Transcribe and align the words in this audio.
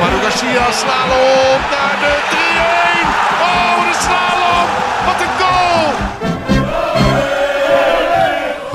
Manu 0.00 0.16
Garcia 0.22 0.72
slalom 0.72 1.60
naar 1.74 1.96
de 2.02 2.14
3-1. 2.30 2.36
Oh, 3.48 3.76
de 3.86 3.94
slalom. 4.04 4.68
Wat 5.06 5.20
een 5.24 5.34
goal. 5.40 5.86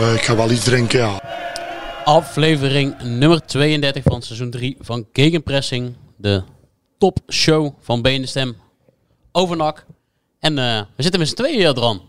Eh, 0.08 0.14
ik 0.16 0.22
ga 0.22 0.36
wel 0.36 0.52
iets 0.52 0.64
drinken, 0.64 1.00
ja. 1.00 1.22
Aflevering 2.04 3.02
nummer 3.02 3.46
32 3.46 4.04
van 4.04 4.22
seizoen 4.22 4.52
3 4.52 4.78
van 4.80 5.06
Gegenpressing. 5.14 5.96
De 6.18 6.44
topshow 6.98 7.74
van 7.82 8.02
Been 8.02 8.22
de 8.22 8.28
Stem 8.28 8.56
over 9.32 9.58
NAC. 9.58 9.86
En 10.40 10.58
eh, 10.58 10.82
we 10.96 11.04
zitten 11.04 11.20
met 11.20 11.30
z'n 11.30 11.36
tweeën 11.36 11.58
hier 11.58 11.74
dran. 11.74 12.02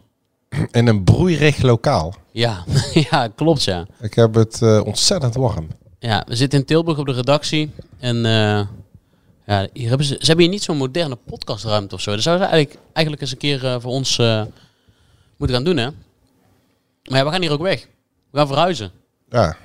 In 0.70 0.86
een 0.86 1.04
broeierig 1.04 1.62
lokaal. 1.62 2.14
Ja, 2.32 2.64
ja, 3.10 3.28
klopt 3.28 3.64
ja. 3.64 3.86
Ik 4.00 4.14
heb 4.14 4.34
het 4.34 4.62
eh, 4.62 4.80
ontzettend 4.84 5.34
warm. 5.34 5.68
Ja, 5.98 6.24
we 6.28 6.36
zitten 6.36 6.58
in 6.58 6.64
Tilburg 6.64 6.98
op 6.98 7.06
de 7.06 7.12
redactie. 7.12 7.70
En 7.98 8.26
eh, 8.26 8.60
ja, 9.46 9.68
hier 9.72 9.88
hebben 9.88 10.06
ze, 10.06 10.16
ze 10.18 10.26
hebben 10.26 10.44
hier 10.44 10.54
niet 10.54 10.62
zo'n 10.62 10.76
moderne 10.76 11.16
podcastruimte 11.16 11.94
of 11.94 12.00
zo. 12.00 12.10
Dat 12.10 12.22
zouden 12.22 12.46
ze 12.46 12.52
eigenlijk, 12.52 12.82
eigenlijk 12.92 13.20
eens 13.20 13.32
een 13.32 13.38
keer 13.38 13.64
eh, 13.64 13.80
voor 13.80 13.90
ons 13.90 14.18
eh, 14.18 14.42
moeten 15.36 15.56
gaan 15.56 15.64
doen, 15.64 15.76
hè? 15.76 15.90
Maar 17.04 17.18
ja, 17.18 17.24
we 17.24 17.30
gaan 17.30 17.40
hier 17.40 17.52
ook 17.52 17.62
weg. 17.62 17.88
We 18.30 18.38
gaan 18.38 18.46
verhuizen. 18.46 18.90
Ja. 19.28 19.56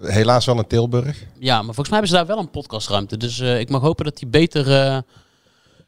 Helaas 0.00 0.44
wel 0.44 0.58
in 0.58 0.66
Tilburg. 0.66 1.24
Ja, 1.38 1.56
maar 1.56 1.74
volgens 1.74 1.88
mij 1.88 1.98
hebben 1.98 2.08
ze 2.08 2.14
daar 2.14 2.26
wel 2.26 2.38
een 2.38 2.50
podcastruimte. 2.50 3.16
Dus 3.16 3.40
eh, 3.40 3.60
ik 3.60 3.68
mag 3.68 3.80
hopen 3.80 4.04
dat 4.04 4.16
die 4.16 4.28
beter 4.28 5.04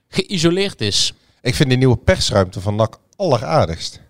geïsoleerd 0.08 0.80
is. 0.80 1.12
Ik 1.42 1.54
vind 1.54 1.68
die 1.68 1.78
nieuwe 1.78 1.96
persruimte 1.96 2.60
van 2.60 2.76
NAC 2.76 2.98
alleraardigst. 3.16 4.00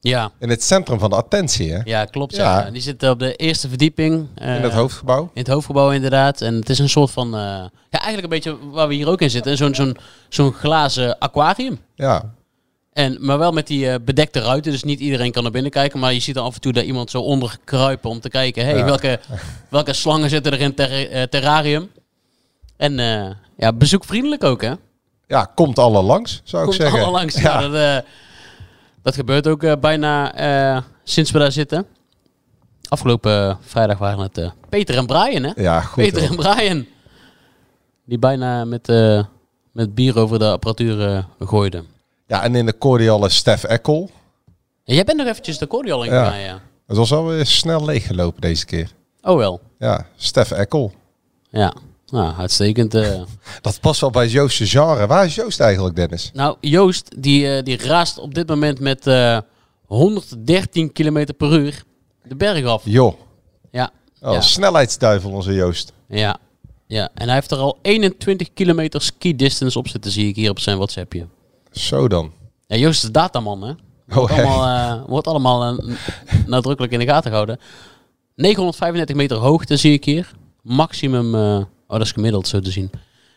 Ja, 0.00 0.30
In 0.38 0.48
het 0.50 0.62
centrum 0.62 0.98
van 0.98 1.10
de 1.10 1.16
attentie, 1.16 1.72
hè? 1.72 1.80
ja 1.84 2.04
klopt. 2.04 2.36
Ja. 2.36 2.60
Ja. 2.64 2.70
Die 2.70 2.82
zit 2.82 3.08
op 3.08 3.18
de 3.18 3.36
eerste 3.36 3.68
verdieping. 3.68 4.26
eh, 4.34 4.56
In 4.56 4.62
het 4.62 4.72
hoofdgebouw. 4.72 5.22
In 5.22 5.30
het 5.42 5.48
hoofdgebouw 5.48 5.90
inderdaad. 5.90 6.40
En 6.40 6.54
het 6.54 6.68
is 6.68 6.78
een 6.78 6.88
soort 6.88 7.10
van... 7.10 7.26
eh, 7.26 7.40
ja, 7.90 8.00
eigenlijk 8.02 8.22
een 8.22 8.28
beetje 8.28 8.56
waar 8.70 8.88
we 8.88 8.94
hier 8.94 9.08
ook 9.08 9.20
in 9.20 9.30
zitten. 9.30 9.56
Zo'n 9.56 9.74
zo'n 9.74 9.96
zo'n 10.28 10.52
glazen 10.52 11.18
aquarium. 11.18 11.78
Ja. 11.94 12.34
En, 12.92 13.16
maar 13.20 13.38
wel 13.38 13.52
met 13.52 13.66
die 13.66 13.88
eh, 13.90 13.94
bedekte 14.04 14.40
ruiten. 14.40 14.72
Dus 14.72 14.82
niet 14.84 15.00
iedereen 15.00 15.32
kan 15.32 15.42
naar 15.42 15.52
binnen 15.52 15.70
kijken. 15.70 15.98
Maar 15.98 16.12
je 16.12 16.20
ziet 16.20 16.36
er 16.36 16.42
af 16.42 16.54
en 16.54 16.60
toe 16.60 16.72
daar 16.72 16.84
iemand 16.84 17.10
zo 17.10 17.20
onder 17.20 17.56
kruipen 17.64 18.10
om 18.10 18.20
te 18.20 18.28
kijken. 18.28 18.64
Hey, 18.64 18.76
Ja. 18.76 18.84
welke, 18.84 19.20
welke 19.70 19.92
slangen 19.92 20.30
zitten 20.30 20.52
er 20.52 20.60
in 20.60 20.66
het 20.66 20.76
ter, 20.76 21.10
eh, 21.10 21.22
terrarium? 21.22 21.90
En 22.76 22.98
eh, 22.98 23.30
ja, 23.56 23.72
bezoekvriendelijk 23.72 24.44
ook 24.44 24.62
hè? 24.62 24.72
Ja, 25.26 25.50
komt 25.54 25.78
alle 25.78 26.02
langs, 26.02 26.40
zou 26.44 26.62
ik 26.62 26.68
Komt 26.68 26.80
zeggen. 26.80 27.00
allemaal 27.00 27.18
langs. 27.20 27.34
Ja. 27.40 27.60
Ja. 27.60 27.68
dat, 27.68 28.04
eh, 28.04 28.10
dat 29.06 29.14
gebeurt 29.14 29.46
ook 29.46 29.62
eh, 29.62 29.72
bijna 29.80 30.34
eh, 30.34 30.82
sinds 31.04 31.30
we 31.30 31.38
daar 31.38 31.52
zitten. 31.52 31.86
Afgelopen 32.88 33.48
eh, 33.48 33.56
vrijdag 33.60 33.98
waren 33.98 34.18
het 34.18 34.52
Peter 34.68 34.96
en 34.96 35.06
Brian 35.06 35.42
hè? 35.42 35.62
Ja, 35.62 35.80
goed. 35.80 36.02
Peter 36.02 36.20
hoor. 36.20 36.30
en 36.30 36.36
Brian. 36.36 36.86
Die 38.04 38.18
bijna 38.18 38.64
met, 38.64 38.86
met 39.72 39.94
bier 39.94 40.18
over 40.18 40.38
de 40.38 40.50
apparatuur 40.50 41.26
gooiden. 41.38 41.86
Ja, 42.26 42.42
en 42.42 42.54
in 42.54 42.66
de 42.66 42.78
cordiale 42.78 43.28
Stef 43.28 43.64
Eckel. 43.64 44.10
Ja, 44.84 44.94
jij 44.94 45.04
bent 45.04 45.18
nog 45.18 45.26
eventjes 45.26 45.58
de 45.58 45.66
cordial 45.66 46.04
in 46.04 46.12
Ja. 46.12 46.34
ja. 46.34 46.60
Het 46.86 46.96
was 46.96 47.12
alweer 47.12 47.46
snel 47.46 47.84
leeggelopen 47.84 48.40
deze 48.40 48.64
keer. 48.64 48.92
Oh 49.22 49.36
wel. 49.36 49.60
Ja, 49.78 50.06
Stef 50.16 50.50
Eckel. 50.50 50.92
Ja, 51.48 51.74
nou, 52.06 52.34
uitstekend. 52.36 52.94
eh. 52.94 53.20
Dat 53.60 53.80
past 53.80 54.00
wel 54.00 54.10
bij 54.10 54.28
Joost's 54.28 54.70
genre. 54.70 55.06
Waar 55.06 55.24
is 55.24 55.34
Joost 55.34 55.60
eigenlijk, 55.60 55.96
Dennis? 55.96 56.30
nou, 56.34 56.56
Joost, 56.60 57.22
die, 57.22 57.56
eh, 57.56 57.62
die 57.64 57.76
raast 57.78 58.18
op 58.18 58.34
dit 58.34 58.48
moment 58.48 58.80
met 58.80 59.06
eh 59.06 59.38
113 59.86 60.92
km 60.92 61.26
per 61.36 61.52
uur 61.58 61.82
de 62.24 62.36
berg 62.36 62.64
af. 62.64 62.82
Joh. 62.84 63.14
Ja, 63.70 63.90
Oh, 64.20 64.32
Ja. 64.32 64.40
Snelheidsduivel, 64.40 65.30
onze 65.30 65.52
Joost. 65.54 65.92
ja, 66.08 66.36
ja. 66.86 67.08
En 67.14 67.24
hij 67.26 67.34
heeft 67.34 67.50
er 67.50 67.58
al 67.58 67.78
21 67.82 68.52
kilometer 68.54 69.02
ski 69.02 69.36
distance 69.36 69.78
op 69.78 69.88
zitten, 69.88 70.10
zie 70.10 70.28
ik 70.28 70.36
hier 70.36 70.50
op 70.50 70.58
zijn 70.58 70.76
WhatsAppje. 70.76 71.26
Zo 71.70 72.08
dan. 72.08 72.32
Ja, 72.66 72.76
Joost 72.76 72.94
is 72.96 73.00
de 73.00 73.10
dataman, 73.10 73.62
hè? 73.62 73.72
Wordt 74.06 74.32
Oh, 74.32 74.38
allemaal, 74.38 74.64
eh, 75.00 75.08
wordt 75.08 75.26
allemaal 75.26 75.64
eh, 75.78 75.94
nadrukkelijk 76.46 76.92
in 76.92 76.98
de 76.98 77.04
gaten 77.06 77.30
gehouden. 77.30 77.58
935 78.34 79.16
meter 79.16 79.36
hoogte 79.36 79.76
zie 79.76 79.92
ik 79.92 80.04
hier. 80.04 80.30
Maximum, 80.62 81.34
eh, 81.34 81.64
oh 81.86 81.96
dat 81.96 82.06
is 82.06 82.12
gemiddeld 82.12 82.48
zo 82.48 82.60
te 82.60 82.70
zien. 82.70 82.90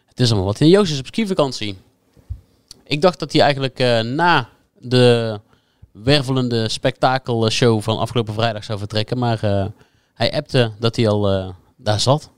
Het 0.08 0.20
is 0.20 0.28
allemaal 0.28 0.46
wat. 0.48 0.62
En 0.62 0.68
Joost 0.70 0.92
is 0.92 1.00
op 1.00 1.06
skivakantie. 1.06 1.78
Ik 2.84 3.02
dacht 3.02 3.20
dat 3.20 3.32
hij 3.34 3.42
eigenlijk 3.42 3.80
eh, 3.80 4.00
na 4.00 4.50
de 4.80 5.40
wervelende 5.92 6.70
spektakelshow 6.70 7.82
van 7.82 7.98
afgelopen 7.98 8.34
vrijdag 8.34 8.64
zou 8.64 8.80
vertrekken. 8.80 9.18
Maar 9.18 9.44
eh, 9.44 9.66
hij 10.14 10.32
appte 10.34 10.72
dat 10.80 10.96
hij 10.96 11.08
al 11.08 11.30
eh, 11.30 11.50
daar 11.78 12.00
zat. 12.00 12.30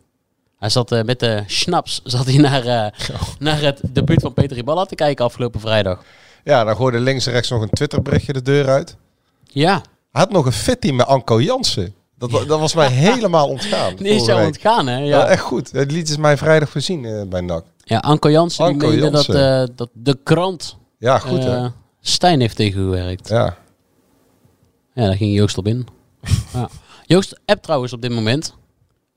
Hij 0.60 0.70
zat 0.70 0.92
eh, 0.92 1.04
met 1.04 1.20
de 1.20 1.44
schnaps 1.48 2.02
zat 2.16 2.26
hij 2.26 2.38
naar, 2.38 2.66
eh, 2.66 3.00
naar 3.40 3.62
het 3.62 3.82
debuut 3.90 4.22
van 4.22 4.34
Peter 4.34 4.56
Riballa 4.56 4.86
te 4.86 4.96
kijken 4.96 5.26
afgelopen 5.26 5.60
vrijdag. 5.60 6.04
Ja, 6.44 6.64
dan 6.64 6.76
gooide 6.76 7.00
links 7.00 7.26
en 7.26 7.32
rechts 7.32 7.50
nog 7.50 7.62
een 7.62 7.70
Twitterberichtje 7.70 8.34
de 8.34 8.42
deur 8.42 8.70
uit. 8.70 8.96
Ja, 9.44 9.74
Hij 10.12 10.22
had 10.22 10.32
nog 10.32 10.46
een 10.46 10.52
fitty 10.52 10.92
met 10.92 11.06
Anko 11.06 11.42
Jansen. 11.42 11.94
Dat, 12.30 12.48
dat 12.48 12.60
was 12.60 12.74
mij 12.74 12.90
helemaal 13.08 13.48
ontgaan. 13.48 13.96
die 13.96 14.08
is 14.08 14.26
jou 14.26 14.46
ontgaan, 14.46 14.88
hè? 14.88 14.98
Ja. 14.98 15.04
Ja, 15.04 15.26
echt 15.26 15.42
goed. 15.42 15.72
Het 15.72 15.92
lied 15.92 16.10
is 16.10 16.18
mij 16.18 16.38
vrijdag 16.38 16.70
voorzien 16.70 17.06
eh, 17.06 17.22
bij 17.28 17.42
NAC. 17.42 17.66
ja 17.84 17.98
Anko 17.98 18.30
Jansen 18.30 18.66
die 18.66 18.74
Anko 18.74 18.88
meende 18.88 19.10
dat, 19.10 19.30
eh, 19.30 19.76
dat 19.76 19.90
de 19.94 20.20
krant 20.24 20.78
Ja, 20.98 21.20
goed 21.20 21.40
eh, 21.40 21.46
hè. 21.46 21.68
Stijn 22.02 22.40
heeft 22.40 22.56
tegengewerkt. 22.56 23.28
Ja. 23.28 23.58
Ja. 24.94 25.06
daar 25.06 25.16
ging 25.16 25.36
Joost 25.36 25.58
op 25.58 25.68
in. 25.68 25.88
ja. 26.54 26.70
Joost 27.06 27.40
app 27.46 27.62
trouwens 27.64 27.94
op 27.94 28.02
dit 28.02 28.12
moment. 28.12 28.54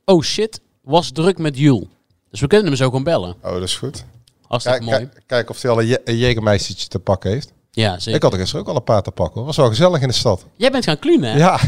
Oh 0.05 0.23
shit, 0.23 0.61
was 0.83 1.11
druk 1.13 1.39
met 1.39 1.59
Jules. 1.59 1.87
Dus 2.31 2.41
we 2.41 2.47
kunnen 2.47 2.67
hem 2.67 2.77
zo 2.77 2.85
gewoon 2.85 3.05
bellen. 3.05 3.35
Oh, 3.43 3.53
dat 3.53 3.63
is 3.63 3.77
goed. 3.77 4.05
Hartstikke 4.47 4.79
Kijk, 4.79 4.91
mooi. 4.91 5.09
kijk, 5.27 5.51
of 5.51 5.63
hij 5.63 5.71
al 5.71 5.83
een, 5.83 6.89
te 6.89 6.99
pakken 6.99 7.31
heeft. 7.31 7.53
Ja, 7.71 7.99
zeker. 7.99 8.15
Ik 8.15 8.23
had 8.23 8.33
er 8.33 8.39
gisteren 8.39 8.65
ook 8.65 8.71
al 8.71 8.77
een 8.77 8.85
paar 8.85 9.03
te 9.03 9.11
pakken. 9.11 9.35
hoor. 9.37 9.45
was 9.45 9.57
wel 9.57 9.69
gezellig 9.69 10.01
in 10.01 10.09
de 10.09 10.15
stad. 10.15 10.45
Jij 10.57 10.71
bent 10.71 10.85
gaan 10.85 10.99
klunen, 10.99 11.31
hè? 11.31 11.39
Ja. 11.39 11.61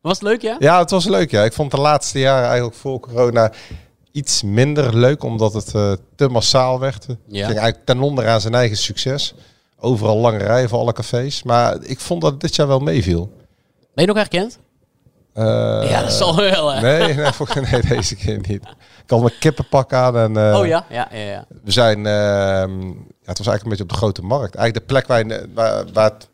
Was 0.00 0.12
het 0.18 0.22
leuk, 0.22 0.42
ja? 0.42 0.56
ja, 0.58 0.78
het 0.78 0.90
was 0.90 1.04
leuk. 1.08 1.30
Ja. 1.30 1.44
Ik 1.44 1.52
vond 1.52 1.70
de 1.70 1.80
laatste 1.80 2.18
jaren 2.18 2.46
eigenlijk 2.48 2.76
voor 2.76 3.00
corona 3.00 3.52
iets 4.12 4.42
minder 4.42 4.96
leuk. 4.96 5.22
Omdat 5.24 5.52
het 5.54 5.74
eh, 5.74 5.92
te 6.16 6.28
massaal 6.28 6.80
werd. 6.80 7.06
Het 7.06 7.18
Ja. 7.26 7.46
ging 7.46 7.58
eigenlijk 7.58 7.86
ten 7.86 8.00
onder 8.00 8.28
aan 8.28 8.40
zijn 8.40 8.54
eigen 8.54 8.76
succes. 8.76 9.34
Overal 9.78 10.16
lange 10.16 10.38
rijen 10.38 10.68
voor 10.68 10.78
alle 10.78 10.92
cafés. 10.92 11.42
Maar 11.42 11.76
ik 11.82 12.00
vond 12.00 12.22
dat 12.22 12.30
het 12.32 12.40
dit 12.40 12.56
jaar 12.56 12.66
wel 12.66 12.78
meeviel. 12.80 13.32
Ben 13.94 14.04
je 14.04 14.06
nog 14.06 14.16
herkend? 14.16 14.58
Eh, 15.32 15.44
ja, 15.90 16.00
dat 16.02 16.12
zal 16.12 16.36
wel, 16.36 16.72
hè? 16.72 16.80
Nee, 16.80 17.14
nee, 17.14 17.80
deze 17.88 18.16
keer 18.16 18.36
niet. 18.48 18.62
Ik 19.04 19.10
had 19.10 19.20
mijn 19.20 19.38
kippenpak 19.38 19.92
aan 19.92 20.16
en 20.16 20.36
eh, 20.36 20.58
Oh 20.58 20.66
ja? 20.66 20.84
Ja, 20.90 21.08
ja, 21.12 21.18
ja. 21.20 21.44
we 21.64 21.70
zijn, 21.70 22.06
ehm, 22.06 22.86
ja, 22.88 22.94
het 23.24 23.38
was 23.38 23.46
eigenlijk 23.46 23.62
een 23.62 23.68
beetje 23.68 23.82
op 23.82 23.88
de 23.88 23.94
grote 23.94 24.22
markt. 24.22 24.54
Eigenlijk 24.54 24.74
de 24.88 24.94
plek 24.94 25.06
waar, 25.06 25.26
je- 25.26 25.48
waar, 25.54 25.84
waar 25.92 26.10
het, 26.10 26.28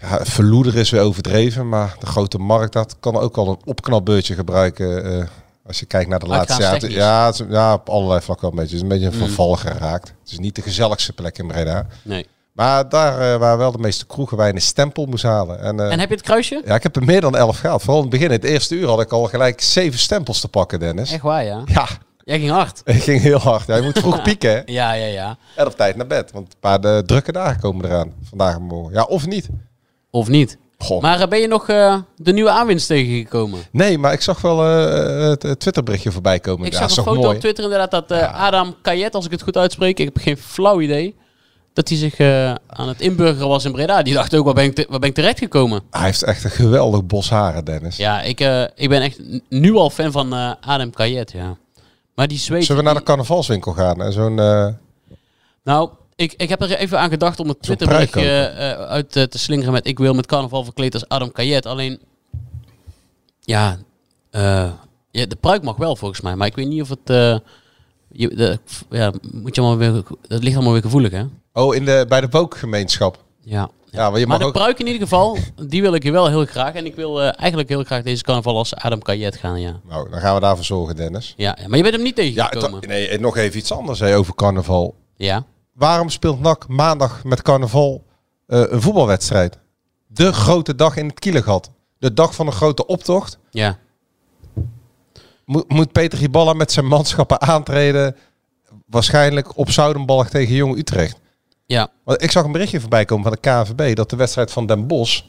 ja, 0.00 0.24
verloeder 0.24 0.76
is 0.76 0.90
weer 0.90 1.00
overdreven, 1.02 1.68
maar 1.68 1.96
de 1.98 2.06
grote 2.06 2.38
markt, 2.38 2.72
dat 2.72 2.96
kan 3.00 3.16
ook 3.16 3.36
al 3.36 3.48
een 3.48 3.58
opknapbeurtje 3.64 4.34
gebruiken. 4.34 5.04
eh, 5.20 5.26
als 5.66 5.78
je 5.80 5.86
kijkt 5.86 6.10
naar 6.10 6.18
de 6.18 6.26
laatste 6.26 6.62
jaren. 6.62 6.90
Ja, 6.90 7.26
het 7.26 7.44
ja, 7.48 7.72
op 7.74 7.88
allerlei 7.88 8.20
vlakken 8.20 8.50
wel 8.50 8.58
een 8.58 8.64
beetje. 8.68 8.76
Het 8.76 8.84
is 8.84 8.90
een 8.92 8.98
beetje 9.00 9.16
een 9.16 9.22
Mm. 9.22 9.26
verval 9.34 9.54
geraakt. 9.56 10.08
Het 10.22 10.30
is 10.32 10.38
niet 10.38 10.54
de 10.54 10.62
gezelligste 10.62 11.12
plek 11.12 11.38
in 11.38 11.46
Breda. 11.46 11.86
Nee. 12.02 12.26
Maar 12.52 12.88
daar 12.88 13.32
eh, 13.32 13.38
waar 13.38 13.58
wel 13.58 13.72
de 13.72 13.78
meeste 13.78 14.06
kroegen 14.06 14.36
waar 14.36 14.46
je 14.46 14.54
een 14.54 14.60
stempel 14.60 15.06
moest 15.06 15.22
halen. 15.24 15.60
En, 15.60 15.80
eh, 15.80 15.92
En 15.92 15.98
heb 16.00 16.08
je 16.08 16.14
het 16.14 16.24
kruisje? 16.24 16.62
ja, 16.64 16.74
ik 16.74 16.82
heb 16.82 16.96
er 16.96 17.04
meer 17.04 17.20
dan 17.20 17.36
elf 17.36 17.58
gehaald. 17.58 17.80
Vooral 17.82 18.02
in 18.02 18.08
het 18.10 18.18
begin, 18.18 18.30
het 18.30 18.44
eerste 18.44 18.74
uur 18.74 18.86
had 18.88 19.00
ik 19.00 19.12
al 19.12 19.24
gelijk 19.24 19.60
zeven 19.60 19.98
stempels 19.98 20.40
te 20.40 20.48
pakken, 20.48 20.78
Dennis. 20.78 21.12
Echt 21.12 21.22
waar, 21.22 21.44
ja. 21.44 21.62
Ja, 21.64 21.86
Jij 22.24 22.38
ging 22.38 22.50
hard. 22.50 22.80
ik 22.96 23.02
ging 23.02 23.20
heel 23.20 23.38
hard. 23.38 23.66
Ja, 23.66 23.76
je 23.76 23.82
moet 23.82 23.98
vroeg 23.98 24.22
pieken, 24.22 24.50
hè? 24.50 24.60
Ja, 24.64 24.92
ja, 24.92 25.06
ja. 25.06 25.36
En 25.56 25.66
op 25.66 25.76
tijd 25.76 25.96
naar 25.96 26.06
bed. 26.06 26.32
Want 26.32 26.46
een 26.52 26.58
paar 26.60 26.80
de 26.80 27.02
drukke 27.06 27.32
dagen 27.32 27.60
komen 27.60 27.84
eraan. 27.84 28.12
Vandaag 28.28 28.54
en 28.54 28.62
morgen. 28.62 28.92
Ja, 28.94 29.02
of 29.02 29.26
niet. 29.26 29.48
Of 30.10 30.28
niet? 30.28 30.58
Goh. 30.78 31.02
Maar 31.02 31.20
eh, 31.20 31.28
ben 31.28 31.38
je 31.38 31.46
nog 31.46 31.68
eh, 31.68 31.96
de 32.16 32.32
nieuwe 32.32 32.50
aanwinst 32.50 32.86
tegengekomen? 32.86 33.60
Nee, 33.70 33.98
maar 33.98 34.12
ik 34.12 34.20
zag 34.20 34.40
wel 34.40 34.64
eh, 34.64 35.28
het, 35.28 35.60
Twitterberichtje 35.60 36.12
voorbij 36.12 36.40
komen. 36.40 36.66
Ik 36.66 36.72
ja, 36.72 36.78
zag 36.78 36.96
een 36.96 37.04
foto 37.04 37.20
mooi? 37.20 37.34
op 37.34 37.40
Twitter 37.40 37.64
inderdaad 37.64 37.90
dat 37.90 38.12
Adam 38.32 38.74
Kayet, 38.82 39.14
als 39.14 39.24
ik 39.24 39.30
het 39.30 39.42
goed 39.42 39.56
uitspreek, 39.56 39.98
ik 39.98 40.04
heb 40.04 40.18
geen 40.18 40.36
flauw 40.36 40.80
idee, 40.80 41.16
dat 41.72 41.88
hij 41.88 41.98
zich 41.98 42.20
aan 42.66 42.88
het 42.88 43.00
inburgeren 43.00 43.48
was 43.48 43.64
in 43.64 43.72
Breda. 43.72 44.02
Die 44.02 44.14
dacht 44.14 44.34
ook, 44.34 44.44
waar 44.44 44.54
ben 44.54 44.64
ik, 44.64 44.74
te- 44.74 44.86
waar 44.88 44.98
ben 44.98 45.08
ik 45.08 45.14
terecht 45.14 45.38
gekomen? 45.38 45.82
Hij 45.90 46.04
heeft 46.04 46.22
echt 46.22 46.44
een 46.44 46.50
geweldig 46.50 47.04
bos 47.04 47.30
haren, 47.30 47.64
Dennis. 47.64 47.96
Ja, 47.96 48.22
ik, 48.22 48.40
ik 48.74 48.88
ben 48.88 49.02
echt 49.02 49.20
nu 49.48 49.74
al 49.74 49.90
fan 49.90 50.12
van 50.12 50.32
Adam 50.60 50.90
Kayet, 50.90 51.32
ja. 51.32 51.56
Maar 52.14 52.28
die 52.28 52.38
zweet... 52.38 52.64
Zullen 52.64 52.82
we 52.82 52.88
naar 52.88 52.98
de 52.98 53.04
carnavalswinkel 53.06 53.72
gaan? 53.72 54.02
En 54.02 54.12
zo'n... 54.12 54.34
Nou, 55.64 55.90
Ik, 56.20 56.34
ik 56.36 56.48
heb 56.48 56.62
er 56.62 56.76
even 56.76 56.98
aan 56.98 57.10
gedacht 57.10 57.40
om 57.40 57.48
het 57.48 57.62
Twitterberichtje 57.62 58.30
eh, 58.30 58.70
uit 58.72 59.10
te 59.12 59.28
slingeren 59.38 59.72
met 59.72 59.86
ik 59.86 59.98
wil 59.98 60.14
met 60.14 60.26
carnaval 60.26 60.64
verkleed 60.64 60.94
als 60.94 61.08
Adam 61.08 61.32
Kayet. 61.32 61.66
Alleen, 61.66 62.00
ja, 63.40 63.78
eh, 64.30 64.70
ja, 65.10 65.26
de 65.26 65.36
pruik 65.40 65.62
mag 65.62 65.76
wel 65.76 65.96
volgens 65.96 66.20
mij, 66.20 66.36
maar 66.36 66.46
ik 66.46 66.54
weet 66.56 66.68
niet 66.68 66.82
of 66.82 66.88
het... 66.88 67.10
eh, 67.10 67.38
je, 68.12 68.28
de, 68.34 68.58
ja, 68.90 69.12
moet 69.32 69.54
je 69.54 69.60
allemaal 69.60 69.78
weer, 69.92 70.02
dat 70.22 70.42
ligt 70.42 70.54
allemaal 70.54 70.72
weer 70.72 70.82
gevoelig, 70.82 71.10
hè? 71.12 71.24
Oh, 71.52 71.74
in 71.74 71.84
de, 71.84 72.04
bij 72.08 72.20
de 72.20 72.28
woke-gemeenschap. 72.30 73.24
Ja. 73.40 73.70
Ja, 73.90 74.10
maar 74.10 74.20
je 74.20 74.26
de 74.26 74.44
ook... 74.44 74.52
pruik 74.52 74.78
in 74.78 74.86
ieder 74.86 75.02
geval, 75.02 75.36
die 75.66 75.82
wil 75.82 75.94
ik 75.94 76.02
hier 76.02 76.12
wel 76.12 76.28
heel 76.28 76.44
graag. 76.44 76.74
En 76.74 76.86
ik 76.86 76.94
wil 76.94 77.20
eigenlijk 77.22 77.68
heel 77.68 77.84
graag 77.84 78.02
deze 78.02 78.22
carnaval 78.22 78.56
als 78.56 78.74
Adam 78.74 79.02
Kayet 79.02 79.36
gaan, 79.36 79.60
ja. 79.60 79.80
Nou, 79.88 80.10
dan 80.10 80.20
gaan 80.20 80.34
we 80.34 80.40
daarvoor 80.40 80.64
zorgen, 80.64 80.96
Dennis. 80.96 81.34
ja. 81.36 81.56
ja, 81.60 81.68
Maar 81.68 81.76
je 81.76 81.82
bent 81.82 81.94
hem 81.94 82.04
niet 82.04 82.16
Ja, 82.16 82.22
tegengekomen. 82.22 82.80
het- 82.80 82.88
nee, 82.88 83.08
en 83.08 83.20
nog 83.20 83.36
even 83.36 83.58
iets 83.58 83.72
anders 83.72 84.00
hè, 84.00 84.16
over 84.16 84.34
carnaval. 84.34 84.94
Ja. 85.16 85.44
Waarom 85.80 86.08
speelt 86.08 86.40
NAC 86.40 86.68
maandag 86.68 87.24
met 87.24 87.42
carnaval 87.42 88.04
eh, 88.46 88.62
een 88.68 88.82
voetbalwedstrijd? 88.82 89.58
De 90.06 90.32
grote 90.32 90.74
dag 90.74 90.96
in 90.96 91.06
het 91.06 91.18
Kielegat. 91.18 91.70
De 91.98 92.14
dag 92.14 92.34
van 92.34 92.46
een 92.46 92.52
grote 92.52 92.86
optocht. 92.86 93.38
Ja. 93.50 93.78
Moet, 95.44 95.68
moet 95.68 95.92
Peter 95.92 96.18
Hiballa 96.18 96.52
met 96.52 96.72
zijn 96.72 96.86
manschappen 96.86 97.40
aantreden. 97.40 98.16
Waarschijnlijk 98.86 99.56
op 99.56 99.70
Zoudenbalg 99.70 100.28
tegen 100.28 100.54
Jong 100.54 100.76
Utrecht. 100.76 101.20
Ja. 101.66 101.88
Want 102.04 102.22
ik 102.22 102.30
zag 102.30 102.44
een 102.44 102.52
berichtje 102.52 102.80
voorbij 102.80 103.04
komen 103.04 103.24
van 103.24 103.32
de 103.32 103.40
KNVB 103.40 103.96
dat 103.96 104.10
de 104.10 104.16
wedstrijd 104.16 104.50
van 104.50 104.66
Den 104.66 104.86
Bosch, 104.86 105.22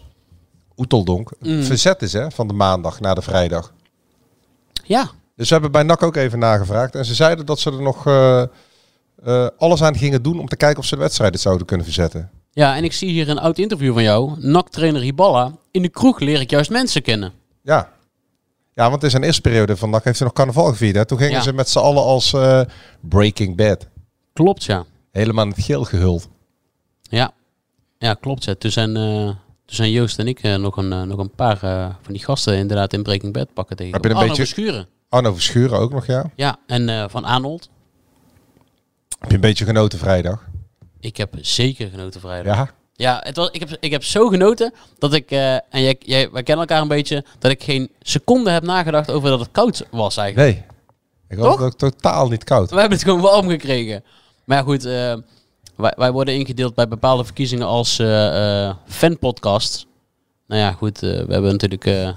Oeteldonk, 0.77 1.31
Mm. 1.39 1.63
verzet 1.63 2.01
is 2.01 2.13
hè, 2.13 2.31
van 2.31 2.47
de 2.47 2.53
maandag 2.53 2.99
naar 2.99 3.15
de 3.15 3.21
vrijdag. 3.21 3.73
Ja. 4.83 5.09
Dus 5.35 5.47
we 5.47 5.53
hebben 5.53 5.71
bij 5.71 5.83
NAC 5.83 6.03
ook 6.03 6.15
even 6.15 6.39
nagevraagd. 6.39 6.95
En 6.95 7.05
ze 7.05 7.15
zeiden 7.15 7.45
dat 7.45 7.59
ze 7.59 7.71
er 7.71 7.81
nog 7.81 8.07
eh, 8.07 8.43
eh, 9.23 9.47
alles 9.57 9.81
aan 9.83 9.95
gingen 9.97 10.23
doen 10.23 10.39
om 10.39 10.47
te 10.47 10.55
kijken 10.55 10.79
of 10.79 10.85
ze 10.85 10.95
de 10.95 11.01
wedstrijd 11.01 11.33
het 11.33 11.41
zouden 11.41 11.65
kunnen 11.67 11.85
verzetten. 11.85 12.29
Ja, 12.51 12.75
en 12.75 12.83
ik 12.83 12.93
zie 12.93 13.09
hier 13.09 13.29
een 13.29 13.39
oud 13.39 13.57
interview 13.57 13.93
van 13.93 14.03
jou. 14.03 14.33
NAC-trainer 14.39 15.01
Hiballa. 15.01 15.51
In 15.71 15.81
de 15.81 15.89
kroeg 15.89 16.19
leer 16.19 16.39
ik 16.41 16.49
juist 16.49 16.69
mensen 16.69 17.01
kennen. 17.01 17.31
Ja. 17.63 17.89
Ja, 18.73 18.89
want 18.89 19.03
in 19.03 19.09
zijn 19.09 19.23
eerste 19.23 19.41
periode 19.41 19.77
van 19.77 19.89
NAC 19.89 20.03
heeft 20.03 20.17
hij 20.17 20.27
nog 20.27 20.35
carnaval 20.35 20.65
gevierd. 20.65 20.95
Hè? 20.95 21.05
Toen 21.05 21.17
gingen 21.17 21.33
Ja. 21.33 21.41
ze 21.41 21.53
met 21.53 21.69
z'n 21.69 21.79
allen 21.79 22.03
als 22.03 22.33
eh, 22.33 22.61
Breaking 23.01 23.55
Bad. 23.55 23.87
Klopt, 24.33 24.63
ja. 24.63 24.85
Helemaal 25.11 25.43
in 25.45 25.51
het 25.55 25.63
geel 25.63 25.83
gehuld. 25.83 26.29
Ja, 27.01 27.31
ja 27.97 28.13
klopt. 28.13 28.43
Ja. 28.43 28.55
Toen, 28.55 28.71
zijn, 28.71 28.95
eh, 28.97 29.25
toen 29.25 29.35
zijn 29.65 29.91
Joost 29.91 30.19
en 30.19 30.27
ik 30.27 30.41
nog, 30.43 30.77
een, 30.77 31.07
nog 31.07 31.17
een 31.19 31.31
paar 31.35 31.57
van 32.01 32.13
die 32.13 32.23
gasten 32.23 32.55
inderdaad 32.57 32.93
in 32.93 33.03
Breaking 33.03 33.33
Bad 33.33 33.53
pakken 33.53 33.75
tegen. 33.75 33.93
Heb 33.93 34.03
je 34.03 34.09
een 34.09 34.15
Arno 34.15 34.27
beetje- 34.27 34.43
Verschuren. 34.45 34.87
Arno 35.09 35.33
Verschuren 35.33 35.79
ook 35.79 35.91
nog, 35.91 36.05
ja. 36.05 36.31
Ja, 36.35 36.57
en 36.67 37.09
van 37.09 37.23
Arnold. 37.25 37.69
Heb 39.21 39.29
je 39.29 39.35
een 39.35 39.41
beetje 39.41 39.65
genoten 39.65 39.99
vrijdag? 39.99 40.43
Ik 40.99 41.17
heb 41.17 41.33
zeker 41.41 41.89
genoten 41.89 42.21
vrijdag. 42.21 42.55
Ja. 42.55 42.71
Ja, 42.93 43.19
het 43.23 43.35
was, 43.35 43.49
ik, 43.51 43.59
heb, 43.59 43.77
ik 43.79 43.91
heb 43.91 44.03
zo 44.03 44.27
genoten 44.27 44.73
dat 44.97 45.13
ik, 45.13 45.31
eh, 45.31 45.53
en 45.53 45.61
jij, 45.69 45.95
jij, 45.99 46.31
wij 46.31 46.43
kennen 46.43 46.67
elkaar 46.67 46.81
een 46.81 46.87
beetje, 46.87 47.25
dat 47.39 47.51
ik 47.51 47.63
geen 47.63 47.91
seconde 48.01 48.49
heb 48.49 48.63
nagedacht 48.63 49.11
over 49.11 49.29
dat 49.29 49.39
het 49.39 49.49
koud 49.51 49.85
was 49.91 50.17
eigenlijk. 50.17 50.55
Nee. 50.55 50.65
Ik 51.29 51.37
het 51.37 51.59
ook 51.61 51.73
totaal 51.73 52.29
niet 52.29 52.43
koud. 52.43 52.69
We 52.69 52.79
hebben 52.79 52.97
het 52.97 53.07
gewoon 53.07 53.21
warm 53.21 53.49
gekregen. 53.49 54.03
Maar 54.43 54.57
ja, 54.57 54.63
goed, 54.63 54.85
eh, 54.85 55.15
wij, 55.75 55.93
wij 55.95 56.11
worden 56.11 56.35
ingedeeld 56.35 56.75
bij 56.75 56.87
bepaalde 56.87 57.23
verkiezingen 57.23 57.67
als 57.67 57.99
eh 57.99 58.73
fanpodcast. 58.87 59.85
Nou 60.47 60.61
ja, 60.61 60.71
goed, 60.71 60.99
we 60.99 61.25
hebben 61.27 61.51
natuurlijk 61.51 62.15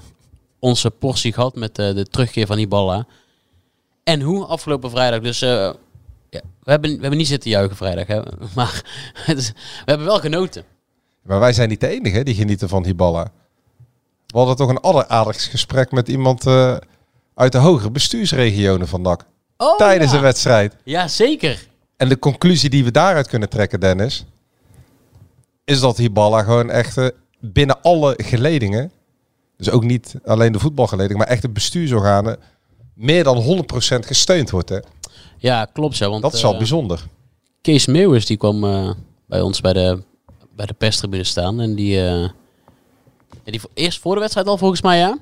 onze 0.59 0.91
portie 0.91 1.33
gehad 1.33 1.55
met 1.55 1.75
de 1.75 2.07
terugkeer 2.09 2.45
van 2.47 2.57
Iballa. 2.57 3.05
En 4.03 4.21
hoe 4.21 4.45
afgelopen 4.45 4.89
vrijdag. 4.89 5.19
Dus 5.19 5.45
ja, 6.35 6.41
we, 6.63 6.71
hebben, 6.71 6.89
we 6.89 6.99
hebben 6.99 7.17
niet 7.17 7.27
zitten 7.27 7.49
juichen 7.49 7.75
vrijdag, 7.75 8.07
hè? 8.07 8.21
maar 8.55 8.81
het 9.13 9.37
is- 9.37 9.49
we 9.51 9.55
hebben 9.85 10.05
wel 10.07 10.19
genoten. 10.19 10.63
Maar 11.21 11.39
wij 11.39 11.53
zijn 11.53 11.69
niet 11.69 11.79
de 11.79 11.87
enige 11.87 12.15
hè, 12.15 12.23
die 12.23 12.35
genieten 12.35 12.69
van 12.69 12.85
Hiballa. 12.85 13.31
We 14.27 14.37
hadden 14.37 14.55
toch 14.55 14.69
een 14.69 14.79
alleraardigst 14.79 15.49
gesprek 15.49 15.91
met 15.91 16.07
iemand 16.07 16.45
eh, 16.47 16.77
uit 17.35 17.51
de 17.51 17.57
hogere 17.57 17.91
bestuursregionen 17.91 18.87
van 18.87 19.01
NAC. 19.01 19.25
Oh, 19.57 19.77
tijdens 19.77 20.11
ja. 20.11 20.17
de 20.17 20.23
wedstrijd. 20.23 20.75
Ja, 20.83 21.07
zeker. 21.07 21.67
En 21.97 22.09
de 22.09 22.19
conclusie 22.19 22.69
die 22.69 22.83
we 22.83 22.91
daaruit 22.91 23.27
kunnen 23.27 23.49
trekken, 23.49 23.79
Dennis, 23.79 24.25
is 25.63 25.79
dat 25.79 25.97
Hiballa 25.97 26.43
gewoon 26.43 26.69
echt 26.69 26.97
eh, 26.97 27.07
binnen 27.39 27.81
alle 27.81 28.13
geledingen, 28.23 28.91
dus 29.57 29.69
ook 29.69 29.83
niet 29.83 30.15
alleen 30.25 30.51
de 30.51 30.59
voetbalgeledingen, 30.59 31.17
maar 31.17 31.27
echt 31.27 31.41
de 31.41 31.49
bestuursorganen, 31.49 32.37
meer 32.93 33.23
dan 33.23 33.65
100% 34.03 34.05
gesteund 34.05 34.49
wordt. 34.49 34.69
Hè? 34.69 34.79
Ja, 35.45 35.65
klopt 35.65 35.95
zo. 35.95 36.09
Want, 36.09 36.21
Dat 36.21 36.33
is 36.33 36.41
wel 36.41 36.51
eh, 36.51 36.57
bijzonder. 36.57 37.03
Kees 37.61 37.85
Meeuwis 37.85 38.25
die 38.25 38.37
kwam 38.37 38.63
eh, 38.63 38.89
bij 39.27 39.41
ons 39.41 39.61
bij 39.61 39.73
de, 39.73 40.03
bij 40.55 40.65
de 40.65 40.73
perstribune 40.73 41.23
staan. 41.23 41.59
En 41.61 41.75
die, 41.75 42.05
eh, 42.07 42.29
die 43.43 43.59
vo- 43.59 43.69
eerst 43.73 43.99
voor 43.99 44.13
de 44.13 44.19
wedstrijd 44.19 44.47
al 44.47 44.57
volgens 44.57 44.81
mij, 44.81 44.97
ja. 44.97 45.17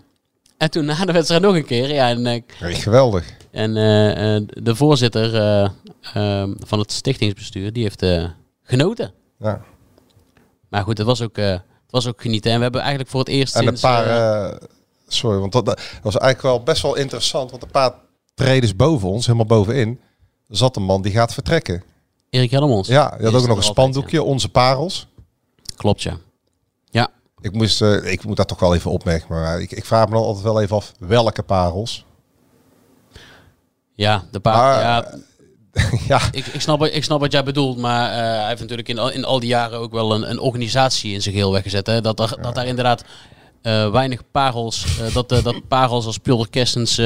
En 0.58 0.72
toen 0.72 0.86
na 0.86 1.06
de 1.06 1.12
wedstrijd 1.12 1.42
nog 1.42 1.56
een 1.56 1.66
keer. 1.66 1.94
Ja, 1.94 2.10
en 2.10 2.25
Echt 2.60 2.81
geweldig. 2.81 3.34
en 3.52 3.74
de 4.64 4.75
voorzitter 4.75 5.31
van 6.60 6.80
het 6.80 6.92
stichtingsbestuur, 6.92 7.74
die 7.74 7.84
heeft 7.84 8.06
genoten. 8.64 9.12
Ja. 9.40 9.62
Maar 10.69 10.84
goed, 10.84 10.98
het 10.98 11.08
was 11.08 11.22
ook, 11.22 11.38
eh, 11.38 11.50
het 11.52 11.62
was 11.90 12.08
ook 12.08 12.22
genieten. 12.22 12.52
En 12.52 12.58
we 12.58 12.64
hebben 12.64 12.81
eigenlijk 12.81 13.10
voor 13.12 13.19
het 13.19 13.30
eerst 13.30 13.56
En 13.56 13.62
een 13.62 13.66
sinds... 13.68 13.81
paar, 13.81 14.58
sorry, 15.08 15.40
want 15.40 15.52
dat, 15.52 15.66
dat 15.66 15.80
was 16.02 16.18
eigenlijk 16.18 16.56
wel 16.56 16.64
best 16.64 16.81
wel 16.81 16.96
interessant, 16.96 17.52
want 17.52 17.64
een 17.64 17.72
paar 17.72 17.94
treders 18.34 18.76
boven 18.76 19.10
ons, 19.10 19.26
helemaal 19.26 19.46
bovenin, 19.46 20.00
zat 20.58 20.76
een 20.76 20.84
man 20.84 21.02
die 21.02 21.12
gaat 21.12 21.34
vertrekken. 21.34 21.84
Erik 22.30 22.52
Helmons. 22.52 22.88
Ja, 22.88 23.16
die 23.18 23.26
had 23.26 23.36
ook 23.42 23.48
nog 23.48 23.58
een 23.58 23.64
spandoekje, 23.64 24.24
onze 24.24 24.50
parels. 24.50 25.08
Klopt, 25.76 26.02
ja. 26.02 26.18
Ja, 26.90 27.10
Ik, 27.42 27.54
moest, 27.54 27.82
eh, 27.82 28.12
ik 28.12 28.24
moet 28.26 28.38
dat 28.38 28.48
toch 28.48 28.60
wel 28.60 28.76
even 28.76 28.92
opmerken, 28.92 29.28
maar 29.30 29.62
ik, 29.62 29.72
ik 29.72 29.86
vraag 29.86 30.06
me 30.08 30.14
dan 30.14 30.24
altijd 30.24 30.44
wel 30.44 30.62
even 30.62 30.76
af 30.76 30.94
welke 31.00 31.44
parels. 31.44 32.06
ja 33.96 34.24
de. 34.32 34.40
Maar- 34.44 34.82
ja, 34.82 35.14
ja, 36.08 36.22
Ik, 36.32 36.46
ik, 36.46 36.62
snap, 36.62 36.80
wat- 36.80 36.94
ik 36.94 37.04
snap 37.04 37.20
wat 37.20 37.32
jij 37.32 37.44
bedoelt, 37.44 37.78
maar 37.78 38.12
eh, 38.12 38.18
hij 38.40 38.48
heeft 38.48 38.60
natuurlijk 38.62 38.90
in 38.90 39.00
al, 39.00 39.10
in 39.12 39.26
al 39.26 39.40
die 39.40 39.50
jaren 39.50 39.80
ook 39.80 39.92
wel 39.92 40.14
een, 40.14 40.30
een 40.30 40.40
organisatie 40.40 41.14
in 41.14 41.22
zijn 41.22 41.34
geheel 41.36 41.52
weggezet. 41.52 41.88
Hè? 41.88 42.02
Dat, 42.02 42.20
er, 42.20 42.38
dat 42.42 42.56
daar 42.56 42.66
inderdaad 42.68 43.04
eh, 43.62 43.92
weinig 43.92 44.22
parels, 44.32 45.00
eh, 45.00 45.14
dat, 45.14 45.32
eh, 45.32 45.44
dat 45.44 45.68
parels 45.68 46.06
als 46.06 46.18
Pulder 46.18 46.50
Kerstens 46.50 46.98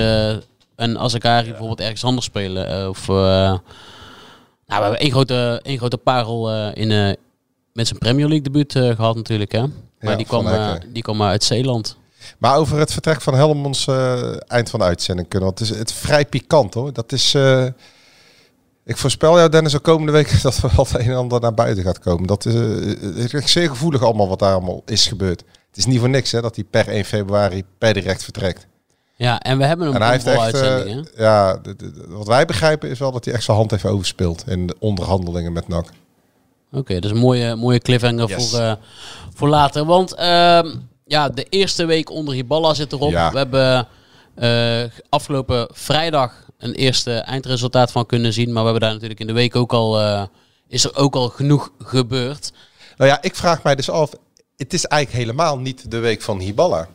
en 0.78 0.98
Azagari 0.98 1.48
bijvoorbeeld 1.50 1.80
ergens 1.80 2.04
anders 2.04 2.26
spelen. 2.26 2.82
eh, 2.82 2.90
of, 2.90 3.10
eh, 3.10 3.16
nou, 3.16 3.60
we 4.66 4.74
hebben 4.74 5.00
één 5.00 5.12
grote, 5.12 5.60
één 5.64 5.78
grote 5.78 5.98
parel 5.98 6.52
eh, 6.52 6.70
in, 6.74 7.18
met 7.74 7.88
zijn 7.88 8.00
Premier 8.00 8.26
League 8.28 8.42
debuut 8.42 8.76
eh, 8.76 8.96
gehad 8.96 9.16
natuurlijk. 9.16 9.52
Hè? 9.52 9.62
Maar 9.62 10.12
Ja, 10.12 10.16
die, 10.16 10.26
kwam, 10.26 10.46
die 10.94 11.04
kwam 11.04 11.22
uit 11.22 11.44
Zeeland. 11.44 11.98
maar 12.38 12.58
over 12.58 12.80
het 12.80 12.92
vertrek 12.92 13.22
van 13.22 13.34
Helmonds 13.34 13.88
eind 14.48 14.70
van 14.70 14.80
de 14.80 14.86
uitzending 14.86 15.28
kunnen. 15.28 15.48
Want 15.48 15.60
het 15.60 15.70
is 15.70 15.78
het 15.78 15.90
is 15.90 15.96
vrij 15.96 16.26
pikant 16.26 16.74
hoor. 16.74 16.94
Dat 16.94 17.12
is. 17.12 17.36
ik 18.86 18.98
voorspel 18.98 19.38
jou, 19.38 19.50
Dennis, 19.50 19.72
de 19.72 19.80
komende 19.80 20.12
week 20.12 20.42
dat 20.42 20.58
er 20.58 20.72
wat 20.76 20.94
een 20.94 21.00
en 21.00 21.16
ander 21.16 21.42
naar 21.42 21.54
buiten 21.54 21.84
gaat 21.84 22.00
komen. 22.00 22.28
Dat 22.28 22.46
is, 22.46 23.34
echt 23.34 23.50
zeer 23.50 23.70
gevoelig 23.70 24.04
allemaal 24.04 24.28
wat 24.28 24.40
daar 24.40 24.54
allemaal 24.54 24.82
is 24.86 25.08
gebeurd. 25.08 25.44
Het 25.68 25.78
is 25.78 25.86
niet 25.86 26.00
voor 26.00 26.10
niks 26.10 26.32
hè, 26.32 26.42
dat 26.42 26.56
hij 26.56 26.64
per 26.64 26.88
1 26.88 27.06
februari 27.06 27.64
per 27.78 27.94
direct 27.94 28.24
vertrekt. 28.24 28.68
Ja, 29.18 29.40
en 29.40 29.58
we 29.58 29.66
hebben 29.66 29.88
een 29.88 30.00
bomvol 30.00 30.32
eh, 30.32 30.40
uitzending. 30.42 31.10
hè? 31.16 31.24
ja, 31.24 31.58
de- 31.58 31.76
de- 31.76 31.92
de- 31.92 32.06
wat 32.08 32.28
wij 32.28 32.46
begrijpen 32.46 32.90
is 32.90 33.00
wel 33.00 33.12
dat 33.12 33.26
hij 33.26 33.34
echt 33.34 33.44
zijn 33.44 33.58
hand 33.58 33.72
heeft 33.72 33.86
overspeeld 33.86 34.44
in 34.48 34.68
de 34.68 34.76
onderhandelingen 34.80 35.54
met 35.54 35.68
NAC. 35.68 35.90
Oké, 36.72 36.94
dat 36.94 37.04
is 37.04 37.12
een 37.12 37.18
mooie, 37.18 37.56
mooie 37.56 37.80
cliffhanger 37.80 38.28
Yes. 38.30 38.50
voor, 38.50 38.60
eh, 38.60 38.74
voor 39.34 39.48
later. 39.48 39.86
Want 39.86 40.14
ehm, 40.16 40.68
ja, 41.06 41.30
de 41.30 41.46
eerste 41.50 41.86
week 41.86 42.10
onder 42.12 42.34
Hiballa 42.34 42.74
zit 42.74 42.92
erop. 42.94 43.12
Ja. 43.12 43.32
We 43.32 43.38
hebben 43.38 43.88
eh, 44.36 44.84
afgelopen 45.10 45.68
vrijdag 45.72 46.46
een 46.58 46.74
eerste 46.74 47.14
eindresultaat 47.14 47.92
van 47.92 48.06
kunnen 48.06 48.34
zien. 48.34 48.46
Maar 48.54 48.64
we 48.64 48.70
hebben 48.70 48.82
daar 48.82 48.92
natuurlijk 48.94 49.20
in 49.20 49.28
de 49.28 49.34
week 49.34 49.56
ook 49.56 49.74
al, 49.74 50.00
eh, 50.02 50.24
is 50.68 50.84
er 50.84 50.96
ook 50.96 51.16
al 51.16 51.30
genoeg 51.30 51.72
gebeurd. 51.80 52.52
Nou 52.98 53.10
ja, 53.10 53.22
ik 53.22 53.36
vraag 53.36 53.64
mij 53.64 53.76
dus 53.76 53.90
af, 53.90 54.12
het 54.58 54.74
is 54.74 54.86
eigenlijk 54.86 55.24
helemaal 55.24 55.60
niet 55.60 55.92
de 55.92 55.98
week 56.00 56.22
van 56.22 56.40
Hiballa. 56.40 56.88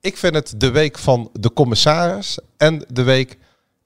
Ik 0.00 0.16
vind 0.16 0.34
het 0.34 0.54
de 0.56 0.70
week 0.70 0.98
van 0.98 1.30
de 1.32 1.52
commissaris 1.52 2.38
en 2.56 2.84
de 2.88 3.02
week 3.02 3.30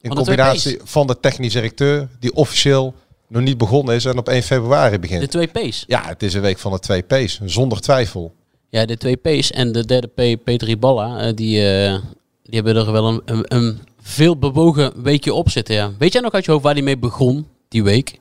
in 0.00 0.08
Van 0.10 0.16
combinatie 0.16 0.78
van 0.84 1.06
de 1.06 1.20
technisch 1.20 1.52
directeur, 1.52 2.08
die 2.20 2.34
officieel 2.34 2.94
nog 3.28 3.42
niet 3.42 3.58
begonnen 3.58 3.94
is 3.94 4.04
en 4.04 4.18
op 4.18 4.28
1 4.28 4.42
februari 4.42 4.98
begint. 4.98 5.20
De 5.20 5.28
twee 5.46 5.46
P's. 5.68 5.84
Ja, 5.86 6.06
het 6.06 6.22
is 6.22 6.34
een 6.34 6.40
week 6.40 6.58
van 6.58 6.72
de 6.72 6.78
twee 6.78 7.02
P's, 7.02 7.40
zonder 7.44 7.80
twijfel. 7.80 8.34
Ja, 8.68 8.84
de 8.86 8.96
twee 8.96 9.16
P's 9.16 9.50
en 9.50 9.72
de 9.72 9.84
derde 9.86 10.06
P, 10.06 10.44
Peter 10.44 10.66
Hiballa, 10.68 11.18
eh, 11.18 11.34
die, 11.34 11.68
eh, 11.84 11.98
die 12.42 12.54
hebben 12.54 12.76
er 12.76 12.92
wel 12.92 13.08
een, 13.08 13.22
een, 13.24 13.44
een 13.56 13.78
veel 14.00 14.36
bewogen 14.38 15.02
weekje 15.02 15.34
op 15.34 15.50
zitten. 15.50 15.74
Ja. 15.74 15.90
Weet 15.98 16.12
jij 16.12 16.22
nog 16.22 16.32
uit 16.32 16.44
je 16.44 16.50
hoofd 16.50 16.62
waar 16.64 16.74
die 16.74 16.82
mee 16.82 16.98
begon, 16.98 17.48
die 17.68 17.82
week? 17.84 18.18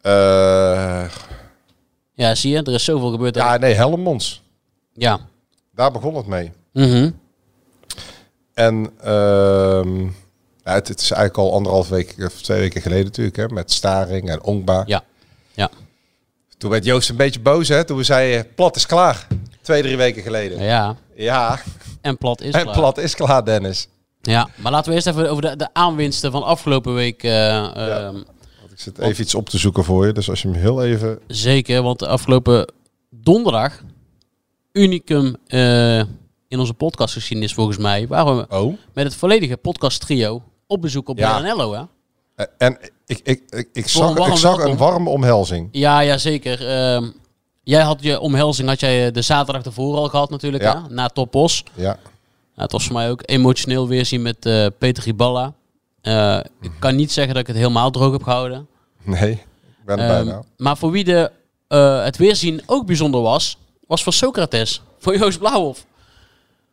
Eh, 0.00 1.04
Ja, 2.14 2.34
zie 2.34 2.50
je, 2.52 2.62
er 2.62 2.72
is 2.74 2.84
zoveel 2.84 3.10
gebeurd. 3.10 3.34
ja, 3.34 3.56
nee, 3.56 3.74
Helmonds. 3.74 4.42
ja. 4.94 5.20
Daar 5.74 5.92
begon 5.92 6.14
het 6.14 6.26
mee. 6.26 6.52
Mhm. 6.72 7.10
En 8.54 8.90
ehm, 9.00 10.00
Ja, 10.64 10.72
het, 10.74 10.88
het 10.88 11.00
is 11.00 11.10
eigenlijk 11.10 11.36
al 11.48 11.52
anderhalf 11.54 11.88
week 11.88 12.14
of 12.18 12.32
twee 12.42 12.60
weken 12.60 12.82
geleden 12.82 13.04
natuurlijk, 13.04 13.36
hè, 13.36 13.48
met 13.48 13.72
Staring 13.72 14.28
en 14.30 14.42
Ongba. 14.42 14.82
Ja. 14.86 15.04
Ja. 15.54 15.70
Toen 16.58 16.70
werd 16.70 16.84
Joost 16.84 17.08
een 17.08 17.16
beetje 17.16 17.40
boos, 17.40 17.68
hè, 17.68 17.84
toen 17.84 17.96
we 17.96 18.02
zeiden, 18.02 18.54
plat 18.54 18.76
is 18.76 18.86
klaar. 18.86 19.26
Twee, 19.62 19.82
drie 19.82 19.96
weken 19.96 20.22
geleden. 20.22 20.62
Ja, 20.62 20.96
Ja, 21.16 21.58
en 22.00 22.18
plat 22.18 22.40
is 22.40 22.54
en 22.54 22.62
klaar. 22.62 22.74
plat 22.74 22.98
is 22.98 23.14
klaar, 23.14 23.44
Dennis. 23.44 23.88
Ja, 24.20 24.48
maar 24.56 24.72
laten 24.72 24.88
we 24.88 24.94
eerst 24.94 25.06
even 25.06 25.30
over 25.30 25.42
de, 25.42 25.56
de 25.56 25.68
aanwinsten 25.72 26.32
van 26.32 26.42
afgelopen 26.42 26.94
week. 26.94 27.22
eh, 27.22 27.56
ehm, 28.06 28.16
Ik 28.70 28.78
zit 28.80 28.98
even 28.98 29.22
iets 29.22 29.34
op 29.34 29.48
te 29.48 29.58
zoeken 29.58 29.84
voor 29.84 30.06
je, 30.06 30.12
dus 30.12 30.30
als 30.30 30.42
je 30.42 30.48
hem 30.48 30.56
heel 30.60 30.82
even... 30.84 31.18
Zeker, 31.26 31.82
want 31.82 31.98
de 31.98 32.06
afgelopen 32.06 32.72
donderdag, 33.10 33.80
unicum 34.72 35.36
eh, 35.46 36.02
in 36.52 36.58
onze 36.60 36.74
podcastgeschiedenis 36.74 37.54
volgens 37.54 37.76
mij, 37.78 38.06
waren 38.06 38.36
we 38.36 38.46
Oh. 38.48 38.76
met 38.92 39.04
het 39.04 39.14
volledige 39.14 39.56
podcast 39.56 40.00
trio 40.00 40.42
op 40.66 40.80
bezoek 40.80 41.08
op 41.08 41.18
Ja. 41.18 41.42
Hè? 41.42 42.44
En 42.58 42.78
ik, 43.06 43.20
ik, 43.24 43.42
ik, 43.48 43.68
ik 43.72 43.84
een 43.84 43.88
zag, 43.90 44.14
warm 44.18 44.30
ik 44.32 44.36
zag 44.38 44.56
welkom. 44.56 44.72
een 44.72 44.78
warme 44.78 45.10
omhelzing. 45.10 45.68
Ja, 45.72 46.00
ja, 46.00 46.18
zeker. 46.18 46.68
Ehm, 46.68 47.10
jij 47.62 47.82
had 47.82 48.02
je 48.02 48.20
omhelzing 48.20 48.68
had 48.68 48.80
jij 48.80 49.10
de 49.10 49.22
zaterdag 49.22 49.64
ervoor 49.64 49.96
al 49.96 50.08
gehad 50.08 50.30
natuurlijk, 50.30 50.62
Ja. 50.62 50.82
hè? 50.82 50.94
na 50.94 51.08
Topos. 51.08 51.64
Ja. 51.74 51.82
Nou, 51.82 51.94
het 52.54 52.72
was 52.72 52.84
voor 52.84 52.94
mij 52.94 53.10
ook 53.10 53.22
emotioneel 53.24 53.88
weer 53.88 54.06
zien 54.06 54.22
met 54.22 54.46
eh, 54.46 54.66
Peter 54.78 55.02
Riballa. 55.04 55.52
Eh, 56.00 56.38
ik 56.60 56.70
kan 56.78 56.96
niet 56.96 57.12
zeggen 57.12 57.32
dat 57.34 57.42
ik 57.42 57.48
het 57.48 57.56
helemaal 57.56 57.90
droog 57.90 58.12
heb 58.12 58.22
gehouden. 58.22 58.66
Nee, 59.02 59.30
ik 59.30 59.84
ben 59.84 59.98
er 59.98 60.08
Ehm, 60.14 60.24
bijna. 60.24 60.42
maar 60.56 60.76
voor 60.76 60.90
wie 60.90 61.04
de, 61.04 61.30
eh, 61.68 62.04
het 62.04 62.16
weerzien 62.16 62.62
ook 62.66 62.86
bijzonder 62.86 63.20
was, 63.20 63.58
was 63.86 64.02
voor 64.02 64.12
Socrates, 64.12 64.82
voor 64.98 65.16
Joost 65.18 65.38
Blauwhof. 65.38 65.84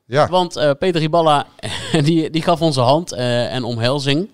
Ja, 0.09 0.27
Want 0.27 0.55
eh, 0.55 0.71
Peter 0.79 1.01
Riballa, 1.01 1.47
die, 2.03 2.29
die 2.29 2.41
gaf 2.41 2.61
onze 2.61 2.81
hand 2.81 3.11
eh, 3.11 3.53
en 3.53 3.63
omhelzing. 3.63 4.29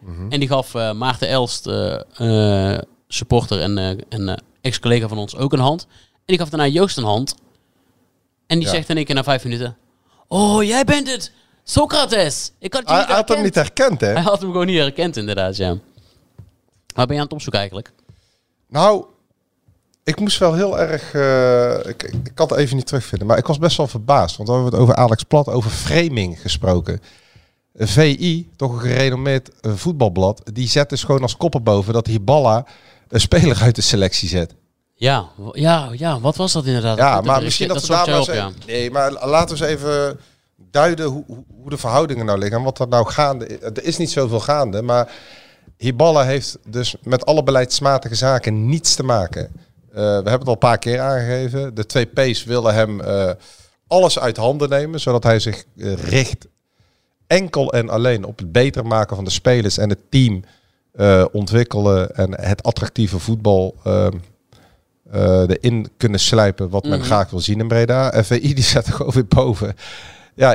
Mhm. 0.00 0.30
En 0.32 0.40
die 0.40 0.48
gaf 0.48 0.74
eh, 0.74 0.92
Maarten 0.92 1.28
Elst, 1.28 1.68
supporter 3.08 3.60
en, 3.60 3.78
en 4.08 4.42
ex-collega 4.60 5.08
van 5.08 5.18
ons, 5.18 5.36
ook 5.36 5.52
een 5.52 5.58
hand. 5.58 5.86
En 6.12 6.24
die 6.24 6.38
gaf 6.38 6.48
daarna 6.48 6.66
Joost 6.66 6.96
een 6.96 7.04
hand. 7.04 7.34
En 8.46 8.58
die 8.58 8.66
Ja. 8.66 8.74
zegt 8.74 8.88
in 8.88 8.96
één 8.96 9.04
keer 9.04 9.14
na 9.14 9.22
vijf 9.24 9.44
minuten... 9.44 9.76
Oh, 10.28 10.62
jij 10.62 10.84
bent 10.84 11.10
het! 11.10 11.32
Socrates! 11.64 12.52
Ik 12.58 12.72
had 12.74 12.82
je 12.88 12.94
hij 12.94 12.98
niet 13.00 13.08
had 13.08 13.28
hem 13.28 13.36
herkend." 13.38 13.44
niet 13.44 13.54
herkend, 13.54 14.00
hè? 14.00 14.06
Hij 14.12 14.22
had 14.22 14.40
hem 14.40 14.50
gewoon 14.50 14.66
niet 14.66 14.78
herkend, 14.78 15.16
inderdaad, 15.16 15.56
ja. 15.56 15.76
Waar 16.94 17.06
ben 17.06 17.14
je 17.14 17.20
aan 17.20 17.26
het 17.26 17.32
opzoeken 17.32 17.58
eigenlijk? 17.60 17.92
Nou, 18.68 19.04
ik 20.08 20.20
moest 20.20 20.38
wel 20.38 20.54
heel 20.54 20.78
erg... 20.80 21.14
eh, 21.14 21.90
ik, 21.90 22.02
ik, 22.02 22.30
kan 22.34 22.48
het 22.48 22.56
even 22.56 22.76
niet 22.76 22.86
terugvinden, 22.86 23.26
maar 23.28 23.38
ik 23.38 23.46
was 23.46 23.58
best 23.58 23.76
wel 23.76 23.86
verbaasd. 23.86 24.36
Want 24.36 24.48
we 24.48 24.54
hebben 24.54 24.72
het 24.72 24.80
over 24.82 24.94
Alex 24.94 25.22
Plat, 25.22 25.48
over 25.48 25.70
framing 25.70 26.40
gesproken. 26.40 27.00
VI, 27.74 28.48
toch 28.56 28.72
een 28.72 28.80
gerenommeerd 28.80 29.50
eh, 29.60 29.72
voetbalblad, 29.74 30.42
die 30.52 30.68
zet 30.68 30.88
dus 30.88 31.04
gewoon 31.04 31.22
als 31.22 31.36
koppen 31.36 31.62
boven 31.62 31.92
dat 31.92 32.06
Hiballa 32.06 32.66
een 33.08 33.20
speler 33.20 33.58
uit 33.62 33.74
de 33.74 33.80
selectie 33.82 34.28
zet. 34.28 34.54
Ja, 34.94 35.28
ja, 35.52 35.88
ja, 35.92 36.20
wat 36.20 36.36
was 36.36 36.52
dat 36.52 36.64
inderdaad? 36.66 36.96
Ja, 36.96 37.14
Dat- 37.14 37.24
maar 37.24 37.42
misschien 37.42 37.68
dat, 37.68 37.76
dat 37.76 37.86
we 37.86 37.92
daar 38.10 38.20
op, 38.20 38.28
even- 38.28 38.54
Nee, 38.66 38.90
maar 38.90 39.12
laten 39.12 39.56
we 39.58 39.66
eens 39.66 39.72
even 39.80 40.18
duiden 40.70 41.06
hoe, 41.06 41.24
hoe- 41.26 41.44
hoe 41.60 41.70
de 41.70 41.76
verhoudingen 41.76 42.26
nou 42.26 42.38
liggen. 42.38 42.58
En 42.58 42.64
wat 42.64 42.78
er 42.78 42.88
nou 42.88 43.06
gaande 43.06 43.46
is. 43.46 43.56
Er 43.60 43.84
is 43.84 43.96
niet 43.96 44.10
zoveel 44.10 44.40
gaande, 44.40 44.82
maar 44.82 45.10
Hiballa 45.76 46.24
heeft 46.24 46.58
dus 46.66 46.96
met 47.02 47.26
alle 47.26 47.42
beleidsmatige 47.42 48.14
zaken 48.14 48.68
niets 48.68 48.94
te 48.94 49.02
maken. 49.02 49.50
Eh, 49.98 50.04
we 50.04 50.10
hebben 50.12 50.32
het 50.32 50.46
al 50.46 50.52
een 50.52 50.58
paar 50.58 50.78
keer 50.78 51.00
aangegeven. 51.00 51.74
De 51.74 51.86
twee 51.86 52.04
P's 52.04 52.44
willen 52.44 52.74
hem 52.74 53.00
eh, 53.00 53.30
alles 53.86 54.18
uit 54.18 54.36
handen 54.36 54.68
nemen, 54.68 55.00
zodat 55.00 55.22
hij 55.22 55.38
zich 55.40 55.64
eh, 55.78 55.92
richt 55.94 56.46
enkel 57.26 57.72
en 57.72 57.88
alleen 57.88 58.24
op 58.24 58.38
het 58.38 58.52
beter 58.52 58.86
maken 58.86 59.16
van 59.16 59.24
de 59.24 59.30
spelers 59.30 59.78
en 59.78 59.88
het 59.88 59.98
team 60.10 60.44
ontwikkelen 61.32 62.14
en 62.16 62.40
het 62.40 62.62
attractieve 62.62 63.18
voetbal 63.18 63.74
ehm, 63.84 64.12
eh, 65.10 65.40
erin 65.48 65.88
kunnen 65.96 66.20
slijpen 66.20 66.68
wat 66.70 66.84
men 66.84 66.98
Mhm. 66.98 67.06
graag 67.06 67.30
wil 67.30 67.40
zien 67.40 67.60
in 67.60 67.68
Breda. 67.68 68.22
FVI 68.24 68.54
die 68.54 68.64
zet 68.64 68.86
er 68.86 68.92
gewoon 68.92 69.12
weer 69.12 69.26
boven. 69.26 69.74
Ja, 70.34 70.54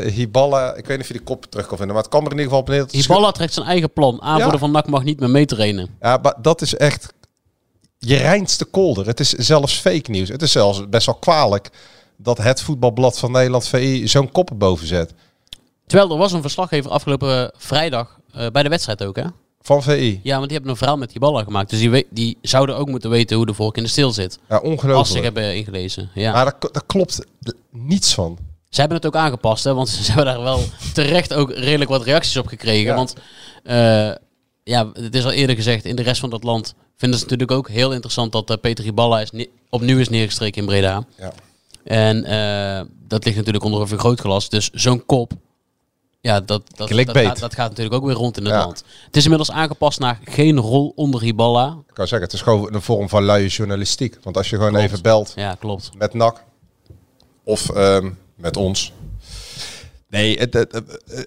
Hiballa, 0.00 0.74
ik 0.74 0.86
weet 0.86 0.88
niet 0.88 1.00
of 1.00 1.06
je 1.06 1.12
die 1.12 1.22
kop 1.22 1.44
terug 1.46 1.66
kan 1.66 1.76
vinden, 1.76 1.94
maar 1.94 2.02
het 2.04 2.12
kwam 2.12 2.24
er 2.26 2.32
in 2.32 2.38
ieder 2.38 2.52
geval 2.52 2.60
op 2.60 2.68
neer. 2.68 3.00
Hiballa 3.02 3.30
trekt 3.32 3.52
zijn 3.52 3.66
eigen 3.66 3.92
plan. 3.92 4.22
Aanvoerder 4.22 4.52
Ja. 4.52 4.58
van 4.58 4.70
NAC 4.70 4.86
mag 4.86 5.04
niet 5.04 5.20
meer 5.20 5.30
meetrainen. 5.30 5.88
ja, 6.00 6.18
maar 6.22 6.34
dat 6.42 6.60
is 6.60 6.74
echt 6.76 7.12
je 8.06 8.16
reinste 8.16 8.64
kolder. 8.64 9.06
Het 9.06 9.20
is 9.20 9.28
zelfs 9.30 9.74
fake 9.74 10.10
nieuws. 10.10 10.28
Het 10.28 10.42
is 10.42 10.52
zelfs 10.52 10.88
best 10.88 11.06
wel 11.06 11.14
kwalijk 11.14 11.70
dat 12.16 12.38
het 12.38 12.62
voetbalblad 12.62 13.18
van 13.18 13.32
Nederland 13.32 13.68
VI 13.68 14.08
zo'n 14.08 14.32
kop 14.32 14.50
erboven 14.50 14.86
zet. 14.86 15.14
Terwijl 15.86 16.10
er 16.10 16.18
was 16.18 16.32
een 16.32 16.40
verslaggever 16.40 16.90
afgelopen 16.90 17.52
vrijdag 17.56 18.18
eh, 18.32 18.46
bij 18.52 18.62
de 18.62 18.68
wedstrijd 18.68 19.04
ook, 19.04 19.16
hè? 19.16 19.24
Van 19.60 19.82
VI. 19.82 20.20
Ja, 20.22 20.34
want 20.34 20.42
die 20.44 20.52
hebben 20.52 20.70
een 20.70 20.76
verhaal 20.76 20.96
met 20.96 21.12
Hiballa 21.12 21.42
gemaakt. 21.42 21.70
Dus 21.70 21.78
die, 21.78 22.06
die 22.10 22.38
zouden 22.42 22.76
ook 22.76 22.88
moeten 22.88 23.10
weten 23.10 23.36
hoe 23.36 23.46
de 23.46 23.54
vork 23.54 23.76
in 23.76 23.82
de 23.82 23.88
stil 23.88 24.10
zit. 24.12 24.38
Ja, 24.48 24.56
Als 24.56 24.64
ze 24.64 24.70
ongelooflijk. 24.70 25.24
hebben 25.24 25.56
ingelezen. 25.56 26.10
Ja. 26.14 26.32
Maar 26.32 26.44
daar, 26.44 26.70
daar 26.72 26.86
klopt 26.86 27.24
niets 27.70 28.14
van. 28.14 28.38
Ze 28.68 28.80
hebben 28.80 28.98
het 28.98 29.06
ook 29.06 29.16
aangepast, 29.16 29.64
hè? 29.64 29.74
Want 29.74 29.88
ze 30.04 30.12
hebben 30.12 30.24
daar 30.34 30.42
wel 30.42 30.60
terecht 30.94 31.34
ook 31.34 31.52
redelijk 31.52 31.90
wat 31.90 32.04
reacties 32.04 32.36
op 32.36 32.46
gekregen. 32.46 32.86
Ja. 32.86 32.94
Want 32.94 33.14
eh, 33.62 34.10
ja, 34.64 34.90
het 34.92 35.14
is 35.14 35.24
al 35.24 35.30
eerder 35.32 35.56
gezegd, 35.56 35.84
in 35.84 35.96
de 35.96 36.02
rest 36.02 36.20
van 36.20 36.30
dat 36.30 36.42
land 36.42 36.74
vinden 36.96 37.18
ze 37.18 37.24
het 37.24 37.32
natuurlijk 37.32 37.58
ook 37.58 37.68
heel 37.74 37.92
interessant 37.92 38.32
dat 38.32 38.50
eh, 38.50 38.56
Peter 38.60 38.84
Hiballa 38.84 39.20
is 39.20 39.46
opnieuw 39.70 39.98
is 39.98 40.08
neergestreken 40.08 40.60
in 40.60 40.66
Breda. 40.66 41.04
Ja. 41.18 41.32
En 41.84 42.24
eh, 42.24 42.86
dat 43.08 43.24
ligt 43.24 43.36
natuurlijk 43.36 43.64
onder 43.64 43.80
een 43.80 43.88
vergrootglas. 43.88 44.48
Dus 44.48 44.70
zo'n 44.70 45.06
kop, 45.06 45.32
ja, 46.20 46.40
dat, 46.40 46.46
dat, 46.76 46.88
dat, 46.88 47.10
gaat, 47.16 47.38
dat 47.38 47.54
gaat 47.54 47.68
natuurlijk 47.68 47.94
ook 47.96 48.04
weer 48.04 48.14
rond 48.14 48.36
in 48.36 48.44
het 48.44 48.52
Ja. 48.52 48.58
land. 48.64 48.84
Het 49.06 49.16
is 49.16 49.22
inmiddels 49.22 49.50
aangepast 49.50 49.98
naar 49.98 50.20
geen 50.24 50.58
rol 50.58 50.92
onder 50.96 51.20
Hiballa. 51.20 51.76
Ik 51.88 51.94
kan 51.94 52.06
zeggen, 52.08 52.26
het 52.28 52.36
is 52.36 52.42
gewoon 52.42 52.74
een 52.74 52.82
vorm 52.82 53.08
van 53.08 53.24
luie 53.24 53.48
journalistiek. 53.48 54.18
Want 54.22 54.36
als 54.36 54.50
je 54.50 54.56
gewoon 54.56 54.70
Klopt. 54.72 54.86
even 54.86 55.02
belt 55.02 55.32
Ja, 55.36 55.54
klopt. 55.54 55.90
met 55.98 56.14
NAC 56.14 56.44
of 57.44 57.70
ehm, 57.70 58.10
met 58.34 58.56
ons. 58.56 58.92
Nee, 60.12 60.38
het, 60.38 60.82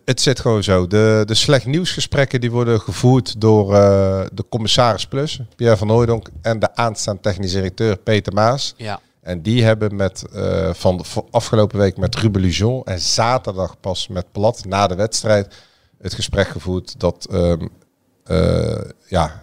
het, 0.06 0.22
zit 0.22 0.40
gewoon 0.40 0.64
zo. 0.64 0.88
De, 0.88 1.24
de 1.26 1.34
slecht 1.34 1.66
nieuwsgesprekken 1.66 2.42
die 2.42 2.52
worden 2.52 2.82
gevoerd 2.82 3.42
door 3.42 3.74
eh, 3.76 4.22
de 4.34 4.46
commissaris 4.50 5.08
Plus, 5.08 5.40
Pierre 5.56 5.78
van 5.78 5.90
Hooijdonk, 5.90 6.30
en 6.42 6.60
de 6.60 6.76
aanstaande 6.76 7.22
technisch 7.22 7.52
directeur 7.52 7.98
Peter 7.98 8.34
Maas. 8.34 8.74
Ja. 8.78 9.00
En 9.22 9.42
die 9.42 9.64
hebben 9.64 9.96
met, 9.96 10.24
eh, 10.34 10.74
van 10.74 10.98
de 10.98 11.04
afgelopen 11.32 11.80
week 11.80 11.98
met 11.98 12.16
Ruben 12.16 12.42
Lujon 12.42 12.84
en 12.84 13.00
zaterdag 13.00 13.80
pas 13.80 14.08
met 14.08 14.32
Plat 14.32 14.66
na 14.66 14.88
de 14.88 14.96
wedstrijd 14.96 15.56
het 16.02 16.14
gesprek 16.14 16.48
gevoerd 16.48 17.00
dat 17.00 17.28
ehm, 17.32 17.68
eh, 18.24 18.82
ja, 19.08 19.42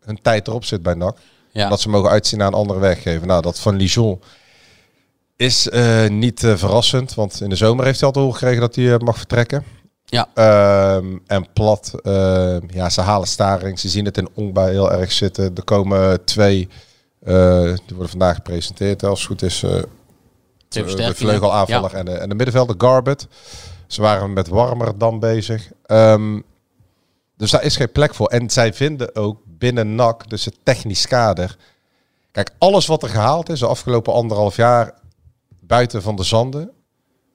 hun 0.00 0.22
tijd 0.22 0.48
erop 0.48 0.64
zit 0.64 0.82
bij 0.82 0.94
NAC. 0.94 1.18
Ja. 1.50 1.68
Dat 1.68 1.80
ze 1.80 1.88
mogen 1.88 2.10
uitzien 2.10 2.38
naar 2.38 2.48
een 2.48 2.54
andere 2.54 2.78
werkgever. 2.78 3.26
Nou, 3.26 3.42
dat 3.42 3.60
van 3.60 3.76
Lijon 3.76 4.20
is 5.40 5.68
eh, 5.68 6.08
niet 6.08 6.44
eh, 6.44 6.56
verrassend. 6.56 7.14
Want 7.14 7.40
in 7.40 7.48
de 7.48 7.56
zomer 7.56 7.84
heeft 7.84 7.98
hij 7.98 8.08
al 8.08 8.14
te 8.14 8.20
horen 8.20 8.34
gekregen 8.34 8.60
dat 8.60 8.74
hij 8.74 8.92
eh, 8.92 8.98
mag 8.98 9.16
vertrekken. 9.16 9.64
Ja. 10.04 10.28
Ehm, 10.34 11.18
en 11.26 11.52
plat, 11.52 11.92
ehm, 12.02 12.60
ja, 12.66 12.90
ze 12.90 13.00
halen 13.00 13.28
staring. 13.28 13.78
Ze 13.78 13.88
zien 13.88 14.04
het 14.04 14.16
in 14.16 14.28
Ongba 14.34 14.66
heel 14.66 14.92
erg 14.92 15.12
zitten. 15.12 15.52
Er 15.54 15.64
komen 15.64 16.24
twee, 16.24 16.68
die 17.24 17.94
worden 17.94 18.08
vandaag 18.08 18.34
gepresenteerd. 18.34 19.02
Als 19.02 19.18
het 19.18 19.28
goed 19.28 19.42
is, 19.42 19.60
de 20.68 21.14
vleugelaanvaller 21.14 21.94
en, 21.94 22.04
de, 22.04 22.12
en 22.12 22.28
de 22.28 22.34
middenvelder 22.34 22.74
Garbet. 22.78 23.26
Ze 23.86 24.00
waren 24.00 24.32
met 24.32 24.48
warmer 24.48 24.98
dan 24.98 25.18
bezig. 25.18 25.70
Ehm, 25.86 26.40
dus 27.36 27.50
daar 27.50 27.64
is 27.64 27.76
geen 27.76 27.92
plek 27.92 28.14
voor. 28.14 28.28
En 28.28 28.50
zij 28.50 28.74
vinden 28.74 29.16
ook 29.16 29.40
binnen 29.44 29.94
NAC, 29.94 30.30
dus 30.30 30.44
het 30.44 30.58
technisch 30.62 31.06
kader. 31.06 31.56
Kijk, 32.32 32.50
alles 32.58 32.86
wat 32.86 33.02
er 33.02 33.08
gehaald 33.08 33.48
is 33.48 33.60
de 33.60 33.66
afgelopen 33.66 34.12
anderhalf 34.12 34.56
jaar 34.56 34.98
buiten 35.70 36.02
van 36.02 36.16
de 36.16 36.22
zanden. 36.22 36.70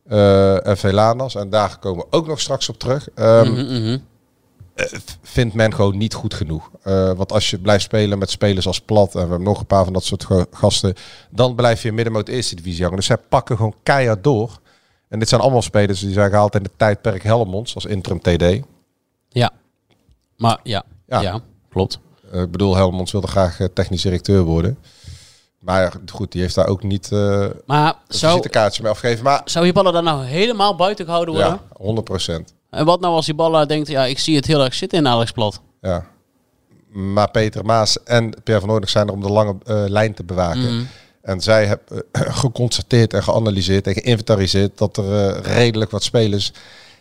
eh 0.06 0.68
en 0.68 0.78
Velanas, 0.78 1.36
en 1.36 1.50
daar 1.50 1.80
komen 1.80 2.06
we 2.10 2.18
ook 2.18 2.28
nog 2.28 2.40
straks 2.40 2.70
op 2.70 2.80
terug. 2.80 3.10
ehm, 3.14 3.52
Mhm, 3.52 3.66
mhm. 3.82 3.98
vindt 5.22 5.54
men 5.54 5.74
gewoon 5.74 5.98
niet 5.98 6.14
goed 6.14 6.34
genoeg. 6.34 6.70
Eh, 6.82 7.12
want 7.14 7.32
als 7.32 7.50
je 7.50 7.60
blijft 7.60 7.84
spelen 7.84 8.18
met 8.18 8.30
spelers 8.30 8.68
als 8.68 8.82
Plat, 8.82 9.08
en 9.08 9.14
we 9.14 9.20
hebben 9.20 9.44
nog 9.44 9.60
een 9.60 9.66
paar 9.66 9.84
van 9.84 9.94
dat 9.94 10.04
soort 10.04 10.26
ga- 10.26 10.46
gasten, 10.52 10.94
dan 11.32 11.56
blijf 11.56 11.82
je 11.82 11.88
in 11.88 11.94
middenmoot 11.96 12.28
eerste 12.28 12.56
divisie 12.56 12.82
hangen. 12.82 12.98
Dus 12.98 13.06
zij 13.06 13.18
pakken 13.18 13.56
gewoon 13.56 13.76
keihard 13.84 14.24
door. 14.24 14.60
En 15.10 15.20
dit 15.20 15.30
zijn 15.30 15.42
allemaal 15.42 15.62
spelers 15.62 16.00
die 16.00 16.14
zijn 16.14 16.30
gehaald 16.30 16.56
in 16.56 16.64
het 16.64 16.78
tijdperk 16.78 17.24
Helmonds 17.24 17.76
als 17.76 17.86
interim 17.86 18.20
TD. 18.22 18.66
Ja. 19.30 19.52
Maar 20.38 20.60
ja, 20.64 20.84
ja. 21.08 21.22
Ja. 21.22 21.40
klopt. 21.70 22.00
Eh, 22.32 22.42
ik 22.42 22.52
bedoel, 22.52 22.76
Helmonds 22.76 23.12
wilde 23.12 23.28
graag 23.28 23.60
eh, 23.60 23.68
technisch 23.74 24.02
directeur 24.02 24.42
worden. 24.44 24.78
Maar 25.66 25.94
goed, 26.12 26.32
die 26.32 26.42
heeft 26.42 26.56
daar 26.56 26.68
ook 26.68 26.84
niet 26.84 27.12
een 27.12 27.54
Maar 27.66 27.96
zou, 28.08 28.32
visitekaartje 28.32 28.82
mee 28.82 28.92
afgegeven. 28.92 29.24
Maar 29.24 29.42
zou 29.46 29.66
Hiballa 29.66 29.92
daar 29.92 30.04
nou 30.04 30.26
helemaal 30.26 30.76
buiten 30.76 31.06
gehouden 31.06 31.34
worden? 31.34 31.54
ja, 31.54 31.78
100 31.78 32.06
procent. 32.06 32.54
En 32.70 32.86
wat 32.86 33.00
nou 33.00 33.14
als 33.14 33.26
Hiballa 33.26 33.66
denkt, 33.66 33.88
ja, 33.88 34.06
ik 34.06 34.20
zie 34.20 34.36
het 34.36 34.46
heel 34.46 34.64
erg 34.64 34.74
zitten 34.74 34.98
in 34.98 35.08
Alex 35.08 35.32
Plat. 35.32 35.62
Ja. 35.82 36.06
Maar 36.90 37.32
Peter 37.32 37.66
Maas 37.66 38.04
en 38.04 38.34
Pierre 38.44 38.62
van 38.62 38.70
Noordig 38.70 38.90
zijn 38.90 39.08
er 39.08 39.14
om 39.14 39.22
de 39.22 39.32
lange 39.32 39.56
eh, 39.66 39.84
lijn 39.88 40.14
te 40.14 40.24
bewaken. 40.24 40.76
Mhm. 40.76 40.84
En 41.22 41.42
zij 41.42 41.66
hebben 41.66 42.04
eh, 42.12 42.22
geconstateerd 42.42 43.14
en 43.14 43.24
geanalyseerd 43.24 43.88
en 43.88 43.94
geïnventariseerd 43.94 44.78
dat 44.78 44.98
er 44.98 45.42
redelijk 45.42 45.92
wat 45.92 46.04
spelers 46.04 46.52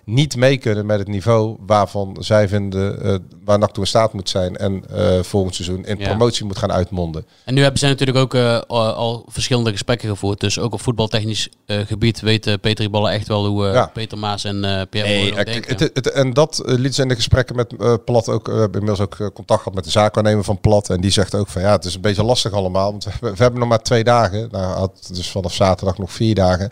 niet 0.05 0.37
mee 0.37 0.57
kunnen 0.59 0.87
met 0.87 0.99
het 0.99 1.09
niveau 1.09 1.57
waarvan 1.67 2.17
zij 2.21 2.49
vinden 2.49 3.03
eh, 3.03 3.15
waar 3.45 3.59
NAC 3.59 3.73
toe 3.73 3.83
in 3.83 3.89
staat 3.89 4.13
moet 4.13 4.29
zijn 4.29 4.57
en 4.57 4.85
eh, 4.91 5.23
volgend 5.23 5.55
seizoen 5.55 5.85
in 5.87 5.99
Ja. 5.99 6.07
promotie 6.09 6.45
moet 6.45 6.59
gaan 6.59 6.73
uitmonden. 6.73 7.27
En 7.45 7.55
nu 7.55 7.61
hebben 7.63 7.79
ze 7.81 7.87
natuurlijk 7.87 8.19
ook 8.19 8.35
eh, 8.35 8.61
al, 8.67 9.25
verschillende 9.29 9.71
gesprekken 9.71 10.09
gevoerd. 10.09 10.41
Dus 10.41 10.59
ook 10.59 10.73
op 10.73 10.81
voetbaltechnisch 10.81 11.49
eh, 11.67 11.79
gebied 11.87 12.21
weten 12.21 12.61
Peter 12.61 12.91
Ballen 12.91 13.13
echt 13.13 13.29
wel 13.29 13.47
hoe 13.47 13.67
eh, 13.67 13.75
Ja. 13.75 13.91
Peter 13.93 14.19
Maas 14.19 14.45
en 14.45 14.65
eh 14.65 14.83
Pierre 14.91 15.11
Nee, 15.11 15.33
denken. 15.45 15.77
het, 15.77 15.81
het, 15.95 16.11
en 16.11 16.33
dat 16.33 16.63
liet 16.65 16.95
ze 16.95 17.03
in 17.03 17.09
de 17.09 17.15
gesprekken 17.15 17.57
met 17.57 17.77
eh, 17.77 17.95
Plat 18.05 18.29
ook. 18.29 18.49
eh, 18.49 18.55
We 18.55 18.61
hebben 18.61 18.81
inmiddels 18.81 19.09
ook 19.09 19.33
contact 19.35 19.59
gehad 19.61 19.75
met 19.75 19.85
de 19.85 19.91
zaakwaarnemer 19.91 20.45
van 20.45 20.61
Plat. 20.61 20.91
En 20.91 21.01
die 21.01 21.11
zegt 21.11 21.35
ook 21.35 21.49
van 21.49 21.63
ja, 21.63 21.73
het 21.73 21.85
is 21.85 21.95
een 21.95 22.01
beetje 22.01 22.25
lastig 22.25 22.53
allemaal. 22.53 22.91
Want 22.91 23.05
we, 23.05 23.11
we 23.21 23.35
hebben 23.37 23.61
nog 23.61 23.69
maar 23.69 23.83
twee 23.83 24.05
dagen. 24.05 24.49
Nou, 24.51 24.65
had 24.79 25.09
dus 25.13 25.31
vanaf 25.31 25.53
zaterdag 25.55 25.99
nog 25.99 26.13
vier 26.13 26.35
dagen. 26.35 26.71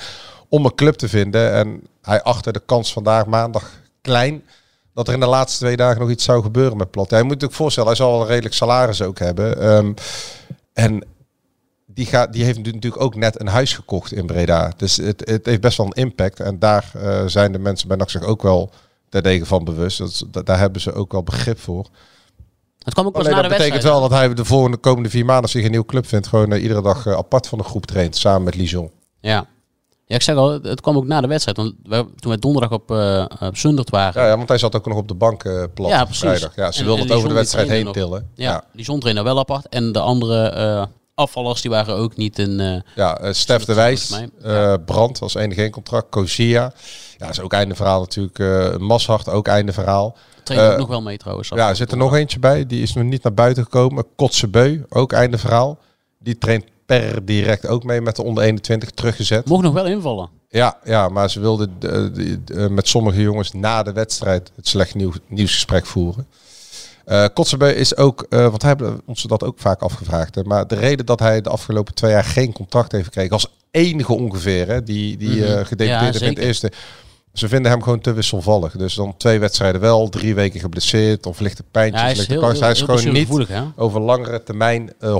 Om 0.52 0.64
een 0.64 0.74
club 0.74 0.94
te 0.94 1.08
vinden. 1.08 1.52
En 1.52 1.82
hij 2.02 2.22
achtte 2.22 2.52
de 2.52 2.62
kans 2.66 2.92
vandaag 2.92 3.26
maandag 3.26 3.70
klein. 4.00 4.42
Dat 4.94 5.08
er 5.08 5.14
in 5.14 5.20
de 5.20 5.26
laatste 5.26 5.58
twee 5.58 5.76
dagen 5.76 6.00
nog 6.00 6.10
iets 6.10 6.24
zou 6.24 6.42
gebeuren 6.42 6.76
met 6.76 6.90
Plat. 6.90 7.10
Hij 7.10 7.22
moet 7.22 7.40
zich 7.42 7.52
voorstellen, 7.54 7.88
hij 7.88 7.98
zal 7.98 8.10
wel 8.12 8.20
een 8.20 8.26
redelijk 8.26 8.54
salaris 8.54 9.02
ook 9.02 9.18
hebben. 9.18 9.60
Ehm, 9.60 9.92
en 10.72 11.04
die, 11.86 12.06
gaat, 12.06 12.32
die 12.32 12.44
heeft 12.44 12.58
natuurlijk 12.64 13.02
ook 13.02 13.14
net 13.14 13.40
een 13.40 13.46
huis 13.48 13.74
gekocht 13.74 14.12
in 14.12 14.26
Breda. 14.26 14.72
Dus 14.76 14.96
het, 14.96 15.22
het 15.28 15.46
heeft 15.46 15.60
best 15.60 15.76
wel 15.76 15.86
een 15.86 16.02
impact. 16.02 16.40
En 16.40 16.58
daar 16.58 16.90
eh, 16.94 17.22
zijn 17.26 17.52
de 17.52 17.58
mensen 17.58 17.88
bij 17.88 17.96
NAC 17.96 18.10
zich 18.10 18.22
ook 18.22 18.42
wel 18.42 18.70
terdege 19.08 19.46
van 19.46 19.64
bewust. 19.64 19.98
Dat, 19.98 20.24
dat- 20.30 20.46
daar 20.46 20.58
hebben 20.58 20.80
ze 20.80 20.92
ook 20.92 21.12
wel 21.12 21.22
begrip 21.22 21.60
voor. 21.60 21.86
het 22.78 22.94
kwam 22.94 23.06
ook 23.06 23.12
pas 23.12 23.22
Alleen 23.22 23.36
na 23.36 23.42
dat 23.42 23.50
de 23.50 23.56
betekent 23.56 23.82
wedstrijd. 23.82 24.00
wel 24.00 24.08
dat 24.08 24.18
hij 24.18 24.34
de 24.34 24.44
volgende 24.44 24.76
komende 24.76 25.10
vier 25.10 25.24
maanden 25.24 25.50
hij 25.52 25.64
een 25.64 25.70
nieuwe 25.70 25.86
club 25.86 26.06
vindt, 26.06 26.26
gewoon 26.26 26.52
eh, 26.52 26.62
iedere 26.62 26.82
dag 26.82 27.06
eh, 27.06 27.12
apart 27.14 27.46
van 27.48 27.58
de 27.58 27.64
groep 27.64 27.86
traint, 27.86 28.16
samen 28.16 28.42
met 28.42 28.54
Lijon. 28.54 28.90
Ja. 29.20 29.46
Ja, 30.12 30.18
ik 30.18 30.22
zeg 30.22 30.36
al, 30.36 30.50
het 30.62 30.80
kwam 30.80 30.96
ook 30.96 31.06
na 31.06 31.20
de 31.20 31.26
wedstrijd. 31.26 31.56
Want 31.56 31.74
we, 31.82 32.06
toen 32.20 32.32
we 32.32 32.38
donderdag 32.38 32.70
op, 32.70 32.90
eh 32.90 33.24
op 33.40 33.56
Zundert 33.56 33.90
waren. 33.90 34.22
Ja, 34.22 34.28
ja, 34.28 34.36
want 34.36 34.48
hij 34.48 34.58
zat 34.58 34.76
ook 34.76 34.86
nog 34.86 34.96
op 34.96 35.08
de 35.08 35.14
bank 35.14 35.44
eh 35.44 35.64
plat 35.74 35.90
Ja, 35.90 36.04
precies. 36.04 36.20
vrijdag. 36.20 36.56
Ja, 36.56 36.72
ze 36.72 36.78
En- 36.78 36.84
wilden 36.84 37.02
en 37.04 37.08
het 37.08 37.16
over 37.18 37.28
de 37.28 37.34
wedstrijd 37.34 37.68
heen 37.68 37.92
tillen. 37.92 38.28
Ja, 38.34 38.50
Ja, 38.50 38.64
die 38.72 38.84
zon 38.84 39.00
trainde 39.00 39.22
wel 39.22 39.38
apart. 39.38 39.68
En 39.68 39.92
de 39.92 40.00
andere 40.00 40.42
eh, 40.48 40.84
afvallers 41.14 41.60
die 41.60 41.70
waren 41.70 41.94
ook 41.96 42.16
niet 42.16 42.38
in... 42.38 42.82
ja 42.94 43.32
Stef 43.32 43.64
de 43.64 43.74
Wijs, 43.74 44.14
Brand 44.86 45.20
als 45.20 45.34
enige 45.34 45.60
geen 45.60 45.70
contract, 45.70 46.08
Kozia. 46.10 46.72
Ja, 47.18 47.28
is 47.28 47.40
ook 47.40 47.52
einde 47.52 47.74
verhaal 47.74 48.00
natuurlijk. 48.00 48.78
Mashart 48.80 49.28
ook 49.28 49.48
einde 49.48 49.72
verhaal. 49.72 50.16
trainde 50.42 50.72
ook 50.72 50.78
nog 50.78 50.88
wel 50.88 51.02
mee 51.02 51.16
trouwens. 51.16 51.48
Ja, 51.48 51.68
er 51.68 51.76
zit 51.76 51.90
er 51.90 51.96
nog 51.96 52.14
eentje 52.14 52.38
bij. 52.38 52.66
Die 52.66 52.82
is 52.82 52.92
nog 52.92 53.04
niet 53.04 53.22
naar 53.22 53.34
buiten 53.34 53.62
gekomen. 53.62 54.04
Kotsebeu, 54.16 54.84
ook 54.88 55.12
einde 55.12 55.38
verhaal. 55.38 55.78
Die 56.18 56.38
traint 56.38 56.64
per 56.98 57.24
direct 57.24 57.66
ook 57.66 57.84
mee 57.84 58.00
met 58.00 58.16
de 58.16 58.22
onder 58.22 58.44
21 58.44 58.90
teruggezet. 58.90 59.46
Mocht 59.46 59.62
nog 59.62 59.72
wel 59.72 59.86
invallen. 59.86 60.28
Ja, 60.48 60.78
ja 60.84 61.08
maar 61.08 61.30
ze 61.30 61.40
wilden 61.40 61.70
eh, 61.80 62.66
met 62.66 62.88
sommige 62.88 63.20
jongens 63.20 63.52
na 63.52 63.82
de 63.82 63.92
wedstrijd 63.92 64.52
het 64.56 64.68
slecht 64.68 64.94
nieuw, 64.94 65.12
nieuwsgesprek 65.26 65.86
voeren. 65.86 66.26
Kotzebue 67.32 67.74
is 67.74 67.96
ook, 67.96 68.26
eh, 68.28 68.40
want 68.40 68.62
hij 68.62 68.70
hebben 68.70 69.00
ons 69.06 69.22
dat 69.22 69.44
ook 69.44 69.58
vaak 69.58 69.80
afgevraagd. 69.80 70.34
Hè, 70.34 70.42
maar 70.42 70.66
de 70.66 70.74
reden 70.74 71.06
dat 71.06 71.18
hij 71.18 71.40
de 71.40 71.48
afgelopen 71.48 71.94
twee 71.94 72.10
jaar 72.10 72.24
geen 72.24 72.52
contract 72.52 72.92
heeft 72.92 73.04
gekregen, 73.04 73.32
als 73.32 73.52
enige 73.70 74.12
ongeveer, 74.12 74.68
hè, 74.68 74.82
die, 74.82 75.16
die 75.16 75.36
Ja, 75.36 75.64
gedeputeerd 75.64 76.12
heeft 76.12 76.20
in 76.20 76.28
het 76.28 76.38
eerste. 76.38 76.72
Ze 77.32 77.48
vinden 77.48 77.70
hem 77.70 77.82
gewoon 77.82 78.00
te 78.00 78.12
wisselvallig. 78.12 78.76
Dus 78.76 78.94
dan 78.94 79.16
twee 79.16 79.38
wedstrijden 79.38 79.80
wel, 79.80 80.08
drie 80.08 80.34
weken 80.34 80.60
geblesseerd 80.60 81.26
of 81.26 81.40
lichte 81.40 81.62
pijntjes. 81.70 82.00
Ja, 82.00 82.06
hij 82.06 82.12
is 82.12 82.18
lichte 82.18 82.32
heel, 82.32 82.42
kans. 82.42 82.52
heel, 82.52 82.62
hij 82.62 82.72
is 82.72 82.78
heel 82.78 82.96
gewoon 82.96 83.38
niet 83.38 83.48
hè? 83.48 83.62
over 83.76 84.00
langere 84.00 84.42
termijn 84.42 84.92
eh 84.98 85.16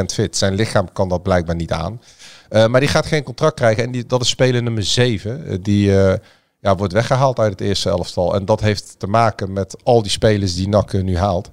100% 0.00 0.04
fit. 0.04 0.36
Zijn 0.36 0.54
lichaam 0.54 0.92
kan 0.92 1.08
dat 1.08 1.22
blijkbaar 1.22 1.54
niet 1.54 1.72
aan. 1.72 2.00
Eh, 2.48 2.66
maar 2.66 2.80
die 2.80 2.88
gaat 2.88 3.06
geen 3.06 3.22
contract 3.22 3.54
krijgen. 3.54 3.84
En 3.84 3.90
die, 3.90 4.06
dat 4.06 4.20
is 4.20 4.28
speler 4.28 4.62
nummer 4.62 4.84
7. 4.84 5.62
die 5.62 6.00
eh, 6.00 6.18
ja, 6.60 6.76
wordt 6.76 6.92
weggehaald 6.92 7.38
uit 7.38 7.50
het 7.50 7.60
eerste 7.60 7.88
elftal. 7.88 8.34
En 8.34 8.44
dat 8.44 8.60
heeft 8.60 8.94
te 8.98 9.06
maken 9.06 9.52
met 9.52 9.76
al 9.82 10.02
die 10.02 10.10
spelers 10.10 10.54
die 10.54 10.68
NAC 10.68 10.92
nu 10.92 11.16
haalt. 11.16 11.50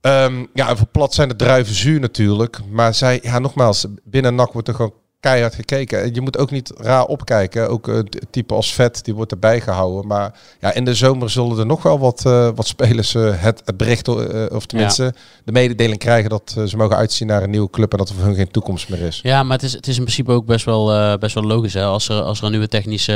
Ehm, 0.00 0.44
ja, 0.54 0.68
en 0.68 0.76
voor 0.76 0.86
plat 0.86 1.14
zijn 1.14 1.28
de 1.28 1.36
druiven 1.36 1.74
zuur 1.74 2.00
natuurlijk. 2.00 2.60
Maar 2.70 2.94
zij, 2.94 3.18
ja, 3.22 3.38
nogmaals, 3.38 3.86
binnen 4.04 4.34
NAC 4.34 4.52
wordt 4.52 4.68
er 4.68 4.74
gewoon 4.74 4.94
keihard 5.24 5.54
gekeken. 5.54 6.02
En 6.02 6.14
je 6.14 6.20
moet 6.20 6.38
ook 6.38 6.50
niet 6.50 6.72
raar 6.76 7.04
opkijken. 7.04 7.68
Ook 7.68 7.90
t- 7.90 8.18
type 8.30 8.54
als 8.54 8.72
Vet, 8.74 9.04
die 9.04 9.14
wordt 9.14 9.32
erbij 9.32 9.60
gehouden. 9.60 10.06
Maar 10.06 10.34
ja, 10.60 10.72
in 10.74 10.84
de 10.84 10.94
zomer 10.94 11.30
zullen 11.30 11.58
er 11.58 11.66
nog 11.66 11.82
wel 11.82 11.98
wat, 11.98 12.26
eh, 12.26 12.48
wat 12.54 12.66
spelers 12.66 13.14
eh, 13.14 13.42
het, 13.42 13.62
het 13.64 13.76
bericht, 13.76 14.08
of 14.50 14.66
tenminste 14.66 15.14
de 15.44 15.52
mededeling 15.52 15.98
krijgen 15.98 16.30
dat 16.30 16.56
ze 16.66 16.76
mogen 16.76 16.96
uitzien 16.96 17.26
naar 17.26 17.42
een 17.42 17.50
nieuwe 17.50 17.70
club 17.70 17.92
en 17.92 17.98
dat 17.98 18.08
er 18.08 18.14
voor 18.14 18.24
hun 18.24 18.34
geen 18.34 18.50
toekomst 18.50 18.88
meer 18.88 19.00
is. 19.00 19.20
Ja, 19.22 19.42
maar 19.42 19.56
het 19.56 19.66
is, 19.66 19.72
het 19.72 19.86
is 19.86 19.96
in 19.96 20.02
principe 20.02 20.32
ook 20.32 20.46
best 20.46 20.64
wel, 20.64 21.18
best 21.18 21.34
wel 21.34 21.44
logisch. 21.44 21.74
Hè? 21.74 21.84
Als, 21.84 22.08
er, 22.08 22.22
als 22.22 22.38
er 22.38 22.44
een 22.44 22.50
nieuwe 22.50 22.68
technische 22.68 23.12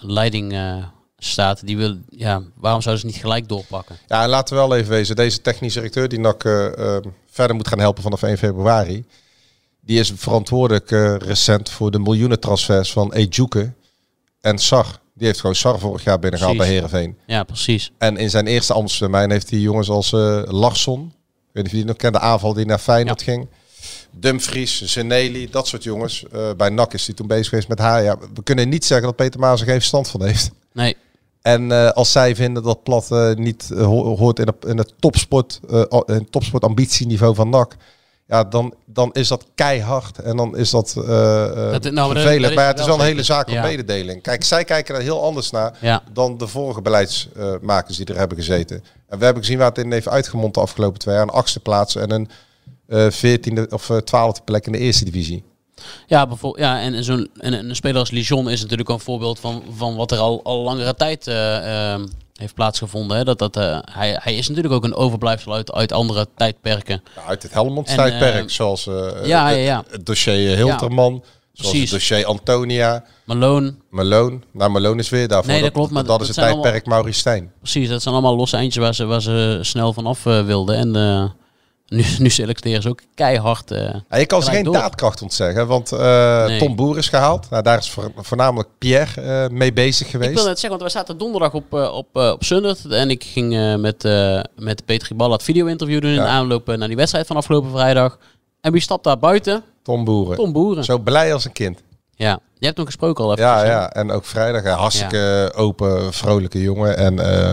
leiding 0.00 0.54
staat, 1.18 1.66
die 1.66 1.76
wil, 1.76 1.96
ja, 2.08 2.42
waarom 2.56 2.82
zouden 2.82 3.04
ze 3.04 3.10
niet 3.10 3.20
gelijk 3.20 3.48
doorpakken? 3.48 3.96
Ja, 4.06 4.22
en 4.22 4.28
laten 4.28 4.54
we 4.56 4.60
wel 4.60 4.76
even 4.76 4.90
wezen. 4.90 5.16
Deze 5.16 5.40
technisch 5.40 5.74
directeur 5.74 6.08
die 6.08 6.20
NAC 6.20 6.42
verder 7.30 7.56
moet 7.56 7.68
gaan 7.68 7.78
helpen 7.80 8.02
vanaf 8.02 8.22
1 8.22 8.38
februari. 8.38 9.04
Die 9.90 9.98
is 9.98 10.12
verantwoordelijk 10.16 10.90
eh, 10.90 11.16
recent 11.16 11.70
voor 11.70 11.90
de 11.90 11.98
miljoenen 11.98 12.40
transfers 12.40 12.92
van 12.92 13.12
Ejuke 13.12 13.72
en 14.40 14.58
Sar. 14.58 15.00
Die 15.14 15.26
heeft 15.26 15.40
gewoon 15.40 15.54
Sar 15.56 15.78
vorig 15.78 16.04
jaar 16.04 16.18
binnengehaald 16.18 16.56
bij. 16.56 16.66
Herenveen. 16.68 17.18
Ja, 17.26 17.42
precies. 17.44 17.92
En 17.98 18.16
in 18.16 18.30
zijn 18.30 18.46
eerste 18.46 18.72
ambtstermijn 18.72 19.30
heeft 19.30 19.50
hij 19.50 19.58
jongens 19.58 19.88
als 19.88 20.12
eh 20.12 20.42
Larsson. 20.44 21.00
Ik 21.02 21.12
weet 21.52 21.54
niet 21.54 21.64
of 21.64 21.70
je 21.70 21.76
die 21.76 21.84
nog 21.86 21.96
kent, 21.96 22.14
de 22.14 22.20
aanval 22.20 22.52
die 22.52 22.66
naar 22.66 22.78
Feyenoord 22.78 23.22
ging. 23.22 23.48
Dumfries, 24.10 24.82
Zeneli, 24.82 25.50
dat 25.50 25.66
soort 25.68 25.82
jongens. 25.82 26.24
Eh, 26.32 26.50
bij 26.56 26.68
NAC 26.68 26.94
is 26.94 27.06
hij 27.06 27.14
toen 27.14 27.26
bezig 27.26 27.48
geweest 27.48 27.68
met 27.68 27.78
haar. 27.78 28.02
Ja, 28.02 28.16
we 28.34 28.42
kunnen 28.42 28.68
niet 28.68 28.84
zeggen 28.84 29.06
dat 29.06 29.16
Peter 29.16 29.40
Maas 29.40 29.60
er 29.60 29.66
geen 29.66 29.74
verstand 29.74 30.08
van 30.08 30.24
heeft. 30.24 30.50
Nee, 30.72 30.96
En 31.42 31.94
als 31.94 32.12
zij 32.12 32.34
vinden 32.36 32.62
dat 32.62 32.82
Plat 32.82 33.34
niet 33.36 33.68
ho- 33.74 34.16
hoort 34.16 34.38
in, 34.38 34.46
de- 34.46 34.68
in 34.68 34.78
het 34.78 34.92
topsport, 34.98 35.60
in 35.70 36.14
het 36.14 36.32
topsportambitieniveau 36.32 37.34
van 37.34 37.48
NAC, 37.48 37.76
ja, 38.30 38.44
dan, 38.44 38.74
dan 38.86 39.10
is 39.12 39.28
dat 39.28 39.44
keihard 39.54 40.18
en 40.18 40.36
dan 40.36 40.56
is 40.56 40.70
dat, 40.70 40.92
Dat- 40.94 41.04
nou, 41.06 41.12
maar 41.72 41.82
dat- 41.82 41.82
vervelend. 41.84 42.42
dat 42.42 42.50
is 42.50 42.56
maar 42.56 42.66
het 42.66 42.78
het 42.78 42.78
is 42.78 42.86
wel 42.86 43.00
een 43.00 43.04
hele 43.10 43.22
zaak 43.22 43.44
van 43.44 43.54
Ja. 43.54 43.62
mededeling. 43.62 44.22
Kijk, 44.22 44.44
zij 44.44 44.64
kijken 44.64 44.94
er 44.94 45.00
heel 45.00 45.22
anders 45.22 45.50
naar 45.50 45.76
ja. 45.80 46.02
dan 46.12 46.38
de 46.38 46.46
vorige 46.46 46.82
beleidsmakers 46.82 47.96
die 47.96 48.06
er 48.06 48.16
hebben 48.16 48.36
gezeten. 48.38 48.84
En 49.08 49.18
we 49.18 49.24
hebben 49.24 49.42
gezien 49.42 49.58
waar 49.58 49.68
het 49.68 49.78
in 49.78 49.92
heeft 49.92 50.08
uitgemond 50.08 50.54
de 50.54 50.60
afgelopen 50.60 50.98
twee 50.98 51.14
jaar. 51.14 51.22
Een 51.22 51.30
achtste 51.30 51.60
plaats 51.60 51.96
en 51.96 52.10
een 52.10 52.28
eh, 52.86 53.06
veertiende 53.10 53.66
of 53.70 53.90
twaalfde 54.04 54.42
plek 54.44 54.66
in 54.66 54.72
de 54.72 54.78
eerste 54.78 55.04
divisie. 55.04 55.44
Ja, 56.06 56.26
bijvoorbeeld, 56.26 56.64
ja 56.64 56.80
en, 56.80 56.94
en 56.94 57.04
zo'n, 57.04 57.30
en 57.36 57.52
een 57.52 57.76
speler 57.76 57.98
als 57.98 58.10
Lijon 58.10 58.50
is 58.50 58.60
natuurlijk 58.60 58.88
een 58.88 59.00
voorbeeld 59.00 59.38
van, 59.38 59.62
van 59.76 59.96
wat 59.96 60.10
er 60.10 60.18
al, 60.18 60.40
al 60.42 60.62
langere 60.62 60.94
tijd 60.94 61.26
eh, 61.26 61.92
ehm, 61.92 62.06
heeft 62.40 62.54
plaatsgevonden. 62.54 63.16
Hè? 63.16 63.24
Dat, 63.24 63.38
dat, 63.38 63.56
eh, 63.56 63.78
hij, 63.92 64.18
hij 64.22 64.34
is 64.34 64.48
natuurlijk 64.48 64.74
ook 64.74 64.84
een 64.84 64.94
overblijfsel 64.94 65.54
uit, 65.54 65.72
uit 65.72 65.92
andere 65.92 66.26
tijdperken. 66.36 67.02
Ja, 67.16 67.22
uit 67.22 67.42
het 67.42 67.52
Helmonds 67.52 67.90
En, 67.90 67.96
tijdperk, 67.96 68.44
eh, 68.44 68.48
zoals 68.50 68.86
eh, 68.86 68.94
ja, 69.24 69.46
het, 69.46 69.56
ja, 69.56 69.62
ja. 69.62 69.84
het 69.90 70.06
dossier 70.06 70.56
Hilterman, 70.56 71.24
zoals 71.52 71.78
het 71.78 71.90
dossier 71.90 72.24
Antonia. 72.24 73.04
Malone, 73.24 73.74
Malone. 73.90 74.38
Nou, 74.52 74.70
Malone 74.70 75.00
is 75.00 75.08
weer 75.08 75.28
daarvoor. 75.28 75.52
Nee, 75.52 75.62
dat 75.62 75.72
klopt, 75.72 75.90
maar 75.90 76.04
dat, 76.04 76.18
dat 76.18 76.28
is 76.28 76.36
het 76.36 76.36
tijdperk 76.36 76.64
allemaal- 76.74 76.98
Maurice 76.98 77.18
Stijn. 77.18 77.52
precies, 77.58 77.88
dat 77.88 78.02
zijn 78.02 78.14
allemaal 78.14 78.36
losse 78.36 78.56
eindjes 78.56 78.82
waar 78.84 78.94
ze, 78.94 79.04
waar 79.04 79.22
ze 79.22 79.58
snel 79.62 79.92
vanaf 79.92 80.22
wilden. 80.22 80.76
En 80.76 80.92
nu, 81.90 82.04
nu 82.18 82.30
selecteren 82.30 82.82
ze 82.82 82.88
ook 82.88 83.00
keihard. 83.14 83.70
eh, 83.70 83.94
Ja, 84.10 84.16
je 84.18 84.26
kan 84.26 84.42
ze 84.42 84.50
geen 84.50 84.64
door. 84.64 84.72
daadkracht 84.74 85.22
ontzeggen, 85.22 85.66
want 85.66 85.92
eh, 85.92 86.46
Nee. 86.46 86.58
Tom 86.58 86.76
Boer 86.76 86.98
is 86.98 87.08
gehaald. 87.08 87.50
Nou, 87.50 87.62
daar 87.62 87.78
is 87.78 87.90
voor- 87.90 88.12
voornamelijk 88.16 88.68
Pierre 88.78 89.20
eh, 89.20 89.48
mee 89.50 89.72
bezig 89.72 90.06
Ik 90.06 90.12
geweest. 90.12 90.34
wil 90.34 90.44
net 90.44 90.58
zeggen, 90.58 90.78
want 90.78 90.92
we 90.92 90.98
zaten 90.98 91.18
donderdag 91.18 91.52
op, 91.54 91.72
op, 91.72 92.16
op 92.16 92.44
Sundert. 92.44 92.86
En 92.86 93.10
ik 93.10 93.24
ging 93.24 93.54
eh, 93.56 93.74
met, 93.76 94.04
eh 94.04 94.40
met 94.56 94.84
Peter 94.84 95.06
Giballa 95.06 95.32
het 95.32 95.42
video-interview 95.42 96.00
doen 96.00 96.10
in 96.10 96.16
Ja. 96.16 96.26
aanloop 96.26 96.66
naar 96.66 96.88
die 96.88 96.96
wedstrijd 96.96 97.26
van 97.26 97.36
afgelopen 97.36 97.70
vrijdag. 97.70 98.18
En 98.60 98.72
wie 98.72 98.80
stapt 98.80 99.04
daar 99.04 99.18
buiten? 99.18 99.62
Tom 99.82 100.04
Boeren. 100.04 100.36
Tom 100.36 100.52
Boeren. 100.52 100.84
Zo 100.84 100.98
blij 100.98 101.32
als 101.32 101.44
een 101.44 101.52
kind. 101.52 101.82
Ja, 102.14 102.38
je 102.58 102.64
hebt 102.64 102.76
hem 102.76 102.86
gesproken 102.86 103.24
al 103.24 103.32
even. 103.32 103.44
Ja, 103.44 103.64
ja, 103.64 103.90
en 103.92 104.10
ook 104.10 104.24
vrijdag. 104.24 104.62
Ja, 104.64 104.74
hartstikke 104.76 105.52
open, 105.56 106.12
vrolijke 106.12 106.62
jongen. 106.62 106.96
En 106.96 107.18
eh, 107.18 107.52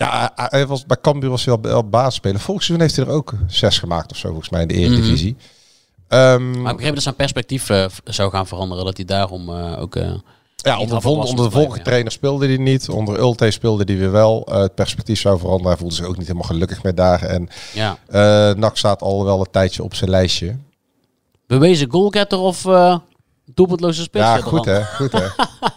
ja, 0.00 0.32
hij 0.34 0.66
was, 0.66 0.86
bij 0.86 0.96
Cambuur 1.00 1.30
was 1.30 1.44
hij 1.44 1.54
al, 1.54 1.70
al 1.70 1.88
baasspeler. 1.88 2.40
Volgens 2.40 2.66
seizoen 2.66 2.86
heeft 2.86 2.98
hij 2.98 3.06
er 3.06 3.12
ook 3.20 3.32
zes 3.46 3.78
gemaakt 3.78 4.10
of 4.10 4.16
zo, 4.16 4.28
volgens 4.28 4.48
mij, 4.48 4.62
in 4.62 4.68
de 4.68 4.74
Eredivisie. 4.74 5.36
Ehm, 6.08 6.60
Maar 6.62 6.70
ik 6.70 6.76
begreep 6.76 6.94
dat 6.94 7.02
zijn 7.02 7.14
perspectief 7.14 7.70
eh, 7.70 7.84
zou 8.04 8.30
gaan 8.30 8.46
veranderen. 8.46 8.84
Dat 8.84 8.96
hij 8.96 9.06
daarom 9.06 9.48
eh, 9.48 9.80
ook... 9.80 9.96
eh, 9.96 10.12
ja, 10.56 10.78
onder, 10.78 11.00
was 11.00 11.30
onder 11.30 11.44
de 11.44 11.50
vorige 11.50 11.76
ja. 11.76 11.82
trainer 11.82 12.12
speelde 12.12 12.46
hij 12.46 12.56
niet. 12.56 12.88
Onder 12.88 13.18
Ulte 13.18 13.50
speelde 13.50 13.84
hij 13.86 13.96
weer 13.96 14.10
wel. 14.10 14.48
Het 14.50 14.74
perspectief 14.74 15.20
zou 15.20 15.38
veranderen. 15.38 15.68
Hij 15.68 15.76
voelde 15.76 15.94
zich 15.94 16.06
ook 16.06 16.16
niet 16.16 16.26
helemaal 16.26 16.48
gelukkig 16.48 16.82
met 16.82 16.96
daar. 16.96 17.22
En 17.22 17.48
ja. 17.72 17.98
NAC 18.54 18.76
staat 18.76 19.02
al 19.02 19.24
wel 19.24 19.40
een 19.40 19.50
tijdje 19.50 19.82
op 19.82 19.94
zijn 19.94 20.10
lijstje. 20.10 20.56
Bewezen 21.46 21.90
goalgetter 21.90 22.38
of 22.38 22.62
doelpuntloze 23.44 24.02
spits? 24.02 24.24
Ja, 24.24 24.40
goed 24.40 24.64
hè, 24.64 24.84
goed 24.84 25.12
hè. 25.12 25.26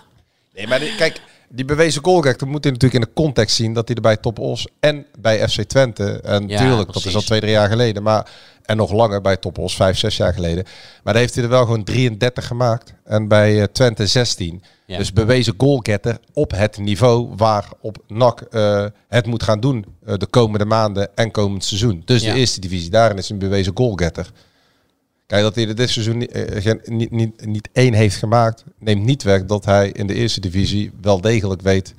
nee, 0.55 0.67
maar 0.67 0.79
kijk, 0.79 1.21
die 1.55 1.65
bewezen 1.65 2.03
goalgetter 2.03 2.47
moet 2.47 2.63
je 2.63 2.71
natuurlijk 2.71 3.03
in 3.03 3.09
de 3.09 3.21
context 3.21 3.55
zien 3.55 3.73
dat 3.73 3.87
hij 3.87 3.95
er 3.95 4.01
bij 4.01 4.17
Top 4.17 4.39
Os 4.39 4.67
en 4.79 5.05
bij 5.19 5.49
FC 5.49 5.61
Twente. 5.61 6.19
En 6.21 6.47
Ja, 6.47 6.57
tuurlijk, 6.59 6.93
dat 6.93 7.05
is 7.05 7.15
al 7.15 7.21
twee, 7.21 7.39
drie 7.39 7.51
jaar 7.51 7.69
geleden. 7.69 8.03
Maar, 8.03 8.29
en 8.63 8.77
nog 8.77 8.91
langer 8.91 9.21
bij 9.21 9.37
Top 9.37 9.57
Os, 9.57 9.75
vijf, 9.75 9.97
zes 9.97 10.17
jaar 10.17 10.33
geleden. 10.33 10.63
Maar 11.03 11.13
daar 11.13 11.21
heeft 11.21 11.35
hij 11.35 11.43
er 11.43 11.49
wel 11.49 11.63
gewoon 11.63 11.83
33 11.83 12.47
gemaakt. 12.47 12.93
En 13.03 13.27
bij 13.27 13.59
eh, 13.59 13.63
Twente 13.71 14.07
16. 14.07 14.63
Ja. 14.85 14.97
Dus 14.97 15.13
bewezen 15.13 15.53
goalgetter 15.57 16.17
op 16.33 16.51
het 16.51 16.77
niveau 16.77 17.29
waarop 17.35 17.97
NAC 18.07 18.41
eh, 18.41 18.85
het 19.07 19.25
moet 19.25 19.43
gaan 19.43 19.59
doen 19.59 19.85
eh, 20.05 20.15
de 20.17 20.25
komende 20.27 20.65
maanden 20.65 21.15
en 21.15 21.31
komend 21.31 21.63
seizoen. 21.63 22.01
Dus 22.05 22.23
Ja. 22.23 22.33
de 22.33 22.39
eerste 22.39 22.59
divisie, 22.59 22.89
daarin 22.89 23.17
is 23.17 23.29
een 23.29 23.37
bewezen 23.39 23.71
goalgetter. 23.75 24.31
Kijk, 25.33 25.45
dat 25.45 25.55
hij 25.55 25.67
er 25.67 25.75
dit 25.75 25.89
seizoen 25.89 26.17
niet, 26.17 26.31
eh, 26.31 26.61
geen- 26.61 26.81
niet, 26.85 27.11
niet, 27.11 27.45
niet 27.45 27.69
één 27.71 27.93
heeft 27.93 28.15
gemaakt, 28.15 28.63
neemt 28.79 29.03
niet 29.05 29.23
weg 29.23 29.45
dat 29.45 29.65
hij 29.65 29.89
in 29.89 30.07
de 30.07 30.13
eerste 30.13 30.39
divisie 30.39 30.91
wel 31.01 31.21
degelijk 31.21 31.61
weet 31.61 31.93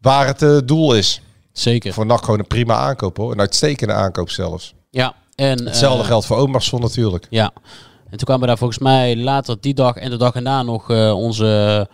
waar 0.00 0.26
het 0.26 0.42
eh, 0.42 0.58
doel 0.64 0.94
is. 0.94 1.20
Zeker. 1.52 1.92
Voor 1.92 2.06
NAC 2.06 2.24
gewoon 2.24 2.38
een 2.38 2.46
prima 2.46 2.74
aankoop 2.76 3.16
hoor. 3.16 3.32
Een 3.32 3.40
uitstekende 3.40 3.92
aankoop 3.92 4.30
zelfs. 4.30 4.74
Ja. 4.90 5.14
En, 5.34 5.64
Hetzelfde 5.64 6.02
eh, 6.02 6.06
geldt 6.06 6.26
voor 6.26 6.36
Omarsson 6.36 6.80
natuurlijk. 6.80 7.26
Ja. 7.30 7.50
En 8.10 8.16
toen 8.16 8.26
kwamen 8.26 8.46
daar 8.46 8.58
volgens 8.58 8.78
mij 8.78 9.16
later 9.16 9.56
die 9.60 9.74
dag 9.74 9.96
en 9.96 10.10
de 10.10 10.16
dag 10.16 10.34
erna 10.34 10.62
nog 10.62 10.90
onze, 11.14 11.88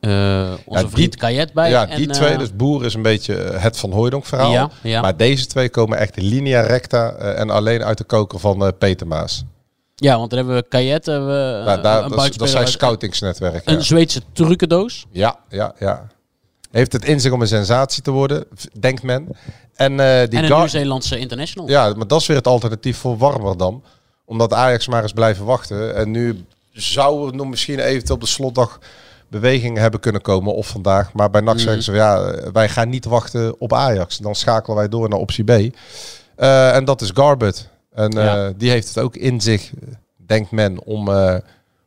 eh, 0.00 0.42
eh, 0.42 0.58
onze 0.64 0.88
vriend 0.88 1.16
Kajet 1.16 1.52
bij. 1.52 1.70
ja, 1.70 1.88
En, 1.88 1.96
die 1.96 2.08
eh, 2.08 2.14
twee, 2.14 2.38
dus 2.38 2.56
Boer 2.56 2.84
is 2.84 2.94
een 2.94 3.02
beetje 3.02 3.34
eh, 3.34 3.62
het 3.62 3.76
Van 3.78 3.92
Hooijdonk 3.92 4.26
verhaal. 4.26 4.52
Ja, 4.52 4.70
ja. 4.82 5.00
Maar 5.00 5.16
deze 5.16 5.46
twee 5.46 5.68
komen 5.68 5.98
echt 5.98 6.16
linea 6.16 6.60
recta 6.60 7.12
eh, 7.12 7.38
en 7.38 7.50
alleen 7.50 7.84
uit 7.84 7.98
de 7.98 8.04
koker 8.04 8.38
van 8.38 8.64
eh, 8.66 8.72
Peter 8.78 9.06
Maas. 9.06 9.44
Ja, 9.94 10.16
want 10.18 10.30
dan 10.30 10.38
hebben 10.38 10.56
we 10.56 10.68
Kajet, 10.68 11.06
hebben 11.06 11.28
we, 11.28 11.62
Nou, 11.64 11.76
eh, 11.78 11.82
daar, 11.82 12.04
een 12.04 12.10
dat, 12.10 12.34
dat 12.36 12.48
zijn 12.48 12.68
scoutingsnetwerk. 12.68 13.62
Een. 13.68 13.84
Zweedse 13.84 14.20
trucendoos. 14.32 15.06
ja, 15.10 15.36
ja, 15.48 15.74
ja. 15.78 16.06
Heeft 16.70 16.92
het 16.92 17.04
in 17.04 17.20
zich 17.20 17.32
om 17.32 17.40
een 17.40 17.46
sensatie 17.46 18.02
te 18.02 18.10
worden, 18.10 18.44
denkt 18.80 19.02
men. 19.02 19.28
En, 19.74 20.00
eh, 20.00 20.28
die 20.28 20.38
en 20.38 20.44
een 20.44 20.56
Nieuw-Zeelandse 20.58 21.18
international. 21.18 21.68
Ja, 21.68 21.92
maar 21.96 22.06
dat 22.06 22.20
is 22.20 22.26
weer 22.26 22.36
het 22.36 22.46
alternatief 22.46 22.96
voor 22.98 23.16
Warmerdam. 23.18 23.82
Omdat 24.24 24.52
Ajax 24.52 24.88
maar 24.88 25.02
eens 25.02 25.12
blijven 25.12 25.44
wachten. 25.44 25.94
En 25.96 26.10
nu 26.10 26.44
zou 26.72 27.28
er 27.28 27.34
nog 27.34 27.46
misschien 27.46 27.78
eventueel 27.78 28.14
op 28.14 28.20
de 28.20 28.28
slotdag 28.28 28.78
bewegingen 29.30 29.82
hebben 29.82 30.00
kunnen 30.00 30.20
komen. 30.20 30.54
Of 30.54 30.66
vandaag. 30.66 31.12
Maar 31.12 31.30
bij 31.30 31.40
NAC 31.40 31.54
Mhm. 31.54 31.62
zeggen 31.64 31.82
ze, 31.82 31.92
ja, 31.92 32.34
wij 32.52 32.68
gaan 32.68 32.88
niet 32.88 33.04
wachten 33.04 33.60
op 33.60 33.72
Ajax. 33.72 34.18
Dan 34.18 34.34
schakelen 34.34 34.76
wij 34.76 34.88
door 34.88 35.08
naar 35.08 35.18
optie 35.18 35.44
B. 35.44 35.74
Eh, 36.36 36.74
en 36.74 36.84
dat 36.84 37.00
is 37.00 37.10
Garbett. 37.14 37.68
En 37.92 38.10
eh, 38.18 38.24
Ja. 38.24 38.52
die 38.56 38.70
heeft 38.70 38.88
het 38.88 38.98
ook 38.98 39.16
in 39.16 39.40
zich, 39.40 39.70
denkt 40.16 40.50
men, 40.50 40.84
om, 40.84 41.08
eh, 41.08 41.34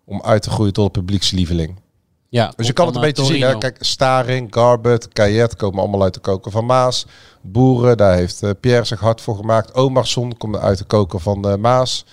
om 0.05 0.21
uit 0.21 0.41
te 0.41 0.49
groeien 0.49 0.73
tot 0.73 0.85
een 0.85 0.91
publiekslieveling. 0.91 1.81
Ja, 2.29 2.53
Dus 2.55 2.67
je 2.67 2.73
kan 2.73 2.85
het 2.85 2.95
een 2.95 3.01
beetje 3.01 3.25
zien. 3.25 3.41
Hè? 3.41 3.57
Kijk, 3.57 3.77
Staring, 3.79 4.47
Garbet, 4.53 5.07
Kajet 5.07 5.55
komen 5.55 5.79
allemaal 5.79 6.03
uit 6.03 6.13
de 6.13 6.19
koker 6.19 6.51
van 6.51 6.65
Maas. 6.65 7.05
Boeren, 7.41 7.97
daar 7.97 8.15
heeft 8.15 8.59
Pierre 8.59 8.85
zich 8.85 8.99
hard 8.99 9.21
voor 9.21 9.35
gemaakt. 9.35 9.73
Omarsson 9.75 10.37
komt 10.37 10.57
uit 10.57 10.77
de 10.77 10.83
koker 10.83 11.19
van 11.19 11.59
Maas. 11.61 12.05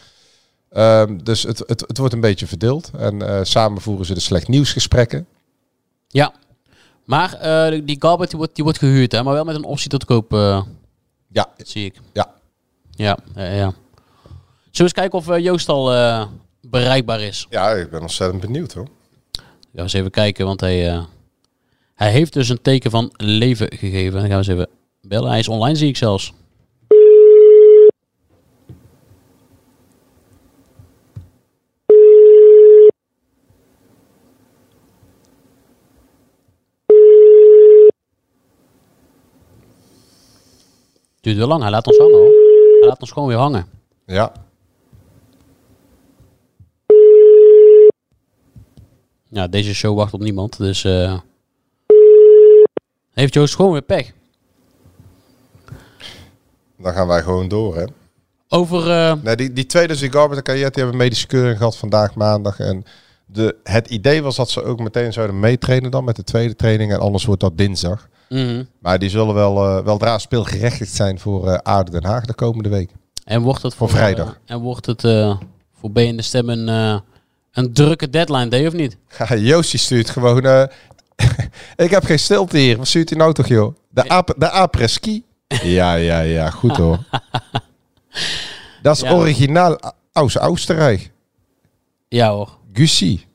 Ehm, 0.71 1.19
dus 1.23 1.43
het, 1.43 1.59
het, 1.67 1.81
het 1.87 1.99
wordt 1.99 2.15
een 2.15 2.21
beetje 2.21 2.47
verdeeld. 2.47 2.91
En 2.99 3.23
eh, 3.29 3.41
samen 3.45 3.81
voeren 3.83 4.07
ze 4.07 4.15
de 4.15 4.21
slecht 4.21 4.49
nieuwsgesprekken. 4.49 5.27
Ja. 6.09 6.33
Maar 7.05 7.33
eh, 7.35 7.81
die 7.85 7.97
Galbert 8.01 8.29
die 8.31 8.39
wordt, 8.39 8.55
die 8.55 8.65
wordt 8.65 8.79
gehuurd, 8.79 9.13
hè? 9.13 9.23
maar 9.23 9.35
wel 9.35 9.45
met 9.45 9.55
een 9.55 9.65
optie 9.65 9.89
tot 9.89 10.05
koop, 10.05 10.33
eh, 10.33 10.63
Ja, 11.29 11.49
zie 11.57 11.85
ik. 11.85 11.95
ja. 12.13 12.35
Ja, 12.91 13.19
ja, 13.35 13.43
ja. 13.45 13.73
Zullen 14.71 14.73
we 14.73 14.83
eens 14.83 14.93
kijken 14.93 15.19
of 15.19 15.39
Joost 15.39 15.69
al 15.69 15.95
eh, 15.95 16.27
bereikbaar 16.61 17.21
is? 17.21 17.47
ja, 17.51 17.71
ik 17.71 17.91
ben 17.91 18.01
ontzettend 18.01 18.41
benieuwd 18.41 18.73
hoor. 18.73 18.85
Gaan 18.85 19.45
we 19.73 19.81
eens 19.81 19.93
even 19.93 20.11
kijken, 20.11 20.47
want 20.47 20.61
hij, 20.61 20.89
eh, 20.91 21.05
hij 21.95 22.11
heeft 22.11 22.33
dus 22.33 22.49
een 22.49 22.63
teken 22.63 22.91
van 22.91 23.13
leven 23.17 23.69
gegeven. 23.77 24.13
Dan 24.13 24.21
gaan 24.21 24.31
we 24.31 24.37
eens 24.37 24.47
even 24.47 24.69
bellen. 25.01 25.31
Hij 25.31 25.39
is 25.39 25.49
online, 25.49 25.77
zie 25.77 25.89
ik 25.89 25.97
zelfs. 25.97 26.33
Duurt 41.21 41.37
wel 41.37 41.47
lang, 41.49 41.63
hij 41.63 41.71
laat 41.71 41.87
ons 41.87 41.97
hangen 41.99 42.15
hoor. 42.19 42.33
Hij 42.81 42.89
laat 42.89 43.01
ons 43.01 43.11
gewoon 43.13 43.29
weer 43.29 43.37
hangen. 43.39 43.67
Ja, 44.07 44.33
Ja, 49.33 49.49
deze 49.49 49.75
show 49.75 49.97
wacht 49.97 50.15
op 50.15 50.21
niemand, 50.21 50.57
dus... 50.59 50.85
eh, 50.85 51.19
heeft 53.13 53.35
Joost 53.35 53.55
gewoon 53.55 53.73
weer 53.73 53.83
pech. 53.83 54.13
dan 56.77 56.93
gaan 56.93 57.07
wij 57.07 57.23
gewoon 57.23 57.49
door 57.49 57.77
hè. 57.77 57.85
Over... 58.49 58.91
eh, 58.91 59.15
Nee, 59.23 59.37
die, 59.37 59.53
die 59.53 59.67
twee, 59.67 59.87
die 59.89 60.11
Garbet 60.13 60.37
en 60.37 60.43
Kajet, 60.43 60.75
die 60.75 60.83
hebben 60.83 61.01
medische 61.03 61.27
keuring 61.27 61.57
gehad 61.57 61.77
vandaag 61.77 62.15
maandag. 62.15 62.59
En 62.59 62.85
de, 63.27 63.57
het 63.63 63.89
idee 63.91 64.23
was 64.23 64.37
dat 64.37 64.51
ze 64.51 64.63
ook 64.63 64.81
meteen 64.81 65.13
zouden 65.13 65.41
meetrainen 65.41 65.91
dan 65.91 66.05
met 66.05 66.17
de 66.17 66.25
tweede 66.25 66.57
training. 66.57 66.93
En 66.93 67.01
anders 67.01 67.25
wordt 67.25 67.41
dat 67.41 67.59
dinsdag. 67.59 68.09
Mhm. 68.35 68.65
Maar 68.79 68.99
die 68.99 69.11
zullen 69.11 69.35
wel, 69.35 69.67
eh 69.79 69.85
weldra 69.85 70.19
speelgerechtigd 70.19 70.93
zijn 70.95 71.19
voor 71.19 71.49
eh 71.49 71.59
Aarde 71.63 71.91
Den 71.91 72.05
Haag 72.05 72.25
de 72.25 72.35
komende 72.35 72.69
week. 72.69 72.91
En 73.25 73.43
wordt 73.43 73.63
het 73.63 73.75
Voor 73.75 73.89
vrijdag. 73.91 74.29
eh, 74.47 74.55
en 74.55 74.61
wordt 74.61 74.87
het 74.87 75.01
voor 75.81 75.91
B 75.93 75.99
in 75.99 76.17
de 76.17 76.23
Stem 76.23 76.49
een, 76.49 76.69
een 77.53 77.73
drukke 77.73 78.11
deadline 78.11 78.49
day 78.49 78.67
of 78.67 78.73
niet? 78.73 78.97
Ja, 79.29 79.37
Joost 79.37 79.71
die 79.71 79.81
stuurt 79.81 80.11
gewoon... 80.11 80.45
ik 81.77 81.91
heb 81.91 82.05
geen 82.05 82.19
stilte 82.19 82.59
hier. 82.59 82.77
Wat 82.77 82.87
stuurt 82.87 83.09
hij 83.11 83.19
nou 83.19 83.33
toch, 83.33 83.47
joh? 83.47 83.75
De, 83.89 84.09
ap 84.09 84.35
de 84.37 84.51
après-ski? 84.51 85.25
Ja, 85.63 85.95
ja, 85.95 86.21
ja. 86.21 86.51
Goed 86.51 86.77
hoor. 86.77 86.99
Dat 88.83 88.97
is 88.97 89.03
Ja. 89.03 89.13
originaal 89.13 89.79
aus 90.13 90.39
Oostenrijk. 90.39 91.11
Ja 92.09 92.31
hoor. 92.31 92.59
Gussie. 92.73 93.27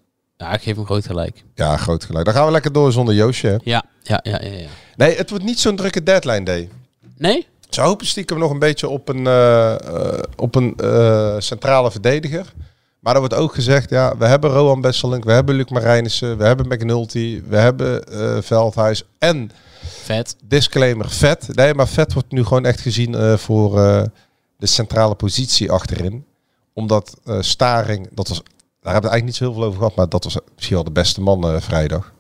Ja, 0.46 0.54
ik 0.54 0.62
geef 0.62 0.76
hem 0.76 0.86
groot 0.86 1.06
gelijk. 1.06 1.44
Ja, 1.56 1.78
groot 1.78 2.04
gelijk. 2.04 2.26
Dan 2.26 2.34
gaan 2.34 2.46
we 2.46 2.52
lekker 2.52 2.72
door 2.72 2.92
zonder 2.92 3.16
Joostje. 3.16 3.50
hè. 3.50 3.58
Ja, 3.64 3.84
ja, 4.02 4.20
ja, 4.24 4.40
ja. 4.42 4.52
ja. 4.52 4.68
Nee, 4.96 5.16
het 5.16 5.30
wordt 5.30 5.46
niet 5.46 5.60
zo'n 5.60 5.76
drukke 5.76 6.04
deadline 6.04 6.44
day. 6.44 6.70
Nee? 7.18 7.48
Ze 7.70 7.82
hopen 7.82 8.06
stiekem 8.06 8.38
nog 8.38 8.52
een 8.52 8.60
beetje 8.60 8.90
op 8.90 9.10
een, 9.10 9.28
eh, 9.28 9.74
eh, 9.74 10.20
op 10.36 10.56
een 10.56 10.74
eh, 10.76 11.36
centrale 11.38 11.92
verdediger. 11.92 12.54
Maar 13.00 13.14
er 13.14 13.20
wordt 13.20 13.36
ook 13.36 13.54
gezegd, 13.54 13.90
ja, 13.90 14.18
we 14.18 14.26
hebben 14.26 14.50
Rohan 14.50 14.82
Besselink, 14.82 15.24
we 15.24 15.32
hebben 15.32 15.56
Luc 15.56 15.70
Marijnissen, 15.70 16.38
we 16.38 16.44
hebben 16.44 16.68
McNulty, 16.68 17.44
we 17.48 17.58
hebben 17.58 18.04
Veldhuis 18.44 19.04
en 19.20 19.52
Vet. 19.82 20.36
disclaimer 20.44 21.10
vet. 21.10 21.48
Nee, 21.56 21.74
maar 21.74 21.88
vet 21.88 22.14
wordt 22.14 22.32
nu 22.32 22.44
gewoon 22.44 22.66
echt 22.66 22.80
gezien 22.80 23.38
voor 23.38 23.72
de 24.58 24.68
centrale 24.68 25.16
positie 25.16 25.72
achterin. 25.72 26.26
Omdat 26.74 27.18
Staring, 27.40 28.08
dat 28.12 28.28
was, 28.28 28.42
daar 28.86 28.94
hebben 28.94 29.12
we 29.12 29.18
eigenlijk 29.18 29.26
niet 29.26 29.36
zo 29.36 29.44
heel 29.44 29.54
veel 29.54 29.64
over 29.64 29.78
gehad, 29.78 29.96
maar 29.96 30.10
dat 30.10 30.24
was 30.24 30.38
misschien 30.56 30.76
wel 30.76 30.84
de 30.84 30.92
beste 30.92 31.22
man 31.22 31.50
eh, 31.50 31.62
vrijdag. 31.62 32.14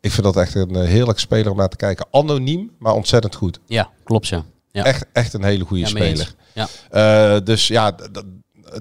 Ik 0.00 0.10
vind 0.10 0.22
dat 0.22 0.36
echt 0.36 0.54
een 0.54 0.76
eh, 0.76 0.88
heerlijk 0.88 1.18
speler 1.18 1.50
om 1.50 1.56
naar 1.56 1.68
te 1.68 1.76
kijken. 1.76 2.06
Anoniem, 2.10 2.70
maar 2.78 2.94
ontzettend 2.94 3.34
goed. 3.34 3.60
Ja, 3.66 3.90
klopt 4.04 4.28
ja. 4.28 4.44
Ja, 4.72 4.84
Echt, 4.84 5.04
echt 5.12 5.32
een 5.32 5.44
hele 5.44 5.64
goede 5.64 5.82
ja, 5.82 5.88
speler. 5.88 6.34
Ja. 6.52 6.68
Eh, 6.90 7.44
dus 7.44 7.68
ja, 7.68 7.94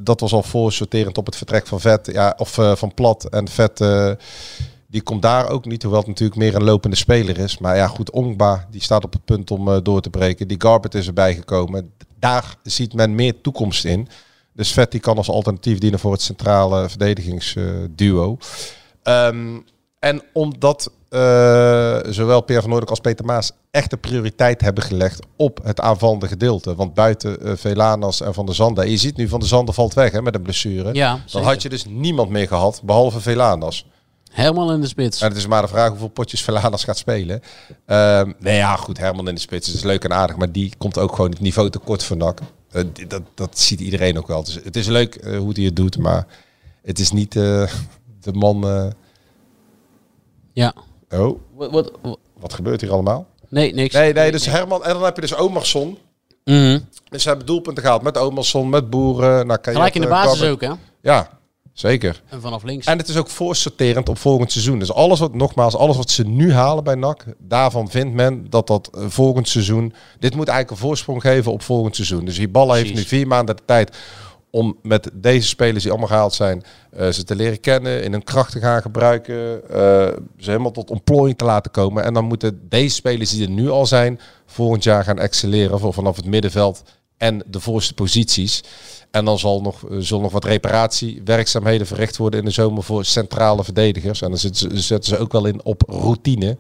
dat 0.02 0.20
was 0.20 0.34
al 0.34 0.44
voorsorterend 0.44 1.18
op 1.18 1.26
het 1.26 1.36
vertrek 1.36 1.68
van 1.68 1.80
Vet. 1.80 2.10
Ja, 2.12 2.34
of 2.38 2.52
van 2.74 2.94
Plat. 2.94 3.24
En 3.24 3.48
Vet, 3.48 3.84
die 4.88 5.02
komt 5.02 5.22
daar 5.22 5.50
ook 5.50 5.66
niet. 5.66 5.82
Hoewel 5.82 6.00
het 6.00 6.10
natuurlijk 6.10 6.40
meer 6.40 6.56
een 6.56 6.64
lopende 6.64 6.96
speler 6.96 7.38
is. 7.38 7.58
Maar 7.58 7.76
ja, 7.76 7.88
goed, 7.88 8.12
Ongba, 8.12 8.68
die 8.72 8.82
staat 8.82 9.04
op 9.04 9.14
het 9.14 9.26
punt 9.26 9.52
om 9.52 9.84
door 9.84 10.02
te 10.02 10.10
breken. 10.10 10.48
Die 10.48 10.62
Garbet 10.62 10.96
is 10.96 11.08
erbij 11.08 11.36
gekomen. 11.36 11.94
Daar 12.20 12.56
ziet 12.64 12.94
men 12.94 13.16
meer 13.16 13.42
toekomst 13.42 13.86
in. 13.86 14.08
Dus 14.60 14.72
Vet 14.72 14.92
die 14.92 15.00
kan 15.00 15.18
als 15.18 15.30
alternatief 15.30 15.78
dienen 15.78 16.00
voor 16.00 16.12
het 16.12 16.22
centrale 16.22 16.90
verdedigingsduo. 16.90 18.38
Ehm, 19.04 19.58
en 20.00 20.22
omdat 20.34 20.92
eh, 21.10 21.98
zowel 22.10 22.42
Pierre 22.42 22.62
van 22.62 22.70
Noordelijk 22.70 22.90
als 22.90 23.00
Peter 23.00 23.26
Maas 23.26 23.52
echt 23.72 23.90
de 23.90 23.98
prioriteit 23.98 24.62
hebben 24.62 24.84
gelegd 24.84 25.26
op 25.36 25.60
het 25.64 25.80
aanvallende 25.80 26.28
gedeelte. 26.28 26.76
Want 26.76 26.94
buiten 26.94 27.42
eh, 27.42 27.52
Velanas 27.56 28.22
en 28.22 28.34
Van 28.34 28.46
der 28.46 28.56
Zanden, 28.56 28.84
en 28.84 28.90
je 28.90 28.98
ziet 28.98 29.18
nu 29.18 29.28
Van 29.28 29.40
der 29.40 29.48
Zanden 29.48 29.74
valt 29.74 29.94
weg 29.94 30.12
hè, 30.12 30.22
met 30.22 30.36
een 30.36 30.42
blessure. 30.42 30.94
Ja, 30.94 31.12
Dan 31.12 31.22
zeker. 31.26 31.48
had 31.48 31.62
je 31.62 31.70
dus 31.70 31.86
niemand 31.86 32.30
meer 32.30 32.48
gehad, 32.48 32.82
behalve 32.84 33.20
Velanas. 33.20 33.86
Herman 34.32 34.72
in 34.72 34.82
de 34.82 34.88
spits. 34.88 35.22
En 35.22 35.28
het 35.28 35.38
is 35.38 35.48
maar 35.48 35.62
de 35.62 35.68
vraag 35.68 35.90
hoeveel 35.90 36.08
potjes 36.08 36.42
Velanas 36.42 36.84
gaat 36.84 36.98
spelen. 36.98 37.42
Ehm 37.86 38.32
nee, 38.40 38.56
ja, 38.56 38.76
goed, 38.76 38.98
Herman 38.98 39.28
in 39.28 39.36
de 39.36 39.42
spits 39.42 39.74
is 39.74 39.84
leuk 39.84 40.04
en 40.04 40.14
aardig, 40.14 40.36
maar 40.36 40.52
die 40.52 40.74
komt 40.78 40.98
ook 40.98 41.16
gewoon 41.16 41.30
het 41.32 41.40
niveau 41.40 41.70
tekort 41.70 42.04
van 42.04 42.18
NAC. 42.18 42.40
Eh, 42.72 42.84
dat, 43.08 43.22
dat 43.34 43.60
ziet 43.60 43.80
iedereen 43.80 44.18
ook 44.18 44.28
wel. 44.28 44.44
Dus 44.44 44.60
het 44.64 44.76
is 44.76 44.88
leuk 44.88 45.16
eh, 45.16 45.38
hoe 45.38 45.52
hij 45.54 45.64
het 45.64 45.76
doet, 45.76 45.98
maar 45.98 46.28
het 46.82 47.00
is 47.00 47.12
niet 47.12 47.36
eh, 47.36 47.74
de 48.22 48.34
man... 48.34 48.68
eh, 48.68 48.88
Ja. 50.54 50.74
oh, 51.10 51.40
Wat, 51.56 51.92
wat, 52.40 52.54
gebeurt 52.54 52.82
hier 52.82 52.92
allemaal? 52.92 53.28
Nee, 53.50 53.74
niks. 53.74 53.94
Nee, 53.94 54.14
nee, 54.14 54.32
dus 54.32 54.46
Herman. 54.46 54.84
En 54.84 54.94
dan 54.94 55.04
heb 55.04 55.16
je 55.16 55.22
dus 55.22 55.36
Omarsson. 55.36 55.98
Mhm. 56.46 56.80
Dus 57.10 57.22
ze 57.22 57.28
hebben 57.28 57.46
doelpunten 57.46 57.84
gehaald 57.84 58.02
met 58.02 58.18
Omarsson, 58.18 58.70
met 58.70 58.90
Boeren. 58.90 59.48
Naar 59.48 59.58
Gelijk 59.62 59.96
in 59.96 60.02
de 60.02 60.08
basis 60.08 60.44
ook, 60.44 60.62
hè? 60.62 60.72
Ja, 61.02 61.39
Zeker. 61.80 62.22
En 62.30 62.42
vanaf 62.42 62.64
links. 62.64 62.86
En 62.86 62.98
het 62.98 63.08
is 63.08 63.18
ook 63.18 63.30
voorsorterend 63.30 64.10
op 64.10 64.18
volgend 64.18 64.52
seizoen. 64.52 64.80
Dus 64.80 64.94
alles 64.94 65.20
wat, 65.20 65.34
nogmaals, 65.34 65.76
alles 65.76 65.98
wat 65.98 66.10
ze 66.10 66.28
nu 66.28 66.54
halen 66.54 66.84
bij 66.84 66.96
NAC, 66.96 67.26
daarvan 67.38 67.90
vindt 67.90 68.14
men 68.14 68.50
dat 68.50 68.68
dat 68.68 68.90
eh, 68.94 69.06
volgend 69.08 69.48
seizoen, 69.48 69.94
dit 70.20 70.36
moet 70.36 70.48
eigenlijk 70.48 70.82
een 70.82 70.88
voorsprong 70.88 71.22
geven 71.22 71.52
op 71.52 71.62
volgend 71.62 71.96
seizoen. 71.96 72.26
Dus 72.26 72.38
Hiballa 72.38 72.74
heeft 72.74 72.94
nu 72.94 73.02
vier 73.02 73.28
maanden 73.28 73.56
de 73.56 73.62
tijd 73.66 73.98
om 74.50 74.78
met 74.82 75.10
deze 75.14 75.48
spelers 75.48 75.82
die 75.82 75.92
allemaal 75.92 76.10
gehaald 76.10 76.34
zijn, 76.34 76.64
eh, 76.92 77.10
ze 77.10 77.24
te 77.24 77.36
leren 77.36 77.60
kennen, 77.60 78.04
in 78.04 78.12
hun 78.12 78.24
kracht 78.24 78.52
te 78.52 78.60
gaan 78.60 78.82
gebruiken, 78.82 79.70
eh, 79.70 79.78
ze 80.38 80.50
helemaal 80.50 80.72
tot 80.72 80.90
ontplooiing 80.90 81.38
te 81.38 81.46
laten 81.46 81.72
komen. 81.72 82.04
En 82.04 82.14
dan 82.14 82.26
moeten 82.26 82.62
deze 82.70 82.96
spelers 82.96 83.30
die 83.30 83.44
er 83.44 83.52
nu 83.52 83.70
al 83.70 83.86
zijn, 83.86 84.20
volgend 84.46 84.84
jaar 84.84 85.04
gaan 85.04 85.20
excelleren 85.20 85.80
voor 85.80 85.94
vanaf 85.94 86.16
het 86.16 86.26
middenveld 86.26 86.84
en 87.20 87.44
de 87.48 87.60
voorste 87.60 87.94
posities. 87.94 88.64
En 89.12 89.26
dan 89.26 89.40
zal 89.40 89.62
nog, 89.62 89.84
eh, 89.90 89.98
zullen 90.00 90.24
nog 90.24 90.32
wat 90.32 90.46
reparatiewerkzaamheden 90.46 91.88
verricht 91.88 92.18
worden 92.18 92.40
in 92.40 92.46
de 92.46 92.52
zomer 92.52 92.84
voor 92.84 93.06
centrale 93.06 93.64
verdedigers. 93.64 94.22
En 94.22 94.30
dan 94.30 94.38
zetten 94.38 94.70
ze, 94.72 94.82
zetten 94.82 95.10
ze 95.16 95.18
ook 95.22 95.32
wel 95.32 95.46
in 95.46 95.64
op 95.64 95.84
routine. 95.88 96.58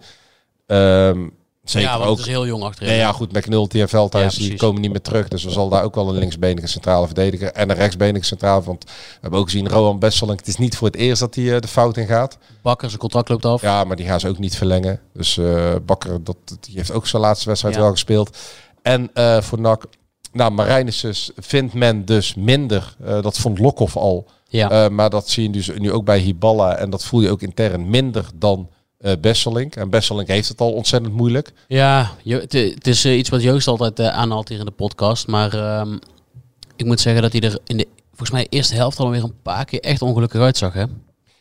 Ehm, 0.67 1.27
zeker 1.63 1.89
ja, 1.89 1.97
want 1.97 2.09
ook. 2.09 2.17
het 2.17 2.25
is 2.25 2.31
heel 2.31 2.45
jong 2.47 2.63
achterin. 2.63 2.89
Nee, 2.89 2.97
ja, 2.99 3.11
goed, 3.11 3.33
McNulty 3.33 3.79
en 3.81 3.89
Veldhuis 3.89 4.35
Ja, 4.35 4.47
die 4.47 4.57
komen 4.57 4.81
niet 4.81 4.91
meer 4.91 5.01
terug. 5.01 5.27
Dus 5.27 5.45
er 5.45 5.51
zal 5.51 5.69
daar 5.69 5.83
ook 5.83 5.95
wel 5.95 6.09
een 6.09 6.17
linksbenige 6.17 6.67
centrale 6.67 7.05
verdediger 7.05 7.51
en 7.51 7.69
een 7.69 7.75
rechtsbenige 7.75 8.25
centrale. 8.25 8.63
Want 8.63 8.83
we 8.83 8.91
hebben 9.21 9.39
ook 9.39 9.45
gezien, 9.49 9.69
Rowan 9.69 9.99
Besseling, 9.99 10.37
het 10.39 10.47
is 10.47 10.57
niet 10.57 10.77
voor 10.77 10.87
het 10.87 10.95
eerst 10.95 11.19
dat 11.19 11.35
hij 11.35 11.53
eh, 11.55 11.59
de 11.61 11.67
fout 11.67 11.97
in 11.97 12.07
gaat. 12.07 12.37
Bakker, 12.61 12.87
zijn 12.87 12.99
contract 13.01 13.29
loopt 13.29 13.45
af. 13.45 13.61
Ja, 13.61 13.83
maar 13.83 13.95
die 13.95 14.05
gaan 14.05 14.19
ze 14.19 14.27
ook 14.27 14.39
niet 14.39 14.57
verlengen. 14.57 14.99
Dus 15.13 15.37
eh, 15.37 15.75
Bakker, 15.85 16.23
dat, 16.23 16.37
die 16.59 16.75
heeft 16.75 16.91
ook 16.91 17.07
zijn 17.07 17.21
laatste 17.21 17.47
wedstrijd 17.47 17.75
Ja. 17.75 17.81
wel 17.81 17.91
gespeeld. 17.91 18.37
En 18.81 19.09
eh, 19.13 19.41
voor 19.41 19.59
NAC, 19.59 19.83
nou, 20.31 20.51
Marijnissen 20.51 21.33
vindt 21.37 21.73
men 21.73 22.05
dus 22.05 22.35
minder. 22.35 22.95
Eh, 23.03 23.21
dat 23.21 23.37
vond 23.37 23.59
Lokhoff 23.59 23.95
al. 23.95 24.27
Ja. 24.47 24.69
Eh, 24.69 24.89
maar 24.89 25.09
dat 25.09 25.29
zie 25.29 25.43
je 25.43 25.49
dus 25.49 25.71
nu 25.77 25.91
ook 25.91 26.05
bij 26.05 26.19
Hiballa. 26.19 26.75
En 26.75 26.89
dat 26.89 27.05
voel 27.05 27.21
je 27.21 27.29
ook 27.29 27.41
intern 27.41 27.89
minder 27.89 28.25
dan 28.35 28.69
eh 28.97 29.13
Besselink. 29.21 29.75
En 29.75 29.89
Besselink 29.89 30.27
heeft 30.27 30.47
het 30.47 30.61
al 30.61 30.73
ontzettend 30.73 31.13
moeilijk. 31.13 31.51
Ja, 31.67 32.11
het, 32.23 32.87
is 32.87 33.05
iets 33.05 33.29
wat 33.29 33.41
Joost 33.41 33.67
altijd 33.67 33.99
aanhaalt 33.99 34.49
hier 34.49 34.59
in 34.59 34.65
de 34.65 34.71
podcast. 34.71 35.27
Maar 35.27 35.53
ehm, 35.53 35.97
ik 36.75 36.85
moet 36.85 36.99
zeggen 36.99 37.21
dat 37.21 37.31
hij 37.31 37.41
er 37.41 37.59
in 37.65 37.77
de 37.77 37.87
volgens 38.19 38.31
mij 38.31 38.47
eerste 38.49 38.75
helft 38.75 38.99
alweer 38.99 39.23
een 39.23 39.41
paar 39.41 39.65
keer 39.65 39.79
echt 39.79 40.01
ongelukkig 40.01 40.41
uitzag. 40.41 40.73
Hè? 40.73 40.83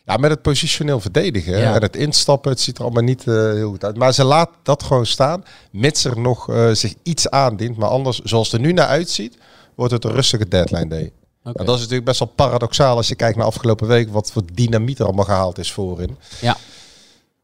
Ja, 0.08 0.16
met 0.16 0.30
het 0.30 0.42
positioneel 0.42 1.00
verdedigen 1.00 1.58
Ja. 1.58 1.74
en 1.74 1.82
het 1.82 1.96
instappen, 1.96 2.50
het 2.50 2.60
ziet 2.60 2.78
er 2.78 2.84
allemaal 2.84 3.02
niet 3.02 3.26
eh, 3.26 3.34
heel 3.34 3.70
goed 3.70 3.84
uit. 3.84 3.96
Maar 3.96 4.12
ze 4.12 4.24
laat 4.24 4.50
dat 4.62 4.82
gewoon 4.82 5.06
staan, 5.06 5.44
mits 5.70 6.04
er 6.04 6.20
nog 6.20 6.50
eh, 6.50 6.70
zich 6.72 6.94
iets 7.02 7.30
aandient. 7.30 7.76
Maar 7.76 7.88
anders, 7.88 8.18
zoals 8.20 8.50
het 8.50 8.60
er 8.60 8.66
nu 8.66 8.72
naar 8.72 8.86
uitziet, 8.86 9.38
wordt 9.74 9.92
het 9.92 10.04
een 10.04 10.10
rustige 10.12 10.48
deadline 10.48 10.88
day. 10.88 11.12
Nou, 11.42 11.56
dat 11.64 11.74
is 11.74 11.80
natuurlijk 11.80 12.04
best 12.04 12.18
wel 12.18 12.28
paradoxaal 12.34 12.96
als 12.96 13.08
je 13.08 13.14
kijkt 13.14 13.36
naar 13.36 13.46
afgelopen 13.46 13.86
week, 13.86 14.10
wat 14.12 14.32
voor 14.32 14.42
dynamiet 14.52 14.98
er 14.98 15.04
allemaal 15.04 15.24
gehaald 15.24 15.58
is 15.58 15.72
voorin. 15.72 16.16
Ja. 16.40 16.56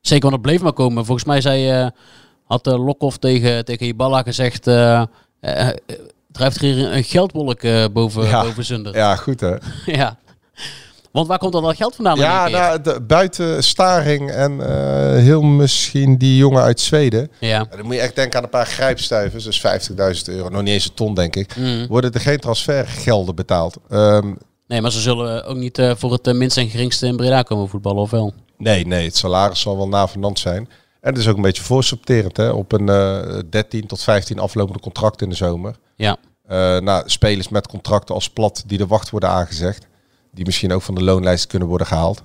Zeker, 0.01 0.23
want 0.31 0.33
het 0.35 0.43
bleef 0.43 0.61
maar 0.63 0.73
komen. 0.73 1.05
Volgens 1.05 1.27
mij 1.27 1.41
zei, 1.41 1.71
eh, 1.71 1.89
had 2.45 2.67
uh, 2.67 2.85
Lokhoff 2.85 3.17
tegen, 3.19 3.65
tegen 3.65 3.87
Ibala 3.87 4.23
gezegd... 4.23 4.63
drijft 6.33 6.57
er 6.57 6.61
hier 6.63 6.93
een 6.93 7.05
geldwolk 7.05 7.61
boven, 7.93 8.25
Ja. 8.27 8.43
boven 8.43 8.65
Zunder. 8.65 8.95
Ja, 8.97 9.17
goed 9.17 9.41
hè. 9.41 9.57
Ja. 9.99 10.19
Want 11.15 11.27
waar 11.27 11.39
komt 11.39 11.53
dan 11.53 11.63
dat 11.63 11.77
geld 11.77 11.95
vandaan? 11.95 12.19
Ja, 12.19 12.49
nou, 12.49 12.81
de, 12.81 13.01
buiten 13.01 13.65
Staring 13.65 14.31
en 14.31 14.61
eh, 14.61 15.23
heel 15.23 15.43
misschien 15.43 16.19
die 16.19 16.37
jongen 16.37 16.63
uit 16.63 16.81
Zweden. 16.81 17.31
ja. 17.41 17.65
Dan 17.65 17.85
moet 17.87 17.95
je 17.95 18.01
echt 18.01 18.17
denken 18.17 18.39
aan 18.39 18.45
een 18.45 18.51
paar 18.51 18.67
grijpstuivers, 18.67 19.45
dus 19.45 19.63
50.000 20.29 20.35
euro, 20.35 20.49
nog 20.49 20.63
niet 20.63 20.73
eens 20.73 20.85
een 20.85 20.95
ton 20.95 21.15
denk 21.15 21.37
ik. 21.37 21.57
Mm. 21.57 21.87
Worden 21.87 22.13
er 22.13 22.21
geen 22.21 22.39
transfergelden 22.39 23.35
betaald? 23.35 23.77
Ehm, 23.89 24.33
Nee, 24.67 24.81
maar 24.81 24.93
ze 24.93 25.01
zullen 25.01 25.45
ook 25.45 25.57
niet 25.57 25.79
eh, 25.79 25.93
voor 25.97 26.13
het 26.13 26.27
eh, 26.27 26.35
minst 26.35 26.57
en 26.57 26.69
geringste 26.69 27.07
in 27.07 27.17
Breda 27.17 27.43
komen 27.43 27.69
voetballen, 27.69 28.03
of 28.03 28.11
wel? 28.11 28.35
Nee, 28.59 28.87
nee, 28.87 29.07
het 29.07 29.17
salaris 29.17 29.61
zal 29.61 29.77
wel 29.77 29.89
navenant 29.89 30.39
zijn. 30.39 30.69
En 31.01 31.11
het 31.11 31.19
is 31.19 31.29
ook 31.29 31.37
een 31.37 31.43
beetje 31.43 31.63
voorsorterend 31.63 32.37
hè, 32.37 32.49
op 32.49 32.73
een 32.73 32.89
eh 32.89 33.39
13 33.51 33.87
tot 33.87 34.03
15 34.03 34.39
aflopende 34.39 34.81
contracten 34.81 35.27
in 35.27 35.33
de 35.33 35.39
zomer. 35.39 35.75
Ja. 35.97 36.17
Eh 36.47 36.79
nou, 36.79 37.03
spelers 37.07 37.49
met 37.49 37.69
contracten 37.69 38.15
als 38.15 38.31
plat 38.31 38.63
die 38.67 38.79
de 38.79 38.87
wacht 38.87 39.11
worden 39.11 39.29
aangezegd. 39.29 39.87
Die 40.35 40.45
misschien 40.45 40.73
ook 40.73 40.83
van 40.83 40.95
de 40.95 41.03
loonlijst 41.03 41.47
kunnen 41.47 41.69
worden 41.69 41.87
gehaald. 41.87 42.23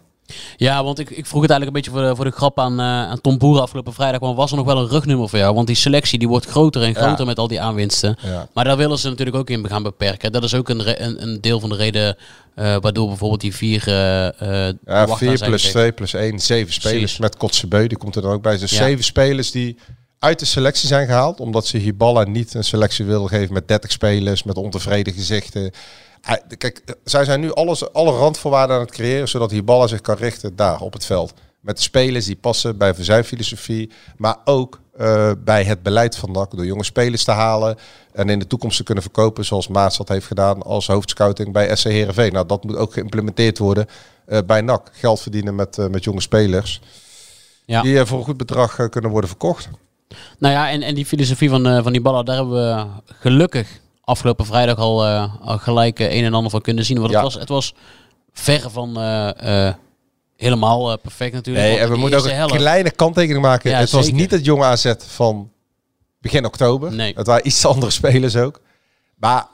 Ja, 0.57 0.83
want 0.83 0.99
ik, 0.99 1.09
ik 1.09 1.25
vroeg 1.25 1.41
het 1.41 1.51
eigenlijk 1.51 1.65
een 1.65 1.83
beetje 1.83 1.99
voor 1.99 2.09
de, 2.09 2.15
voor 2.15 2.25
de 2.25 2.31
grap 2.37 2.59
aan, 2.59 2.79
eh, 2.79 2.85
aan 2.85 3.21
Tom 3.21 3.37
Boeren 3.37 3.61
afgelopen 3.61 3.93
vrijdag. 3.93 4.19
Want 4.19 4.37
was 4.37 4.51
er 4.51 4.57
nog 4.57 4.65
wel 4.65 4.77
een 4.77 4.87
rugnummer 4.87 5.29
voor 5.29 5.39
jou? 5.39 5.55
Want 5.55 5.67
die 5.67 5.75
selectie 5.75 6.19
die 6.19 6.27
wordt 6.27 6.45
groter 6.45 6.81
en 6.81 6.89
Ja. 6.89 6.93
groter 7.01 7.25
met 7.25 7.37
al 7.39 7.47
die 7.47 7.61
aanwinsten. 7.61 8.17
Ja. 8.21 8.47
Maar 8.53 8.63
daar 8.63 8.77
willen 8.77 8.97
ze 8.99 9.09
natuurlijk 9.09 9.37
ook 9.37 9.49
in 9.49 9.67
gaan 9.67 9.83
beperken. 9.83 10.31
Dat 10.31 10.43
is 10.43 10.53
ook 10.53 10.69
een, 10.69 11.03
een, 11.03 11.21
een 11.23 11.41
deel 11.41 11.59
van 11.59 11.69
de 11.69 11.75
reden 11.75 12.17
eh, 12.55 12.75
waardoor 12.81 13.07
bijvoorbeeld 13.07 13.41
die 13.41 13.55
vier 13.55 13.87
eh 13.87 13.93
Ja, 14.85 15.05
wacht 15.05 15.17
4 15.17 15.29
aan 15.29 15.37
zijn 15.37 15.49
plus. 15.49 15.63
2 15.63 15.91
plus 15.91 16.13
1, 16.13 16.39
7 16.39 16.73
spelers 16.73 16.97
Precies. 16.99 17.17
met 17.19 17.37
Kotzebue, 17.37 17.87
die 17.87 17.97
komt 17.97 18.15
er 18.15 18.21
dan 18.21 18.31
ook 18.31 18.41
bij. 18.41 18.57
Dus 18.57 18.71
Ja. 18.71 18.77
7 18.83 19.03
spelers 19.03 19.51
die 19.51 19.77
uit 20.19 20.39
de 20.39 20.45
selectie 20.45 20.87
zijn 20.87 21.07
gehaald, 21.07 21.39
omdat 21.39 21.65
ze 21.67 21.77
Hiballa 21.77 22.23
niet 22.23 22.53
een 22.53 22.63
selectie 22.63 23.05
wilden 23.05 23.29
geven 23.29 23.53
met 23.53 23.67
30 23.67 23.91
spelers, 23.91 24.43
met 24.43 24.57
ontevreden 24.57 25.13
gezichten. 25.13 25.71
Hij- 26.21 26.41
Kijk, 26.57 26.81
eh, 26.85 26.95
zij 27.03 27.25
zijn 27.25 27.39
nu 27.39 27.53
alles, 27.53 27.93
alle 27.93 28.11
randvoorwaarden 28.11 28.75
aan 28.75 28.81
het 28.81 28.91
creëren, 28.91 29.27
zodat 29.27 29.51
Hiballa 29.51 29.87
zich 29.87 30.01
kan 30.01 30.15
richten 30.15 30.55
daar 30.55 30.81
op 30.81 30.93
het 30.93 31.05
veld. 31.05 31.33
Met 31.59 31.81
spelers 31.81 32.25
die 32.25 32.35
passen 32.35 32.77
bij 32.77 32.93
zijn 32.97 33.23
filosofie, 33.23 33.91
maar 34.17 34.37
ook 34.45 34.79
eh, 34.97 35.31
bij 35.43 35.63
het 35.63 35.83
beleid 35.83 36.15
van 36.15 36.31
NAC. 36.31 36.51
Door 36.55 36.65
jonge 36.65 36.83
spelers 36.83 37.23
te 37.23 37.31
halen 37.31 37.77
en 38.13 38.29
in 38.29 38.39
de 38.39 38.47
toekomst 38.47 38.77
te 38.77 38.83
kunnen 38.83 39.03
verkopen, 39.03 39.45
zoals 39.45 39.67
Maas 39.67 39.97
dat 39.97 40.07
heeft 40.09 40.25
gedaan 40.25 40.61
als 40.63 40.87
hoofdscouting 40.87 41.53
bij 41.53 41.75
SC 41.75 41.83
Heerenveen. 41.83 42.33
Nou, 42.33 42.45
dat 42.45 42.63
moet 42.63 42.75
ook 42.75 42.93
geïmplementeerd 42.93 43.57
worden 43.57 43.85
eh, 44.25 44.39
bij 44.45 44.61
NAC. 44.61 44.89
Geld 44.91 45.21
verdienen 45.21 45.55
met, 45.55 45.77
met 45.91 46.03
jonge 46.03 46.21
spelers. 46.21 46.81
Ja. 47.65 47.81
Die 47.81 48.05
voor 48.05 48.17
een 48.19 48.23
goed 48.25 48.37
bedrag 48.37 48.89
kunnen 48.89 49.11
worden 49.11 49.29
verkocht. 49.29 49.69
Nou 50.39 50.53
ja, 50.53 50.69
en, 50.69 50.81
en 50.81 50.95
die 50.95 51.05
filosofie 51.05 51.49
van, 51.49 51.83
van 51.83 51.91
die 51.91 52.01
ballen, 52.01 52.25
daar 52.25 52.35
hebben 52.35 52.53
we 52.75 52.85
gelukkig 53.05 53.79
afgelopen 54.09 54.45
vrijdag 54.45 54.77
al, 54.77 55.05
eh, 55.05 55.33
al 55.41 55.57
gelijk 55.57 55.99
eh, 55.99 56.15
een 56.15 56.23
en 56.23 56.33
ander 56.33 56.51
van 56.51 56.61
kunnen 56.61 56.85
zien. 56.85 56.99
Want 56.99 57.11
Ja. 57.11 57.15
het, 57.23 57.25
was, 57.33 57.39
het 57.41 57.49
was 57.49 57.73
verre 58.33 58.69
van 58.69 58.99
eh, 58.99 59.73
helemaal 60.37 60.97
perfect 60.97 61.33
natuurlijk. 61.33 61.65
Nee, 61.67 61.77
en 61.79 61.89
we 61.89 61.97
moeten 61.97 62.19
ook 62.19 62.25
een 62.25 62.31
helft- 62.35 62.55
kleine 62.55 62.91
kanttekening 62.91 63.41
maken. 63.43 63.69
Ja, 63.69 63.77
het 63.79 63.91
was 63.91 64.11
niet 64.11 64.31
het 64.31 64.45
jonge 64.45 64.63
AZ 64.65 64.93
van 64.97 65.51
begin 66.21 66.45
oktober. 66.45 66.91
Nee. 66.93 67.13
Het 67.15 67.27
waren 67.27 67.47
iets 67.47 67.65
andere 67.73 67.91
spelers 67.91 68.35
ook. 68.35 68.61
Maar 69.17 69.45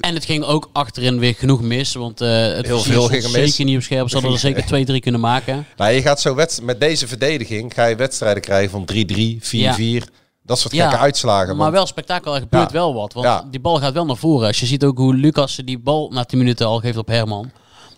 En 0.00 0.14
het 0.14 0.24
ging 0.24 0.44
ook 0.44 0.70
achterin 0.72 1.18
weer 1.18 1.34
genoeg 1.34 1.62
mis. 1.62 1.94
Want 1.94 2.18
het 2.18 2.66
Heel 2.66 2.80
veel 2.80 3.06
ging 3.08 3.24
er 3.24 3.30
mis. 3.30 3.50
zeker 3.50 3.64
niet 3.64 3.76
op 3.76 3.82
scherp. 3.82 4.08
Ze 4.08 4.14
hadden 4.14 4.32
er 4.32 4.38
zeker 4.38 4.66
twee, 4.66 4.84
drie 4.84 5.00
kunnen 5.00 5.20
maken. 5.20 5.66
nou, 5.76 5.92
je 5.92 6.02
gaat 6.02 6.20
zo 6.20 6.36
met 6.62 6.80
deze 6.80 7.08
verdediging 7.08 7.74
ga 7.74 7.84
je 7.86 7.96
wedstrijden 7.96 8.42
krijgen 8.42 8.70
van 8.70 8.84
3-3, 8.84 9.40
4-4. 9.40 10.08
Dat 10.46 10.58
soort 10.58 10.74
gekke 10.74 10.94
Ja, 10.94 10.98
uitslagen. 11.00 11.56
Maar 11.56 11.72
wel 11.72 11.86
spektakel, 11.86 12.34
er 12.34 12.40
gebeurt 12.40 12.72
wel 12.72 12.94
wat. 12.94 13.12
Want 13.12 13.52
die 13.52 13.60
bal 13.60 13.78
gaat 13.78 13.92
wel 13.92 14.06
naar 14.06 14.16
voren. 14.16 14.46
Als 14.46 14.60
je 14.60 14.66
ziet 14.66 14.84
ook 14.84 14.98
hoe 14.98 15.14
Lucas 15.14 15.56
die 15.64 15.78
bal 15.78 16.10
na 16.12 16.24
10 16.24 16.38
minuten 16.38 16.66
al 16.66 16.78
geeft 16.80 16.96
op 16.96 17.08
Herman. 17.08 17.50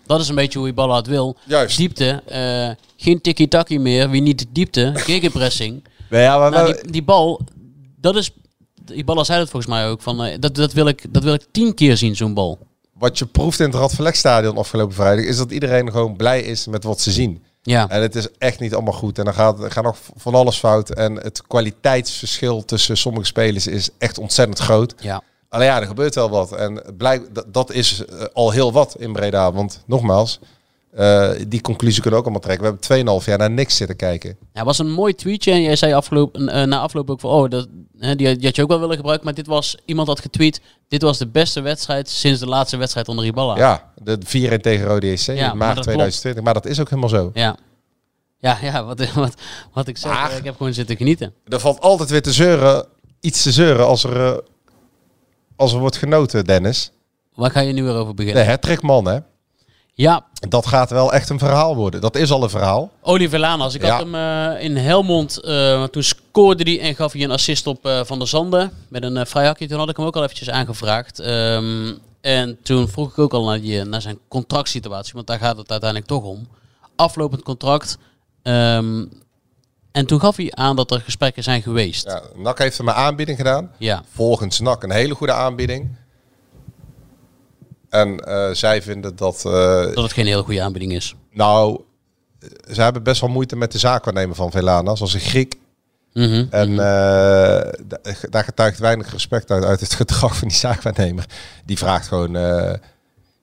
Dat 0.06 0.20
is 0.20 0.28
een 0.28 0.34
beetje 0.34 0.58
hoe 0.58 0.68
je 0.68 0.74
bal 0.74 0.94
uit 0.94 1.06
wil. 1.06 1.36
Juist. 1.44 1.76
Diepte, 1.76 2.22
eh, 2.26 2.84
geen 2.96 3.20
tikkie-takkie 3.20 3.78
meer. 3.80 4.10
Wie 4.10 4.22
niet 4.22 4.46
diepte, 4.52 4.92
gegenpressing. 4.94 5.82
Nee, 6.10 6.22
ja, 6.22 6.38
maar, 6.38 6.50
Nou, 6.50 6.90
die 6.90 7.02
bal, 7.02 7.40
dat 7.96 8.16
is... 8.16 8.30
Die 8.84 9.04
bal 9.04 9.24
zei 9.24 9.40
het 9.40 9.50
volgens 9.50 9.72
mij 9.72 9.88
ook. 9.88 10.02
Van, 10.02 10.24
eh, 10.24 10.36
dat, 10.40 10.54
dat, 10.54 10.72
wil 10.72 10.86
ik, 10.86 11.04
dat 11.10 11.22
wil 11.22 11.34
ik 11.34 11.46
tien 11.50 11.74
keer 11.74 11.96
zien, 11.96 12.16
zo'n 12.16 12.34
bal. 12.34 12.58
wat 12.98 13.18
je 13.18 13.26
proeft 13.26 13.60
in 13.60 13.66
het 13.66 13.74
Radverlegstadion 13.74 14.56
afgelopen 14.56 14.94
vrijdag... 14.94 15.24
is 15.24 15.36
dat 15.36 15.50
iedereen 15.50 15.90
gewoon 15.90 16.16
blij 16.16 16.42
is 16.42 16.66
met 16.66 16.84
wat 16.84 17.00
ze 17.00 17.10
zien. 17.10 17.42
Ja, 17.68 17.88
En 17.88 18.02
het 18.02 18.14
is 18.14 18.28
echt 18.38 18.60
niet 18.60 18.74
allemaal 18.74 18.92
goed. 18.92 19.18
En 19.18 19.24
dan 19.24 19.34
gaat, 19.34 19.62
er 19.62 19.70
gaat 19.70 19.84
nog 19.84 19.96
van 20.16 20.34
alles 20.34 20.58
fout. 20.58 20.90
En 20.90 21.14
het 21.14 21.42
kwaliteitsverschil 21.46 22.64
tussen 22.64 22.96
sommige 22.96 23.26
spelers 23.26 23.66
is 23.66 23.90
echt 23.98 24.18
ontzettend 24.18 24.58
groot. 24.58 24.94
ja. 25.00 25.22
Alleen 25.50 25.66
ja, 25.66 25.80
er 25.80 25.86
gebeurt 25.86 26.14
wel 26.14 26.30
wat. 26.30 26.52
En 26.52 26.82
blijk, 26.96 27.34
dat, 27.34 27.44
dat 27.48 27.72
is 27.72 28.04
eh, 28.04 28.24
al 28.32 28.50
heel 28.50 28.72
wat 28.72 28.96
in 28.98 29.12
Breda. 29.12 29.52
Want 29.52 29.82
nogmaals, 29.86 30.38
eh, 30.90 31.30
die 31.48 31.60
conclusie 31.60 32.02
kunnen 32.02 32.20
we 32.20 32.26
ook 32.26 32.32
allemaal 32.32 32.56
trekken. 32.56 32.78
We 32.88 32.96
hebben 32.96 33.20
2,5 33.22 33.26
jaar 33.26 33.38
naar 33.38 33.50
niks 33.50 33.76
zitten 33.76 33.96
kijken. 33.96 34.36
Ja, 34.52 34.64
was 34.64 34.78
een 34.78 34.90
mooi 34.90 35.14
tweetje. 35.14 35.52
En 35.52 35.62
jij 35.62 35.76
zei 35.76 35.92
afgelopen, 35.92 36.48
eh, 36.48 36.66
na 36.66 36.78
afloop 36.78 37.10
ook 37.10 37.20
van... 37.20 37.30
Oh, 37.30 37.48
dat, 37.50 37.68
hè, 37.98 38.16
die, 38.16 38.36
die 38.36 38.46
had 38.46 38.56
je 38.56 38.62
ook 38.62 38.68
wel 38.68 38.80
willen 38.80 38.96
gebruiken. 38.96 39.24
Maar 39.26 39.34
dit 39.34 39.46
was... 39.46 39.76
Iemand 39.84 40.08
had 40.08 40.20
getweet... 40.20 40.60
Dit 40.88 41.02
was 41.02 41.18
de 41.18 41.26
beste 41.26 41.60
wedstrijd 41.60 42.08
sinds 42.08 42.40
de 42.40 42.46
laatste 42.46 42.76
wedstrijd 42.76 43.08
onder 43.08 43.24
Ibala. 43.24 43.56
Ja, 43.56 43.92
de 44.02 44.18
4-1 44.58 44.60
tegen 44.60 44.86
Rode 44.86 45.06
EC 45.10 45.18
Ja, 45.18 45.32
in 45.32 45.38
maar 45.38 45.56
maart 45.56 45.74
dat 45.74 45.84
2020. 45.84 46.44
Maar 46.44 46.54
dat 46.54 46.66
is 46.66 46.80
ook 46.80 46.88
helemaal 46.88 47.08
zo. 47.08 47.30
Ja. 47.34 47.56
Ja, 48.38 48.58
ja 48.62 48.84
wat, 48.84 49.12
wat, 49.14 49.34
wat 49.72 49.88
ik 49.88 49.96
zeg, 49.98 50.12
Maar- 50.12 50.36
ik 50.36 50.44
heb 50.44 50.56
gewoon 50.56 50.74
zitten 50.74 50.96
genieten. 50.96 51.34
Er 51.48 51.60
valt 51.60 51.80
altijd 51.80 52.10
weer 52.10 52.22
te 52.22 52.32
zeuren, 52.32 52.86
iets 53.20 53.42
te 53.42 53.52
zeuren 53.52 53.86
als 53.86 54.04
er, 54.04 54.26
eh, 54.26 54.38
als 55.56 55.72
er 55.72 55.78
wordt 55.78 55.96
genoten, 55.96 56.44
Dennis. 56.44 56.92
Waar 57.34 57.50
ga 57.50 57.60
je 57.60 57.72
nu 57.72 57.82
weer 57.84 57.94
over 57.94 58.16
De 58.16 58.24
beginnen? 58.24 58.46
hat 58.46 58.82
man, 58.82 59.06
hè. 59.06 59.18
Ja, 60.00 60.24
Dat 60.48 60.66
gaat 60.66 60.90
wel 60.90 61.12
echt 61.12 61.28
een 61.28 61.38
verhaal 61.38 61.76
worden. 61.76 62.00
Dat 62.00 62.16
is 62.16 62.30
al 62.30 62.42
een 62.42 62.50
verhaal. 62.50 62.90
Oliver 63.02 63.38
Lanas. 63.38 63.74
Ik 63.74 63.82
Ja. 63.82 63.90
had 63.90 64.00
hem 64.00 64.14
eh, 64.14 64.64
in 64.64 64.76
Helmond. 64.76 65.38
eh, 65.40 65.84
toen 65.84 66.02
scoorde 66.02 66.62
hij 66.62 66.80
en 66.80 66.94
gaf 66.94 67.12
hij 67.12 67.22
een 67.22 67.30
assist 67.30 67.66
op 67.66 67.86
eh, 67.86 68.00
Van 68.04 68.18
der 68.18 68.28
Zanden. 68.28 68.70
Met 68.88 69.02
een 69.02 69.16
uh, 69.16 69.24
vrij 69.24 69.46
hakje. 69.46 69.66
Toen 69.68 69.78
had 69.78 69.88
ik 69.88 69.96
hem 69.96 70.06
ook 70.06 70.16
al 70.16 70.22
eventjes 70.22 70.50
aangevraagd. 70.50 71.18
Ehm, 71.18 71.92
En 72.20 72.58
toen 72.62 72.88
vroeg 72.88 73.10
ik 73.10 73.18
ook 73.18 73.32
al 73.32 73.44
naar, 73.44 73.60
die, 73.60 73.84
naar 73.84 74.02
zijn 74.02 74.18
contractsituatie, 74.28 75.12
want 75.14 75.26
daar 75.26 75.38
gaat 75.38 75.56
het 75.56 75.70
uiteindelijk 75.70 76.10
toch 76.10 76.22
om. 76.24 76.48
Aflopend 76.96 77.42
contract. 77.42 77.98
ehm, 78.42 79.04
en 79.92 80.06
toen 80.06 80.20
gaf 80.20 80.36
hij 80.36 80.52
aan 80.54 80.76
dat 80.76 80.90
er 80.90 81.00
gesprekken 81.00 81.42
zijn 81.42 81.62
geweest. 81.62 82.04
Ja. 82.06 82.14
Ja, 82.34 82.40
NAC 82.42 82.58
heeft 82.58 82.78
hem 82.78 82.88
een 82.88 82.94
aanbieding 82.94 83.38
gedaan. 83.38 83.70
Volgens 84.14 84.60
NAC 84.60 84.82
een 84.82 84.90
hele 84.92 85.14
goede 85.14 85.32
aanbieding. 85.32 85.96
En 87.90 88.18
eh, 88.18 88.50
zij 88.50 88.82
vinden 88.82 89.16
dat... 89.16 89.44
eh, 89.44 89.52
Dat 89.94 89.96
het 90.04 90.12
geen 90.12 90.26
hele 90.26 90.42
goede 90.42 90.62
aanbieding 90.62 90.92
is. 90.92 91.14
nou, 91.32 91.80
ze 92.72 92.82
hebben 92.82 93.02
best 93.02 93.20
wel 93.20 93.30
moeite 93.30 93.56
met 93.56 93.72
de 93.72 93.78
zaakwaarnemer 93.78 94.36
van 94.36 94.50
Velana. 94.50 94.94
Zoals 94.94 95.14
een 95.14 95.20
Griek. 95.20 95.54
Mhm. 96.12 96.46
En 96.50 96.70
eh, 96.70 96.76
da- 97.86 98.00
daar 98.30 98.44
getuigt 98.44 98.78
weinig 98.78 99.10
respect 99.12 99.50
uit, 99.50 99.64
uit 99.64 99.80
het 99.80 99.94
gedrag 100.02 100.36
van 100.36 100.48
die 100.48 100.56
zaakwaarnemer. 100.56 101.24
Die 101.64 101.78
vraagt 101.78 102.08
gewoon... 102.08 102.36
eh, 102.36 102.74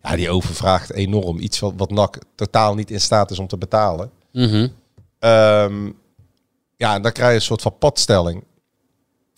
ja, 0.04 0.16
die 0.16 0.30
overvraagt 0.30 0.92
enorm. 0.94 1.40
Iets 1.40 1.60
wat, 1.60 1.74
wat 1.78 1.92
NAC 1.92 2.18
totaal 2.36 2.76
niet 2.76 2.92
in 2.92 3.02
staat 3.02 3.32
is 3.32 3.40
om 3.40 3.48
te 3.48 3.58
betalen. 3.58 4.12
Mhm. 4.32 4.68
Ehm, 5.20 5.86
ja, 6.78 6.96
en 6.96 7.02
dan 7.02 7.12
krijg 7.12 7.30
je 7.30 7.36
een 7.36 7.42
soort 7.42 7.62
van 7.62 7.78
padstelling. 7.78 8.44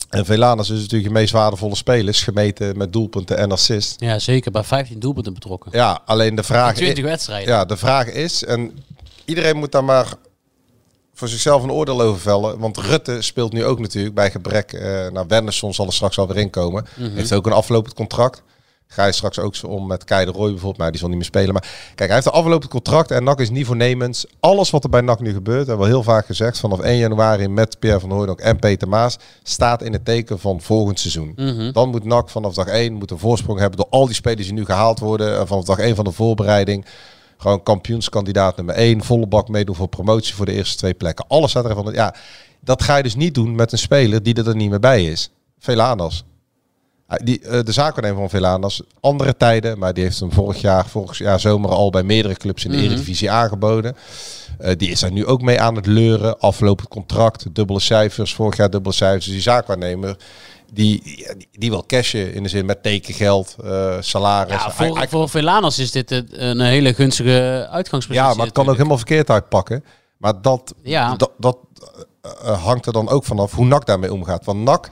En 0.08 0.24
Velanus 0.24 0.70
is 0.70 0.80
natuurlijk 0.80 1.08
je 1.08 1.14
meest 1.14 1.32
waardevolle 1.32 1.74
spelers, 1.76 2.22
gemeten 2.22 2.76
met 2.78 2.92
doelpunten 2.92 3.36
en 3.38 3.52
assist. 3.52 4.00
Ja, 4.00 4.18
zeker. 4.18 4.50
Bij 4.50 4.64
15 4.64 4.98
doelpunten 4.98 5.34
betrokken. 5.34 5.70
Ja, 5.74 6.00
alleen 6.04 6.34
de 6.34 6.42
vraag, 6.42 6.74
20 6.74 6.98
i- 6.98 7.06
wedstrijden. 7.06 7.48
ja, 7.54 7.64
de 7.64 7.76
vraag 7.76 8.06
is, 8.06 8.44
en 8.44 8.78
iedereen 9.24 9.56
moet 9.56 9.72
daar 9.72 9.84
maar 9.84 10.12
voor 11.14 11.28
zichzelf 11.28 11.62
een 11.62 11.70
oordeel 11.72 12.00
over 12.00 12.20
vellen. 12.20 12.58
Want 12.58 12.76
Rutte 12.76 13.22
speelt 13.22 13.52
nu 13.52 13.64
ook 13.64 13.78
natuurlijk 13.80 14.14
bij 14.14 14.30
gebrek. 14.30 14.72
eh 14.72 15.08
nou, 15.08 15.24
Wenderson 15.28 15.74
zal 15.74 15.86
er 15.86 15.92
straks 15.92 16.18
alweer 16.18 16.36
inkomen. 16.36 16.86
Mhm. 16.96 17.14
Heeft 17.14 17.32
ook 17.32 17.46
een 17.46 17.52
aflopend 17.52 17.94
contract. 17.94 18.42
Ga 18.90 19.04
je 19.04 19.12
straks 19.12 19.38
ook 19.38 19.54
zo 19.54 19.66
om 19.66 19.86
met 19.86 20.04
Kei 20.04 20.24
de 20.24 20.30
Roy 20.30 20.48
bijvoorbeeld. 20.48 20.76
Maar 20.76 20.90
die 20.90 20.98
zal 21.00 21.08
niet 21.08 21.16
meer 21.16 21.26
spelen. 21.26 21.52
Maar 21.52 21.68
kijk, 21.94 22.10
hij 22.10 22.14
heeft 22.14 22.26
een 22.26 22.32
aflopend 22.32 22.70
contract. 22.70 23.10
En 23.10 23.24
NAC 23.24 23.40
is 23.40 23.50
niet 23.50 23.66
voornemens. 23.66 24.26
Alles 24.40 24.70
wat 24.70 24.84
er 24.84 24.90
bij 24.90 25.00
NAC 25.00 25.20
nu 25.20 25.32
gebeurt, 25.32 25.66
hebben 25.66 25.86
we 25.86 25.92
heel 25.92 26.02
vaak 26.02 26.26
gezegd. 26.26 26.58
Vanaf 26.58 26.80
1 26.80 26.98
januari 26.98 27.48
met 27.48 27.78
Pierre 27.78 28.00
van 28.00 28.10
Hooydonk 28.10 28.40
en 28.40 28.58
Peter 28.58 28.88
Maas. 28.88 29.18
Staat 29.42 29.82
in 29.82 29.92
het 29.92 30.04
teken 30.04 30.38
van 30.38 30.60
volgend 30.60 31.00
seizoen. 31.00 31.32
Mhm. 31.36 31.72
Dan 31.72 31.88
moet 31.88 32.04
NAC 32.04 32.30
vanaf 32.30 32.54
dag 32.54 32.66
1 32.66 32.92
moet 32.92 33.10
een 33.10 33.18
voorsprong 33.18 33.58
hebben. 33.58 33.78
Door 33.78 33.88
al 33.90 34.06
die 34.06 34.14
spelers 34.14 34.46
die 34.46 34.56
nu 34.56 34.64
gehaald 34.64 34.98
worden. 34.98 35.38
En 35.38 35.46
vanaf 35.46 35.64
dag 35.64 35.78
1 35.78 35.94
van 35.94 36.04
de 36.04 36.12
voorbereiding. 36.12 36.86
Gewoon 37.36 37.62
kampioenskandidaat 37.62 38.56
nummer 38.56 38.74
1. 38.74 39.04
Volle 39.04 39.26
bak 39.26 39.48
meedoen 39.48 39.74
voor 39.74 39.88
promotie 39.88 40.34
voor 40.34 40.46
de 40.46 40.52
eerste 40.52 40.76
twee 40.76 40.94
plekken. 40.94 41.24
Alles 41.28 41.50
staat 41.50 41.64
er 41.64 41.74
van. 41.74 41.92
Ja, 41.92 42.14
dat 42.60 42.82
ga 42.82 42.96
je 42.96 43.02
dus 43.02 43.14
niet 43.14 43.34
doen 43.34 43.54
met 43.54 43.72
een 43.72 43.78
speler 43.78 44.22
die 44.22 44.34
er 44.34 44.56
niet 44.56 44.70
meer 44.70 44.80
bij 44.80 45.04
is. 45.04 45.30
Velanas. 45.58 46.24
Ah, 47.10 47.18
Die, 47.24 47.40
eh, 47.40 47.62
de 47.64 47.72
zaakwaarnemer 47.72 48.20
van 48.20 48.30
Velanas, 48.30 48.82
andere 49.00 49.36
tijden, 49.36 49.78
maar 49.78 49.94
die 49.94 50.02
heeft 50.04 50.20
hem 50.20 50.32
vorig 50.32 50.60
jaar, 50.60 50.86
vorig 50.86 51.18
jaar 51.18 51.40
zomer 51.40 51.70
al 51.70 51.90
bij 51.90 52.02
meerdere 52.02 52.34
clubs 52.34 52.64
in 52.64 52.70
de 52.70 52.76
Mhm. 52.76 52.86
Eredivisie 52.86 53.30
aangeboden. 53.30 53.96
Eh, 54.58 54.76
die 54.76 54.90
is 54.90 55.00
daar 55.00 55.12
nu 55.12 55.26
ook 55.26 55.42
mee 55.42 55.60
aan 55.60 55.74
het 55.76 55.86
leuren. 55.86 56.38
Aflopend 56.38 56.88
contract, 56.88 57.54
dubbele 57.54 57.80
cijfers, 57.80 58.34
vorig 58.34 58.56
jaar 58.56 58.70
dubbele 58.70 58.94
cijfers. 58.94 59.24
Dus 59.24 59.32
die 59.34 59.42
zaakwaarnemer, 59.42 60.16
die, 60.72 61.02
die, 61.02 61.48
die 61.52 61.70
wil 61.70 61.84
cashen 61.86 62.34
in 62.34 62.42
de 62.42 62.48
zin 62.48 62.66
met 62.66 62.82
tekengeld, 62.82 63.56
eh, 63.64 63.94
salaris. 64.00 64.62
Ja, 64.62 65.08
voor, 65.08 65.28
Velanas 65.28 65.78
is 65.78 65.90
dit 65.90 66.22
een 66.30 66.60
hele 66.60 66.94
gunstige 66.94 67.68
uitgangspositie. 67.70 68.28
ja, 68.28 68.34
maar 68.34 68.44
het 68.46 68.54
kan 68.54 68.68
ook 68.68 68.76
helemaal 68.76 68.96
verkeerd 68.96 69.30
uitpakken. 69.30 69.84
Maar 70.16 70.42
dat, 70.42 70.74
Ja. 70.82 71.16
dat, 71.16 71.30
dat 71.38 71.58
hangt 72.42 72.86
er 72.86 72.92
dan 72.92 73.08
ook 73.08 73.24
vanaf 73.24 73.52
hoe 73.54 73.64
NAC 73.66 73.86
daarmee 73.86 74.12
omgaat. 74.12 74.44
Want 74.44 74.62
NAC, 74.62 74.90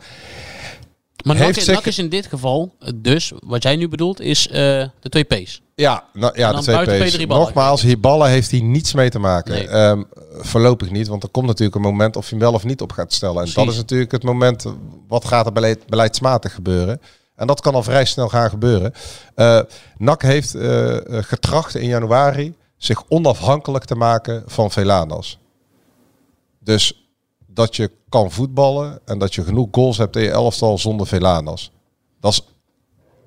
Maar 1.27 1.37
NAC, 1.37 1.55
heeft 1.55 1.67
NAC 1.67 1.87
is 1.87 1.99
in 1.99 2.09
dit 2.09 2.27
geval, 2.27 2.75
dus 2.95 3.33
wat 3.45 3.63
jij 3.63 3.77
nu 3.77 3.89
bedoelt, 3.89 4.21
is 4.21 4.49
eh, 4.49 4.53
de 5.01 5.09
twee 5.09 5.25
P's. 5.25 5.63
Ja, 5.75 6.05
nou, 6.13 6.39
ja 6.39 6.53
de 6.53 6.63
twee 6.63 7.05
P's. 7.05 7.27
Nogmaals, 7.27 7.83
Hiballa 7.83 8.27
heeft 8.27 8.51
hier 8.51 8.63
niets 8.63 8.95
mee 8.95 9.11
te 9.11 9.19
maken. 9.19 9.53
Nee. 9.53 9.69
Ehm, 9.69 10.03
voorlopig 10.39 10.91
niet, 10.91 11.09
want 11.09 11.23
er 11.23 11.29
komt 11.29 11.47
natuurlijk 11.47 11.77
een 11.77 11.83
moment 11.83 12.17
of 12.17 12.25
je 12.25 12.31
hem 12.31 12.39
wel 12.39 12.53
of 12.53 12.65
niet 12.65 12.81
op 12.81 12.93
gaat 12.93 13.13
stellen. 13.13 13.45
En 13.45 13.51
dat 13.55 13.69
is 13.69 13.77
natuurlijk 13.77 14.13
het 14.13 14.23
moment, 14.23 14.65
eh, 14.65 14.73
wat 15.09 15.25
gaat 15.25 15.47
er 15.47 15.53
beleid, 15.53 15.87
beleidsmatig 15.87 16.55
gebeuren? 16.55 17.01
En 17.37 17.47
dat 17.47 17.61
kan 17.61 17.75
al 17.75 17.83
vrij 17.83 18.05
snel 18.05 18.29
gaan 18.29 18.51
gebeuren. 18.51 18.93
Eh 19.35 19.61
NAC 19.99 20.23
heeft 20.23 20.55
eh, 20.55 20.97
getracht 21.09 21.77
in 21.77 21.89
januari 21.89 22.55
zich 22.77 23.03
onafhankelijk 23.09 23.85
te 23.85 23.95
maken 23.95 24.43
van 24.47 24.71
Velanas. 24.71 25.39
Dus 26.59 27.06
dat 27.57 27.77
je 27.77 27.91
kan 28.09 28.31
voetballen 28.31 29.01
en 29.05 29.19
dat 29.19 29.35
je 29.35 29.45
genoeg 29.45 29.69
goals 29.71 29.97
hebt 29.97 30.17
in 30.17 30.23
je 30.23 30.31
elftal 30.31 30.79
zonder 30.79 31.07
Velanas. 31.07 31.71
Dat 32.21 32.33
is 32.33 32.43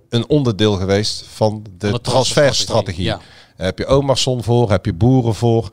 een 0.09 0.27
onderdeel 0.27 0.73
geweest 0.73 1.23
van 1.27 1.63
de, 1.77 1.91
de 1.91 2.01
transferstrategie. 2.01 3.03
Ja. 3.03 3.19
Heb 3.55 3.77
je 3.77 3.85
Omarsson 3.85 4.43
voor, 4.43 4.71
heb 4.71 4.85
je 4.85 4.93
Boeren 4.93 5.35
voor. 5.35 5.69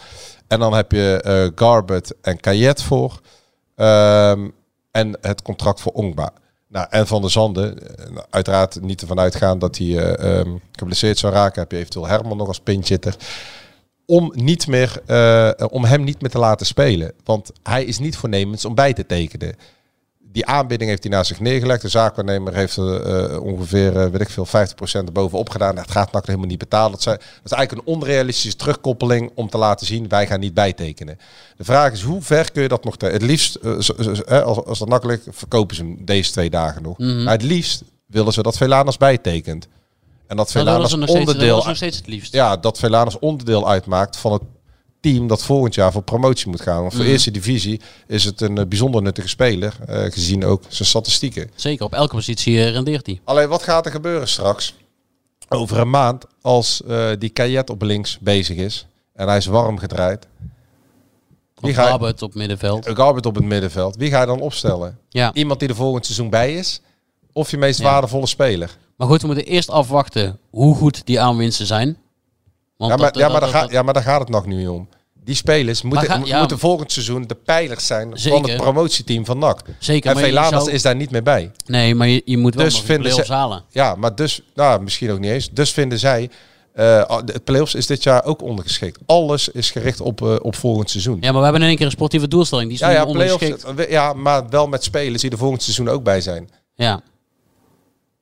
En 0.47 0.61
dan 0.61 0.73
heb 0.75 0.93
je 0.93 1.21
eh 1.25 1.49
Garbet 1.55 2.15
en 2.21 2.41
Kayet 2.41 2.83
voor. 2.83 3.21
Ehm, 3.75 4.49
en 4.91 5.19
het 5.21 5.43
contract 5.43 5.81
voor 5.81 5.93
Ongba. 5.93 6.33
Nou, 6.69 6.87
en 6.91 7.07
Van 7.07 7.21
der 7.21 7.31
Zanden, 7.31 7.99
eh, 7.99 8.11
nou, 8.11 8.27
uiteraard 8.31 8.81
niet 8.81 9.01
ervan 9.01 9.19
uitgaan 9.19 9.59
dat 9.59 9.79
hij 9.79 9.87
eh, 9.87 10.39
ehm, 10.39 10.57
geblesseerd 10.73 11.19
zou 11.19 11.33
raken. 11.33 11.61
Heb 11.61 11.71
je 11.71 11.79
eventueel 11.79 12.07
Herman 12.07 12.37
nog 12.37 12.49
als 12.49 12.61
pinchitter. 12.61 13.17
Om, 14.07 14.33
niet 14.35 14.67
meer, 14.67 15.01
eh, 15.07 15.51
om 15.71 15.85
hem 15.85 16.05
niet 16.05 16.21
meer 16.21 16.31
te 16.31 16.39
laten 16.39 16.67
spelen. 16.67 17.13
Want 17.25 17.51
hij 17.63 17.85
is 17.85 17.99
niet 17.99 18.17
voornemens 18.17 18.65
om 18.65 18.75
bij 18.75 18.93
te 18.93 19.07
tekenen. 19.07 19.55
Die 20.33 20.47
aanbieding 20.47 20.91
heeft 20.91 21.03
hij 21.03 21.13
naast 21.13 21.29
zich 21.29 21.41
neergelegd. 21.41 21.83
De 21.83 21.89
zaakwaarnemer 21.89 22.55
heeft 22.55 22.77
eh, 22.79 23.41
ongeveer, 23.43 23.97
eh, 24.01 24.07
weet 24.11 24.21
ik 24.21 24.31
veel, 24.31 24.47
50% 24.47 25.07
erbovenop 25.07 25.49
gedaan. 25.51 25.77
Het 25.77 25.91
gaat 25.91 26.13
NAC 26.13 26.27
helemaal 26.27 26.47
niet 26.49 26.59
betalen. 26.59 26.91
Dat, 26.91 27.03
zijn- 27.03 27.17
dat 27.19 27.45
is 27.45 27.51
eigenlijk 27.53 27.89
een 27.89 27.95
onrealistische 27.95 28.57
terugkoppeling 28.57 29.31
om 29.35 29.49
te 29.51 29.59
laten 29.59 29.87
zien, 29.87 30.09
wij 30.09 30.27
gaan 30.27 30.41
niet 30.41 30.55
bijtekenen. 30.55 31.19
De 31.57 31.65
vraag 31.65 31.93
is, 31.93 32.03
hoe 32.03 32.23
ver 32.23 32.53
kun 32.53 32.63
je 32.63 32.69
dat 32.69 32.85
nog... 32.85 32.97
Te, 32.97 33.07
het 33.07 33.23
liefst, 33.23 33.65
als, 33.65 34.65
als 34.65 34.79
dat 34.79 34.89
makkelijk, 34.89 35.23
verkopen 35.31 35.77
ze 35.77 35.83
hem 35.83 36.05
deze 36.05 36.31
twee 36.33 36.51
dagen 36.51 36.83
nog. 36.83 36.99
Mhm. 36.99 37.23
Maar 37.23 37.33
het 37.33 37.43
liefst 37.43 37.83
willen 38.07 38.33
ze 38.33 38.43
dat 38.43 38.57
Velanas 38.57 38.97
bijtekent. 38.97 39.69
En 40.27 40.37
dat 40.37 40.51
dat 40.53 41.09
onderdeel... 41.09 41.65
nog 41.65 41.77
steeds 41.77 41.97
het 41.97 42.07
liefst. 42.07 42.33
Ja, 42.33 42.57
dat 42.57 42.79
Velanas 42.79 43.19
onderdeel 43.19 43.69
uitmaakt 43.69 44.17
van 44.17 44.33
het 44.33 44.43
team 45.01 45.27
dat 45.27 45.43
volgend 45.43 45.75
jaar 45.75 45.93
voor 45.93 46.03
promotie 46.03 46.49
moet 46.49 46.61
gaan. 46.61 46.81
Want 46.81 46.93
voor 46.93 47.03
Mhm. 47.03 47.11
eerste 47.11 47.31
divisie 47.31 47.81
is 48.07 48.25
het 48.25 48.41
een 48.41 48.59
eh, 48.59 48.67
bijzonder 48.67 49.03
nuttige 49.03 49.29
speler, 49.29 49.77
eh, 49.87 50.03
gezien 50.13 50.45
ook 50.45 50.63
zijn 50.69 50.89
statistieken. 50.89 51.51
Zeker, 51.55 51.85
op 51.85 51.95
elke 51.95 52.15
positie 52.15 52.59
eh, 52.65 52.71
rendeert 52.71 53.07
hij. 53.07 53.21
Alleen 53.25 53.49
wat 53.49 53.63
gaat 53.63 53.87
er 53.87 53.93
gebeuren 53.93 54.29
straks? 54.29 54.75
Over 55.49 55.79
een 55.79 55.91
maand, 55.91 56.25
als 56.41 56.83
die 57.19 57.29
Kajet 57.29 57.71
op 57.71 57.83
links 57.83 58.19
bezig 58.19 58.57
is 58.57 58.87
en 59.13 59.29
hij 59.29 59.37
is 59.37 59.47
warm 59.47 59.79
gedraaid. 59.79 60.27
Wie 61.61 61.75
ga 61.75 61.89
je, 61.89 62.15
op 62.23 62.35
middenveld. 62.35 62.89
Garbert 62.89 63.27
op 63.27 63.35
het 63.35 63.45
middenveld. 63.45 63.97
Wie 63.97 64.11
ga 64.11 64.21
je 64.21 64.27
dan 64.27 64.41
opstellen? 64.41 64.99
Ja. 65.09 65.35
Iemand 65.35 65.61
die 65.61 65.69
er 65.69 65.75
volgend 65.75 66.05
seizoen 66.05 66.31
bij 66.31 66.55
is? 66.55 66.81
Of 67.37 67.51
je 67.51 67.57
meest 67.59 67.79
Ja. 67.79 67.85
waardevolle 67.85 68.27
speler? 68.27 68.77
Maar 68.97 69.09
goed, 69.09 69.21
we 69.21 69.27
moeten 69.27 69.45
eerst 69.45 69.71
afwachten 69.71 70.39
hoe 70.51 70.75
goed 70.75 71.07
die 71.07 71.21
aanwinsten 71.21 71.67
zijn. 71.67 71.97
Want 72.77 72.91
Ja 72.91 72.97
maar, 72.97 73.13
dat- 73.13 73.17
ja, 73.23 73.29
maar 73.29 73.41
dat- 73.41 73.41
daar 73.41 73.53
dat- 73.53 73.61
gaat, 73.61 73.71
ja, 73.71 73.83
maar 73.83 73.95
daar 73.95 74.03
gaat 74.03 74.21
het 74.21 74.29
nog 74.29 74.47
nu 74.47 74.67
om. 74.67 74.89
Die 75.25 75.35
spelers 75.35 75.83
moeten, 75.83 76.07
ga- 76.07 76.21
ja. 76.25 76.39
moeten 76.39 76.59
volgend 76.59 76.93
seizoen 76.93 77.23
de 77.27 77.35
pijlers 77.35 77.87
zijn 77.87 78.19
van 78.19 78.43
het 78.49 78.57
promotieteam 78.57 79.25
van 79.25 79.39
NAC. 79.39 79.61
Zeker, 79.79 80.11
En 80.17 80.33
zou- 80.49 80.71
is 80.71 80.83
daar 80.83 80.97
niet 80.97 81.11
meer 81.11 81.23
bij. 81.23 81.51
Nee, 81.67 81.95
maar 81.95 82.09
je, 82.09 82.23
je 82.25 82.37
moet 82.39 82.55
wel 82.55 82.65
Dus 82.65 82.75
de 82.75 82.85
vinden 82.87 83.05
play-offs 83.05 83.27
ze- 83.27 83.33
halen. 83.33 83.63
Ja, 83.71 83.95
maar 83.95 84.15
dus, 84.15 84.41
nou, 84.55 84.83
misschien 84.83 85.11
ook 85.11 85.19
niet 85.19 85.31
eens. 85.31 85.51
Dus 85.51 85.71
vinden 85.73 85.99
zij, 85.99 86.31
eh 86.73 87.17
het 87.27 87.45
playoffs 87.45 87.75
is 87.75 87.87
dit 87.87 88.03
jaar 88.03 88.25
ook 88.25 88.43
ondergeschikt. 88.43 88.99
Alles 89.07 89.49
is 89.49 89.71
gericht 89.71 90.01
op, 90.01 90.23
eh, 90.23 90.35
op 90.43 90.55
volgend 90.57 90.91
seizoen. 90.91 91.17
Ja, 91.21 91.29
maar 91.31 91.39
we 91.39 91.43
hebben 91.43 91.61
in 91.63 91.69
één 91.69 91.77
keer 91.77 91.87
een 91.87 91.93
sportieve 91.93 92.29
doelstelling. 92.29 92.67
Die 92.69 92.79
is 92.79 92.85
Ja, 92.87 92.91
ja, 92.93 93.05
ondergeschikt. 93.05 93.65
ja, 93.89 94.13
maar 94.13 94.49
wel 94.49 94.67
met 94.67 94.85
spelers 94.85 95.23
die 95.23 95.31
er 95.31 95.39
volgend 95.39 95.63
seizoen 95.63 95.89
ook 95.89 96.03
bij 96.03 96.21
zijn. 96.21 96.51
Ja. 96.75 97.01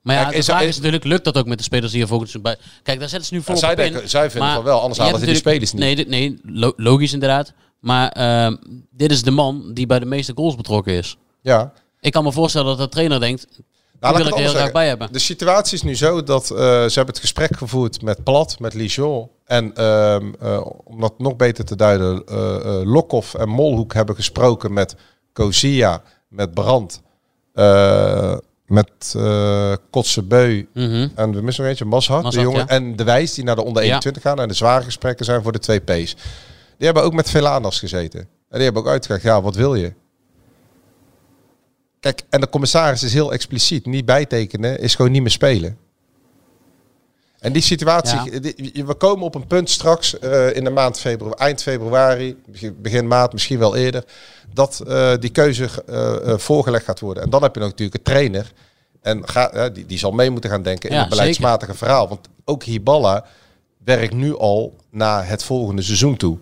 Maar 0.05 0.15
ja, 0.15 0.21
Kijk, 0.21 0.33
de 0.33 0.39
is- 0.39 0.45
vraag 0.45 0.61
is- 0.61 0.67
is 0.67 0.75
natuurlijk, 0.75 1.03
lukt 1.03 1.23
dat 1.23 1.37
ook 1.37 1.45
met 1.45 1.57
de 1.57 1.63
spelers 1.63 1.91
die 1.91 2.01
er 2.01 2.07
volgens 2.07 2.41
bij... 2.41 2.57
Kijk, 2.83 2.99
daar 2.99 3.09
zetten 3.09 3.27
ze 3.27 3.33
nu 3.33 3.41
volop 3.41 3.59
zij 3.61 3.75
denken- 3.75 4.09
zij 4.09 4.31
vinden 4.31 4.53
van 4.53 4.63
wel, 4.63 4.79
anders 4.81 4.99
halen 4.99 5.19
ze 5.19 5.25
die 5.25 5.35
spelers 5.35 5.73
Nee, 5.73 5.95
dit- 5.95 6.07
nee 6.07 6.39
lo- 6.43 6.73
logisch 6.75 7.13
inderdaad. 7.13 7.53
Maar 7.79 8.09
ehm, 8.09 8.55
dit 8.91 9.11
is 9.11 9.21
de 9.23 9.31
man 9.31 9.73
die 9.73 9.85
bij 9.85 9.99
de 9.99 10.05
meeste 10.05 10.31
goals 10.35 10.55
betrokken 10.55 10.93
is. 10.93 11.17
Ja. 11.41 11.71
Ik 11.99 12.11
kan 12.11 12.23
me 12.23 12.31
voorstellen 12.31 12.67
dat 12.67 12.77
de 12.77 12.89
trainer 12.89 13.19
denkt, 13.19 13.47
Nou, 13.99 14.17
wil 14.17 14.27
ik 14.27 14.33
heel 14.33 14.49
graag 14.49 14.71
bij 14.71 14.87
hebben. 14.87 15.11
De 15.11 15.19
situatie 15.19 15.73
is 15.77 15.83
nu 15.83 15.95
zo 15.95 16.23
dat 16.23 16.43
eh, 16.51 16.57
ze 16.57 16.91
hebben 16.93 17.05
het 17.13 17.19
gesprek 17.19 17.57
gevoerd 17.57 18.01
met 18.01 18.23
Plat, 18.23 18.59
met 18.59 18.73
Lijon. 18.73 19.29
En 19.45 19.73
ehm, 19.73 20.33
eh, 20.39 20.65
om 20.83 20.99
dat 21.01 21.19
nog 21.19 21.35
beter 21.35 21.65
te 21.65 21.75
duiden, 21.75 22.23
eh, 22.25 22.81
Lokhoff 22.83 23.33
en 23.33 23.49
Molhoek 23.49 23.93
hebben 23.93 24.15
gesproken 24.15 24.73
met 24.73 24.95
Kozia, 25.33 26.01
met 26.29 26.53
Brand, 26.53 27.01
met 28.67 29.13
eh 29.17 29.73
Kotzebeu 29.89 30.67
Mhm. 30.73 31.07
en 31.15 31.31
we 31.33 31.41
missen 31.41 31.63
nog 31.63 31.71
eentje, 31.71 31.85
Mashart, 31.85 32.31
de 32.31 32.39
jongen, 32.41 32.59
ja. 32.59 32.67
en 32.67 32.95
De 32.95 33.03
Wijs 33.03 33.33
die 33.33 33.43
naar 33.43 33.55
de 33.55 33.63
onder 33.63 33.83
21 33.83 34.21
gaan. 34.21 34.39
En 34.39 34.47
de 34.47 34.53
zware 34.53 34.83
gesprekken 34.83 35.25
zijn 35.25 35.41
voor 35.43 35.51
de 35.51 35.59
twee 35.59 35.79
P's. 35.79 36.15
Die 36.77 36.85
hebben 36.85 37.03
ook 37.03 37.13
met 37.13 37.29
Velanas 37.29 37.79
gezeten. 37.79 38.19
En 38.19 38.27
die 38.49 38.63
hebben 38.63 38.81
ook 38.81 38.87
uitgelegd, 38.87 39.23
ja, 39.23 39.41
wat 39.41 39.55
wil 39.55 39.75
je? 39.75 39.93
Kijk, 41.99 42.21
en 42.29 42.41
de 42.41 42.49
commissaris 42.49 43.03
is 43.03 43.13
heel 43.13 43.33
expliciet. 43.33 43.85
Niet 43.85 44.05
bijtekenen 44.05 44.79
is 44.79 44.95
gewoon 44.95 45.11
niet 45.11 45.21
meer 45.21 45.31
spelen. 45.31 45.77
En 47.45 47.53
die 47.53 47.61
situatie, 47.61 48.19
Ja. 48.33 48.39
die- 48.39 48.83
we 48.85 48.93
komen 48.93 49.25
op 49.25 49.35
een 49.35 49.47
punt 49.47 49.69
straks 49.69 50.19
eh, 50.19 50.55
in 50.55 50.63
de 50.63 50.69
maand 50.69 50.99
februari, 50.99 51.37
eind 51.39 51.61
februari, 51.61 52.37
begin- 52.77 53.07
maart, 53.07 53.33
misschien 53.33 53.59
wel 53.59 53.75
eerder, 53.75 54.03
dat 54.53 54.81
eh, 54.87 55.11
die 55.19 55.29
keuze 55.29 55.67
eh, 55.87 56.37
voorgelegd 56.37 56.85
gaat 56.85 56.99
worden. 56.99 57.23
En 57.23 57.29
dan 57.29 57.43
heb 57.43 57.55
je 57.55 57.61
natuurlijk 57.61 57.93
een 57.97 58.03
trainer. 58.03 58.51
En 59.01 59.27
ga, 59.29 59.69
die, 59.69 59.85
die 59.85 59.97
zal 59.97 60.11
mee 60.11 60.29
moeten 60.29 60.49
gaan 60.49 60.61
denken 60.63 60.89
in 60.89 60.97
het 60.97 61.09
beleidsmatige 61.09 61.73
verhaal. 61.73 62.07
Want 62.07 62.27
ook 62.45 62.63
Hiballa 62.63 63.25
werkt 63.83 64.13
nu 64.13 64.37
al 64.37 64.75
naar 64.91 65.27
het 65.27 65.43
volgende 65.43 65.81
seizoen 65.81 66.17
toe. 66.17 66.37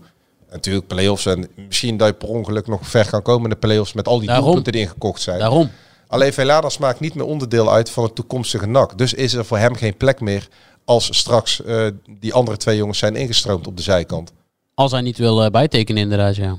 Natuurlijk 0.51 0.87
play-offs 0.87 1.25
en 1.25 1.47
misschien 1.55 1.97
dat 1.97 2.07
je 2.07 2.13
per 2.13 2.27
ongeluk 2.27 2.67
nog 2.67 2.87
ver 2.87 3.09
kan 3.09 3.21
komen 3.21 3.43
in 3.43 3.49
de 3.49 3.55
play-offs 3.55 3.93
met 3.93 4.07
al 4.07 4.17
die 4.17 4.27
Daarom. 4.27 4.43
doelpunten 4.45 4.71
die 4.73 4.81
ingekocht 4.81 5.21
zijn. 5.21 5.39
Daarom. 5.39 5.71
Alleen 6.07 6.33
Veladas 6.33 6.77
maakt 6.77 6.99
niet 6.99 7.15
meer 7.15 7.25
onderdeel 7.25 7.71
uit 7.71 7.89
van 7.89 8.03
het 8.03 8.15
toekomstige 8.15 8.65
NAC. 8.67 8.97
Dus 8.97 9.13
is 9.13 9.33
er 9.33 9.45
voor 9.45 9.57
hem 9.57 9.75
geen 9.75 9.97
plek 9.97 10.19
meer 10.19 10.47
als 10.85 11.17
straks 11.17 11.63
eh, 11.63 11.87
die 12.19 12.33
andere 12.33 12.57
twee 12.57 12.77
jongens 12.77 12.99
zijn 12.99 13.15
ingestroomd 13.15 13.67
op 13.67 13.77
de 13.77 13.83
zijkant. 13.83 14.31
Als 14.73 14.91
hij 14.91 15.01
niet 15.01 15.17
wil 15.17 15.43
eh, 15.43 15.51
bijtekenen 15.51 16.01
inderdaad, 16.01 16.35
ja. 16.35 16.51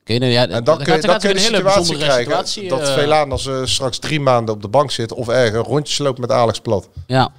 Oké, 0.00 0.12
Ja, 0.12 0.18
nou 0.18 0.32
ja, 0.32 0.48
en 0.48 0.64
dan 0.64 0.78
kun 0.82 0.94
je, 0.94 1.00
dan 1.00 1.18
kun 1.18 1.28
je 1.28 1.34
de 1.34 1.40
situatie 1.40 1.96
krijgen 1.96 2.22
situatie, 2.22 2.68
dat 2.68 2.80
eh, 2.80 2.94
Veladas 2.94 3.46
eh, 3.46 3.64
straks 3.64 3.98
drie 3.98 4.20
maanden 4.20 4.54
op 4.54 4.62
de 4.62 4.68
bank 4.68 4.90
zit 4.90 5.12
of 5.12 5.28
ergens 5.28 5.66
rondjes 5.66 5.98
loopt 5.98 6.18
met 6.18 6.30
Alex 6.30 6.60
Plat. 6.60 6.88
Ja, 7.06 7.32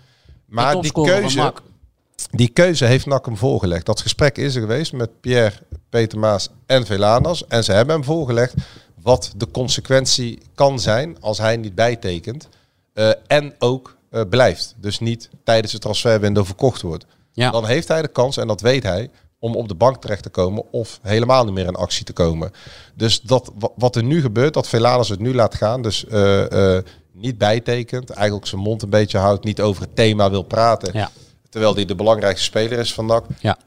Maar 0.45 0.81
die 0.81 0.91
keuze, 0.91 1.53
die 2.31 2.47
keuze 2.47 2.85
heeft 2.85 3.05
NAC 3.05 3.25
hem 3.25 3.37
voorgelegd. 3.37 3.85
Dat 3.85 4.01
gesprek 4.01 4.37
is 4.37 4.55
er 4.55 4.61
geweest 4.61 4.93
met 4.93 5.21
Pierre, 5.21 5.55
Peter 5.89 6.19
Maas 6.19 6.49
en 6.65 6.85
Velanas. 6.85 7.47
En 7.47 7.63
ze 7.63 7.71
hebben 7.71 7.95
hem 7.95 8.03
voorgelegd 8.03 8.53
wat 9.01 9.33
de 9.35 9.51
consequentie 9.51 10.39
kan 10.55 10.79
zijn 10.79 11.17
als 11.19 11.37
hij 11.37 11.57
niet 11.57 11.75
bijtekent. 11.75 12.47
en 13.27 13.53
ook 13.59 13.96
eh, 14.09 14.21
blijft. 14.29 14.75
Dus 14.77 14.99
niet 14.99 15.29
tijdens 15.43 15.71
de 15.73 15.79
transferwindow 15.79 16.45
verkocht 16.45 16.81
wordt. 16.81 17.05
Ja. 17.31 17.51
Dan 17.51 17.65
heeft 17.65 17.87
hij 17.87 18.01
de 18.01 18.07
kans, 18.07 18.37
en 18.37 18.47
dat 18.47 18.61
weet 18.61 18.83
hij, 18.83 19.09
om 19.39 19.55
op 19.55 19.67
de 19.67 19.75
bank 19.75 20.01
terecht 20.01 20.23
te 20.23 20.29
komen 20.29 20.63
of 20.71 20.99
helemaal 21.01 21.45
niet 21.45 21.53
meer 21.53 21.65
in 21.65 21.75
actie 21.75 22.05
te 22.05 22.13
komen. 22.13 22.51
Dus 22.95 23.21
dat, 23.21 23.51
wa- 23.59 23.71
wat 23.75 23.95
er 23.95 24.03
nu 24.03 24.21
gebeurt, 24.21 24.53
dat 24.53 24.67
Velanas 24.67 25.09
het 25.09 25.19
nu 25.19 25.33
laat 25.33 25.55
gaan, 25.55 25.81
dus 25.81 26.05
eh, 26.07 26.75
eh, 26.77 26.83
niet 27.13 27.37
bijtekent, 27.37 28.09
eigenlijk 28.09 28.47
zijn 28.47 28.61
mond 28.61 28.81
een 28.81 28.89
beetje 28.89 29.17
houdt, 29.17 29.43
niet 29.43 29.61
over 29.61 29.81
het 29.81 29.95
thema 29.95 30.29
wil 30.29 30.43
praten, 30.43 30.93
Ja. 30.93 31.09
terwijl 31.49 31.73
hij 31.75 31.85
de 31.85 31.95
belangrijkste 31.95 32.43
speler 32.45 32.79
is 32.79 32.93
van 32.93 33.05
NAC. 33.05 33.25
Ja. 33.39 33.57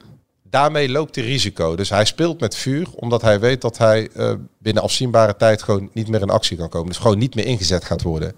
Daarmee 0.42 0.88
loopt 0.88 1.14
hij 1.14 1.24
risico. 1.24 1.76
Dus 1.76 1.90
hij 1.90 2.04
speelt 2.04 2.40
met 2.40 2.54
vuur, 2.54 2.86
omdat 2.94 3.22
hij 3.22 3.40
weet 3.40 3.60
dat 3.60 3.78
hij 3.78 4.10
binnen 4.58 4.82
afzienbare 4.82 5.36
tijd 5.36 5.62
gewoon 5.62 5.90
niet 5.92 6.08
meer 6.08 6.20
in 6.20 6.30
actie 6.30 6.56
kan 6.56 6.68
komen. 6.68 6.88
Dus 6.88 6.96
gewoon 6.98 7.18
niet 7.18 7.34
meer 7.34 7.46
ingezet 7.46 7.84
gaat 7.84 8.02
worden. 8.02 8.32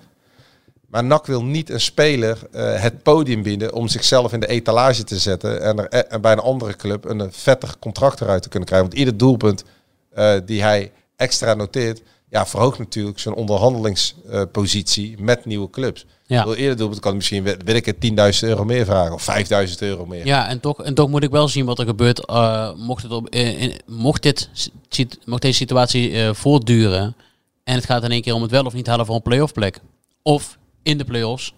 Maar 0.92 1.04
NAC 1.04 1.26
wil 1.26 1.44
niet 1.44 1.70
een 1.70 1.80
speler 1.80 2.38
eh, 2.52 2.80
het 2.80 3.02
podium 3.02 3.42
bieden 3.42 3.72
om 3.74 3.88
zichzelf 3.88 4.32
in 4.32 4.40
de 4.40 4.46
etalage 4.46 5.04
te 5.04 5.18
zetten 5.18 5.62
en, 5.62 5.78
er, 5.88 6.06
en 6.06 6.20
bij 6.20 6.32
een 6.32 6.38
andere 6.38 6.76
club 6.76 7.04
een, 7.04 7.20
eh, 7.20 7.26
vettig 7.30 7.78
contract 7.78 8.20
eruit 8.20 8.42
te 8.42 8.48
kunnen 8.48 8.68
krijgen. 8.68 8.88
Want 8.88 9.00
ieder 9.00 9.16
doelpunt 9.16 9.64
eh, 10.10 10.34
die 10.46 10.62
hij 10.62 10.92
extra 11.16 11.54
noteert, 11.54 12.02
ja, 12.28 12.46
verhoogt 12.46 12.78
natuurlijk 12.78 13.18
zijn 13.18 13.34
onderhandelingspositie 13.34 15.14
met 15.18 15.44
nieuwe 15.44 15.70
clubs. 15.70 16.06
Ja. 16.26 16.44
Wil 16.44 16.54
eerder 16.54 16.76
doelpunt 16.76 17.00
kan 17.00 17.16
misschien, 17.16 17.42
weet 17.42 17.62
weet 17.64 17.86
ik 17.86 17.86
het, 17.86 18.34
10.000 18.42 18.48
euro 18.48 18.64
meer 18.64 18.84
vragen 18.84 19.12
of 19.14 19.28
5.000 19.68 19.78
euro 19.78 20.06
meer. 20.06 20.26
Ja, 20.26 20.48
en 20.48 20.60
toch, 20.60 20.82
en 20.82 20.94
toch 20.94 21.08
moet 21.08 21.22
ik 21.22 21.30
wel 21.30 21.48
zien 21.48 21.64
wat 21.64 21.78
er 21.78 21.86
gebeurt. 21.86 22.26
eh, 22.26 22.74
mocht, 22.76 23.02
het 23.02 23.12
op, 23.12 23.28
eh, 23.28 23.62
in- 23.62 23.80
mocht, 23.86 24.22
dit, 24.22 24.48
mocht 25.24 25.42
deze 25.42 25.56
situatie 25.56 26.12
eh, 26.22 26.34
voortduren 26.34 27.14
en 27.64 27.74
het 27.74 27.84
gaat 27.84 28.02
in 28.04 28.10
één 28.10 28.22
keer 28.22 28.34
om 28.34 28.42
het 28.42 28.50
wel 28.50 28.64
of 28.64 28.72
niet 28.74 28.86
halen 28.86 29.06
voor 29.06 29.14
een 29.14 29.22
play-off 29.22 29.52
plek. 29.52 29.78
Of 30.22 30.58
in 30.82 30.98
de 30.98 31.04
play-offs. 31.04 31.54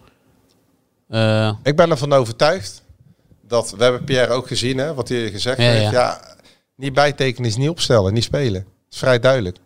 Eh, 1.07 1.51
Ik 1.63 1.75
ben 1.75 1.89
ervan 1.91 2.13
overtuigd 2.13 2.83
dat, 3.47 3.71
we 3.77 3.83
hebben 3.83 4.03
Pierre 4.03 4.33
ook 4.33 4.47
gezien, 4.47 4.77
hè, 4.77 4.93
wat 4.93 5.09
hij 5.09 5.31
gezegd 5.31 5.57
Ja, 5.57 5.63
heeft. 5.63 5.83
ja. 5.83 5.91
Ja, 5.91 6.35
niet 6.75 6.93
bijtekenen 6.93 7.49
is 7.49 7.55
niet 7.57 7.69
opstellen, 7.69 8.13
niet 8.13 8.23
spelen. 8.23 8.61
Dat 8.63 8.71
is 8.93 8.97
vrij 8.97 9.19
duidelijk. 9.19 9.57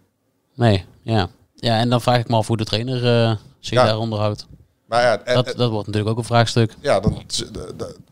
nee, 0.55 0.85
ja. 1.01 1.29
Ja, 1.55 1.77
en 1.79 1.89
dan 1.89 2.01
vraag 2.01 2.19
ik 2.19 2.27
me 2.27 2.35
af 2.35 2.47
hoe 2.47 2.57
de 2.57 2.65
trainer 2.65 3.05
eh, 3.23 3.35
zich 3.59 3.73
Ja. 3.77 3.85
daar 3.85 3.97
onderhoudt. 3.97 4.47
Maar 4.87 5.01
ja, 5.01 5.19
en- 5.23 5.35
Dat, 5.35 5.45
dat 5.57 5.69
wordt 5.69 5.87
natuurlijk 5.87 6.11
ook 6.13 6.17
een 6.17 6.23
vraagstuk. 6.29 6.75
ja 6.81 6.99
dan, 6.99 7.23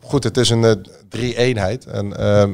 goed, 0.00 0.24
het 0.24 0.36
is 0.36 0.50
een 0.50 0.64
eh, 0.64 0.72
drie-eenheid. 1.08 1.86
En 1.86 2.16
ehm, 2.16 2.52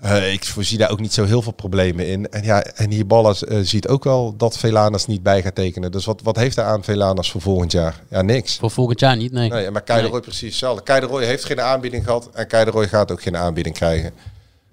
eh, 0.00 0.32
ik 0.32 0.44
voorzie 0.44 0.78
daar 0.78 0.90
ook 0.90 1.00
niet 1.00 1.12
zo 1.12 1.24
heel 1.24 1.42
veel 1.42 1.52
problemen 1.52 2.06
in. 2.06 2.30
En 2.30 2.42
ja, 2.42 2.62
en 2.62 2.90
Hierballas 2.90 3.44
eh 3.44 3.58
ziet 3.62 3.88
ook 3.88 4.04
wel 4.04 4.34
dat 4.36 4.58
Velanas 4.58 5.06
niet 5.06 5.22
bij 5.22 5.42
gaat 5.42 5.54
tekenen. 5.54 5.92
Dus 5.92 6.04
wat, 6.04 6.22
wat 6.22 6.36
heeft 6.36 6.56
hij 6.56 6.64
aan 6.64 6.84
Velanas 6.84 7.30
voor 7.30 7.40
volgend 7.40 7.72
jaar? 7.72 8.02
Ja, 8.08 8.22
niks. 8.22 8.56
Voor 8.56 8.70
volgend 8.70 9.00
jaar 9.00 9.16
niet, 9.16 9.32
nee. 9.32 9.50
Nee, 9.50 9.70
maar 9.70 9.82
Kei 9.82 9.96
de 9.98 10.02
Nee. 10.02 10.12
Roy 10.12 10.20
precies 10.20 10.48
hetzelfde. 10.48 10.82
Kei 10.82 11.00
de 11.00 11.06
Roy 11.06 11.24
heeft 11.24 11.44
geen 11.44 11.60
aanbieding 11.60 12.04
gehad 12.04 12.30
en 12.32 12.46
Kei 12.46 12.64
de 12.64 12.70
Roy 12.70 12.88
gaat 12.88 13.12
ook 13.12 13.22
geen 13.22 13.36
aanbieding 13.36 13.74
krijgen. 13.74 14.12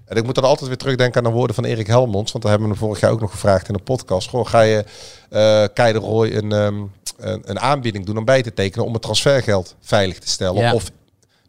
En 0.06 0.18
ik 0.18 0.24
moet 0.24 0.36
dan 0.36 0.44
altijd 0.44 0.68
weer 0.68 0.78
terugdenken 0.78 1.18
aan 1.18 1.32
de 1.32 1.38
woorden 1.38 1.56
van 1.56 1.66
Erik 1.66 1.88
Helmonds, 1.88 2.32
want 2.32 2.44
daar 2.44 2.54
hebben 2.54 2.70
we 2.72 2.76
hem 2.78 2.86
vorig 2.86 3.02
jaar 3.02 3.12
ook 3.12 3.20
nog 3.20 3.32
gevraagd 3.32 3.68
in 3.68 3.74
de 3.74 3.84
podcast. 3.84 4.30
Gewoon, 4.30 4.48
ga 4.48 4.62
je 4.62 4.84
eh 5.30 5.64
Kei 5.74 5.94
de 5.94 6.00
Roy 6.00 6.28
een, 6.28 6.52
ehm, 6.52 6.76
een, 7.18 7.42
een 7.46 7.60
aanbieding 7.60 8.06
doen 8.06 8.18
om 8.18 8.26
bij 8.26 8.42
te 8.42 8.54
tekenen 8.54 8.86
om 8.86 8.94
het 8.94 9.02
transfergeld 9.02 9.76
veilig 9.82 10.20
te 10.20 10.30
stellen? 10.30 10.62
Ja. 10.62 10.74
Of 10.74 10.92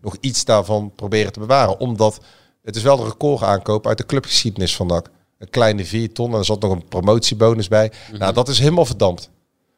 nog 0.01 0.17
iets 0.21 0.45
daarvan 0.45 0.93
proberen 0.97 1.33
te 1.33 1.39
bewaren? 1.39 1.81
Omdat 1.81 2.21
het 2.63 2.77
is 2.77 2.83
wel 2.83 2.97
de 2.97 3.05
record 3.05 3.43
aankoop 3.43 3.87
uit 3.87 3.99
de 3.99 4.07
clubgeschiedenis 4.07 4.77
van 4.77 4.87
NAC. 4.87 5.11
Een 5.39 5.51
kleine 5.51 5.85
4 5.85 6.13
ton 6.13 6.33
en 6.33 6.39
er 6.39 6.45
zat 6.45 6.61
nog 6.61 6.73
een 6.73 6.89
promotiebonus 6.89 7.69
bij. 7.69 7.93
Mhm. 8.09 8.19
Nou, 8.19 8.33
dat 8.33 8.49
is 8.49 8.59
helemaal 8.59 8.87
verdampt 8.87 9.31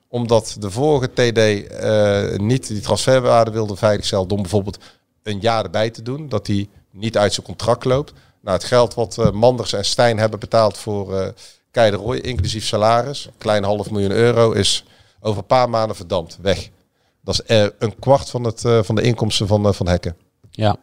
omdat 0.08 0.56
de 0.58 0.70
vorige 0.70 1.12
TD 1.12 1.68
eh, 1.68 2.38
niet 2.38 2.66
die 2.66 2.80
transferwaarde 2.80 3.50
wilde 3.50 3.76
veiligstellen 3.76 4.28
door 4.28 4.40
bijvoorbeeld 4.40 4.78
een 5.22 5.38
jaar 5.40 5.64
erbij 5.64 5.90
te 5.90 6.02
doen. 6.02 6.28
Dat 6.28 6.46
hij 6.46 6.68
niet 6.90 7.18
uit 7.18 7.32
zijn 7.32 7.46
contract 7.46 7.84
loopt. 7.84 8.12
Nou, 8.40 8.56
het 8.56 8.66
geld 8.66 8.94
wat 8.94 9.18
eh, 9.18 9.30
Manders 9.30 9.72
en 9.72 9.84
Stijn 9.84 10.18
hebben 10.18 10.38
betaald 10.38 10.78
voor 10.78 11.18
eh 11.18 11.28
Kei 11.70 11.90
de 11.90 11.96
Roy, 11.96 12.16
inclusief 12.16 12.64
salaris, 12.64 13.26
een 13.26 13.32
klein 13.38 13.64
half 13.64 13.90
miljoen 13.90 14.10
euro, 14.10 14.52
is 14.52 14.84
over 15.20 15.38
een 15.38 15.46
paar 15.46 15.70
maanden 15.70 15.96
verdampt, 15.96 16.38
weg. 16.40 16.70
Dat 17.20 17.34
is 17.34 17.42
eh, 17.42 17.66
een 17.78 17.98
kwart 17.98 18.30
van, 18.30 18.44
het, 18.44 18.64
eh, 18.64 18.82
van 18.82 18.94
de 18.94 19.02
inkomsten 19.02 19.46
van, 19.46 19.66
eh, 19.66 19.72
van 19.72 19.88
Hekken. 19.88 20.16
Ja. 20.50 20.76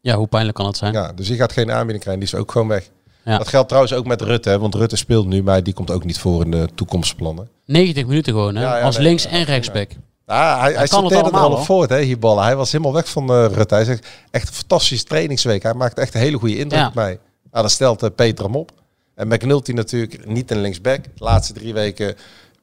Ja, 0.00 0.16
hoe 0.16 0.26
pijnlijk 0.26 0.56
kan 0.56 0.66
het 0.66 0.76
zijn? 0.76 0.92
Ja, 0.92 1.12
dus 1.12 1.26
die 1.26 1.36
gaat 1.36 1.52
geen 1.52 1.70
aanbieding 1.70 2.00
krijgen, 2.00 2.24
die 2.24 2.32
is 2.34 2.40
ook 2.40 2.52
gewoon 2.52 2.68
weg. 2.68 2.90
Ja. 3.24 3.38
Dat 3.38 3.48
geldt 3.48 3.68
trouwens 3.68 3.94
ook 3.94 4.06
met 4.06 4.20
Rutte, 4.22 4.48
hè, 4.48 4.58
want 4.58 4.74
Rutte 4.74 4.96
speelt 4.96 5.26
nu, 5.26 5.42
maar 5.42 5.62
die 5.62 5.74
komt 5.74 5.90
ook 5.90 6.04
niet 6.04 6.18
voor 6.18 6.44
in 6.44 6.50
de 6.50 6.68
toekomstplannen. 6.74 7.48
90 7.66 8.06
minuten 8.06 8.32
gewoon, 8.32 8.54
hè? 8.56 8.62
Ja, 8.62 8.76
ja, 8.78 8.84
Als 8.84 8.96
nee, 8.96 9.06
links- 9.06 9.26
en 9.26 9.42
rechtsback. 9.44 9.90
Ja, 10.26 10.60
hij, 10.60 10.72
hij 10.72 10.86
sorteerde 10.86 11.28
er 11.30 11.36
al 11.36 11.52
op 11.52 11.64
voort, 11.64 11.90
hè, 11.90 12.00
Hierballen. 12.00 12.44
Hij 12.44 12.56
was 12.56 12.72
helemaal 12.72 12.92
weg 12.92 13.08
van 13.08 13.30
eh 13.30 13.46
Rutte. 13.52 13.74
Hij 13.74 13.84
zegt, 13.84 14.06
echt 14.30 14.48
een 14.48 14.54
fantastische 14.54 15.04
trainingsweek. 15.04 15.62
Hij 15.62 15.74
maakt 15.74 15.98
echt 15.98 16.14
een 16.14 16.20
hele 16.20 16.38
goede 16.38 16.58
indruk 16.58 16.80
Ja. 16.80 16.86
op 16.86 16.94
mij. 16.94 17.18
Nou, 17.50 17.62
dan 17.62 17.70
stelt 17.70 18.02
eh, 18.02 18.10
Peter 18.14 18.44
hem 18.44 18.56
op. 18.56 18.70
En 19.14 19.28
McNulty 19.28 19.72
natuurlijk 19.72 20.26
niet 20.26 20.50
een 20.50 20.60
linksback. 20.60 21.04
De 21.04 21.10
laatste 21.16 21.52
drie 21.52 21.72
weken 21.72 22.14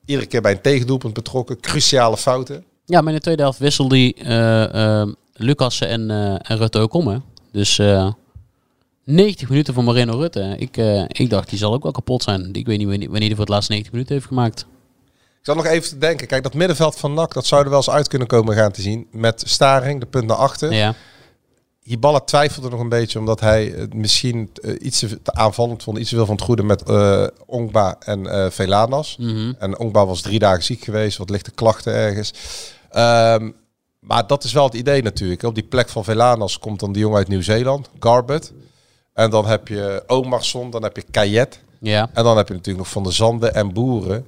iedere 0.05 0.27
keer 0.27 0.41
bij 0.41 0.51
een 0.51 0.61
tegendoelpunt 0.61 1.13
betrokken. 1.13 1.59
Cruciale 1.59 2.17
fouten. 2.17 2.63
Ja, 2.85 2.99
maar 3.01 3.09
in 3.09 3.15
de 3.17 3.23
tweede 3.23 3.41
helft 3.41 3.59
wisselde 3.59 3.95
die 3.95 4.13
eh 4.15 4.99
eh, 5.01 5.07
Lucassen 5.37 5.87
en, 5.87 6.11
eh, 6.11 6.51
en 6.51 6.57
Rutte 6.57 6.79
ook 6.79 6.93
om, 6.93 7.07
hè? 7.07 7.17
Dus 7.51 7.79
eh 7.79 8.11
90 9.03 9.49
minuten 9.49 9.73
voor 9.73 9.83
Marino 9.83 10.17
Rutte. 10.17 10.55
Ik, 10.57 10.77
eh, 10.77 11.03
ik 11.07 11.29
dacht, 11.29 11.49
die 11.49 11.57
zal 11.57 11.73
ook 11.73 11.83
wel 11.83 11.91
kapot 11.91 12.23
zijn. 12.23 12.53
Ik 12.53 12.65
weet 12.65 12.77
niet 12.77 12.87
wanneer 12.87 13.19
hij 13.19 13.29
voor 13.29 13.39
het 13.39 13.49
laatste 13.49 13.71
90 13.71 13.91
minuten 13.91 14.15
heeft 14.15 14.27
gemaakt. 14.27 14.65
Ik 15.39 15.53
zat 15.53 15.55
nog 15.55 15.65
even 15.65 15.89
te 15.89 15.97
denken. 15.97 16.27
Kijk, 16.27 16.43
dat 16.43 16.53
middenveld 16.53 16.95
van 16.95 17.13
NAC, 17.13 17.33
dat 17.33 17.45
zou 17.45 17.63
er 17.63 17.69
wel 17.69 17.77
eens 17.77 17.89
uit 17.89 18.07
kunnen 18.07 18.27
komen 18.27 18.55
gaan 18.55 18.71
te 18.71 18.81
zien. 18.81 19.07
Met 19.11 19.43
Staring, 19.45 19.99
de 19.99 20.05
punt 20.05 20.25
naar 20.25 20.37
achter. 20.37 20.73
Ja, 20.73 20.95
Hiballa 21.87 22.19
twijfelde 22.19 22.69
nog 22.69 22.79
een 22.79 22.89
beetje 22.89 23.19
omdat 23.19 23.39
hij 23.39 23.73
het 23.75 23.93
misschien 23.93 24.49
eh, 24.61 24.73
iets 24.79 24.99
te 24.99 25.33
aanvallend 25.33 25.83
vond. 25.83 25.97
Iets 25.97 26.09
te 26.09 26.15
veel 26.15 26.25
van 26.25 26.35
het 26.35 26.43
goede 26.43 26.63
met 26.63 26.83
eh 26.83 27.27
Ongba 27.45 27.95
en 27.99 28.27
eh 28.27 28.49
Velanas. 28.49 29.17
Mhm. 29.17 29.53
En 29.59 29.77
Ongba 29.79 30.05
was 30.05 30.21
drie 30.21 30.39
dagen 30.39 30.63
ziek 30.63 30.83
geweest, 30.83 31.17
wat 31.17 31.29
lichte 31.29 31.51
klachten 31.51 31.93
ergens. 31.93 32.33
Ehm, 32.89 33.51
maar 34.07 34.27
dat 34.27 34.43
is 34.43 34.53
wel 34.53 34.63
het 34.65 34.73
idee 34.73 35.01
natuurlijk. 35.01 35.43
Op 35.43 35.55
die 35.55 35.63
plek 35.63 35.89
van 35.89 36.03
Velanas 36.03 36.59
komt 36.59 36.79
dan 36.79 36.91
die 36.91 37.01
jongen 37.01 37.17
uit 37.17 37.27
Nieuw-Zeeland, 37.27 37.89
Garbett. 37.99 38.53
En 39.13 39.29
dan 39.29 39.45
heb 39.45 39.67
je 39.67 40.03
Omarsson, 40.07 40.69
dan 40.69 40.83
heb 40.83 40.95
je 40.95 41.03
Kayet. 41.11 41.59
ja. 41.79 42.09
En 42.13 42.23
dan 42.23 42.37
heb 42.37 42.47
je 42.47 42.53
natuurlijk 42.53 42.83
nog 42.83 42.93
Van 42.93 43.03
de 43.03 43.11
Zanden 43.11 43.53
en 43.53 43.73
Boeren. 43.73 44.25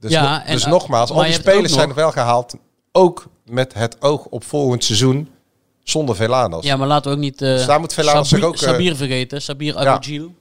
Dus, 0.00 0.10
Ja, 0.10 0.38
no- 0.46 0.52
dus 0.52 0.64
eh, 0.64 0.70
nogmaals, 0.70 1.10
al 1.10 1.22
die 1.22 1.32
spelers 1.32 1.72
zijn 1.72 1.88
nog- 1.88 1.96
wel 1.96 2.12
gehaald. 2.12 2.54
Ook 2.92 3.26
met 3.44 3.74
het 3.74 4.02
oog 4.02 4.24
op 4.24 4.44
volgend 4.44 4.84
seizoen 4.84 5.28
zonder 5.82 6.16
Velanas. 6.16 6.64
ja, 6.64 6.76
maar 6.76 6.86
laten 6.88 7.10
we 7.10 7.16
ook 7.16 7.22
niet 7.22 7.38
Dus 7.38 7.66
daar 7.66 7.80
moet 7.80 7.94
Velanas 7.94 8.42
ook, 8.42 8.54
eh, 8.54 8.60
Sabir 8.60 8.96
vergeten. 8.96 9.42
Sabir 9.42 9.76
Agogiel. 9.76 10.34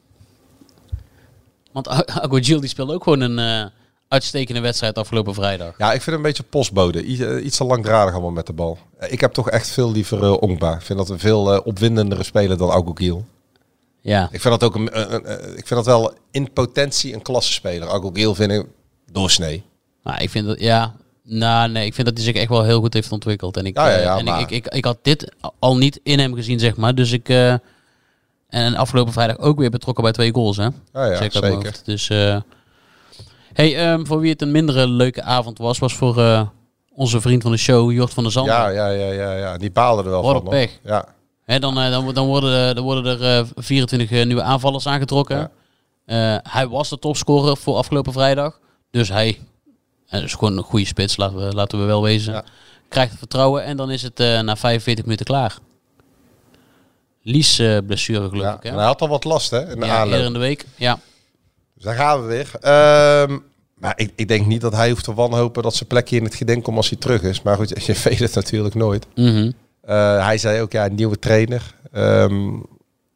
Want 1.71 1.89
A- 1.89 2.05
Agogiel 2.05 2.59
die 2.59 2.69
speelde 2.69 2.93
ook 2.93 3.03
gewoon 3.03 3.21
een 3.21 3.71
uitstekende 4.08 4.62
wedstrijd 4.62 4.97
afgelopen 4.97 5.34
vrijdag. 5.34 5.74
Ja, 5.78 5.86
ik 5.86 6.01
vind 6.01 6.06
hem 6.06 6.16
een 6.16 6.22
beetje 6.22 6.43
postbode. 6.43 6.99
Eh, 7.03 7.45
iets 7.45 7.58
te 7.58 7.64
langdradig 7.64 8.14
allemaal 8.14 8.32
met 8.32 8.47
de 8.47 8.53
bal. 8.53 8.78
Eh, 8.97 9.12
Ik 9.12 9.22
heb 9.22 9.34
toch 9.34 9.49
echt 9.49 9.70
veel 9.70 9.91
liever 9.91 10.39
Ongba. 10.39 10.74
Ik 10.74 10.82
vind 10.82 10.99
dat 10.99 11.10
een 11.10 11.20
veel 11.20 11.60
opwindendere 11.60 12.24
speler 12.24 12.58
dan 12.58 12.72
Agogiel. 12.72 13.26
Ja, 14.01 14.24
Ik 14.32 14.41
vind 14.41 14.60
dat 14.60 14.64
ook 14.64 14.76
een, 14.76 14.86
ik 15.58 15.68
vind 15.68 15.70
dat 15.70 15.86
wel 15.86 16.14
in 16.32 16.51
potentie 16.53 17.14
een 17.14 17.22
klasse 17.22 17.53
speler. 17.53 18.14
Vind 18.36 18.51
ik 18.51 18.66
doorsnee. 19.12 19.64
maar 20.03 20.22
ik 20.22 20.30
vind 20.30 20.45
dat, 20.47 20.60
ja, 20.60 20.93
Nou, 21.24 21.72
nee, 21.72 21.86
ik 21.86 21.93
vind 21.93 22.08
dat 22.08 22.16
hij 22.18 22.26
zich 22.26 22.36
echt 22.36 22.49
wel 22.49 22.64
heel 22.64 22.80
goed 22.80 22.93
heeft 22.93 23.12
ontwikkeld. 23.12 23.58
En 23.58 23.66
ik, 23.66 23.78
Ja, 23.78 23.89
ja, 23.89 23.97
ja, 23.99 24.18
en 24.18 24.26
maar- 24.26 24.39
ik, 24.39 24.49
ik, 24.51 24.66
ik, 24.66 24.74
ik 24.74 24.86
had 24.86 24.97
dit 25.01 25.32
al 25.60 25.78
niet 25.78 25.99
in 26.03 26.20
hem 26.20 26.34
gezien, 26.36 26.60
zeg 26.60 26.76
maar. 26.76 26.95
Dus 26.95 27.12
ik... 27.12 27.30
en 28.49 28.76
afgelopen 28.76 29.14
vrijdag 29.14 29.38
ook 29.38 29.58
weer 29.60 29.70
betrokken 29.70 30.03
bij 30.03 30.14
twee 30.14 30.34
goals, 30.34 30.58
hè? 30.58 30.64
Ja, 30.93 31.06
ja, 31.06 31.16
zeker. 31.18 31.82
Dus, 31.84 32.10
hey, 33.56 33.76
ehm, 33.91 34.06
voor 34.06 34.20
wie 34.20 34.32
het 34.32 34.41
een 34.41 34.51
mindere 34.51 34.88
leuke 34.88 35.22
avond 35.22 35.58
was, 35.58 35.80
was 35.80 35.93
voor 35.95 36.18
eh, 36.20 36.41
onze 36.93 37.22
vriend 37.22 37.41
van 37.41 37.51
de 37.51 37.58
show, 37.58 37.91
Jort 37.91 38.14
van 38.14 38.24
der 38.24 38.32
Zanden. 38.32 38.53
Ja, 38.53 38.68
ja, 38.68 38.88
ja, 38.89 39.12
ja, 39.12 39.32
ja. 39.38 39.58
Die 39.58 39.72
baalde 39.72 40.03
er 40.03 40.10
wel 40.10 40.22
Wat 40.22 40.32
van. 40.32 40.41
hoor. 40.41 40.49
pech. 40.49 40.80
Ja. 40.84 41.06
Hè, 41.45 41.60
dan, 41.60 41.80
eh, 41.80 41.91
dan, 41.91 42.14
dan, 42.14 42.26
worden, 42.28 42.49
er- 42.53 42.76
dan 42.76 42.84
worden 42.84 43.20
er 43.22 43.38
eh, 43.39 43.45
24 43.56 44.12
eh, 44.12 44.26
nieuwe 44.26 44.41
aanvallers 44.41 44.88
aangetrokken. 44.88 45.38
Ja. 45.38 45.51
Eh, 46.36 46.51
hij 46.51 46.68
was 46.68 46.89
de 46.89 46.99
topscorer 46.99 47.58
voor 47.58 47.76
afgelopen 47.76 48.14
vrijdag. 48.14 48.60
Dus 48.91 49.10
hij 49.10 49.39
eh, 50.08 50.24
is 50.24 50.34
gewoon 50.34 50.58
een 50.58 50.64
goede 50.64 50.86
spits, 50.86 51.18
laten 51.18 51.38
we, 51.47 51.53
laten 51.53 51.80
we 51.80 51.86
wel 51.86 52.01
wezen. 52.01 52.34
Ja. 52.34 52.43
Krijgt 52.89 53.10
het 53.10 53.20
vertrouwen 53.20 53.64
en 53.64 53.78
dan 53.78 53.91
is 53.91 54.01
het 54.01 54.20
eh, 54.20 54.39
na 54.39 54.56
45 54.56 55.03
minuten 55.06 55.26
klaar. 55.26 55.58
Lies 57.22 57.60
eh, 57.60 57.78
blessure 57.88 58.30
geloof 58.30 58.43
ja. 58.43 58.58
Hè? 58.62 58.70
Hij 58.76 58.86
had 58.86 59.01
al 59.01 59.08
wat 59.08 59.24
last, 59.24 59.51
hè? 59.51 59.72
In 59.72 59.80
de 59.80 59.86
ja, 59.86 59.97
aanloop. 59.99 60.20
in 60.26 60.34
de 60.34 60.39
week. 60.39 60.66
Ja. 60.76 60.99
Dus 61.76 61.84
daar 61.84 61.95
gaan 61.95 62.21
we 62.21 62.28
weer. 62.28 62.51
Ehm, 62.61 63.38
maar 63.76 63.93
ik, 63.95 64.11
ik 64.15 64.28
denk 64.28 64.45
niet 64.45 64.61
dat 64.61 64.73
hij 64.76 64.89
hoeft 64.89 65.03
te 65.03 65.13
wanhopen 65.13 65.63
dat 65.63 65.76
zijn 65.76 65.89
plekje 65.89 66.17
in 66.17 66.23
het 66.23 66.36
gedenk 66.36 66.63
komt 66.63 66.78
als 66.78 66.89
hij 66.89 66.97
terug 66.97 67.21
is. 67.21 67.41
Maar 67.41 67.55
goed, 67.55 67.69
je 67.86 68.01
weet 68.03 68.19
het 68.19 68.36
natuurlijk 68.36 68.76
nooit. 68.76 69.07
Mhm. 69.15 69.51
Eh, 69.82 70.26
hij 70.26 70.38
zei 70.38 70.61
ook, 70.61 70.71
ja, 70.71 70.86
een 70.86 70.95
nieuwe 70.95 71.19
trainer. 71.19 71.76
Ehm, 71.91 72.51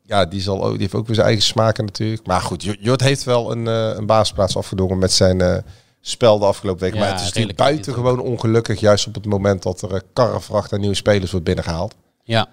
ja, 0.04 0.26
die, 0.26 0.42
zal 0.42 0.64
ook, 0.64 0.72
die 0.72 0.82
heeft 0.82 0.94
ook 0.94 1.06
weer 1.06 1.16
zijn 1.16 1.28
eigen 1.28 1.46
smaken 1.46 1.86
natuurlijk. 1.86 2.26
Maar 2.28 2.42
goed, 2.42 2.76
Jort 2.80 3.02
heeft 3.02 3.24
wel 3.24 3.52
een, 3.52 3.68
eh, 3.68 3.92
een 3.96 4.06
basisplaats 4.06 4.58
afgedwongen 4.58 4.98
met 4.98 5.12
zijn 5.12 5.42
eh, 5.42 5.58
spel 6.02 6.40
de 6.40 6.46
afgelopen 6.46 6.82
week. 6.84 6.94
Ja, 6.94 7.00
maar 7.00 7.12
het 7.12 7.20
is 7.20 7.26
natuurlijk 7.26 7.58
buitengewoon 7.58 8.20
ongelukkig, 8.20 8.80
juist 8.80 9.08
op 9.08 9.14
het 9.14 9.26
moment 9.26 9.64
dat 9.64 9.82
er 9.82 9.94
uh, 9.94 10.00
karrevracht 10.14 10.74
aan 10.74 10.80
nieuwe 10.80 10.96
spelers 10.96 11.32
wordt 11.32 11.46
binnengehaald. 11.46 11.96
ja. 12.24 12.48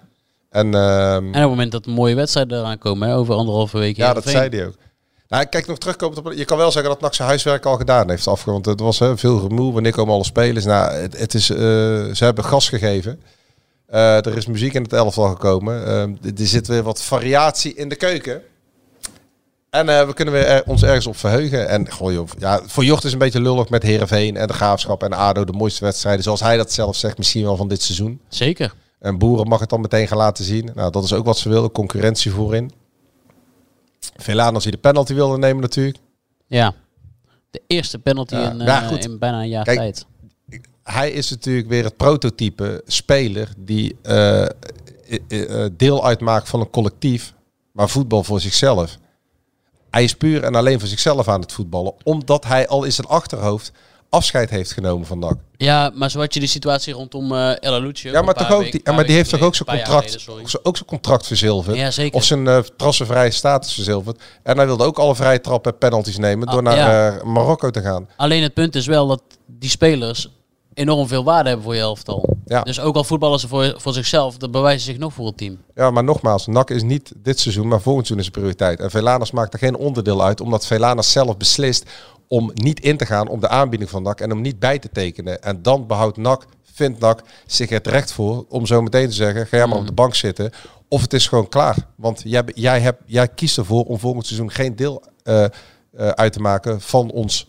En, 0.49 0.73
ehm, 0.73 1.23
En 1.23 1.27
op 1.27 1.33
het 1.33 1.49
moment 1.49 1.71
dat 1.71 1.85
mooie 1.85 2.15
wedstrijden 2.15 2.59
eraan 2.59 2.77
komen, 2.77 3.07
hè, 3.07 3.15
over 3.15 3.35
anderhalve 3.35 3.77
week. 3.77 3.97
ja, 3.97 4.13
dat 4.13 4.27
zei 4.27 4.49
hij 4.49 4.67
ook. 4.67 4.75
Nou, 5.27 5.45
kijk 5.45 5.67
nog 5.67 5.77
terugkomend 5.77 6.17
op. 6.19 6.33
Je 6.33 6.45
kan 6.45 6.57
wel 6.57 6.71
zeggen 6.71 6.91
dat 6.91 7.01
NAC 7.01 7.13
zijn 7.13 7.27
huiswerk 7.27 7.65
al 7.65 7.77
gedaan 7.77 8.09
heeft 8.09 8.27
afgerond. 8.27 8.65
Het 8.65 8.79
was 8.79 8.99
hè, 8.99 9.17
veel 9.17 9.39
gemoe. 9.39 9.73
Wanneer 9.73 9.91
komen 9.91 10.13
alle 10.13 10.23
spelers? 10.23 10.65
Nou, 10.65 10.93
het, 10.93 11.17
het 11.19 11.33
is, 11.33 11.49
eh, 11.49 11.57
ze 11.57 12.17
hebben 12.23 12.43
gas 12.43 12.69
gegeven. 12.69 13.21
Eh, 13.87 14.15
er 14.25 14.37
is 14.37 14.45
muziek 14.45 14.73
in 14.73 14.81
het 14.83 14.93
elftal 14.93 15.29
gekomen. 15.29 15.85
Eh, 15.85 16.01
er 16.39 16.47
zit 16.47 16.67
weer 16.67 16.83
wat 16.83 17.01
variatie 17.01 17.73
in 17.73 17.89
de 17.89 17.95
keuken. 17.95 18.41
En 19.69 19.85
we 19.85 20.13
kunnen 20.13 20.33
weer 20.33 20.45
er- 20.45 20.63
ons 20.65 20.83
ergens 20.83 21.07
op 21.07 21.17
verheugen. 21.17 21.67
En 21.69 21.91
goh, 21.91 22.11
joh, 22.11 22.27
ja, 22.37 22.61
voor 22.65 22.83
Jocht 22.85 23.03
is 23.03 23.13
een 23.13 23.19
beetje 23.19 23.41
lullig 23.41 23.69
met 23.69 23.83
Herenveen 23.83 24.37
en 24.37 24.47
de 24.47 24.53
Graafschap 24.53 25.03
en 25.03 25.13
ADO. 25.13 25.45
De 25.45 25.51
mooiste 25.51 25.83
wedstrijden, 25.85 26.23
zoals 26.23 26.39
hij 26.39 26.57
dat 26.57 26.73
zelf 26.73 26.95
zegt, 26.95 27.17
misschien 27.17 27.43
wel 27.43 27.55
van 27.55 27.67
dit 27.67 27.81
seizoen. 27.81 28.19
Zeker. 28.29 28.73
En 28.99 29.17
Boeren 29.17 29.47
mag 29.47 29.59
het 29.59 29.69
dan 29.69 29.81
meteen 29.81 30.07
gaan 30.07 30.17
laten 30.17 30.45
zien. 30.45 30.69
Nou, 30.75 30.91
dat 30.91 31.03
is 31.03 31.13
ook 31.13 31.25
wat 31.25 31.37
ze 31.37 31.49
wilden, 31.49 31.71
concurrentie 31.71 32.31
voorin. 32.31 32.71
Velaan 34.17 34.53
die 34.53 34.71
de 34.71 34.77
penalty 34.77 35.13
wilde 35.13 35.37
nemen 35.37 35.61
natuurlijk. 35.61 35.97
Ja. 36.47 36.73
De 37.51 37.61
eerste 37.67 37.99
penalty 37.99 38.35
Ja. 38.35 38.51
in, 38.51 38.61
eh, 38.61 38.67
Ja, 38.67 38.79
goed. 38.87 39.05
in 39.05 39.19
bijna 39.19 39.41
een 39.41 39.49
jaar 39.49 39.63
Kijk, 39.63 39.77
tijd. 39.77 40.05
Hij 40.83 41.11
is 41.11 41.29
natuurlijk 41.29 41.67
weer 41.67 41.83
het 41.83 41.97
prototype 41.97 42.81
speler 42.85 43.49
die 43.57 43.95
eh, 44.01 44.43
eh, 44.43 44.49
eh, 45.27 45.71
deel 45.77 46.05
uitmaakt 46.05 46.49
van 46.49 46.59
een 46.59 46.69
collectief, 46.69 47.33
maar 47.71 47.89
voetbal 47.89 48.23
voor 48.23 48.39
zichzelf. 48.39 48.97
Hij 49.89 50.03
is 50.03 50.13
puur 50.15 50.43
en 50.43 50.55
alleen 50.55 50.79
voor 50.79 50.87
zichzelf 50.87 51.27
aan 51.27 51.41
het 51.41 51.51
voetballen, 51.51 51.93
omdat 52.03 52.45
hij 52.45 52.67
al 52.67 52.83
in 52.83 52.91
zijn 52.93 53.07
achterhoofd 53.07 53.71
afscheid 54.17 54.49
heeft 54.49 54.71
genomen 54.71 55.07
van 55.07 55.19
NAC. 55.19 55.37
Ja, 55.57 55.91
maar 55.95 56.11
zo 56.11 56.19
had 56.19 56.33
je 56.33 56.39
die 56.39 56.49
situatie 56.49 56.93
rondom 56.93 57.31
eh 57.35 57.63
El 57.63 57.73
Alucci 57.73 58.09
Ja, 58.09 58.21
maar, 58.21 58.33
toch 58.33 58.51
ook, 58.51 58.71
die, 58.71 58.81
maar 58.83 59.05
die 59.05 59.15
heeft 59.15 59.29
toch 59.29 59.41
ook 59.41 59.55
zijn 59.55 59.69
contract, 59.69 60.27
ook 60.63 60.75
zijn 60.77 60.89
contract 60.89 61.27
verzilverd. 61.27 61.77
Ja, 61.77 61.91
zeker. 61.91 62.15
Of 62.15 62.23
zijn 62.23 62.47
eh 62.47 62.57
trassenvrije 62.77 63.31
status 63.31 63.73
verzilverd. 63.73 64.21
En 64.43 64.57
hij 64.57 64.65
wilde 64.65 64.83
ook 64.83 64.97
alle 64.97 65.15
vrije 65.15 65.41
trappen 65.41 65.71
en 65.71 65.77
penalties 65.77 66.17
nemen 66.17 66.47
door 66.47 66.57
Ah, 66.57 66.63
naar 66.63 66.77
ja. 66.77 67.17
eh, 67.17 67.23
Marokko 67.23 67.69
te 67.69 67.81
gaan. 67.81 68.07
Alleen 68.17 68.43
het 68.43 68.53
punt 68.53 68.75
is 68.75 68.85
wel 68.85 69.07
dat 69.07 69.21
die 69.45 69.69
spelers 69.69 70.29
enorm 70.73 71.07
veel 71.07 71.23
waarde 71.23 71.47
hebben 71.47 71.65
voor 71.65 71.75
je 71.75 71.81
elftal. 71.81 72.37
Ja. 72.45 72.61
Dus 72.61 72.79
ook 72.79 72.95
al 72.95 73.03
voetballen 73.03 73.39
ze 73.39 73.47
voor, 73.47 73.73
voor 73.77 73.93
zichzelf, 73.93 74.37
dat 74.37 74.51
bewijzen 74.51 74.79
ze 74.81 74.85
zich 74.91 74.99
nog 74.99 75.13
voor 75.13 75.25
het 75.25 75.37
team. 75.37 75.57
Ja, 75.75 75.91
maar 75.91 76.03
nogmaals, 76.03 76.47
NAC 76.47 76.69
is 76.69 76.83
niet 76.83 77.11
dit 77.15 77.39
seizoen, 77.39 77.67
maar 77.67 77.81
volgend 77.81 78.07
seizoen 78.07 78.27
is 78.29 78.35
een 78.35 78.41
prioriteit. 78.41 78.79
En 78.79 78.91
Velanas 78.91 79.31
maakt 79.31 79.53
er 79.53 79.59
geen 79.59 79.75
onderdeel 79.75 80.23
uit, 80.23 80.41
omdat 80.41 80.65
Velanas 80.65 81.11
zelf 81.11 81.37
beslist 81.37 81.89
om 82.27 82.51
niet 82.53 82.79
in 82.79 82.97
te 82.97 83.05
gaan 83.05 83.27
op 83.27 83.41
de 83.41 83.47
aanbieding 83.47 83.89
van 83.89 84.03
NAC 84.03 84.21
en 84.21 84.31
om 84.31 84.41
niet 84.41 84.59
bij 84.59 84.79
te 84.79 84.89
tekenen. 84.89 85.41
En 85.41 85.61
dan 85.61 85.87
behoudt 85.87 86.17
NAC, 86.17 86.45
vindt 86.73 86.99
NAC 86.99 87.21
zich 87.45 87.69
het 87.69 87.87
recht 87.87 88.11
voor 88.11 88.45
om 88.49 88.65
zo 88.65 88.81
meteen 88.81 89.07
te 89.07 89.13
zeggen, 89.15 89.47
ga 89.47 89.57
jij 89.57 89.67
maar 89.67 89.77
op 89.77 89.87
de 89.87 89.93
bank 89.93 90.15
zitten. 90.15 90.51
Of 90.87 91.01
het 91.01 91.13
is 91.13 91.27
gewoon 91.27 91.49
klaar. 91.49 91.75
Want 91.95 92.21
jij, 92.23 92.43
jij, 92.53 92.79
hebt, 92.79 93.01
jij 93.05 93.27
kiest 93.27 93.57
ervoor 93.57 93.83
om 93.83 93.99
volgend 93.99 94.25
seizoen 94.25 94.51
geen 94.51 94.75
deel 94.75 95.03
eh, 95.23 95.43
eh, 95.43 95.49
uit 96.07 96.33
te 96.33 96.39
maken 96.39 96.81
van 96.81 97.11
ons 97.11 97.47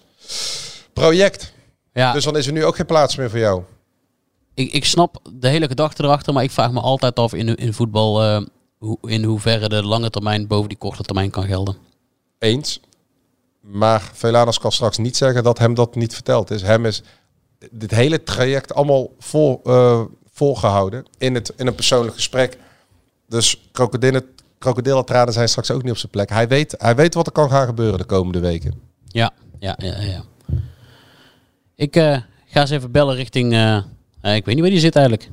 project. 0.93 1.53
Ja, 1.93 2.13
Dus 2.13 2.25
dan 2.25 2.37
is 2.37 2.47
er 2.47 2.53
nu 2.53 2.65
ook 2.65 2.77
geen 2.77 2.87
plaats 2.87 3.17
meer 3.17 3.31
voor 3.31 3.39
jou. 3.39 3.63
ik, 4.55 4.73
ik 4.73 4.85
snap 4.85 5.21
de 5.33 5.49
hele 5.49 5.67
gedachte 5.67 6.05
erachter, 6.05 6.33
maar 6.33 6.43
ik 6.43 6.51
vraag 6.51 6.73
me 6.73 6.81
altijd 6.81 7.19
af 7.19 7.33
in, 7.35 7.55
in 7.55 7.73
voetbal 7.73 8.23
eh, 8.23 8.43
hoe, 8.79 8.99
in 9.03 9.25
hoeverre 9.25 9.69
de 9.69 9.83
lange 9.85 10.11
termijn 10.11 10.47
boven 10.47 10.69
die 10.69 10.79
korte 10.79 11.03
termijn 11.03 11.31
kan 11.31 11.45
gelden. 11.45 11.77
Eens. 12.39 12.81
Maar 13.71 14.11
Velanas 14.15 14.59
kan 14.59 14.73
straks 14.73 14.99
niet 14.99 15.17
zeggen 15.17 15.43
dat 15.43 15.59
hem 15.59 15.75
dat 15.75 15.95
niet 15.95 16.15
verteld 16.15 16.51
is. 16.51 16.63
Hem 16.63 16.87
is 16.87 17.03
dit 17.71 17.91
hele 17.91 18.23
traject 18.23 18.75
allemaal 18.75 19.11
vol, 19.19 19.61
eh, 19.65 20.03
volgehouden 20.31 21.05
in, 21.19 21.35
het, 21.35 21.53
in 21.57 21.67
een 21.67 21.75
persoonlijk 21.75 22.15
gesprek. 22.15 22.59
Dus 23.27 23.69
krokodillen, 23.73 24.25
krokodillentranen 24.59 25.33
zijn 25.33 25.49
straks 25.49 25.71
ook 25.71 25.83
niet 25.83 25.93
op 25.93 25.99
zijn 25.99 26.11
plek. 26.11 26.31
Hij 26.31 26.49
weet, 26.49 26.75
hij 26.79 26.97
weet 26.97 27.15
wat 27.15 27.27
er 27.27 27.33
kan 27.33 27.51
gaan 27.51 27.67
gebeuren 27.67 27.99
de 27.99 28.05
komende 28.05 28.41
weken. 28.41 28.81
Ja, 29.07 29.33
ja, 29.59 29.77
ja. 29.79 30.01
ja. 30.01 30.23
Ik 31.75 31.97
eh, 31.97 32.19
ga 32.47 32.61
eens 32.61 32.71
even 32.71 32.91
bellen 32.91 33.15
richting, 33.15 33.53
eh, 33.53 33.77
ik 34.37 34.45
weet 34.45 34.47
niet 34.47 34.61
waar 34.61 34.71
die 34.71 34.81
zit 34.81 34.97
eigenlijk. 34.97 35.31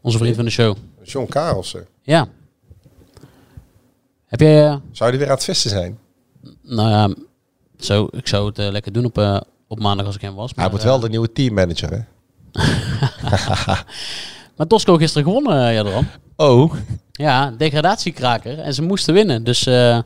Onze 0.00 0.18
vriend 0.18 0.36
van 0.36 0.44
de 0.44 0.50
show. 0.50 0.76
John 1.02 1.28
Karelsen. 1.28 1.86
Ja. 2.02 2.28
Heb 4.26 4.40
jij, 4.40 4.80
Zou 4.92 5.10
die 5.10 5.18
weer 5.18 5.28
aan 5.28 5.34
het 5.34 5.44
vissen 5.44 5.70
zijn? 5.70 5.98
nou 6.62 6.88
ja, 6.90 7.25
zo, 7.78 8.08
ik 8.10 8.26
zou 8.26 8.46
het 8.46 8.58
eh, 8.58 8.70
lekker 8.70 8.92
doen 8.92 9.04
op, 9.04 9.18
eh, 9.18 9.40
op 9.68 9.78
maandag 9.78 10.06
als 10.06 10.14
ik 10.14 10.20
hem 10.20 10.34
was. 10.34 10.50
Hij 10.54 10.56
maar, 10.56 10.70
wordt 10.70 10.84
eh, 10.84 10.90
wel 10.90 11.00
de 11.00 11.08
nieuwe 11.08 11.32
teammanager, 11.32 11.90
hè? 11.90 12.00
Maar 14.56 14.66
Tosco 14.66 14.96
gisteren 14.96 15.26
gewonnen, 15.26 15.68
uh, 15.68 15.74
Jadran. 15.74 16.06
Oh. 16.36 16.74
Ja, 17.12 17.50
degradatiekraker. 17.50 18.58
En 18.58 18.74
ze 18.74 18.82
moesten 18.82 19.14
winnen. 19.14 19.44
Dus 19.44 19.66
eh, 19.66 19.98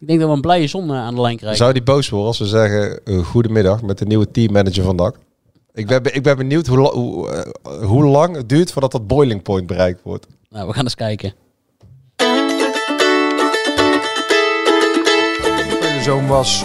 ik 0.00 0.06
denk 0.06 0.20
dat 0.20 0.28
we 0.28 0.34
een 0.34 0.40
blije 0.40 0.66
zon 0.66 0.90
eh, 0.90 0.96
aan 0.96 1.14
de 1.14 1.20
lijn 1.20 1.36
krijgen. 1.36 1.58
Zou 1.58 1.72
die 1.72 1.82
boos 1.82 2.08
worden 2.08 2.28
als 2.28 2.38
we 2.38 2.46
zeggen 2.46 3.04
eh, 3.04 3.18
goedemiddag 3.18 3.82
met 3.82 3.98
de 3.98 4.04
nieuwe 4.06 4.30
teammanager 4.30 4.84
van 4.84 4.96
DAC? 4.96 5.16
Ik 5.74 5.86
ben, 5.86 6.14
ik 6.14 6.22
ben 6.22 6.36
benieuwd 6.36 6.66
hoe, 6.66 6.88
hoe, 6.88 7.30
eh, 7.30 7.86
hoe 7.86 8.04
lang 8.04 8.36
het 8.36 8.48
duurt 8.48 8.72
voordat 8.72 8.92
dat 8.92 9.06
boiling 9.06 9.42
point 9.42 9.66
bereikt 9.66 10.00
wordt. 10.02 10.26
Nou, 10.48 10.66
we 10.66 10.72
gaan 10.72 10.84
eens 10.84 10.94
kijken. 10.94 11.32
Zoon 16.02 16.26
was, 16.26 16.64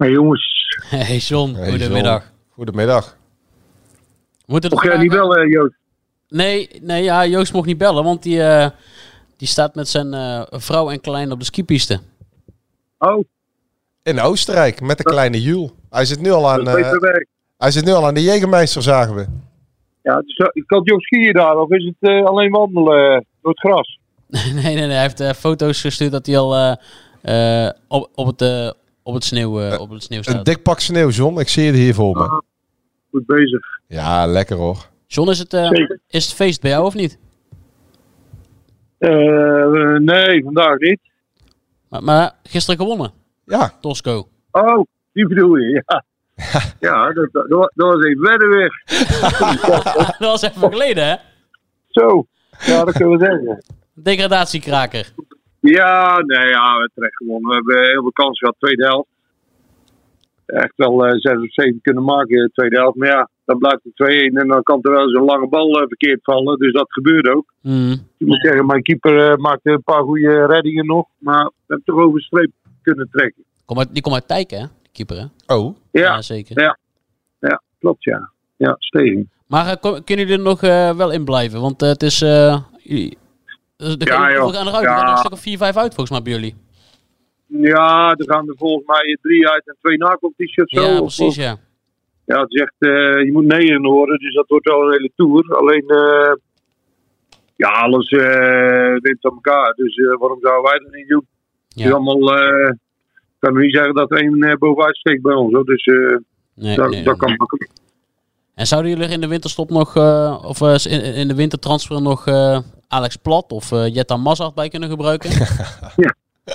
Hey 0.00 0.10
jongens, 0.10 0.66
Hey 0.88 1.16
John, 1.16 1.54
Hey, 1.54 1.70
goedemiddag. 1.70 2.22
John. 2.22 2.32
Goedemiddag. 2.54 3.16
Moeten 4.46 4.70
we 4.70 4.74
mocht 4.76 4.86
het 4.88 4.94
jij 4.94 5.02
niet 5.02 5.12
bellen 5.12 5.48
Joost? 5.48 5.74
Nee, 6.28 6.68
nee 6.82 7.02
ja, 7.02 7.26
Joost 7.26 7.52
mocht 7.52 7.66
niet 7.66 7.78
bellen, 7.78 8.04
want 8.04 8.22
die, 8.22 8.42
eh, 8.42 8.68
die 9.36 9.48
staat 9.48 9.74
met 9.74 9.88
zijn 9.88 10.14
eh, 10.14 10.42
vrouw 10.50 10.90
en 10.90 11.00
klein 11.00 11.32
op 11.32 11.38
de 11.38 11.44
skipiste. 11.44 12.00
Oh, 12.98 13.24
In 14.02 14.20
Oostenrijk 14.20 14.80
met 14.80 14.96
de 14.98 15.02
kleine 15.04 15.40
Jules. 15.42 15.70
Hij 15.90 16.04
zit 16.04 16.20
nu 16.20 16.30
al 16.30 16.50
aan, 16.50 16.68
eh, 16.68 16.90
hij 17.58 17.70
zit 17.70 17.84
nu 17.84 17.92
al 17.92 18.06
aan 18.06 18.14
de 18.14 18.22
Jägermeister, 18.24 18.82
zagen 18.82 19.14
we. 19.14 19.26
Ja, 20.02 20.16
het 20.16 20.26
is, 20.26 20.34
zo- 20.36 20.50
ik 20.52 20.66
kan 20.66 20.82
Joost 20.84 21.04
skiën 21.06 21.32
daar, 21.32 21.56
of 21.58 21.70
is 21.70 21.84
het 21.84 22.10
eh, 22.10 22.24
alleen 22.24 22.50
wandelen 22.50 23.14
eh, 23.14 23.20
door 23.42 23.50
het 23.52 23.60
gras? 23.60 23.98
nee, 24.52 24.52
nee, 24.52 24.74
nee, 24.74 24.88
hij 24.90 25.00
heeft 25.02 25.20
eh, 25.20 25.30
foto's 25.32 25.80
gestuurd 25.80 26.12
dat 26.12 26.26
hij 26.26 26.38
al 26.38 26.54
eh, 26.56 27.66
eh, 27.66 27.72
op, 27.88 28.10
op, 28.14 28.26
het, 28.26 28.42
eh, 28.42 28.70
op, 29.10 29.16
het 29.16 29.24
sneeuw, 29.24 29.60
eh, 29.60 29.80
op 29.80 29.90
het 29.90 30.02
sneeuw 30.02 30.18
Een 30.18 30.24
staat. 30.24 30.44
dik 30.44 30.62
pak 30.62 30.80
sneeuw, 30.80 31.08
John. 31.08 31.38
Ik 31.40 31.48
zie 31.48 31.66
het 31.66 31.74
hier 31.74 31.94
voor 31.94 32.16
me. 32.16 32.42
goed 33.10 33.26
bezig. 33.26 33.66
Ja, 33.86 34.26
lekker 34.26 34.56
hoor. 34.56 34.86
John, 35.06 35.30
is 35.30 35.38
het, 35.38 35.52
eh, 35.54 35.70
is 36.08 36.24
het 36.24 36.34
feest 36.34 36.60
bij 36.60 36.70
jou 36.70 36.84
of 36.84 36.94
niet? 36.94 37.18
Eh, 38.98 39.10
nee, 39.98 40.42
vandaag 40.44 40.78
niet. 40.78 41.00
Maar, 41.88 42.02
maar 42.02 42.32
gisteren 42.42 42.80
gewonnen, 42.80 43.12
Ja, 43.44 43.72
Tosco. 43.80 44.28
Oh, 44.50 44.84
die 45.12 45.26
bedoel 45.28 45.56
je, 45.56 45.82
ja. 45.86 46.04
Ja, 46.80 47.12
dat, 47.12 47.28
dat, 47.32 47.48
dat 47.48 47.70
was 47.74 48.04
even 48.04 48.24
verder 48.26 48.48
weg. 48.48 48.72
dat 50.18 50.30
was 50.30 50.42
even 50.42 50.70
geleden, 50.72 51.06
hè? 51.08 51.14
Zo, 51.88 52.26
ja, 52.66 52.84
dat 52.84 52.94
kunnen 52.94 53.18
we 53.18 53.24
zeggen. 53.24 53.64
Degradatiekraker. 53.94 55.12
Ja, 55.60 56.16
nee, 56.26 56.48
ja, 56.48 56.62
we 56.62 56.70
hebben 56.70 56.90
terecht 56.94 57.16
gewonnen. 57.16 57.48
We 57.48 57.54
hebben 57.54 57.90
heel 57.90 58.00
veel 58.02 58.12
kansen 58.12 58.36
gehad, 58.46 58.54
tweede 58.58 58.84
helft. 58.86 59.08
Echt 60.46 60.72
wel 60.76 61.06
eh, 61.06 61.12
zes 61.18 61.36
of 61.36 61.52
zeven 61.52 61.78
kunnen 61.82 62.04
maken, 62.04 62.50
tweede 62.54 62.76
helft. 62.76 62.96
Maar 62.96 63.08
ja, 63.08 63.28
dan 63.44 63.58
blijft 63.58 63.80
het 63.84 64.30
2-1 64.32 64.36
en 64.40 64.48
dan 64.48 64.62
kan 64.62 64.78
er 64.82 64.90
wel 64.90 65.02
eens 65.02 65.14
een 65.14 65.24
lange 65.24 65.48
bal 65.48 65.80
eh, 65.80 65.86
verkeerd 65.86 66.20
vallen. 66.22 66.58
Dus 66.58 66.72
dat 66.72 66.92
gebeurde 66.92 67.34
ook. 67.36 67.52
Mm. 67.62 67.92
Ik 68.18 68.26
moet 68.26 68.40
zeggen, 68.40 68.66
mijn 68.66 68.82
keeper 68.82 69.30
eh, 69.30 69.36
maakte 69.36 69.70
een 69.70 69.82
paar 69.82 70.02
goede 70.02 70.46
reddingen 70.46 70.86
nog. 70.86 71.06
Maar 71.18 71.44
we 71.44 71.52
hebben 71.66 71.86
toch 71.86 71.98
over 72.04 72.18
de 72.18 72.24
streep 72.24 72.50
kunnen 72.82 73.08
trekken. 73.10 73.44
Kom 73.64 73.78
uit, 73.78 73.88
die 73.92 74.02
komt 74.02 74.14
uit 74.14 74.28
Tijken, 74.28 74.58
hè? 74.60 74.66
Die 74.82 74.90
keeper, 74.92 75.16
hè? 75.16 75.54
oh. 75.54 75.76
Ja, 75.92 76.22
zeker. 76.22 76.60
Ja. 76.62 76.78
ja 77.40 77.62
klopt 77.78 78.04
ja. 78.04 78.30
Ja, 78.56 78.74
stevig. 78.78 79.24
Maar 79.46 79.78
kunnen 79.78 80.02
jullie 80.26 80.32
er 80.32 80.40
nog 80.40 80.62
eh, 80.62 80.96
wel 80.96 81.10
in 81.12 81.24
blijven? 81.24 81.60
Want 81.60 81.80
het 81.80 82.02
is... 82.02 82.22
eh 82.22 82.60
jullie- 82.82 83.18
eh, 83.80 83.92
de 83.96 84.04
Ja, 84.04 84.32
joh. 84.32 84.42
Ja. 84.82 84.96
gaan 84.96 85.04
er 85.06 85.10
een 85.12 85.16
stuk 85.18 85.32
of 85.32 85.40
4, 85.40 85.56
5 85.58 85.76
uit, 85.76 85.94
volgens 85.94 86.10
mij, 86.10 86.22
bij 86.22 86.32
jullie. 86.32 86.56
Ja, 87.46 88.14
er 88.16 88.32
gaan 88.32 88.48
er 88.48 88.54
volgens 88.56 88.86
mij 88.86 89.18
drie 89.22 89.48
uit 89.48 89.66
en 89.68 89.76
twee 89.80 89.96
zo. 90.70 90.80
Ja, 90.80 90.98
precies, 91.00 91.26
of- 91.26 91.34
ja. 91.44 91.56
Ja, 92.24 92.40
het 92.40 92.50
is 92.52 92.60
echt, 92.60 92.74
eh, 92.78 93.24
je 93.24 93.30
moet 93.32 93.44
negen 93.44 93.84
horen, 93.84 94.18
dus 94.18 94.34
dat 94.34 94.48
wordt 94.48 94.68
wel 94.68 94.82
een 94.86 94.92
hele 94.92 95.10
tour. 95.16 95.54
Alleen, 95.56 95.88
eh, 95.88 96.32
ja, 97.56 97.68
alles 97.68 98.08
eh 98.08 98.94
wint 99.00 99.24
aan 99.24 99.32
elkaar. 99.34 99.72
Dus 99.74 99.96
eh, 99.96 100.18
waarom 100.18 100.38
zouden 100.40 100.70
wij 100.70 100.78
dat 100.78 100.92
niet 100.94 101.08
doen? 101.08 101.26
Het 101.68 101.84
is 101.84 101.92
allemaal, 101.92 102.36
eh, 102.36 102.68
ik 102.68 103.36
kan 103.38 103.56
niet 103.56 103.74
zeggen 103.74 103.94
dat 103.94 104.10
er 104.10 104.18
één 104.18 104.42
eh, 104.42 104.56
bovenuit 104.56 104.96
steekt 104.96 105.22
bij 105.22 105.34
ons. 105.34 105.52
Hoor. 105.52 105.64
Dus 105.64 105.84
eh, 105.84 105.94
Nee, 106.54 106.76
dat, 106.76 106.90
nee, 106.90 107.02
dat 107.02 107.18
nee. 107.18 107.28
kan 107.28 107.34
makkelijk. 107.36 107.70
En 108.60 108.66
zouden 108.66 108.90
jullie 108.90 109.06
er 109.06 109.12
in 109.12 109.20
de 109.20 109.28
winterstop 109.28 109.70
nog... 109.70 109.96
eh, 109.96 110.44
of 110.46 110.60
eh, 110.60 110.92
in, 110.92 111.14
in 111.14 111.28
de 111.28 111.34
wintertransfer 111.34 112.02
nog 112.02 112.26
eh, 112.26 112.58
Alex 112.88 113.16
Plat 113.16 113.52
of 113.52 113.72
eh 113.72 113.94
Jetta 113.94 114.16
Mazart 114.16 114.54
bij 114.54 114.68
kunnen 114.68 114.88
gebruiken? 114.88 115.30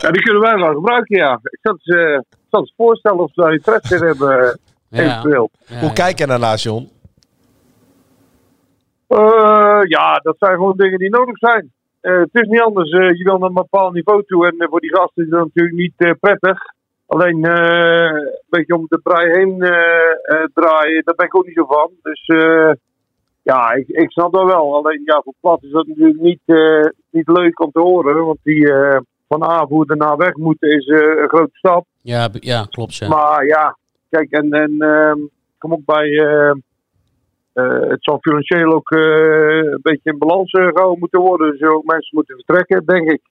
Ja, 0.02 0.12
die 0.12 0.22
kunnen 0.22 0.42
wij 0.42 0.56
wel 0.56 0.74
gebruiken, 0.74 1.18
ja. 1.18 1.40
Ik 1.44 1.60
zat 1.62 1.78
eh, 1.84 2.14
ik 2.14 2.48
zat 2.50 2.60
eens 2.62 2.74
voorstellen 2.78 3.20
of 3.20 3.32
ze 3.34 3.42
daar 3.42 3.54
interesse 3.54 3.96
in 3.96 4.04
hebben, 4.04 4.60
ja. 4.90 5.00
eventueel. 5.04 5.50
Ja, 5.68 5.80
Hoe 5.80 5.88
ja. 5.88 5.94
kijk 5.94 6.18
je 6.20 6.28
daarna, 6.28 6.56
John? 6.56 6.90
Eh, 9.08 9.80
ja, 9.84 10.14
dat 10.24 10.36
zijn 10.40 10.54
gewoon 10.56 10.78
dingen 10.78 11.00
die 11.00 11.10
nodig 11.10 11.38
zijn. 11.38 11.72
Eh, 12.02 12.20
het 12.20 12.30
is 12.32 12.48
niet 12.48 12.62
anders. 12.62 12.90
eh, 12.92 13.18
je 13.18 13.24
wil 13.24 13.38
naar 13.38 13.48
een 13.48 13.54
bepaald 13.54 13.94
niveau 13.94 14.24
toe. 14.26 14.48
En 14.48 14.68
voor 14.70 14.80
die 14.80 14.96
gasten 14.96 15.24
is 15.24 15.30
dat 15.30 15.40
natuurlijk 15.40 15.76
niet 15.78 16.20
prettig. 16.20 16.60
Alleen 17.06 17.44
eh, 17.44 18.14
een 18.14 18.44
beetje 18.50 18.76
om 18.76 18.86
de 18.90 19.00
brei 19.04 19.32
heen 19.32 19.62
eh, 19.62 19.72
eh, 20.22 20.48
draaien, 20.54 21.04
daar 21.04 21.16
ben 21.16 21.26
ik 21.26 21.36
ook 21.36 21.46
niet 21.46 21.56
zo 21.56 21.66
van. 21.66 21.92
Dus 22.02 22.26
ja, 23.42 23.72
ik, 23.74 23.88
ik 23.88 24.12
snap 24.12 24.34
dat 24.34 24.46
wel. 24.46 24.76
Alleen 24.76 25.02
ja, 25.06 25.22
voor 25.24 25.34
Plat 25.40 25.64
is 25.64 25.72
dat 25.72 25.88
natuurlijk 25.88 26.20
niet, 26.20 26.42
niet 27.10 27.28
leuk 27.28 27.60
om 27.60 27.72
te 27.72 27.80
horen. 27.80 28.26
Want 28.26 28.40
die 28.44 28.74
van 29.28 29.44
aanvoerder 29.44 29.98
naar 29.98 30.18
weg 30.18 30.36
moeten 30.36 30.70
is 30.70 30.88
een 30.88 31.30
grote 31.30 31.58
stap. 31.58 31.86
Ja, 32.02 32.30
ja, 32.32 32.66
klopt. 32.70 32.96
Ja. 32.96 33.08
Maar 33.08 33.46
ja, 33.46 33.78
kijk, 34.10 34.32
en, 34.32 34.52
en 34.52 34.76
ehm, 34.80 35.20
kom 35.58 35.74
ook 35.74 35.86
bij. 35.86 36.10
het 37.90 38.04
zal 38.04 38.18
financieel 38.22 38.74
ook 38.74 38.92
een 39.76 39.80
beetje 39.82 40.12
in 40.12 40.18
balans 40.18 40.52
eh, 40.52 40.68
gehouden 40.68 41.00
moeten 41.00 41.20
worden. 41.20 41.52
Dus 41.52 41.70
ook 41.70 41.86
mensen 41.86 42.10
moeten 42.12 42.36
vertrekken, 42.36 42.86
denk 42.86 43.12
ik. 43.12 43.22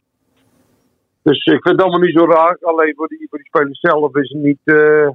Dus 1.25 1.45
ik 1.45 1.53
vind 1.63 1.65
het 1.77 1.81
allemaal 1.81 2.01
niet 2.01 2.17
zo 2.19 2.25
raar. 2.27 2.59
Alleen 2.61 2.93
voor 2.97 3.09
die, 3.09 3.27
voor 3.31 3.39
die 3.39 3.47
spelers 3.47 3.81
zelf 3.81 4.17
is 4.17 4.31
het 4.31 4.43
niet, 4.43 4.59
eh, 4.65 5.09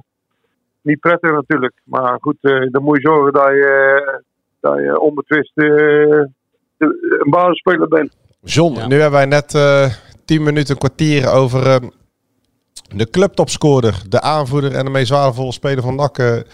niet 0.82 1.00
prettig 1.00 1.30
natuurlijk. 1.32 1.74
Maar 1.84 2.16
goed, 2.20 2.36
eh, 2.40 2.66
dan 2.70 2.82
moet 2.82 2.96
je 3.02 3.08
zorgen 3.08 3.32
dat 3.32 3.46
je, 3.48 4.22
dat 4.60 4.78
je 4.78 5.00
onbetwist 5.00 5.52
eh, 5.54 5.66
de- 6.76 7.20
een 7.24 7.30
basisspeler 7.30 7.88
bent. 7.88 8.16
John, 8.42 8.74
Ja. 8.74 8.86
nu 8.86 8.94
hebben 8.94 9.18
wij 9.18 9.26
net 9.28 9.54
eh 9.54 9.86
10 10.24 10.42
minuten, 10.42 10.70
een 10.72 10.78
kwartier 10.78 11.30
over 11.32 11.66
eh, 11.66 11.76
de 12.96 13.10
clubtopscorer, 13.10 14.02
de 14.08 14.20
aanvoerder 14.20 14.74
en 14.74 14.84
de 14.84 14.90
meest 14.90 15.10
waardevolle 15.10 15.52
speler 15.52 15.82
van 15.82 15.94
NAC 15.94 16.18
eh, 16.18 16.36
eh, 16.36 16.44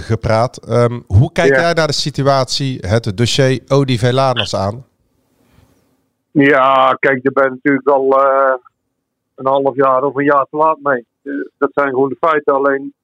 gepraat. 0.00 0.56
Ehm, 0.68 1.00
hoe 1.06 1.32
kijk 1.32 1.54
Ja. 1.54 1.60
jij 1.60 1.72
naar 1.72 1.86
de 1.86 1.92
situatie, 1.92 2.78
het 2.80 3.16
dossier 3.16 3.60
Odi 3.68 3.98
Velanas 3.98 4.56
aan? 4.56 4.84
Ja, 6.32 6.96
kijk, 7.00 7.22
je 7.22 7.30
natuurlijk 7.34 7.88
al 7.88 8.22
eh, 8.22 8.54
een 9.34 9.46
half 9.46 9.74
jaar 9.74 10.04
of 10.04 10.14
een 10.16 10.24
jaar 10.24 10.46
te 10.50 10.56
laat 10.56 10.78
mee. 10.82 11.06
Eh, 11.22 11.32
dat 11.58 11.70
zijn 11.72 11.88
gewoon 11.88 12.08
de 12.08 12.16
feiten. 12.20 12.54
Alleen, 12.54 12.94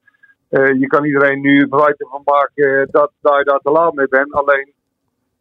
eh, 0.49 0.79
je 0.79 0.87
kan 0.87 1.05
iedereen 1.05 1.41
nu 1.41 1.67
verwijten 1.69 2.07
van 2.07 2.21
maken 2.25 2.87
dat, 2.91 3.11
dat 3.21 3.37
je 3.37 3.43
daar 3.43 3.59
te 3.59 3.71
laat 3.71 3.93
mee 3.93 4.07
bent. 4.07 4.33
Alleen, 4.33 4.73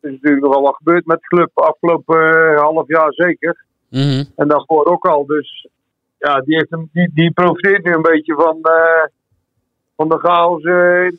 er 0.01 0.11
is 0.11 0.15
natuurlijk 0.15 0.43
nogal 0.43 0.63
wat 0.63 0.77
gebeurd 0.77 1.07
met 1.07 1.21
de 1.21 1.27
club 1.27 1.51
afgelopen 1.55 2.57
half 2.57 2.89
jaar 2.89 3.13
zeker. 3.13 3.65
Mhm. 3.89 4.25
En 4.37 4.49
daarvoor 4.49 4.85
ook 4.85 5.07
al. 5.07 5.27
Dus 5.27 5.69
ja, 6.19 6.41
die, 6.41 6.57
heeft 6.57 6.71
hem, 6.71 6.89
die, 6.93 7.11
die 7.15 7.33
profiteert 7.33 7.85
nu 7.85 7.93
een 7.93 8.03
beetje 8.03 8.35
van, 8.35 8.59
eh, 8.63 9.07
van 9.97 10.09
de 10.09 10.19
chaos 10.19 10.63
in, 10.63 11.19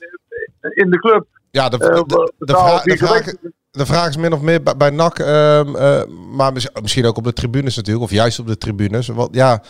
in 0.74 0.90
de 0.90 1.00
club. 1.00 1.26
Ja, 1.52 1.70
de, 1.70 1.78
de, 1.78 2.04
de, 2.08 2.34
de 2.38 2.54
vraag, 2.54 2.84
de. 2.84 3.52
De 3.72 3.86
vraag 3.86 4.08
is 4.10 4.18
min 4.18 4.34
of 4.34 4.42
meer 4.42 4.64
bij, 4.64 4.78
bij 4.78 4.90
NAC, 4.90 5.20
ehm, 5.20 5.76
eh, 5.76 6.02
maar 6.32 6.54
mis- 6.54 6.70
misschien 6.82 7.06
ook 7.06 7.18
op 7.18 7.24
de 7.24 7.34
tribunes 7.34 7.76
natuurlijk, 7.76 8.06
of 8.06 8.12
juist 8.12 8.40
op 8.40 8.48
de 8.48 8.58
tribunes. 8.58 9.08
Wat, 9.08 9.30
ja, 9.32 9.62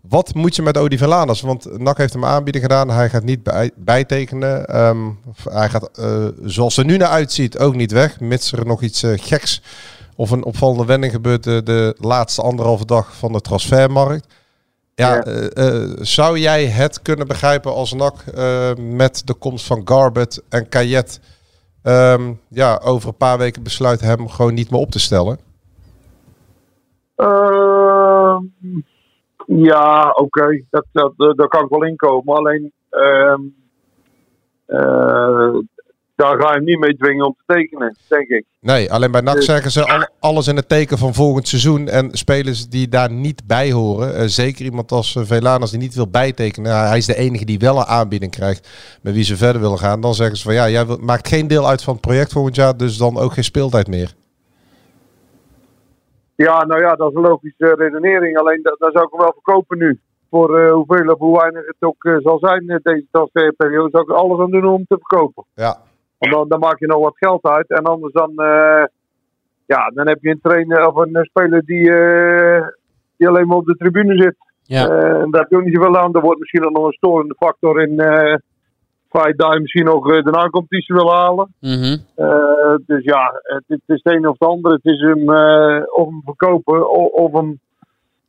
wat 0.00 0.34
moet 0.34 0.56
je 0.56 0.62
met 0.62 0.76
Odi 0.76 0.98
Velanas? 0.98 1.40
Want 1.40 1.78
NAC 1.78 1.96
heeft 1.98 2.12
hem 2.12 2.22
een 2.22 2.28
aanbieding 2.28 2.64
gedaan, 2.64 2.90
hij 2.90 3.08
gaat 3.10 3.22
niet 3.22 3.42
bij, 3.42 3.70
bijtekenen. 3.76 4.66
Ehm, 4.66 4.98
hij 5.50 5.68
gaat, 5.68 5.90
eh, 5.98 6.24
zoals 6.44 6.76
er 6.76 6.84
nu 6.84 6.96
naar 6.96 7.08
uitziet, 7.08 7.58
ook 7.58 7.74
niet 7.74 7.92
weg, 7.92 8.20
mits 8.20 8.52
er 8.52 8.66
nog 8.66 8.82
iets 8.82 9.02
eh, 9.02 9.12
geks 9.16 9.62
of 10.16 10.30
een 10.30 10.44
opvallende 10.44 10.84
wending 10.84 11.12
gebeurt 11.12 11.44
de, 11.44 11.94
laatste 12.00 12.42
anderhalve 12.42 12.84
dag 12.86 13.16
van 13.16 13.32
de 13.32 13.40
transfermarkt. 13.40 14.26
Ja, 14.94 15.22
Ja. 15.24 16.04
zou 16.04 16.38
jij 16.38 16.66
het 16.66 17.02
kunnen 17.02 17.26
begrijpen 17.26 17.74
als 17.74 17.92
NAC 17.92 18.24
met 18.76 19.22
de 19.24 19.34
komst 19.34 19.66
van 19.66 19.80
Garbet 19.84 20.42
en 20.48 20.68
Kayet 20.68 21.20
ehm, 21.88 22.32
ja, 22.48 22.80
over 22.84 23.08
een 23.08 23.16
paar 23.16 23.38
weken 23.38 23.62
besluit 23.62 24.00
hem 24.00 24.28
gewoon 24.28 24.54
niet 24.54 24.70
meer 24.70 24.80
op 24.80 24.90
te 24.90 24.98
stellen? 25.00 25.38
Ehm, 27.14 28.44
ja, 29.46 30.10
oké, 30.10 30.64
dat, 30.70 30.86
dat, 30.92 31.12
dat, 31.16 31.36
daar 31.36 31.48
kan 31.48 31.64
ik 31.64 31.70
wel 31.70 31.84
inkomen. 31.84 32.36
Alleen, 32.36 32.72
ehm, 32.90 33.40
eh, 34.66 35.54
daar 36.18 36.40
ga 36.40 36.48
je 36.48 36.54
hem 36.54 36.64
niet 36.64 36.78
mee 36.78 36.96
dwingen 36.96 37.26
om 37.26 37.36
te 37.38 37.54
tekenen, 37.54 37.96
denk 38.08 38.28
ik. 38.28 38.44
Nee, 38.60 38.92
alleen 38.92 39.10
bij 39.10 39.20
NAC 39.20 39.34
Dus- 39.34 39.44
zeggen 39.44 39.70
ze 39.70 39.84
al, 39.84 40.08
alles 40.20 40.48
in 40.48 40.56
het 40.56 40.68
teken 40.68 40.98
van 40.98 41.14
volgend 41.14 41.48
seizoen. 41.48 41.88
En 41.88 42.10
spelers 42.12 42.68
die 42.68 42.88
daar 42.88 43.10
niet 43.10 43.46
bij 43.46 43.72
horen, 43.72 44.14
eh, 44.14 44.24
zeker 44.26 44.64
iemand 44.64 44.92
als 44.92 45.14
uh, 45.14 45.22
Velanas 45.22 45.70
die 45.70 45.80
niet 45.80 45.94
wil 45.94 46.10
bijtekenen. 46.10 46.88
hij 46.88 46.98
is 46.98 47.06
de 47.06 47.16
enige 47.16 47.44
die 47.44 47.58
wel 47.58 47.76
een 47.76 47.84
aanbieding 47.84 48.30
krijgt 48.30 48.68
met 49.02 49.14
wie 49.14 49.24
ze 49.24 49.36
verder 49.36 49.60
willen 49.60 49.78
gaan. 49.78 50.00
Dan 50.00 50.14
zeggen 50.14 50.36
ze 50.36 50.44
van 50.44 50.54
ja, 50.54 50.68
jij 50.68 50.84
maakt 51.00 51.28
geen 51.28 51.48
deel 51.48 51.68
uit 51.68 51.82
van 51.82 51.92
het 51.92 52.02
project 52.02 52.32
volgend 52.32 52.56
jaar, 52.56 52.76
dus 52.76 52.96
dan 52.96 53.18
ook 53.18 53.32
geen 53.32 53.44
speeltijd 53.44 53.88
meer. 53.88 54.14
Ja, 56.34 56.64
nou 56.64 56.80
ja, 56.80 56.94
dat 56.94 57.10
is 57.10 57.16
een 57.16 57.22
logische 57.22 57.74
redenering. 57.74 58.38
Alleen, 58.38 58.62
dat, 58.62 58.78
dat 58.78 58.92
zou 58.92 59.04
ik 59.04 59.10
hem 59.10 59.20
wel 59.20 59.32
verkopen 59.32 59.78
nu. 59.78 60.00
Voor 60.30 60.58
eh, 60.58 60.72
hoeveel 60.72 61.12
of 61.12 61.18
hoe 61.18 61.38
weinig 61.38 61.66
het 61.66 61.76
ook 61.78 62.04
eh, 62.04 62.16
zal 62.18 62.38
zijn 62.38 62.68
eh, 62.68 62.76
deze 62.82 63.06
transferperiode, 63.10 63.90
zou 63.90 64.02
ik 64.02 64.08
er 64.10 64.16
alles 64.16 64.40
aan 64.40 64.50
doen 64.50 64.64
om 64.64 64.84
te 64.88 64.98
verkopen. 64.98 65.44
Ja, 65.54 65.76
Want 66.18 66.32
dan, 66.32 66.48
dan 66.48 66.58
maak 66.58 66.78
je 66.78 66.86
nog 66.86 67.00
wat 67.02 67.16
geld 67.16 67.44
uit. 67.44 67.68
En 67.68 67.84
anders 67.84 68.12
dan, 68.12 68.30
eh, 68.36 68.84
ja, 69.66 69.90
dan 69.94 70.08
heb 70.08 70.18
je 70.20 70.30
een 70.30 70.40
trainer 70.42 70.86
of 70.86 70.96
een 70.96 71.24
speler 71.24 71.64
die, 71.64 71.92
eh, 71.92 72.66
die 73.16 73.28
alleen 73.28 73.46
maar 73.46 73.56
op 73.56 73.66
de 73.66 73.76
tribune 73.76 74.22
zit. 74.22 74.36
Ja. 74.62 74.88
Eh, 74.88 75.20
en 75.20 75.30
daar 75.30 75.40
heb 75.40 75.50
je 75.50 75.62
niet 75.62 75.74
zoveel 75.74 75.98
aan. 75.98 76.14
Er 76.14 76.20
wordt 76.20 76.40
misschien 76.40 76.72
nog 76.72 76.86
een 76.86 76.92
storende 76.92 77.34
factor 77.38 77.82
in 77.82 78.00
het 78.00 78.42
feit 79.08 79.38
dat 79.38 79.52
je 79.52 79.60
misschien 79.60 79.84
nog 79.84 80.22
de 80.22 80.30
na-competitie 80.30 80.94
wil 80.94 81.12
halen. 81.12 81.54
Mhm. 81.60 81.96
Eh, 82.14 82.74
dus 82.86 83.04
ja, 83.04 83.40
het, 83.42 83.64
het 83.66 83.82
is 83.86 84.00
het 84.02 84.14
een 84.14 84.28
of 84.28 84.38
het 84.38 84.48
andere. 84.48 84.74
Het 84.74 84.84
is 84.84 85.00
hem 85.00 85.30
of 85.90 86.08
hem 86.08 86.22
verkopen 86.24 86.90
o- 86.90 87.12
of 87.24 87.32
hem 87.32 87.60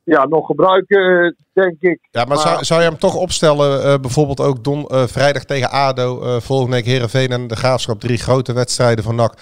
ja, 0.09 0.25
nog 0.25 0.45
gebruiken, 0.45 1.23
eh, 1.23 1.31
denk 1.53 1.75
ik. 1.79 1.99
ja 2.11 2.25
maar, 2.25 2.37
zou, 2.37 2.63
zou 2.63 2.81
je 2.81 2.87
hem 2.87 2.97
toch 2.97 3.15
opstellen, 3.15 3.83
eh, 3.83 3.99
bijvoorbeeld 3.99 4.41
ook 4.41 4.63
don, 4.63 4.85
eh, 4.85 5.03
vrijdag 5.03 5.43
tegen 5.43 5.71
ADO, 5.71 6.21
eh, 6.21 6.39
volgende 6.39 6.75
week 6.75 6.85
Heerenveen 6.85 7.29
en 7.29 7.47
de 7.47 7.55
Graafschap, 7.55 7.99
drie 7.99 8.17
grote 8.17 8.53
wedstrijden 8.53 9.03
van 9.03 9.15
NAC, 9.15 9.33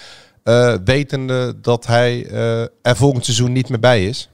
wetende 0.86 1.59
dat 1.61 1.86
hij 1.86 2.30
er 2.82 2.95
volgend 2.95 3.26
seizoen 3.26 3.51
niet 3.51 3.70
meer 3.70 3.80
bij 3.80 4.05
is? 4.05 4.32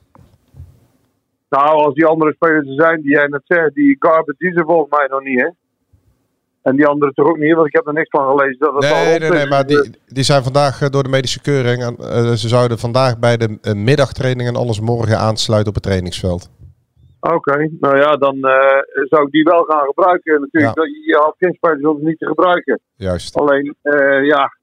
Nou, 1.49 1.69
als 1.69 1.93
die 1.93 2.05
andere 2.05 2.33
spelers 2.33 2.67
er 2.67 2.83
zijn 2.83 3.01
die 3.01 3.11
jij 3.11 3.27
net 3.27 3.41
zegt, 3.43 3.73
die 3.73 3.95
Garbett, 3.99 4.39
die 4.39 4.53
er 4.53 4.65
volgens 4.65 4.89
mij 4.89 5.07
nog 5.09 5.23
niet, 5.23 5.41
hè? 5.41 5.49
En 6.63 6.75
die 6.75 6.87
anderen 6.87 7.13
toch 7.13 7.27
ook 7.27 7.37
niet, 7.37 7.53
want 7.53 7.67
ik 7.67 7.73
heb 7.73 7.87
er 7.87 7.93
niks 7.93 8.09
van 8.09 8.27
gelezen. 8.27 8.59
Dat 8.59 8.73
het 8.73 8.83
al 8.83 8.89
Nee, 8.89 9.07
rond 9.07 9.19
nee, 9.19 9.29
nee, 9.31 9.47
maar 9.47 9.65
die, 9.65 9.97
die 10.07 10.23
zijn 10.23 10.43
vandaag 10.43 10.81
eh, 10.81 10.89
door 10.89 11.03
de 11.03 11.09
medische 11.09 11.41
keuring. 11.41 11.83
En, 11.83 11.95
eh, 11.97 12.31
ze 12.31 12.47
zouden 12.47 12.79
vandaag 12.79 13.19
bij 13.19 13.37
de 13.37 13.57
eh, 13.61 13.73
middagtraining 13.73 14.49
en 14.49 14.55
alles 14.55 14.79
morgen 14.79 15.17
aansluiten 15.17 15.69
op 15.69 15.75
het 15.75 15.83
trainingsveld. 15.83 16.49
Oké, 17.19 17.69
nou 17.79 17.97
ja, 17.97 18.15
dan 18.15 18.37
zou 19.09 19.25
ik 19.25 19.31
die 19.31 19.43
wel 19.43 19.63
gaan 19.63 19.85
gebruiken. 19.85 20.41
Natuurlijk, 20.41 20.75
Ja. 20.75 20.83
Je 20.83 21.17
had 21.23 21.35
geen 21.37 21.53
spelers 21.53 21.85
om 21.85 22.03
niet 22.03 22.19
te 22.19 22.25
gebruiken. 22.25 22.79
Juist. 22.95 23.35
Alleen, 23.35 23.75
ja, 24.25 24.53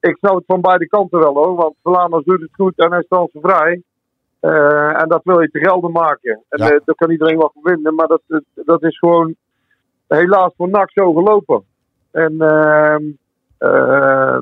ik 0.00 0.16
snap 0.16 0.34
het 0.34 0.44
van 0.46 0.60
beide 0.60 0.88
kanten 0.88 1.18
wel 1.18 1.34
hoor. 1.34 1.54
Want 1.54 1.74
Vlaanderen 1.82 2.24
doet 2.24 2.40
het 2.40 2.54
goed 2.54 2.78
en 2.78 2.90
hij 2.90 2.98
is 3.00 3.06
transfervrij. 3.08 3.82
Eh 4.40 5.00
en 5.02 5.08
dat 5.08 5.20
wil 5.24 5.40
je 5.40 5.50
te 5.50 5.58
gelden 5.58 5.90
maken. 5.92 6.42
En 6.48 6.58
Ja. 6.58 6.70
eh, 6.70 6.80
daar 6.84 6.94
kan 6.94 7.10
iedereen 7.10 7.36
wat 7.36 7.50
van 7.54 7.72
vinden. 7.72 7.94
Maar 7.94 8.06
dat, 8.06 8.22
dat 8.54 8.82
is 8.82 8.98
gewoon 8.98 9.34
helaas 10.08 10.52
voor 10.56 10.68
NAC 10.68 10.90
zo 10.92 11.12
gelopen. 11.12 11.62
En 12.10 12.40
ehm, 12.40 13.02
eh, 13.58 14.38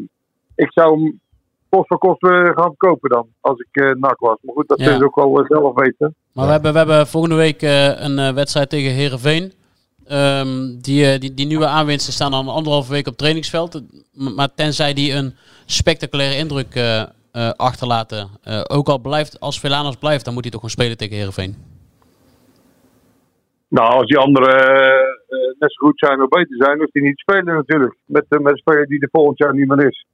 ik 0.54 0.72
zou 0.72 1.00
hem 1.02 1.20
kost 1.68 1.86
voor 1.88 1.98
kost 1.98 2.22
eh, 2.22 2.30
gaan 2.44 2.74
verkopen 2.76 3.10
dan. 3.10 3.26
Als 3.40 3.58
ik 3.60 3.82
eh 3.82 3.90
NAC 3.94 4.18
was. 4.20 4.36
Maar 4.40 4.54
goed, 4.54 4.68
dat 4.68 4.80
Ja. 4.80 4.96
ze 4.98 5.04
ook 5.04 5.14
wel 5.16 5.40
eh, 5.40 5.46
zelf 5.48 5.74
weten. 5.74 6.14
Maar 6.32 6.46
we, 6.46 6.52
hebben, 6.52 6.72
we 6.72 6.78
hebben 6.78 7.06
volgende 7.06 7.36
week 7.36 7.62
eh, 7.62 8.00
een 8.00 8.18
eh, 8.18 8.32
wedstrijd 8.32 8.70
tegen 8.70 8.92
Herenveen. 8.92 9.52
die, 10.80 11.06
eh, 11.12 11.20
die, 11.20 11.34
die 11.34 11.46
nieuwe 11.46 11.66
aanwinsten 11.66 12.12
staan 12.12 12.30
dan 12.30 12.48
anderhalve 12.48 12.92
week 12.92 13.06
op 13.06 13.16
trainingsveld. 13.16 13.82
Maar 14.12 14.54
tenzij 14.54 14.92
die 14.94 15.12
een 15.12 15.34
spectaculaire 15.66 16.36
indruk 16.36 16.74
eh, 17.34 17.50
achterlaten. 17.50 18.28
eh, 18.42 18.60
ook 18.66 18.88
al 18.88 18.98
blijft, 18.98 19.40
als 19.40 19.60
Velanas 19.60 19.96
blijft, 19.96 20.24
dan 20.24 20.34
moet 20.34 20.42
hij 20.42 20.52
toch 20.52 20.60
gewoon 20.60 20.76
spelen 20.76 20.96
tegen 20.96 21.16
Herenveen. 21.16 21.56
Nou, 23.68 23.92
als 23.92 24.06
die 24.06 24.18
anderen 24.18 24.58
eh, 24.58 25.38
net 25.58 25.72
zo 25.72 25.86
goed 25.86 25.98
zijn 25.98 26.22
of 26.22 26.28
beter 26.28 26.56
zijn, 26.56 26.78
hoeft 26.78 26.92
hij 26.92 27.02
niet 27.02 27.16
te 27.16 27.22
spelen 27.32 27.54
natuurlijk. 27.54 27.96
Met, 28.04 28.24
met 28.28 28.46
een 28.52 28.56
speler 28.56 28.86
die 28.86 29.00
er 29.00 29.08
volgend 29.12 29.38
jaar 29.38 29.54
niet 29.54 29.68
meer 29.68 29.86
is. 29.86 30.06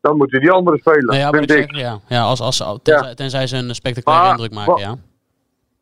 Dan 0.00 0.16
moeten 0.16 0.40
die 0.40 0.50
anderen 0.50 0.78
spelen, 0.78 1.04
Nou 1.04 1.18
ja, 1.18 1.30
vind 1.30 1.50
ik 1.50 1.56
zeg, 1.56 1.76
ja. 1.76 1.98
ja 2.08 2.22
als, 2.22 2.40
als, 2.40 2.80
tenzij, 2.82 3.14
tenzij 3.14 3.46
ze 3.46 3.56
een 3.56 3.74
spectaculaire 3.74 4.30
indruk 4.30 4.52
maken, 4.54 4.72
wat- 4.72 4.80
ja. 4.80 4.96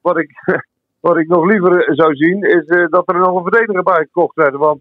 Wat 0.01 0.19
ik, 0.19 0.31
wat 1.07 1.17
ik 1.17 1.29
nog 1.29 1.45
liever 1.45 1.95
zou 1.95 2.15
zien, 2.15 2.43
is 2.43 2.67
dat 2.91 3.09
er 3.09 3.19
nog 3.19 3.37
een 3.37 3.43
verdediger 3.43 3.83
bij 3.83 3.97
gekocht 4.05 4.35
werd. 4.37 4.55
Want 4.57 4.81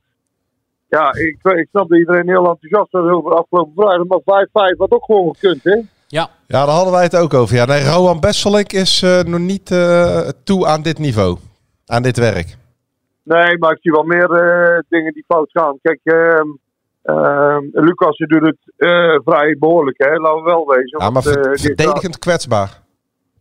ja, 0.97 1.13
ik, 1.13 1.37
ik 1.41 1.67
snap 1.69 1.89
dat 1.89 1.97
iedereen 1.99 2.27
heel 2.29 2.49
enthousiast 2.49 2.91
was 2.91 3.11
over 3.11 3.31
afgelopen 3.33 3.73
vrijdag. 3.75 4.07
Maar 4.07 4.47
5-5 4.73 4.77
had 4.77 4.91
ook 4.91 5.05
gewoon 5.05 5.35
gekund, 5.35 5.63
hè? 5.63 5.75
Ja, 6.07 6.29
Ja, 6.47 6.65
daar 6.65 6.75
hadden 6.75 6.93
wij 6.93 7.03
het 7.03 7.15
ook 7.15 7.33
over. 7.33 7.55
Ja, 7.55 7.65
nee, 7.65 7.83
Rowan 7.83 8.19
Besselink 8.19 8.71
is 8.71 9.01
eh, 9.01 9.19
nog 9.23 9.39
niet 9.39 9.71
eh, 9.71 10.29
toe 10.43 10.67
aan 10.67 10.81
dit 10.81 10.97
niveau. 10.99 11.37
Aan 11.85 12.01
dit 12.03 12.17
werk. 12.17 12.57
Nee, 13.23 13.57
maar 13.57 13.71
ik 13.71 13.77
zie 13.81 13.91
wel 13.91 14.03
meer 14.03 14.31
eh, 14.31 14.79
dingen 14.89 15.13
die 15.13 15.23
fout 15.27 15.51
gaan. 15.51 15.79
Kijk, 15.81 15.99
ehm 16.03 16.47
ehm, 17.01 17.63
Lucas 17.71 18.17
die 18.17 18.27
doet 18.27 18.41
het 18.45 18.57
eh, 18.77 19.19
vrij 19.23 19.55
behoorlijk, 19.59 19.97
hè? 19.97 20.15
Laten 20.15 20.43
we 20.43 20.49
wel 20.49 20.67
wezen. 20.67 20.99
Ja, 20.99 21.09
maar 21.09 21.23
want, 21.23 21.37
eh, 21.37 21.51
verdedigend 21.53 22.19
kwetsbaar. 22.19 22.81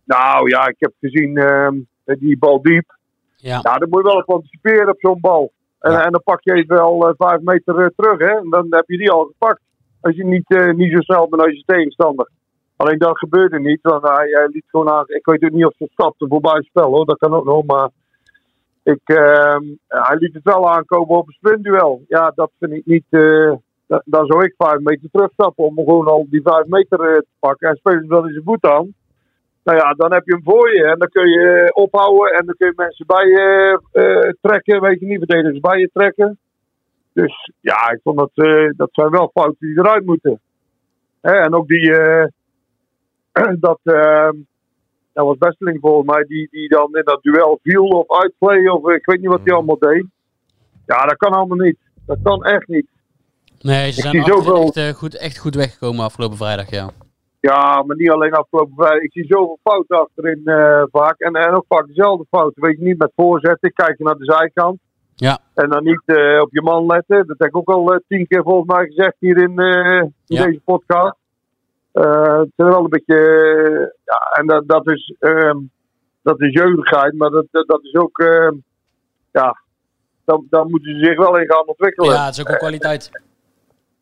Nou 0.05 0.49
ja, 0.49 0.69
ik 0.69 0.77
heb 0.79 0.93
gezien 1.01 1.37
ehm, 1.37 1.75
die 2.05 2.39
bal 2.39 2.63
diep. 2.63 2.97
ja. 3.37 3.61
Ja, 3.63 3.79
dan 3.79 3.89
moet 3.89 4.03
je 4.03 4.09
wel 4.09 4.21
op 4.21 4.31
anticiperen 4.31 4.89
op 4.89 4.99
zo'n 4.99 5.21
bal. 5.21 5.53
En, 5.81 5.93
Ja. 5.93 6.05
en 6.05 6.11
dan 6.13 6.23
pak 6.25 6.41
je 6.43 6.53
even 6.53 6.77
wel 6.77 7.09
eh, 7.09 7.15
vijf 7.17 7.41
meter 7.41 7.79
eh, 7.79 7.87
terug, 7.97 8.19
hè? 8.19 8.37
En 8.39 8.51
dan 8.51 8.67
heb 8.71 8.85
je 8.89 8.97
die 8.99 9.11
al 9.11 9.25
gepakt. 9.25 9.61
Als 10.01 10.17
je 10.17 10.25
niet, 10.25 10.51
eh, 10.55 10.73
niet 10.73 10.93
zo 10.93 11.01
snel 11.01 11.29
bent 11.29 11.43
als 11.43 11.53
je 11.53 11.63
tegenstander. 11.67 12.31
Alleen 12.77 12.99
dat 12.99 13.19
gebeurde 13.19 13.61
niet, 13.61 13.79
want 13.83 14.03
hij, 14.03 14.29
hij 14.31 14.49
liet 14.53 14.65
gewoon 14.67 14.89
aan. 14.91 15.05
Ik 15.07 15.27
weet 15.27 15.45
ook 15.45 15.51
niet 15.51 15.65
of 15.65 15.75
ze 15.77 15.89
stapte 15.93 16.27
voorbij 16.29 16.53
het 16.55 16.65
spel 16.65 16.91
hoor, 16.91 17.05
dat 17.07 17.19
kan 17.19 17.35
ook 17.35 17.45
nog. 17.45 17.65
Maar 17.65 17.89
ik, 18.83 19.01
ehm, 19.05 19.63
hij 19.89 20.17
liet 20.17 20.35
het 20.35 20.43
wel 20.45 20.71
aankomen 20.71 21.17
op 21.17 21.27
een 21.27 21.33
sprintduel. 21.33 22.03
Ja, 22.09 22.33
dat 22.35 22.51
vind 22.59 22.73
ik 22.73 22.87
niet. 22.87 23.05
da- 23.87 24.03
dan 24.05 24.27
zou 24.27 24.45
ik 24.45 24.55
vijf 24.59 24.79
meter 24.81 25.09
terugstappen 25.13 25.65
om 25.65 25.75
gewoon 25.75 26.07
al 26.07 26.27
die 26.31 26.43
vijf 26.43 26.67
meter 26.67 26.99
te 26.99 27.25
pakken. 27.39 27.69
En 27.69 27.77
spelen 27.77 28.01
ze 28.03 28.07
wel 28.09 28.27
in 28.27 28.33
zijn 28.33 28.45
voet 28.45 28.65
aan. 28.65 28.95
Nou 29.65 29.79
ja, 29.79 29.93
dan 29.95 30.13
heb 30.13 30.25
je 30.25 30.33
hem 30.33 30.43
voor 30.43 30.75
je 30.75 30.85
en 30.85 30.99
dan 30.99 31.09
kun 31.09 31.31
je 31.31 31.49
eh, 31.49 31.83
ophouden 31.83 32.35
en 32.39 32.47
dan 32.47 32.55
kun 32.59 32.67
je 32.67 32.73
mensen 32.77 33.07
bij 33.07 33.27
je 33.27 33.81
eh, 33.93 34.33
trekken, 34.41 34.81
weet 34.81 35.01
je 35.01 35.07
niet, 35.07 35.19
verdedigers 35.19 35.61
bij 35.61 35.79
je 35.79 35.91
trekken. 35.93 36.39
Dus 37.13 37.51
ja, 37.61 37.91
ik 37.91 38.01
vond 38.03 38.19
dat, 38.19 38.31
eh, 38.35 38.71
dat 38.77 38.89
zijn 38.93 39.11
wel 39.11 39.31
fouten 39.35 39.67
die 39.67 39.79
eruit 39.79 40.05
moeten. 40.05 40.41
Hè, 41.21 41.33
en 41.33 41.55
ook 41.55 41.69
die, 41.69 41.97
eh, 41.97 42.27
dat, 43.67 43.81
eh, 43.83 44.31
dat 45.13 45.27
was 45.27 45.39
Besteling 45.39 45.79
volgens 45.81 46.15
mij, 46.15 46.25
die, 46.25 46.49
die 46.51 46.69
dan 46.69 46.97
in 46.97 47.05
dat 47.05 47.23
duel 47.23 47.59
viel 47.63 47.85
of 47.85 48.21
uitplay 48.21 48.67
of 48.67 48.91
ik 48.91 49.07
weet 49.07 49.21
niet 49.21 49.31
wat 49.31 49.41
hij 49.45 49.55
allemaal 49.55 49.79
deed. 49.79 50.05
Ja, 50.87 51.07
dat 51.07 51.17
kan 51.17 51.33
allemaal 51.33 51.67
niet. 51.67 51.79
Dat 52.07 52.19
kan 52.23 52.45
echt 52.45 52.69
niet. 52.69 52.87
Nee, 53.61 53.93
ze 53.93 54.01
zijn 54.01 54.17
echt, 54.17 54.77
eh, 54.77 54.89
goed, 54.89 55.17
echt 55.17 55.39
goed 55.39 55.55
weggekomen 55.55 56.05
afgelopen 56.05 56.37
vrijdag, 56.37 56.71
ja. 56.71 56.91
Ja, 57.41 57.83
maar 57.83 57.97
niet 57.97 58.11
alleen 58.11 58.33
afgelopen 58.33 58.75
vrijdag. 58.77 59.01
Ik 59.03 59.13
zie 59.13 59.25
zoveel 59.29 59.59
fouten 59.63 60.01
achterin 60.01 60.43
eh, 60.45 60.83
vaak. 60.91 61.19
En, 61.21 61.33
en 61.35 61.55
ook 61.55 61.65
vaak 61.69 61.87
dezelfde 61.87 62.27
fouten. 62.31 62.63
Weet 62.63 62.79
je 62.79 62.85
niet 62.85 62.99
met 62.99 63.13
voorzetten, 63.17 63.73
kijken 63.73 64.05
naar 64.05 64.15
de 64.17 64.25
zijkant. 64.25 64.79
Ja. 65.15 65.39
En 65.55 65.69
dan 65.69 65.85
niet 65.85 66.03
eh, 66.05 66.41
op 66.41 66.49
je 66.53 66.63
man 66.63 66.87
letten. 66.87 67.27
Dat 67.27 67.39
heb 67.39 67.49
ik 67.49 67.57
ook 67.57 67.69
al 67.71 67.93
eh, 67.93 67.99
tien 68.09 68.27
keer 68.27 68.43
volgens 68.43 68.75
mij 68.75 68.87
gezegd 68.87 69.15
hier 69.19 69.37
in, 69.39 69.59
in 69.59 70.15
Ja. 70.25 70.45
deze 70.45 70.61
podcast. 70.65 71.17
Het 71.93 72.47
is 72.57 72.65
wel 72.65 72.79
een 72.85 72.89
beetje. 72.91 73.95
ja, 74.05 74.39
en 74.41 74.47
dat, 74.47 74.69
dat 74.69 74.89
is. 74.91 75.15
ehm, 75.19 75.57
dat 76.23 76.41
is 76.41 76.53
jeugdigheid, 76.53 77.15
maar 77.15 77.31
dat, 77.31 77.47
dat, 77.51 77.67
dat 77.69 77.83
is 77.85 77.95
ook. 77.95 78.19
ehm, 78.19 78.55
ja, 79.33 79.57
daar, 80.25 80.39
daar 80.51 80.67
moeten 80.67 80.95
ze 80.99 81.05
zich 81.05 81.17
wel 81.19 81.39
in 81.39 81.51
gaan 81.53 81.67
ontwikkelen. 81.67 82.11
Ja, 82.15 82.25
het 82.25 82.35
is 82.35 82.41
ook 82.41 82.49
een 82.49 82.57
kwaliteit. 82.59 83.11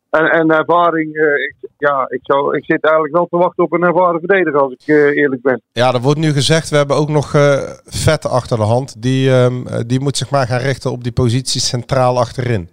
En, 0.09 0.25
en 0.25 0.49
ervaring, 0.51 1.15
eh, 1.15 1.23
ik, 1.23 1.55
ja, 1.77 2.05
ik, 2.09 2.19
zou, 2.23 2.57
ik 2.57 2.65
zit 2.65 2.83
eigenlijk 2.83 3.13
wel 3.13 3.25
te 3.25 3.37
wachten 3.37 3.63
op 3.63 3.73
een 3.73 3.83
ervaren 3.83 4.19
verdediger, 4.19 4.59
als 4.59 4.73
ik 4.73 4.87
eh, 4.87 4.95
eerlijk 4.95 5.41
ben. 5.41 5.61
Ja, 5.71 5.93
er 5.93 6.01
wordt 6.01 6.19
nu 6.19 6.31
gezegd, 6.31 6.69
we 6.69 6.77
hebben 6.77 6.95
ook 6.95 7.09
nog 7.09 7.33
eh 7.33 7.71
Vet 7.85 8.25
achter 8.25 8.57
de 8.57 8.63
hand. 8.63 9.01
Die, 9.01 9.31
ehm, 9.31 9.67
eh, 9.67 9.79
die 9.85 9.99
moet 9.99 10.17
zich 10.17 10.29
maar 10.29 10.47
gaan 10.47 10.59
richten 10.59 10.91
op 10.91 11.03
die 11.03 11.11
positie 11.11 11.61
centraal 11.61 12.17
achterin. 12.17 12.69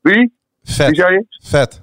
Wie? 0.00 0.14
Wie 0.14 0.74
Vet. 0.74 0.96
zei 0.96 1.12
je? 1.14 1.24
Vet. 1.42 1.80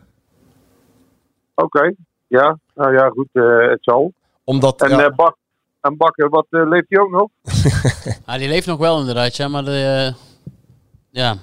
Oké, 1.56 1.93
ja, 2.28 2.58
nou 2.76 2.93
ja, 2.93 3.08
goed, 3.10 3.28
eh, 3.32 3.70
het 3.70 3.84
zal. 3.84 4.14
Omdat, 4.43 4.82
En, 4.82 4.89
ja, 4.89 5.06
eh, 5.06 5.16
Bak, 5.16 5.36
en 5.82 5.97
Bakker, 5.97 6.30
wat 6.30 6.45
leeft 6.49 6.86
hij 6.89 6.99
ook 6.99 7.12
nog? 7.12 7.30
Ah, 8.26 8.38
die 8.38 8.47
leeft 8.47 8.68
nog 8.68 8.78
wel 8.80 8.99
inderdaad, 8.99 9.36
ja, 9.36 9.47
maar 9.47 9.64
de, 9.64 10.06
eh, 10.08 10.14
ja, 11.10 11.36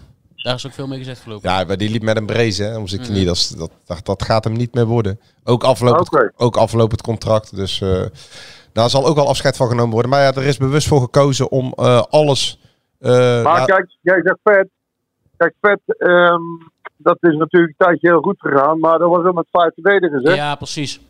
daar 0.43 0.55
is 0.55 0.67
ook 0.67 0.73
veel 0.73 0.87
mee 0.87 0.99
gezegd 0.99 1.21
voorlopig. 1.21 1.51
ja, 1.51 1.65
maar 1.65 1.77
die 1.77 1.91
liep 1.91 2.03
met 2.03 2.17
een 2.17 2.27
brace 2.27 2.63
hè, 2.63 2.77
om 2.77 2.87
zijn 2.87 3.01
Mhm. 3.01 3.11
knie. 3.11 3.25
Dat, 3.27 3.55
dat, 3.59 3.71
dat, 3.87 4.01
dat 4.07 4.23
gaat 4.23 4.45
hem 4.45 4.53
niet 4.53 4.75
meer 4.75 4.87
worden. 4.87 5.21
Ook 5.45 5.65
aflopend, 5.65 6.13
Oké. 6.13 6.33
ook 6.37 6.57
aflopend 6.57 7.03
contract. 7.03 7.57
Dus 7.57 7.81
eh, 7.81 8.03
daar 8.73 8.91
zal 8.91 9.07
ook 9.07 9.17
wel 9.17 9.29
afscheid 9.29 9.57
van 9.57 9.69
genomen 9.69 9.93
worden. 9.93 10.11
Maar 10.11 10.21
ja, 10.23 10.33
er 10.33 10.47
is 10.47 10.57
bewust 10.57 10.89
voor 10.89 11.01
gekozen 11.01 11.51
om 11.51 11.73
eh, 11.77 12.03
alles... 12.11 12.61
eh, 12.99 13.11
Maar 13.11 13.43
nou, 13.43 13.65
kijk, 13.65 13.97
jij 14.01 14.21
zegt 14.25 14.39
vet. 14.43 14.69
Kijk, 15.37 15.55
vet, 15.61 15.81
ehm, 15.99 16.41
dat 16.97 17.17
is 17.21 17.35
natuurlijk 17.37 17.75
een 17.77 17.87
tijdje 17.87 18.09
heel 18.09 18.21
goed 18.23 18.37
gegaan, 18.41 18.79
maar 18.79 18.99
dat 18.99 19.09
was 19.11 19.25
ook 19.25 19.35
met 19.35 19.49
vijf 19.51 19.75
verdedigers, 19.75 20.23
hè? 20.23 20.35
Ja, 20.35 20.55
precies. 20.55 21.01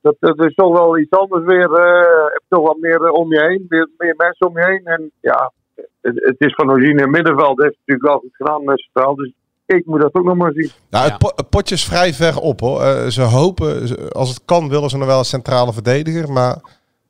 Dat, 0.00 0.16
dat 0.20 0.38
is 0.44 0.54
toch 0.54 0.72
wel 0.78 0.98
iets 0.98 1.10
anders 1.10 1.44
weer. 1.44 1.72
eh 1.72 2.32
heb 2.32 2.42
toch 2.48 2.66
wat 2.66 2.76
meer 2.80 3.10
om 3.10 3.32
je 3.32 3.40
heen, 3.42 3.64
weer 3.68 3.88
meer 3.98 4.14
mensen 4.16 4.46
om 4.46 4.58
je 4.58 4.64
heen. 4.66 4.84
En 4.84 5.10
ja, 5.20 5.52
het, 6.00 6.14
het 6.24 6.34
is 6.38 6.54
van 6.54 6.70
origine 6.70 7.02
in 7.02 7.10
middenveld, 7.10 7.62
heeft 7.62 7.76
natuurlijk 7.78 8.08
wel 8.08 8.18
goed 8.18 8.36
gedaan 8.36 8.64
met 8.64 8.80
Straal. 8.80 9.14
Dus 9.14 9.32
ik 9.66 9.86
moet 9.86 10.00
dat 10.00 10.14
ook 10.14 10.24
nog 10.24 10.36
maar 10.36 10.52
zien. 10.52 10.70
Nou, 10.90 11.04
Ja. 11.04 11.10
het, 11.10 11.18
po- 11.18 11.32
het 11.36 11.48
potje 11.48 11.74
is 11.74 11.84
vrij 11.84 12.14
ver 12.14 12.38
op 12.38 12.60
hoor. 12.60 12.82
Eh, 12.82 13.06
ze 13.06 13.22
hopen, 13.22 13.88
als 14.12 14.28
het 14.28 14.44
kan, 14.44 14.68
willen 14.68 14.90
ze 14.90 14.96
nog 14.98 15.06
wel 15.06 15.18
een 15.18 15.24
centrale 15.24 15.72
verdediger. 15.72 16.32
Maar 16.32 16.60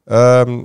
ehm, 0.05 0.63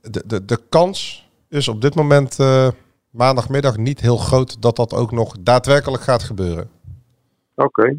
de, 0.00 0.22
de, 0.26 0.44
de 0.44 0.58
kans 0.68 1.28
is 1.48 1.68
op 1.68 1.80
dit 1.80 1.94
moment 1.94 2.38
eh, 2.38 2.68
maandagmiddag 3.10 3.76
niet 3.76 4.00
heel 4.00 4.16
groot 4.16 4.62
dat 4.62 4.76
dat 4.76 4.94
ook 4.94 5.10
nog 5.12 5.36
daadwerkelijk 5.40 6.02
gaat 6.02 6.22
gebeuren. 6.22 6.70
Oké. 7.54 7.96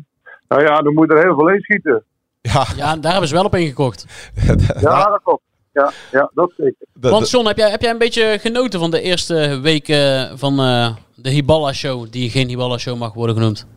Nou 0.48 0.62
ja, 0.64 0.82
dan 0.82 0.94
moet 0.94 1.12
er 1.12 1.24
heel 1.24 1.36
veel 1.36 1.50
inschieten. 1.50 2.04
Ja, 2.42 2.66
Ja, 2.76 2.96
daar 2.96 3.12
hebben 3.12 3.30
ze 3.30 3.36
wel 3.36 3.46
op 3.46 3.56
ingekocht. 3.56 4.06
Ja, 4.82 5.04
dat 5.10 5.20
klopt. 5.24 5.42
Ja, 5.76 5.92
ja, 6.12 6.32
dat 6.34 6.52
zeker. 6.58 6.88
Want 7.00 7.30
John, 7.30 7.48
heb 7.48 7.58
jij, 7.58 7.70
heb 7.70 7.82
jij 7.82 7.92
een 7.92 7.98
beetje 7.98 8.38
genoten 8.40 8.80
van 8.80 8.92
de 8.92 9.02
eerste 9.02 9.60
week 9.62 9.88
eh, 9.88 10.32
van 10.36 10.60
eh, 10.60 10.96
de 11.16 11.30
Hiballa-show, 11.30 12.12
die 12.12 12.30
geen 12.30 12.48
Hiballa-show 12.48 12.98
mag 12.98 13.14
worden 13.14 13.36
genoemd? 13.36 13.68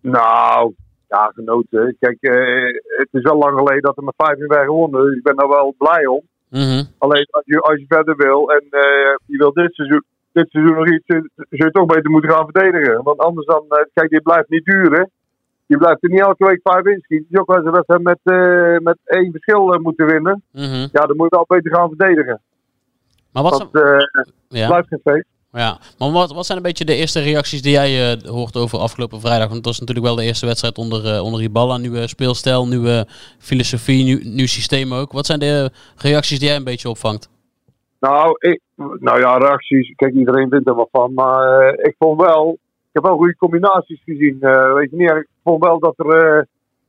Nou, 0.00 0.74
ja, 1.08 1.30
genoten. 1.34 1.96
Kijk, 2.00 2.16
eh, 2.20 2.80
het 2.98 3.08
is 3.10 3.22
wel 3.22 3.38
lang 3.38 3.58
geleden 3.58 3.82
dat 3.82 3.96
er 3.96 4.04
met 4.04 4.14
vijf 4.16 4.38
werd 4.38 4.64
gewonnen. 4.64 5.04
Dus 5.04 5.16
ik 5.16 5.22
ben 5.22 5.36
daar 5.36 5.48
wel 5.48 5.74
blij 5.78 6.06
om. 6.06 6.22
Mhm. 6.48 6.84
Alleen 6.98 7.26
als 7.30 7.42
je, 7.44 7.60
als 7.60 7.78
je 7.78 7.84
verder 7.88 8.16
wil 8.16 8.50
en 8.52 8.64
eh, 8.70 9.14
je 9.26 9.36
wil 9.36 9.52
dit 9.52 9.74
seizoen, 9.74 10.04
dit 10.32 10.50
seizoen 10.50 10.76
nog 10.76 10.88
iets, 10.88 11.04
zul 11.06 11.66
je 11.66 11.70
toch 11.70 11.86
beter 11.86 12.10
moeten 12.10 12.30
gaan 12.30 12.50
verdedigen. 12.52 13.02
Want 13.02 13.18
anders 13.18 13.46
dan, 13.46 13.64
eh, 13.68 13.84
kijk, 13.94 14.10
dit 14.10 14.22
blijft 14.22 14.48
niet 14.48 14.64
duren. 14.64 15.10
Je 15.70 15.76
blijft 15.76 16.02
er 16.02 16.10
niet 16.10 16.20
elke 16.20 16.44
week 16.46 16.60
vijf 16.62 16.84
inschieten. 16.84 17.26
Dus 17.30 17.40
ook 17.40 17.48
als 17.48 17.64
een 17.64 17.70
wedstrijd 17.72 18.02
met, 18.02 18.18
eh, 18.22 18.76
met 18.78 18.98
één 19.04 19.30
verschil 19.30 19.74
eh, 19.74 19.80
moeten 19.80 20.06
winnen. 20.06 20.42
Mhm. 20.52 20.86
Ja, 20.92 21.06
dan 21.06 21.16
moet 21.16 21.30
je 21.30 21.36
wel 21.36 21.44
beter 21.48 21.74
gaan 21.74 21.88
verdedigen. 21.88 22.40
Maar 23.32 23.42
wat 23.42 23.58
Want 23.58 23.68
zou- 23.72 23.96
eh, 23.96 24.06
ja. 24.48 24.66
blijft 24.66 24.88
geen 24.88 25.00
feest. 25.04 25.26
Ja, 25.52 25.78
maar 25.98 26.10
wat, 26.10 26.32
wat 26.32 26.46
zijn 26.46 26.58
een 26.58 26.64
beetje 26.64 26.84
de 26.84 26.94
eerste 26.94 27.20
reacties 27.20 27.62
die 27.62 27.72
jij 27.72 28.18
hoort 28.24 28.56
over 28.56 28.78
afgelopen 28.78 29.20
vrijdag? 29.20 29.48
Want 29.48 29.54
dat 29.54 29.64
was 29.64 29.80
natuurlijk 29.80 30.06
wel 30.06 30.16
de 30.16 30.24
eerste 30.24 30.46
wedstrijd 30.46 30.78
onder, 30.78 31.14
uh, 31.14 31.22
onder 31.22 31.42
Iballa. 31.42 31.76
Nieuwe 31.76 32.06
speelstijl, 32.06 32.66
nieuwe 32.68 33.06
filosofie, 33.38 34.04
nieuw, 34.04 34.18
nieuw 34.22 34.46
systeem 34.46 34.92
ook. 34.94 35.12
Wat 35.12 35.26
zijn 35.26 35.38
de 35.38 35.70
reacties 35.96 36.38
die 36.38 36.48
jij 36.48 36.56
een 36.56 36.64
beetje 36.64 36.88
opvangt? 36.88 37.28
Nou, 38.00 38.36
ik, 38.38 38.60
nou 38.76 39.20
ja, 39.20 39.36
reacties. 39.36 39.92
Kijk, 39.96 40.14
iedereen 40.14 40.48
vindt 40.48 40.68
er 40.68 40.74
wat 40.74 40.88
van. 40.92 41.14
Maar 41.14 41.62
uh, 41.62 41.72
ik 41.86 41.94
vond 41.98 42.20
wel, 42.20 42.52
ik 42.60 42.90
heb 42.92 43.02
wel 43.02 43.16
goede 43.16 43.36
combinaties 43.36 44.02
gezien. 44.04 44.38
Weet 44.74 44.90
je 44.90 44.96
niet, 44.96 45.26
vond 45.44 45.64
wel 45.64 45.78
dat 45.78 45.94
er 45.98 46.46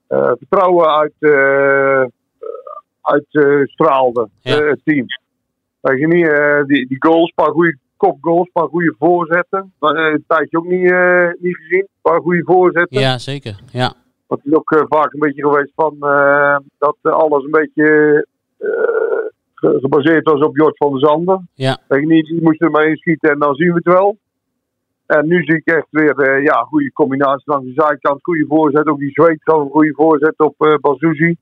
uh, 0.10 0.32
vertrouwen 0.38 0.88
uit, 0.90 1.14
uit 3.02 3.26
straalde, 3.70 4.30
Ja. 4.42 4.64
het 4.64 4.80
team. 4.84 5.06
Weet 5.82 6.00
je 6.00 6.08
niet, 6.08 6.68
die, 6.68 6.88
die 6.88 6.98
goals, 7.00 7.32
paar 7.36 7.52
goede 7.52 7.78
kopgoals, 7.98 8.46
een 8.46 8.52
paar 8.62 8.68
goede 8.70 8.96
voorzetten. 9.00 9.74
Maar, 9.80 9.96
een 9.96 10.24
tijdje 10.28 10.58
ook 10.58 10.66
niet, 10.66 10.82
niet 11.42 11.56
gezien, 11.58 11.80
een 11.82 11.88
paar 12.12 12.22
goede 12.22 12.44
voorzetten. 12.46 13.00
Ja, 13.02 13.18
zeker. 13.18 13.60
Ja. 13.72 13.94
Want 14.28 14.44
het 14.44 14.52
is 14.52 14.58
ook 14.58 14.72
eh, 14.72 14.82
vaak 14.88 15.14
een 15.14 15.20
beetje 15.20 15.42
geweest 15.50 15.72
van 15.76 15.96
eh, 16.00 16.58
dat 16.78 16.98
eh, 17.02 17.12
alles 17.12 17.44
een 17.44 17.52
beetje 17.52 17.86
eh, 18.58 18.68
ge- 19.56 19.78
gebaseerd 19.82 20.26
was 20.26 20.42
op 20.42 20.58
Jort 20.58 20.78
van 20.78 20.92
der 20.92 21.00
Zanden. 21.10 21.50
Ja. 21.54 21.78
Weet 21.88 22.00
je 22.02 22.08
niet, 22.08 22.26
die 22.26 22.42
moest 22.42 22.62
er 22.62 22.72
maar 22.72 22.88
inschieten 22.88 23.30
en 23.32 23.40
dan 23.40 23.56
zien 23.56 23.68
we 23.68 23.74
het 23.76 23.94
wel. 23.94 24.18
En 25.18 25.28
nu 25.28 25.44
zie 25.44 25.56
ik 25.56 25.66
echt 25.66 25.88
weer 25.90 26.20
eh, 26.20 26.44
ja, 26.44 26.54
goede 26.54 26.92
combinatie 26.92 27.44
langs 27.46 27.66
de 27.66 27.74
zijkant. 27.76 28.24
Goede 28.24 28.46
voorzet, 28.48 28.88
ook 28.88 29.00
die 29.00 29.12
Zweed 29.12 29.40
gaf 29.44 29.60
een 29.62 29.70
goede 29.70 29.94
voorzet 29.94 30.34
op 30.38 30.56
eh 30.58 30.76
Bazouzi. 30.82 31.36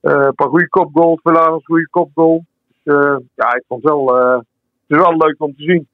Eh, 0.00 0.12
een 0.12 0.34
paar 0.34 0.48
goede 0.48 0.68
kopgoals, 0.68 1.20
Velarens 1.22 1.64
goede 1.64 1.88
kopgoal. 1.90 2.44
Dus 2.84 2.94
ja, 3.34 3.54
ik 3.54 3.64
vond 3.68 3.82
het 3.82 3.92
wel, 3.92 4.06
het 4.16 4.44
is 4.86 4.96
wel 4.96 5.16
leuk 5.16 5.34
om 5.38 5.54
te 5.56 5.62
zien. 5.62 5.86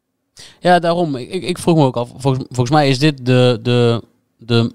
Ja, 0.61 0.79
daarom. 0.79 1.17
Ik, 1.17 1.43
ik, 1.43 1.59
vroeg 1.59 1.77
me 1.77 1.85
ook 1.85 1.97
af. 1.97 2.09
Volgens, 2.17 2.45
volgens 2.49 2.71
mij 2.71 2.89
is 2.89 2.99
dit 2.99 3.27
de, 3.27 3.59
de, 3.63 4.03
de 4.37 4.73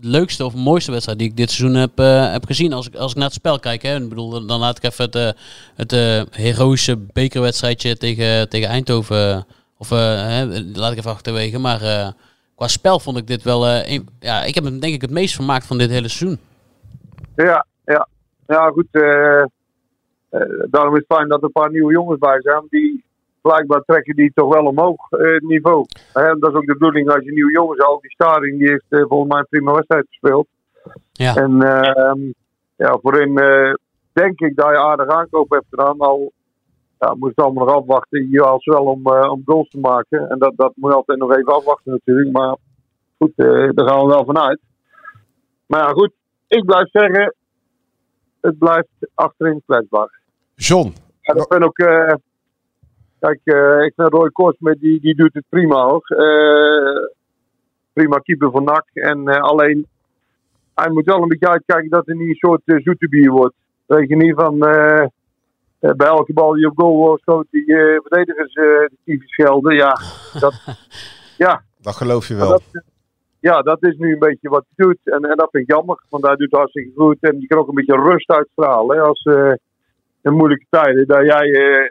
leukste 0.00 0.44
of 0.44 0.54
mooiste 0.54 0.90
wedstrijd 0.90 1.18
die 1.18 1.28
ik 1.28 1.36
dit 1.36 1.50
seizoen 1.50 1.80
heb, 1.80 1.96
heb 2.32 2.44
gezien. 2.44 2.72
Als 2.72 2.86
ik, 2.86 2.94
als 2.94 3.10
ik 3.10 3.16
naar 3.16 3.26
het 3.26 3.34
spel 3.34 3.58
kijk. 3.58 3.82
Hè. 3.82 4.08
Bedoel, 4.08 4.46
dan- 4.46 4.58
laat 4.58 4.76
ik 4.76 4.82
even 4.84 5.04
het, 5.04 5.14
eh, 5.14 5.28
het 5.74 5.92
eh, 5.92 6.22
heroïsche 6.30 6.96
bekerwedstrijdje 7.12 7.96
tegen, 7.96 8.48
tegen 8.48 8.68
Eindhoven. 8.68 9.46
Of 9.78 9.90
eh, 9.90 9.98
hè, 10.26 10.44
laat 10.74 10.92
ik 10.92 10.98
even 10.98 11.10
achterwege. 11.10 11.58
Maar 11.58 11.80
eh, 11.82 12.08
qua 12.54 12.68
spel 12.68 13.00
vond 13.00 13.16
ik 13.16 13.26
dit 13.26 13.42
wel. 13.42 13.66
eh, 13.66 13.92
een- 13.92 14.08
ja, 14.20 14.42
ik 14.42 14.54
heb 14.54 14.64
hem 14.64 14.80
denk 14.80 14.94
ik 14.94 15.00
het 15.00 15.10
meest 15.10 15.34
vermaakt 15.34 15.66
van 15.66 15.78
dit 15.78 15.90
hele 15.90 16.08
seizoen. 16.08 16.38
Ja, 17.36 17.66
ja. 17.84 18.08
Ja, 18.46 18.68
goed. 18.70 18.86
daarom 20.70 20.94
is 20.96 21.04
het 21.06 21.16
fijn 21.16 21.28
dat 21.28 21.38
er 21.38 21.44
een 21.44 21.52
paar 21.52 21.70
nieuwe 21.70 21.92
jongens 21.92 22.18
bij 22.18 22.40
zijn. 22.40 22.66
Die 22.70 23.04
blijkbaar 23.42 23.82
trekken 23.86 24.16
die 24.16 24.32
toch 24.34 24.54
wel 24.54 24.64
omhoog, 24.66 25.10
eh, 25.10 25.32
het 25.32 25.42
niveau. 25.42 25.86
Hè, 26.12 26.38
dat 26.38 26.50
is 26.50 26.56
ook 26.56 26.66
de 26.66 26.72
bedoeling 26.72 27.10
als 27.10 27.24
je 27.24 27.32
nieuwe 27.32 27.52
jongens 27.52 27.80
haalt. 27.80 28.02
Die 28.02 28.10
Staring 28.10 28.58
die 28.58 28.68
heeft 28.68 28.84
eh, 28.88 29.04
volgens 29.08 29.30
mij 29.30 29.38
een 29.38 29.46
prima 29.50 29.72
wedstrijd 29.72 30.06
gespeeld. 30.08 30.46
Ja. 31.12 31.36
En 31.36 31.62
ehm, 31.62 32.20
ja, 32.76 32.98
voorin 33.02 33.38
eh, 33.38 33.72
denk 34.12 34.40
ik 34.40 34.56
dat 34.56 34.68
je 34.70 34.78
aardig 34.78 35.08
aankoop 35.08 35.50
hebt 35.50 35.66
gedaan. 35.70 35.98
Al 35.98 36.32
ja, 36.98 37.14
moest 37.14 37.36
het 37.36 37.44
allemaal 37.44 37.66
nog 37.66 37.74
afwachten. 37.74 38.30
Je 38.30 38.42
als 38.42 38.64
wel 38.64 38.84
om, 38.84 39.06
eh, 39.06 39.30
om 39.30 39.42
goals 39.44 39.68
te 39.68 39.78
maken. 39.78 40.28
En 40.28 40.38
dat, 40.38 40.52
dat 40.56 40.72
moet 40.76 40.90
je 40.90 40.96
altijd 40.96 41.18
nog 41.18 41.36
even 41.36 41.54
afwachten 41.54 41.92
natuurlijk. 41.92 42.32
Maar 42.32 42.56
goed, 43.18 43.32
eh, 43.36 43.68
daar 43.72 43.88
gaan 43.88 44.00
we 44.00 44.06
wel 44.06 44.24
vanuit. 44.24 44.60
Maar 45.66 45.80
ja, 45.80 45.88
goed. 45.88 46.12
Ik 46.48 46.64
blijf 46.64 46.90
zeggen, 46.90 47.34
het 48.40 48.58
blijft 48.58 48.88
achterin 49.14 49.62
kwetsbaar. 49.66 50.20
John, 50.54 50.94
En 51.22 51.36
ik 51.36 51.48
ben 51.48 51.62
ook. 51.62 51.78
eh, 51.78 52.14
kijk, 53.18 53.40
ik 53.86 53.92
vind 53.96 54.12
Roy 54.12 54.30
Korsmet, 54.30 54.80
die, 54.80 55.00
die 55.00 55.14
doet 55.14 55.34
het 55.34 55.44
prima 55.48 55.84
hoor. 55.84 56.02
Prima 57.92 58.18
keeper 58.18 58.50
van 58.50 58.64
NAC. 58.64 58.84
En 58.92 59.26
alleen, 59.28 59.86
hij 60.74 60.90
moet 60.90 61.04
wel 61.04 61.22
een 61.22 61.28
beetje 61.28 61.48
uitkijken 61.48 61.90
dat 61.90 62.06
hij 62.06 62.14
niet 62.14 62.28
een 62.28 62.34
soort 62.34 62.62
uh, 62.64 62.80
zoete 62.82 63.08
bier 63.08 63.30
wordt. 63.30 63.54
Weet 63.86 64.08
je 64.08 64.16
niet 64.16 64.34
van. 64.34 64.58
Eh, 65.84 65.94
bij 65.96 66.06
elke 66.06 66.32
bal 66.32 66.52
die 66.52 66.66
op 66.66 66.78
goal 66.78 66.96
wordt, 66.96 67.22
schoot 67.22 67.46
die 67.50 67.76
eh, 67.76 68.00
verdedigers 68.02 68.52
eh 68.52 68.96
tyfus 69.04 69.30
schelden. 69.30 69.74
Ja, 69.74 69.98
dat, 70.44 70.54
ja, 71.36 71.62
dat 71.80 71.96
geloof 71.96 72.28
je 72.28 72.34
wel. 72.34 72.48
dat, 72.48 72.62
ja, 73.40 73.62
dat 73.62 73.82
is 73.82 73.96
nu 73.96 74.12
een 74.12 74.18
beetje 74.18 74.48
wat 74.48 74.64
hij 74.74 74.86
doet. 74.86 74.98
En, 75.04 75.30
en 75.30 75.36
dat 75.36 75.48
vind 75.50 75.68
ik 75.68 75.74
jammer, 75.74 76.02
want 76.08 76.26
hij 76.26 76.36
doet 76.36 76.50
het 76.50 76.58
hartstikke 76.58 76.92
goed. 76.96 77.16
En 77.20 77.38
die 77.38 77.46
kan 77.48 77.58
ook 77.58 77.68
een 77.68 77.74
beetje 77.74 78.02
rust 78.02 78.30
uitstralen. 78.30 78.96
Hè, 78.96 79.02
als 79.02 79.22
eh, 79.22 79.52
in 80.22 80.32
moeilijke 80.32 80.66
tijden, 80.70 81.06
dat 81.06 81.24
jij 81.24 81.50
eh 81.52 81.80
eh, 81.80 81.88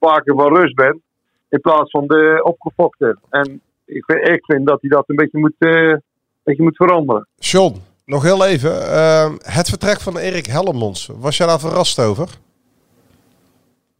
vaker 0.00 0.34
van 0.34 0.56
rust 0.56 0.74
bent. 0.74 1.00
In 1.48 1.60
plaats 1.60 1.90
van 1.90 2.06
de 2.06 2.40
opgefochten. 2.42 3.18
En 3.30 3.60
ik 3.84 4.04
vind, 4.04 4.28
ik 4.28 4.44
vind 4.44 4.66
dat 4.66 4.80
hij 4.80 4.90
dat 4.90 5.04
een 5.06 5.16
beetje 5.16 5.38
moet, 5.38 5.54
eh, 5.58 5.70
een 5.70 6.02
beetje 6.42 6.62
moet 6.62 6.76
veranderen. 6.76 7.28
John, 7.36 7.82
nog 8.04 8.22
heel 8.22 8.44
even. 8.46 8.90
ehm, 8.90 9.32
het 9.38 9.68
vertrek 9.68 10.00
van 10.00 10.18
Erik 10.18 10.46
Hellemons. 10.46 11.10
Was 11.18 11.36
jij 11.36 11.46
daar 11.46 11.60
verrast 11.60 12.00
over? 12.00 12.28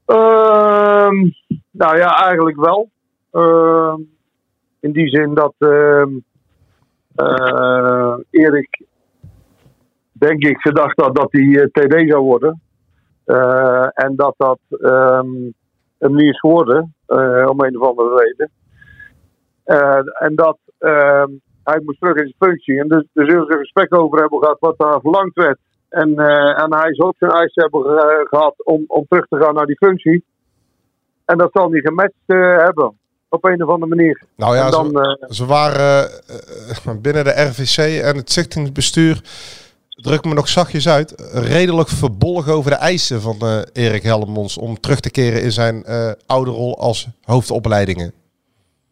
Ehm, 0.06 1.30
nou 1.70 1.96
ja, 1.96 2.24
eigenlijk 2.24 2.56
wel. 2.56 2.90
Ehm, 3.30 4.00
in 4.80 4.92
die 4.92 5.08
zin 5.08 5.34
dat 5.34 5.54
ehm, 5.58 6.10
eh, 7.14 8.14
Erik, 8.30 8.84
denk 10.12 10.44
ik, 10.44 10.60
gedacht 10.60 11.00
had 11.00 11.16
dat 11.16 11.32
hij 11.32 11.42
eh, 11.42 11.66
TD 11.66 12.10
zou 12.10 12.22
worden. 12.22 12.60
Eh, 13.24 13.86
en 13.94 14.16
dat 14.16 14.34
dat 14.36 14.58
ehm 14.68 15.28
hem 15.98 16.14
niet 16.14 16.30
is 16.30 16.40
geworden, 16.40 16.94
om 17.46 17.60
een 17.60 17.80
of 17.80 17.88
andere 17.88 18.24
reden. 18.24 18.50
En 20.12 20.34
dat 20.34 20.58
hij 21.64 21.80
moest 21.84 22.00
terug 22.00 22.16
in 22.16 22.34
zijn 22.36 22.50
functie. 22.50 22.80
En 22.80 22.88
dus, 22.88 23.04
dus 23.12 23.28
ze 23.28 23.36
een 23.36 23.58
gesprek 23.58 23.94
over 23.94 24.18
hebben 24.18 24.38
gehad 24.38 24.58
wat 24.60 24.78
daar 24.78 25.00
verlangd 25.00 25.34
werd. 25.34 25.58
En, 25.88 26.18
eh, 26.18 26.62
en 26.62 26.74
hij 26.74 26.94
zou 26.94 27.08
ook 27.08 27.14
zijn 27.18 27.30
eis 27.30 27.54
hebben 27.54 27.82
ge- 27.82 28.26
gehad 28.30 28.54
om, 28.64 28.84
om 28.86 29.04
terug 29.08 29.26
te 29.28 29.36
gaan 29.40 29.54
naar 29.54 29.66
die 29.66 29.76
functie. 29.76 30.24
En 31.24 31.38
dat 31.38 31.50
zal 31.52 31.70
hij 31.70 31.80
gematcht 31.80 32.12
eh, 32.26 32.56
hebben. 32.56 32.98
Op 33.28 33.44
een 33.44 33.62
of 33.62 33.68
andere 33.70 33.94
manier. 33.94 34.22
Nou 34.36 34.56
ja, 34.56 34.70
dan, 34.70 34.88
ze, 34.90 35.16
eh, 35.20 35.30
ze 35.30 35.46
waren 35.46 36.08
eh, 36.26 36.70
eh, 36.86 37.00
binnen 37.00 37.24
de 37.24 37.30
RVC 37.42 38.02
en 38.02 38.16
het 38.16 38.32
zichtingsbestuur, 38.32 39.20
druk 39.88 40.24
me 40.24 40.34
nog 40.34 40.48
zachtjes 40.48 40.88
uit, 40.88 41.30
redelijk 41.32 41.88
verbolgen 41.88 42.52
over 42.52 42.70
de 42.70 42.76
eisen 42.76 43.20
van 43.20 43.36
eh, 43.40 43.58
Erik 43.72 44.02
Hellemons 44.02 44.58
om 44.58 44.80
terug 44.80 45.00
te 45.00 45.10
keren 45.10 45.42
in 45.42 45.52
zijn 45.52 45.84
eh, 45.84 46.10
oude 46.26 46.50
rol 46.50 46.78
als 46.78 47.08
hoofdopleidingen. 47.24 48.12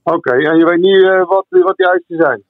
Oké, 0.03 0.31
en 0.31 0.59
je 0.59 0.65
weet 0.65 0.81
niet 0.81 1.03
eh, 1.03 1.27
wat, 1.29 1.47
wat 1.49 1.77
die 1.77 1.87
eisen 1.91 2.17
zijn. 2.17 2.43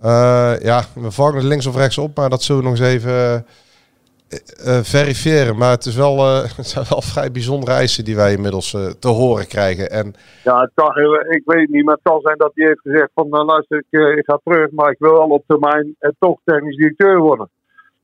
Eh, 0.00 0.54
ja, 0.60 0.82
we 0.94 1.10
vangen 1.10 1.34
het 1.34 1.44
links 1.44 1.66
of 1.66 1.76
rechts 1.76 1.98
op, 1.98 2.16
maar 2.16 2.30
dat 2.30 2.42
zullen 2.42 2.62
we 2.62 2.68
nog 2.68 2.78
eens 2.78 2.88
even 2.88 3.12
eh, 3.12 4.76
eh, 4.78 4.84
verifiëren. 4.84 5.56
Maar 5.56 5.70
het, 5.70 5.84
is 5.84 5.94
wel, 5.96 6.24
het 6.56 6.66
zijn 6.68 6.84
wel 6.88 7.02
vrij 7.02 7.30
bijzondere 7.30 7.72
eisen 7.72 8.04
die 8.04 8.16
wij 8.16 8.32
inmiddels 8.32 8.70
te 8.98 9.08
horen 9.08 9.46
krijgen. 9.46 9.90
En 9.90 10.14
Ja, 10.44 10.60
het 10.60 10.70
kan, 10.74 10.88
ik 11.28 11.42
weet 11.44 11.68
niet, 11.68 11.84
maar 11.84 11.94
het 11.94 12.02
kan 12.02 12.20
zijn 12.20 12.38
dat 12.38 12.50
hij 12.54 12.66
heeft 12.66 12.80
gezegd 12.80 13.10
van 13.14 13.28
luister, 13.28 13.78
ik, 13.90 14.18
ik 14.18 14.24
ga 14.24 14.40
terug, 14.44 14.70
maar 14.70 14.90
ik 14.90 14.98
wil 14.98 15.12
wel 15.12 15.28
op 15.28 15.44
termijn 15.46 15.96
toch 16.18 16.38
technisch 16.44 16.76
directeur 16.76 17.18
worden. 17.18 17.50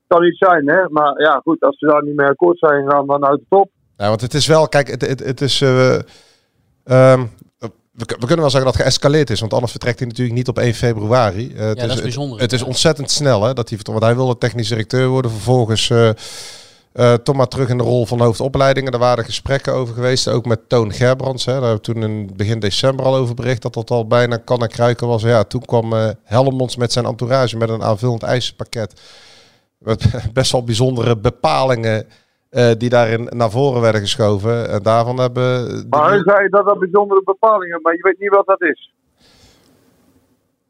Kan 0.07 0.21
niet 0.21 0.37
zijn, 0.37 0.69
hè? 0.69 0.89
Maar 0.89 1.21
ja, 1.21 1.39
goed, 1.43 1.61
als 1.61 1.77
ze 1.77 1.85
daar 1.85 2.03
niet 2.03 2.15
mee 2.15 2.27
akkoord 2.27 2.59
zijn 2.59 2.83
gegaan, 2.83 3.07
dan 3.07 3.25
uit 3.25 3.39
de 3.39 3.45
top. 3.49 3.69
Ja, 3.97 4.07
want 4.07 4.21
het 4.21 4.33
is 4.33 4.47
wel, 4.47 4.67
kijk, 4.67 4.87
het, 4.87 5.07
het, 5.07 5.19
het 5.19 5.41
is. 5.41 5.61
eh, 5.61 5.99
ehm, 6.83 7.25
we, 8.01 8.15
we 8.19 8.25
kunnen 8.25 8.39
wel 8.39 8.49
zeggen 8.49 8.65
dat 8.71 8.73
het 8.73 8.83
geëscaleerd 8.87 9.29
is, 9.29 9.39
want 9.39 9.53
anders 9.53 9.71
vertrekt 9.71 9.99
hij 9.99 10.07
natuurlijk 10.07 10.37
niet 10.37 10.47
op 10.47 10.59
1 10.59 10.73
februari. 10.73 11.53
Eh, 11.55 11.65
het 11.65 11.77
dat 11.77 11.87
is 11.87 11.93
het- 11.93 12.03
bijzonder, 12.03 12.39
Het, 12.39 12.53
is 12.53 12.59
ja. 12.59 12.65
ontzettend 12.65 13.11
snel, 13.11 13.43
hè, 13.43 13.53
dat 13.53 13.69
hij, 13.69 13.79
want 13.83 14.03
hij 14.03 14.15
wilde 14.15 14.37
technisch 14.37 14.67
directeur 14.67 15.07
worden, 15.07 15.31
vervolgens 15.31 15.89
eh, 15.89 17.13
toch 17.13 17.35
maar 17.35 17.47
terug 17.47 17.69
in 17.69 17.77
de 17.77 17.83
rol 17.83 18.05
van 18.05 18.21
hoofdopleidingen. 18.21 18.91
Daar 18.91 18.99
waren 18.99 19.25
gesprekken 19.25 19.73
over 19.73 19.93
geweest, 19.93 20.27
ook 20.27 20.45
met 20.45 20.59
Toon 20.69 20.93
Gerbrands. 20.93 21.45
Hè. 21.45 21.51
Daar 21.51 21.61
hebben 21.61 21.79
we 21.79 21.93
toen 21.93 22.03
in 22.03 22.29
begin 22.35 22.59
december 22.59 23.05
al 23.05 23.15
over 23.15 23.35
bericht 23.35 23.61
dat 23.61 23.73
dat 23.73 23.89
al 23.91 24.07
bijna 24.07 24.37
kan 24.37 24.61
en 24.61 24.67
kruiken 24.69 25.07
was. 25.07 25.21
Ja, 25.21 25.43
toen 25.43 25.65
kwam 25.65 25.93
Helmonds 26.23 26.75
met 26.75 26.91
zijn 26.91 27.05
entourage 27.05 27.57
met 27.57 27.69
een 27.69 27.83
aanvullend 27.83 28.23
eisenpakket. 28.23 28.93
Met 29.77 30.03
best 30.33 30.51
wel 30.51 30.63
bijzondere 30.63 31.17
bepalingen 31.17 32.07
die 32.77 32.89
daarin 32.89 33.27
naar 33.29 33.51
voren 33.51 33.81
werden 33.81 34.01
geschoven. 34.01 34.69
En 34.69 34.83
daarvan 34.83 35.19
hebben... 35.19 35.67
de 35.69 35.85
Maar 35.89 36.09
hij 36.09 36.21
zei 36.23 36.49
dat 36.49 36.65
dat 36.65 36.79
bijzondere 36.79 37.21
bepalingen, 37.23 37.79
maar 37.81 37.93
je 37.93 38.01
weet 38.01 38.19
niet 38.19 38.29
wat 38.29 38.45
dat 38.45 38.61
is. 38.61 38.91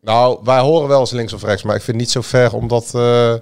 Nou, 0.02 0.40
wij 0.44 0.60
horen 0.60 0.88
wel 0.88 1.00
eens 1.00 1.12
links 1.12 1.34
of 1.34 1.44
rechts, 1.44 1.64
maar 1.64 1.76
ik 1.76 1.82
vind 1.82 1.98
het 1.98 2.06
niet 2.06 2.10
zo 2.10 2.22
ver 2.22 2.54
om 2.54 2.68
dat 2.68 2.94
eh, 2.96 3.34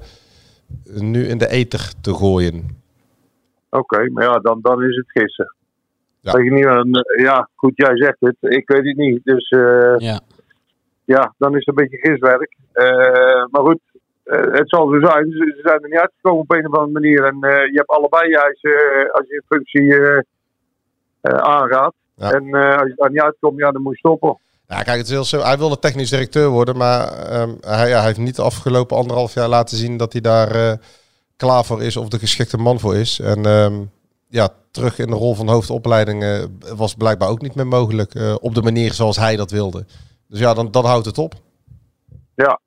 nu 0.83 1.27
in 1.27 1.37
de 1.37 1.47
ether 1.47 1.91
te 2.01 2.13
gooien. 2.13 2.81
Oké, 3.69 4.09
maar 4.09 4.23
ja, 4.23 4.39
dan, 4.39 4.59
dan 4.61 4.83
is 4.83 4.95
het 4.95 5.11
gissen. 5.11 5.53
Ja. 6.19 6.31
Weet 6.31 6.43
je 6.45 6.51
niet, 6.51 6.63
dan, 6.63 6.93
eh, 6.93 7.23
ja, 7.23 7.49
goed, 7.55 7.71
jij 7.75 7.97
zegt 7.97 8.17
het, 8.19 8.35
ik 8.39 8.69
weet 8.69 8.85
het 8.85 8.97
niet. 8.97 9.21
Dus 9.23 9.49
eh, 9.49 9.95
Ja. 9.97 10.19
ja, 11.05 11.33
dan 11.37 11.51
is 11.51 11.65
het 11.65 11.67
een 11.67 11.83
beetje 11.83 11.97
giswerk. 11.97 12.55
Eh, 12.71 13.45
maar 13.51 13.61
goed, 13.61 13.79
eh, 13.85 13.88
het 14.51 14.69
zal 14.69 14.87
zo 14.87 14.99
zijn. 14.99 15.31
Ze, 15.31 15.53
ze 15.55 15.61
zijn 15.61 15.83
er 15.83 15.89
niet 15.89 15.99
uitgekomen 15.99 16.41
op 16.41 16.51
een 16.51 16.67
of 16.67 16.73
andere 16.73 16.99
manier. 16.99 17.23
En 17.23 17.37
eh, 17.41 17.65
je 17.71 17.77
hebt 17.77 17.89
allebei 17.89 18.29
je 18.29 18.41
eisen 18.41 18.71
eh, 18.71 19.11
als 19.11 19.27
je 19.27 19.35
een 19.35 19.57
functie 19.57 19.95
eh, 19.95 20.21
eh, 21.21 21.33
aangaat. 21.33 21.93
Ja. 22.15 22.31
En 22.31 22.53
eh, 22.53 22.77
als 22.79 22.87
je 22.87 22.93
daar 22.95 23.09
niet 23.09 23.21
uitkomt, 23.21 23.59
ja, 23.59 23.71
dan 23.71 23.81
moet 23.81 23.93
je 23.93 23.99
stoppen. 23.99 24.37
Ja, 24.67 24.81
kijk, 24.81 24.97
het 24.97 25.05
is 25.05 25.11
heel 25.11 25.23
simpel. 25.23 25.47
Hij 25.47 25.57
wilde 25.57 25.79
technisch 25.79 26.09
directeur 26.09 26.49
worden, 26.49 26.77
maar 26.77 27.07
ehm, 27.07 27.49
hij, 27.61 27.89
ja, 27.89 27.97
hij 27.97 28.05
heeft 28.05 28.17
niet 28.17 28.35
de 28.35 28.41
afgelopen 28.41 28.97
anderhalf 28.97 29.33
jaar 29.33 29.47
laten 29.47 29.77
zien 29.77 29.97
dat 29.97 30.11
hij 30.11 30.21
daar 30.21 30.51
eh, 30.51 30.73
klaar 31.37 31.65
voor 31.65 31.83
is 31.83 31.97
of 31.97 32.07
de 32.07 32.19
geschikte 32.19 32.57
man 32.57 32.79
voor 32.79 32.95
is. 32.95 33.19
En 33.19 33.45
ehm, 33.45 33.81
ja, 34.27 34.49
terug 34.71 34.99
in 34.99 35.07
de 35.07 35.15
rol 35.15 35.35
van 35.35 35.49
hoofdopleiding 35.49 36.23
eh, 36.23 36.43
was 36.75 36.95
blijkbaar 36.95 37.29
ook 37.29 37.41
niet 37.41 37.55
meer 37.55 37.67
mogelijk 37.67 38.15
eh, 38.15 38.35
op 38.39 38.55
de 38.55 38.61
manier 38.61 38.93
zoals 38.93 39.17
hij 39.17 39.35
dat 39.35 39.51
wilde. 39.51 39.85
Dus 40.27 40.39
ja, 40.39 40.53
dan, 40.53 40.71
dan 40.71 40.85
houdt 40.85 41.05
het 41.05 41.17
op. 41.17 41.33
Ja, 42.35 42.59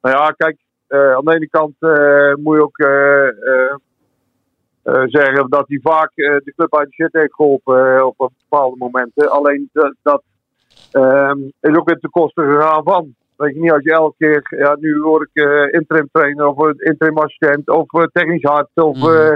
nou 0.00 0.16
ja, 0.16 0.30
kijk, 0.30 0.56
eh, 0.56 0.67
aan 0.88 1.24
de 1.24 1.34
ene 1.34 1.48
kant 1.48 1.74
eh, 1.78 2.34
moet 2.44 2.56
je 2.56 2.62
ook 2.62 2.78
eh, 2.78 3.26
eh, 3.28 3.74
eh, 4.82 5.02
zeggen 5.06 5.50
dat 5.50 5.64
hij 5.68 5.78
vaak 5.82 6.10
eh, 6.14 6.36
de 6.44 6.52
club 6.56 6.76
uit 6.76 6.88
de 6.88 6.94
shit 6.94 7.12
heeft 7.12 7.34
geholpen 7.34 7.96
eh, 7.96 8.04
op 8.04 8.32
bepaalde 8.48 8.76
momenten. 8.76 9.30
Alleen 9.30 9.68
dat, 9.72 9.94
dat 10.02 10.22
ehm, 10.92 11.38
is 11.60 11.76
ook 11.76 11.86
weer 11.88 11.98
ten 11.98 12.10
koste 12.10 12.42
gegaan 12.42 12.82
van. 12.82 13.14
Weet 13.36 13.54
je 13.54 13.60
niet, 13.60 13.72
als 13.72 13.82
je 13.82 13.92
elke 13.92 14.14
keer, 14.18 14.46
ja, 14.58 14.76
nu 14.80 15.00
word 15.00 15.28
ik 15.32 15.42
eh, 15.44 15.72
interim 15.72 16.08
trainer 16.12 16.46
of 16.46 16.66
eh, 16.66 16.86
interim 16.90 17.18
assistent 17.18 17.68
of 17.68 17.92
eh, 17.92 18.02
technisch 18.12 18.42
hart 18.42 18.68
of. 18.74 18.96
Mhm. 18.96 19.06
eh, 19.16 19.34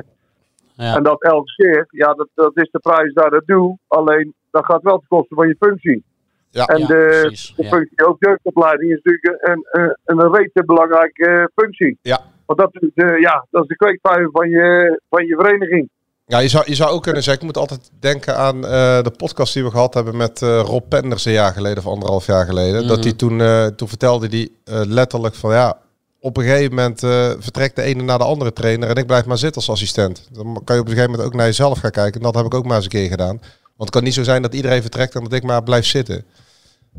Ja. 0.76 0.96
En 0.96 1.02
dat 1.02 1.22
elke 1.22 1.52
keer, 1.56 1.86
ja, 1.90 2.14
dat, 2.14 2.28
dat 2.34 2.56
is 2.56 2.70
de 2.70 2.78
prijs 2.78 3.08
ik 3.08 3.14
dat 3.14 3.42
doe. 3.46 3.78
Alleen 3.88 4.34
dat 4.50 4.64
gaat 4.64 4.82
wel 4.82 4.98
ten 4.98 5.08
koste 5.08 5.34
van 5.34 5.48
je 5.48 5.56
functie. 5.58 6.04
Ja. 6.52 6.64
En 6.66 6.78
Ja, 6.78 6.86
de, 6.86 7.18
precies, 7.20 7.52
de 7.56 7.62
ja. 7.62 7.68
functie, 7.68 8.06
ook 8.06 8.16
jeugdopleiding, 8.18 8.90
is 8.92 9.00
natuurlijk 9.02 9.38
een, 9.48 9.66
een, 9.70 10.20
een 10.20 10.34
rete 10.34 10.64
belangrijke 10.64 11.26
eh, 11.26 11.44
functie. 11.54 11.98
Ja. 12.02 12.20
Want 12.46 12.58
dat 12.58 12.70
is, 12.82 12.90
de, 12.94 13.16
ja, 13.20 13.46
dat 13.50 13.62
is 13.62 13.68
de 13.68 13.76
kweekvijver 13.76 14.28
van 14.32 14.48
je, 14.48 15.00
van 15.10 15.26
je 15.26 15.34
vereniging. 15.36 15.88
Ja, 16.26 16.38
je 16.38 16.48
zou, 16.48 16.64
je 16.66 16.74
zou 16.74 16.90
ook 16.90 17.02
kunnen 17.02 17.22
zeggen, 17.22 17.42
ik 17.42 17.48
moet 17.48 17.58
altijd 17.62 17.90
denken 18.00 18.36
aan 18.36 18.64
eh, 18.66 19.02
de 19.02 19.12
podcast 19.16 19.54
die 19.54 19.64
we 19.64 19.70
gehad 19.70 19.94
hebben 19.94 20.16
met 20.16 20.42
eh, 20.42 20.60
Rob 20.64 20.88
Penders 20.88 21.24
een 21.24 21.32
jaar 21.32 21.52
geleden 21.52 21.78
of 21.78 21.86
anderhalf 21.86 22.26
jaar 22.26 22.44
geleden. 22.46 22.86
Dat 22.86 22.96
Mhm. 22.96 23.06
hij 23.06 23.16
toen, 23.16 23.40
eh, 23.40 23.66
toen 23.66 23.88
vertelde 23.88 24.26
hij 24.26 24.48
eh, 24.64 24.80
letterlijk 24.86 25.34
van 25.34 25.52
ja, 25.52 25.78
op 26.20 26.36
een 26.36 26.42
gegeven 26.44 26.74
moment 26.74 27.02
eh, 27.02 27.30
vertrekt 27.38 27.76
de 27.76 27.82
ene 27.82 28.02
naar 28.02 28.18
de 28.18 28.24
andere 28.24 28.52
trainer 28.52 28.88
en 28.88 28.94
ik 28.96 29.06
blijf 29.06 29.24
maar 29.24 29.38
zitten 29.38 29.60
als 29.60 29.70
assistent. 29.70 30.28
Dan 30.32 30.60
kan 30.64 30.74
je 30.76 30.80
op 30.82 30.86
een 30.88 30.92
gegeven 30.94 31.10
moment 31.10 31.28
ook 31.28 31.34
naar 31.34 31.46
jezelf 31.46 31.78
gaan 31.78 31.90
kijken. 31.90 32.14
En 32.20 32.26
dat 32.26 32.34
heb 32.34 32.44
ik 32.44 32.54
ook 32.54 32.64
maar 32.64 32.76
eens 32.76 32.84
een 32.84 32.90
keer 32.90 33.08
gedaan. 33.08 33.40
Want 33.76 33.88
het 33.88 33.90
kan 33.90 34.02
niet 34.02 34.14
zo 34.14 34.22
zijn 34.22 34.42
dat 34.42 34.54
iedereen 34.54 34.80
vertrekt 34.82 35.14
en 35.14 35.22
dat 35.22 35.32
ik 35.32 35.42
maar 35.42 35.62
blijf 35.62 35.84
zitten. 35.84 36.24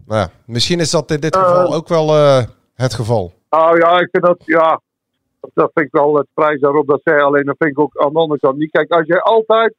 Nou 0.06 0.20
ja, 0.20 0.30
misschien 0.46 0.80
is 0.80 0.92
dat 0.92 1.12
in 1.12 1.20
dit 1.20 1.36
Eh. 1.36 1.42
geval 1.42 1.74
ook 1.74 1.88
wel 1.88 2.08
eh, 2.16 2.44
het 2.76 2.94
geval. 2.94 3.34
Nou 3.50 3.78
ja, 3.80 4.00
ik 4.00 4.08
vind 4.12 4.24
dat, 4.24 4.42
ja, 4.46 4.82
dat 5.54 5.72
vind 5.74 5.86
ik 5.86 5.92
wel 5.92 6.16
het 6.16 6.28
prijs 6.34 6.60
daarop 6.60 6.88
dat 6.88 7.02
zij. 7.04 7.22
Alleen 7.22 7.46
dat 7.46 7.56
vind 7.58 7.72
ik 7.72 7.80
ook 7.80 7.98
aan 7.98 8.14
de 8.14 8.20
andere 8.20 8.40
kant 8.40 8.58
niet. 8.58 8.72
Kijk, 8.72 8.92
als 8.92 9.06
jij 9.08 9.20
altijd 9.20 9.74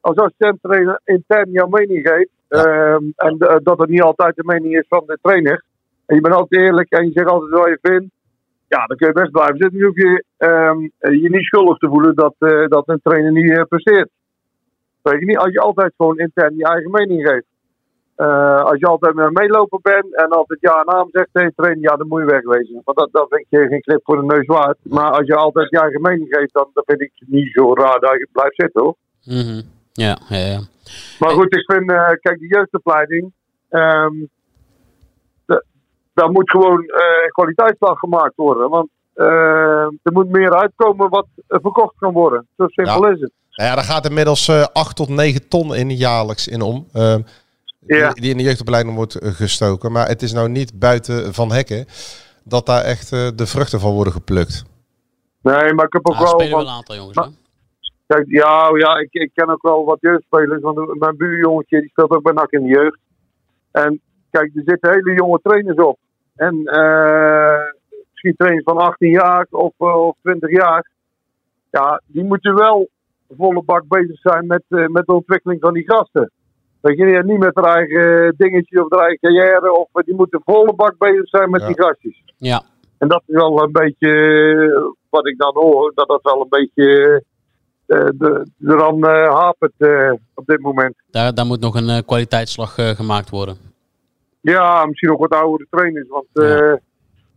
als 0.00 0.16
assistent 0.16 0.58
trainer 0.62 1.00
intern 1.04 1.50
jouw 1.50 1.66
mening 1.68 2.08
geeft. 2.08 2.28
ehm, 2.48 3.04
en 3.16 3.38
eh, 3.38 3.56
dat 3.62 3.78
het 3.78 3.88
niet 3.88 4.02
altijd 4.02 4.36
de 4.36 4.42
mening 4.44 4.76
is 4.78 4.84
van 4.88 5.02
de 5.06 5.18
trainer. 5.22 5.64
En 6.06 6.14
je 6.16 6.20
bent 6.20 6.34
altijd 6.34 6.60
eerlijk 6.62 6.90
en 6.90 7.04
je 7.04 7.10
zegt 7.14 7.28
altijd 7.28 7.50
wat 7.50 7.66
je 7.68 7.78
vindt. 7.82 8.14
Ja, 8.68 8.86
dan 8.86 8.96
kun 8.96 9.06
je 9.06 9.12
best 9.12 9.30
blijven 9.30 9.56
zitten. 9.56 9.78
Dan 9.78 9.86
hoef 9.88 9.96
je 9.96 10.24
ehm, 10.36 10.80
je 11.20 11.30
niet 11.30 11.44
schuldig 11.44 11.78
te 11.78 11.88
voelen 11.88 12.14
dat, 12.14 12.34
eh, 12.38 12.66
dat 12.68 12.88
een 12.88 13.00
trainer 13.02 13.32
niet 13.32 13.50
eh, 13.56 13.62
presteert. 13.68 14.10
Weet 15.02 15.18
je 15.20 15.26
niet, 15.26 15.38
als 15.38 15.52
je 15.52 15.60
altijd 15.60 15.92
gewoon 15.96 16.18
intern 16.18 16.56
je 16.56 16.64
eigen 16.64 16.90
mening 16.90 17.28
geeft. 17.28 17.44
Eh, 18.16 18.62
als 18.64 18.78
je 18.78 18.86
altijd 18.86 19.14
met 19.14 19.26
een 19.26 19.32
meeloper 19.32 19.78
bent 19.82 20.16
en 20.16 20.28
altijd 20.28 20.60
ja 20.60 20.78
en 20.80 20.94
naam 20.94 21.08
zegt 21.12 21.28
tegen 21.32 21.52
trainer, 21.56 21.82
ja, 21.82 21.96
dan 21.96 22.08
moet 22.08 22.20
je 22.20 22.26
wegwezen. 22.26 22.80
Want 22.84 22.98
dat, 22.98 23.08
dat 23.12 23.26
vind 23.28 23.46
ik 23.50 23.68
geen 23.68 23.80
knip 23.80 24.00
voor 24.04 24.16
de 24.16 24.34
neus 24.34 24.46
waard. 24.46 24.78
Maar 24.82 25.10
als 25.10 25.26
je 25.26 25.34
altijd 25.34 25.70
je 25.70 25.80
eigen 25.80 26.00
mening 26.00 26.26
geeft, 26.30 26.52
dan, 26.52 26.68
dan 26.74 26.82
vind 26.86 27.00
ik 27.00 27.12
het 27.14 27.28
niet 27.28 27.52
zo 27.52 27.74
raar 27.74 27.98
dat 28.00 28.12
je 28.12 28.28
blijft 28.32 28.54
zitten 28.54 28.82
hoor. 28.82 28.94
Mhm. 29.24 29.62
Ja, 29.92 30.18
ja, 30.28 30.36
ja. 30.36 30.60
Maar 31.18 31.30
goed, 31.30 31.54
ik 31.56 31.72
vind, 31.72 31.90
eh, 31.90 32.10
kijk, 32.20 32.38
de 32.38 32.46
jeugdopleiding, 32.46 33.32
de- 35.46 35.64
daar 36.14 36.30
moet 36.30 36.50
gewoon 36.50 36.84
eh 36.84 37.28
kwaliteitsslag 37.30 37.98
gemaakt 37.98 38.36
worden. 38.36 38.68
Want 38.70 38.88
er 40.02 40.12
moet 40.12 40.28
meer 40.30 40.54
uitkomen 40.56 41.08
wat 41.08 41.26
verkocht 41.48 41.94
kan 41.98 42.12
worden. 42.12 42.46
Zo 42.56 42.66
simpel 42.66 43.08
is 43.08 43.20
het. 43.20 43.32
Nou 43.52 43.68
ja, 43.68 43.74
daar 43.74 43.84
gaat 43.84 44.06
inmiddels 44.06 44.48
eh 44.48 44.64
8 44.72 44.96
tot 44.96 45.08
9 45.08 45.48
ton 45.48 45.74
in 45.74 45.90
jaarlijks 45.90 46.48
in 46.48 46.60
om. 46.62 46.86
ehm, 46.92 47.20
Ja. 47.86 48.10
die, 48.12 48.30
in 48.30 48.36
de 48.36 48.42
jeugdopleiding 48.42 48.94
wordt 48.94 49.14
eh, 49.14 49.30
gestoken. 49.32 49.92
Maar 49.92 50.06
het 50.08 50.22
is 50.22 50.32
nou 50.32 50.48
niet 50.48 50.78
buiten 50.78 51.34
van 51.34 51.52
hekken 51.52 51.86
dat 52.44 52.66
daar 52.66 52.82
echt 52.84 53.12
eh, 53.12 53.28
de 53.34 53.46
vruchten 53.46 53.80
van 53.80 53.92
worden 53.92 54.12
geplukt. 54.12 54.64
Nee, 55.42 55.72
maar 55.74 55.84
ik 55.86 55.92
heb 55.92 56.06
ook 56.08 56.14
er 56.14 56.20
wel... 56.20 56.28
spelen 56.28 56.50
wel 56.50 56.60
een 56.60 56.68
aantal 56.68 56.96
jongens. 56.96 57.28
Kijk, 58.06 58.24
ja, 58.28 58.70
ja 58.76 58.96
ik, 58.98 59.08
ik 59.12 59.30
ken 59.34 59.48
ook 59.50 59.62
wel 59.62 59.84
wat 59.84 60.00
jeugdspelers. 60.00 60.62
Want 60.62 60.98
mijn 60.98 61.16
buurjongetje 61.16 61.80
die 61.80 61.88
speelt 61.88 62.10
ook 62.10 62.22
bij 62.22 62.32
NAC 62.32 62.50
in 62.50 62.62
de 62.62 62.68
jeugd. 62.68 62.98
En 63.70 64.00
kijk, 64.30 64.50
er 64.54 64.62
zitten 64.64 64.90
hele 64.90 65.14
jonge 65.14 65.40
trainers 65.42 65.78
op. 65.78 65.98
En 66.36 66.64
eh 66.64 67.58
misschien 68.10 68.34
trainers 68.36 68.64
van 68.64 68.78
18 68.78 69.10
jaar 69.10 69.46
of, 69.50 69.72
eh, 69.78 70.06
of 70.06 70.16
20 70.22 70.50
jaar. 70.50 70.90
Ja, 71.70 72.02
die 72.06 72.24
moeten 72.24 72.54
wel 72.54 72.88
volle 73.38 73.62
bak 73.62 73.84
bezig 73.88 74.18
zijn 74.20 74.46
met, 74.46 74.62
eh, 74.68 74.86
met 74.86 75.06
de 75.06 75.12
ontwikkeling 75.12 75.60
van 75.60 75.72
die 75.72 75.84
gasten. 75.90 76.30
Weet 76.80 76.96
je, 76.98 77.22
niet 77.24 77.38
met 77.38 77.54
hun 77.54 77.64
eigen 77.64 78.34
dingetje 78.36 78.84
of 78.84 78.90
hun 78.90 79.00
eigen 79.00 79.18
carrière. 79.20 79.72
Of, 79.78 79.88
eh, 79.92 80.04
die 80.04 80.14
moeten 80.14 80.40
volle 80.44 80.74
bak 80.74 80.94
bezig 80.98 81.28
zijn 81.28 81.50
met 81.50 81.60
Ja. 81.60 81.66
die 81.66 81.82
gastjes. 81.82 82.22
Ja. 82.36 82.62
En 82.98 83.08
dat 83.08 83.22
is 83.26 83.34
wel 83.34 83.62
een 83.62 83.72
beetje 83.72 84.10
eh, 84.10 84.92
wat 85.10 85.26
ik 85.28 85.38
dan 85.38 85.54
hoor, 85.54 85.92
dat 85.94 86.08
dat 86.08 86.22
wel 86.22 86.40
een 86.40 86.48
beetje 86.48 87.22
eh, 87.86 88.04
de, 88.14 88.46
eraan 88.66 89.02
eh, 89.04 89.34
hapert 89.40 89.72
eh, 89.78 90.12
op 90.34 90.46
dit 90.46 90.60
moment. 90.60 90.94
Daar, 91.10 91.34
daar 91.34 91.46
moet 91.46 91.60
nog 91.60 91.74
een 91.74 91.88
eh, 91.88 91.98
kwaliteitsslag 92.06 92.78
eh, 92.78 92.88
gemaakt 92.88 93.30
worden. 93.30 93.56
Ja, 94.40 94.86
misschien 94.86 95.10
ook 95.10 95.18
wat 95.28 95.34
oudere 95.40 95.66
trainers, 95.70 96.08
want 96.08 96.26
Ja. 96.32 96.42
eh, 96.42 96.76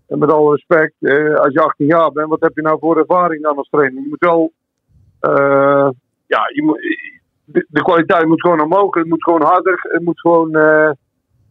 en 0.07 0.19
met 0.19 0.31
alle 0.31 0.51
respect, 0.51 0.93
eh, 0.99 1.35
als 1.35 1.53
je 1.53 1.59
18 1.61 1.85
jaar 1.87 2.11
bent, 2.11 2.29
wat 2.29 2.41
heb 2.41 2.55
je 2.55 2.61
nou 2.61 2.79
voor 2.79 2.97
ervaring 2.97 3.41
dan 3.43 3.57
als 3.57 3.69
trainer? 3.69 4.01
Je 4.01 4.07
moet 4.09 4.19
wel, 4.19 4.41
eh, 4.41 4.49
ja, 6.27 6.41
je 6.53 6.63
moet, 6.63 6.79
de, 7.45 7.65
de 7.69 7.81
kwaliteit 7.81 8.27
moet 8.27 8.41
gewoon 8.41 8.61
omhoog, 8.61 8.95
het 8.95 9.07
moet 9.07 9.23
gewoon 9.23 9.41
harder, 9.41 9.79
het 9.81 10.01
moet 10.01 10.19
gewoon, 10.19 10.55
eh, 10.55 10.89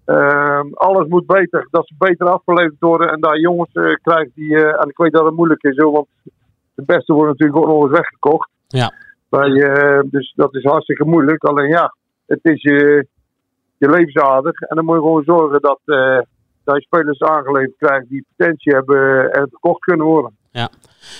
eh, 0.04 0.60
alles 0.74 1.08
moet 1.08 1.26
beter, 1.26 1.68
dat 1.70 1.86
ze 1.86 1.94
beter 1.98 2.26
afgeleverd 2.26 2.80
worden 2.80 3.10
en 3.10 3.20
daar 3.20 3.38
jongens 3.38 3.72
eh, 3.72 3.94
krijgt 4.02 4.30
die, 4.34 4.56
eh, 4.56 4.82
en 4.82 4.88
ik 4.88 4.96
weet 4.96 5.12
dat 5.12 5.24
het 5.24 5.34
moeilijk 5.34 5.62
is, 5.62 5.76
hoor, 5.76 5.92
want 5.92 6.06
de 6.74 6.82
beste 6.86 7.12
worden 7.12 7.30
natuurlijk 7.30 7.58
ook 7.58 7.66
nog 7.66 7.82
eens 7.82 7.98
weggekocht. 7.98 8.50
Ja. 8.66 8.92
Bij, 9.28 9.50
eh, 9.50 10.00
dus 10.04 10.32
dat 10.36 10.54
is 10.54 10.64
hartstikke 10.64 11.04
moeilijk, 11.04 11.44
alleen 11.44 11.68
ja, 11.68 11.94
het 12.26 12.40
is 12.42 12.62
je, 12.62 13.06
je 13.78 13.90
levensader 13.90 14.54
en 14.54 14.76
dan 14.76 14.84
moet 14.84 14.94
je 14.94 15.00
gewoon 15.00 15.24
zorgen 15.24 15.60
dat, 15.60 15.80
eh, 15.84 16.18
dat 16.64 16.76
je 16.76 16.80
spelers 16.80 17.20
aangeleverd 17.20 17.76
krijgt 17.78 18.08
die 18.08 18.26
potentie 18.36 18.72
hebben 18.72 19.32
en 19.32 19.48
verkocht 19.48 19.80
kunnen 19.80 20.06
worden. 20.06 20.36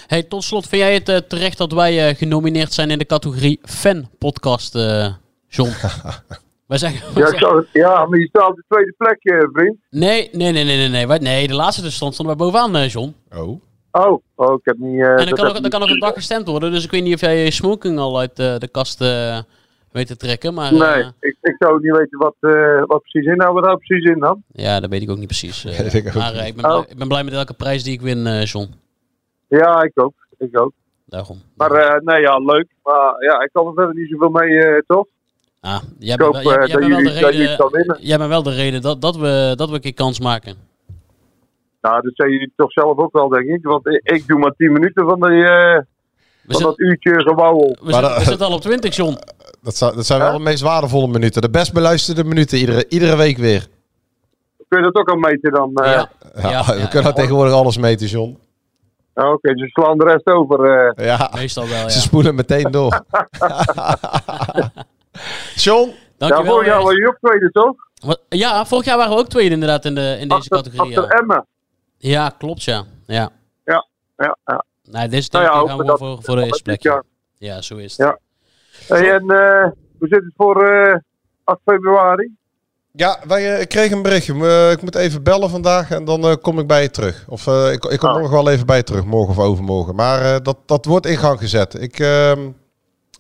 Hey, 0.07 0.22
tot 0.22 0.45
slot, 0.45 0.66
vind 0.66 0.82
jij 0.82 0.95
het 0.95 1.09
eh, 1.09 1.16
terecht 1.16 1.59
dat 1.59 1.72
wij 1.72 2.09
eh, 2.09 2.16
genomineerd 2.16 2.72
zijn 2.72 2.91
in 2.91 2.99
de 2.99 3.05
categorie 3.07 3.61
fan-podcast, 3.64 4.74
eh 4.74 5.07
John? 5.49 5.70
wij 6.66 6.78
zeggen, 6.78 7.14
wij 7.14 7.32
Ja, 7.41 7.64
ja, 7.72 8.07
maar 8.07 8.18
je 8.18 8.26
staat 8.26 8.49
op 8.51 8.57
de 8.57 8.64
tweede 8.68 8.95
plek, 8.99 9.18
eh, 9.20 9.49
vriend. 9.53 9.76
nee, 9.91 10.28
nee, 10.32 10.53
nee, 10.53 10.64
nee, 10.64 10.76
nee, 10.76 10.89
nee. 10.89 11.07
Wij, 11.07 11.18
nee, 11.18 11.49
de 11.49 11.55
laatste 11.55 11.82
dus 11.82 11.95
stond 11.95 12.14
stonden 12.14 12.37
wij 12.37 12.47
bovenaan, 12.47 12.76
eh, 12.76 12.89
John. 12.89 13.14
Oh. 13.37 13.61
Oh, 13.91 14.22
oh, 14.35 14.55
ik 14.55 14.64
heb 14.64 14.76
niet... 14.78 15.01
eh, 15.01 15.09
en 15.11 15.16
dan 15.16 15.28
kan, 15.35 15.45
nog, 15.45 15.61
dan 15.61 15.70
kan 15.70 15.80
nog 15.80 15.91
een 15.91 15.99
dag 15.99 16.14
gestemd 16.14 16.47
worden, 16.49 16.72
dus 16.72 16.85
ik 16.85 16.91
weet 16.91 17.03
niet 17.03 17.14
of 17.14 17.20
jij 17.20 17.45
je 17.45 17.51
smoking 17.51 17.99
al 17.99 18.18
uit 18.18 18.39
eh, 18.39 18.59
de 18.59 18.68
kast 18.68 19.01
eh, 19.01 19.39
weet 19.93 20.07
te 20.07 20.16
trekken. 20.16 20.55
Maar, 20.55 20.72
Nee, 20.74 21.03
ik, 21.20 21.37
ik 21.41 21.55
zou 21.59 21.80
niet 21.82 21.97
weten 21.97 22.18
wat, 22.18 22.35
eh, 22.41 22.82
wat 22.87 23.03
precies 23.03 23.30
in. 23.30 23.37
Nou, 23.37 23.53
wat 23.55 23.64
houdt 23.64 23.85
precies 23.87 24.11
in 24.11 24.18
dan? 24.18 24.43
ja, 24.53 24.80
dat 24.80 24.91
weet 24.91 25.03
ik 25.03 25.11
ook 25.11 25.16
niet 25.18 25.26
precies. 25.26 25.64
ik 25.64 26.07
ook 26.07 26.14
maar 26.14 26.32
niet. 26.32 26.41
eh, 26.41 26.47
ik, 26.47 26.57
ben 26.57 26.64
Oh. 26.64 26.70
blij, 26.70 26.85
ik 26.89 26.99
ben 26.99 27.09
blij 27.09 27.24
met 27.24 27.32
elke 27.35 27.55
prijs 27.55 27.82
die 27.82 27.93
ik 27.93 28.01
win, 28.01 28.26
eh, 28.26 28.45
John. 28.45 28.68
Ja, 29.59 29.82
ik 29.82 29.92
ook. 29.94 30.12
Ik 30.38 30.61
ook. 30.61 30.72
Daarom. 31.05 31.42
Maar 31.57 31.70
eh, 31.70 32.00
nee, 32.00 32.20
ja, 32.20 32.38
leuk. 32.38 32.66
Maar 32.82 33.14
ja, 33.24 33.40
ik 33.42 33.50
kan 33.52 33.66
er 33.66 33.72
verder 33.74 33.94
niet 33.94 34.09
zoveel 34.11 34.28
mee, 34.30 34.59
eh, 34.62 34.80
toch? 34.86 35.07
ah, 35.61 35.82
jij 35.98 36.12
Ik 36.12 36.18
bent 36.18 36.34
hoop 36.34 36.42
wel, 36.42 36.42
jij, 36.42 36.66
jij 36.66 36.66
dat 36.66 36.78
bent 36.80 36.88
wel 36.90 36.98
de 36.98 37.05
jullie 37.05 37.20
dat 37.22 37.32
jullie 37.32 37.48
het 37.48 37.57
kan 37.59 37.68
reden, 37.72 37.86
winnen. 37.86 38.07
jij 38.09 38.16
bent 38.18 38.28
wel 38.30 38.42
de 38.42 38.55
reden 38.55 38.82
dat, 38.82 39.00
dat, 39.00 39.16
we, 39.16 39.52
dat 39.57 39.68
we 39.68 39.74
een 39.74 39.80
keer 39.80 39.94
kans 39.94 40.20
maken. 40.20 40.57
Nou, 41.80 42.02
dat 42.02 42.12
zijn 42.14 42.30
jullie 42.30 42.52
toch 42.57 42.72
zelf 42.72 42.98
ook 42.98 43.12
wel, 43.12 43.28
denk 43.28 43.44
ik. 43.48 43.64
Want 43.64 43.86
ik, 43.86 44.00
ik 44.02 44.26
doe 44.26 44.38
maar 44.38 44.55
10 44.57 44.72
minuten 44.72 45.05
van, 45.07 45.20
die, 45.20 45.44
eh, 45.44 45.74
van 46.46 46.55
zit- 46.55 46.64
dat 46.64 46.78
uurtje 46.78 47.20
gewauwel. 47.20 47.76
we, 47.80 47.84
Maar 47.84 47.92
zitten- 47.92 48.02
dat- 48.11 48.18
we 48.18 48.24
zitten 48.24 48.46
al 48.46 48.55
op 48.55 48.61
20, 48.61 48.96
John. 48.96 49.16
Dat, 49.62 49.76
zou, 49.76 49.94
dat 49.94 50.07
zijn 50.07 50.20
Ja? 50.20 50.24
wel 50.28 50.36
de 50.38 50.42
meest 50.44 50.62
waardevolle 50.62 51.07
minuten. 51.09 51.42
De 51.42 51.50
best 51.50 51.72
beluisterde 51.72 52.24
minuten, 52.24 52.59
iedere, 52.59 52.84
iedere 52.88 53.16
week 53.16 53.36
weer. 53.36 53.66
Kun 54.68 54.78
je 54.78 54.84
dat 54.92 54.94
ook 54.94 55.09
al 55.11 55.16
meten 55.16 55.52
dan? 55.52 55.74
eh? 55.74 55.92
ja. 55.92 56.09
Ja, 56.36 56.50
Ja, 56.50 56.64
we 56.74 56.78
ja, 56.80 56.86
kunnen 56.86 57.09
ja. 57.11 57.16
tegenwoordig 57.16 57.55
alles 57.55 57.78
meten, 57.78 58.07
John. 58.07 58.38
Ah, 59.14 59.32
Oké, 59.32 59.58
ze 59.58 59.66
slaan 59.68 59.98
de 59.98 60.04
rest 60.04 60.26
over. 60.26 60.64
eh. 60.94 61.06
Ja, 61.06 61.30
Meestal 61.34 61.68
wel, 61.68 61.90
ze 61.90 61.96
ja. 61.98 62.02
spoelen 62.04 62.34
meteen 62.34 62.70
door. 62.70 63.00
John, 65.54 65.88
ja, 65.88 65.94
Dankjewel. 66.16 66.52
vorig 66.52 66.66
jaar 66.66 66.78
eh. 66.78 66.84
was 66.84 66.94
je 66.94 67.08
ook 67.08 67.18
tweede, 67.20 67.50
toch? 67.50 67.74
Wat- 68.04 68.20
Ja, 68.28 68.64
vorig 68.66 68.84
jaar 68.84 68.96
waren 68.96 69.12
we 69.12 69.18
ook 69.18 69.28
tweede 69.28 69.54
inderdaad 69.54 69.84
in, 69.84 69.94
de, 69.94 70.16
in 70.20 70.28
deze 70.28 70.34
Achter, 70.34 70.56
categorie. 70.56 70.98
achter 70.98 71.12
Ja. 71.14 71.20
Emmen. 71.20 71.46
ja, 71.96 72.28
klopt 72.38 72.62
ja. 72.62 72.84
Ja. 73.06 73.30
Ja, 74.16 74.36
ja. 74.44 74.64
Nee, 74.82 75.08
deze 75.08 75.28
Nou 75.32 75.44
ja, 75.44 75.50
keer 75.58 75.68
gaan 75.68 75.78
we 75.78 75.84
dat- 75.84 75.98
voor, 75.98 76.18
voor 76.22 76.36
de 76.36 76.44
eerste 76.44 76.76
jaar. 76.80 77.02
Ja, 77.38 77.60
zo 77.62 77.76
is 77.76 77.96
het. 77.96 78.06
Ja. 78.06 78.18
Hey, 78.96 79.12
en 79.12 79.30
eh, 79.30 79.62
hoe 79.98 80.08
zit 80.08 80.22
het 80.24 80.32
voor, 80.36 80.64
eh, 80.66 80.94
8 81.44 81.58
februari. 81.64 82.30
Ja, 82.97 83.18
wij, 83.26 83.55
eh, 83.55 83.61
ik 83.61 83.68
kreeg 83.68 83.90
een 83.90 84.03
berichtje. 84.03 84.34
Eh, 84.49 84.70
ik 84.70 84.82
moet 84.82 84.95
even 84.95 85.22
bellen 85.22 85.51
vandaag 85.51 85.90
en 85.90 86.05
dan 86.05 86.22
eh, 86.24 86.34
kom 86.42 86.59
ik 86.59 86.66
bij 86.66 86.82
je 86.82 86.90
terug. 86.90 87.24
Of 87.28 87.47
eh, 87.47 87.72
ik, 87.72 87.84
ik 87.84 87.99
kom 87.99 88.09
Ah. 88.09 88.14
morgen 88.16 88.32
wel 88.45 88.49
even 88.51 88.66
bij 88.66 88.76
je 88.76 88.82
terug, 88.82 89.05
morgen 89.05 89.30
of 89.30 89.38
overmorgen. 89.38 89.95
Maar 89.95 90.20
eh, 90.22 90.36
dat, 90.42 90.57
dat 90.66 90.84
wordt 90.84 91.07
in 91.07 91.16
gang 91.16 91.38
gezet. 91.38 91.82
Ik, 91.82 91.99
ehm, 91.99 92.38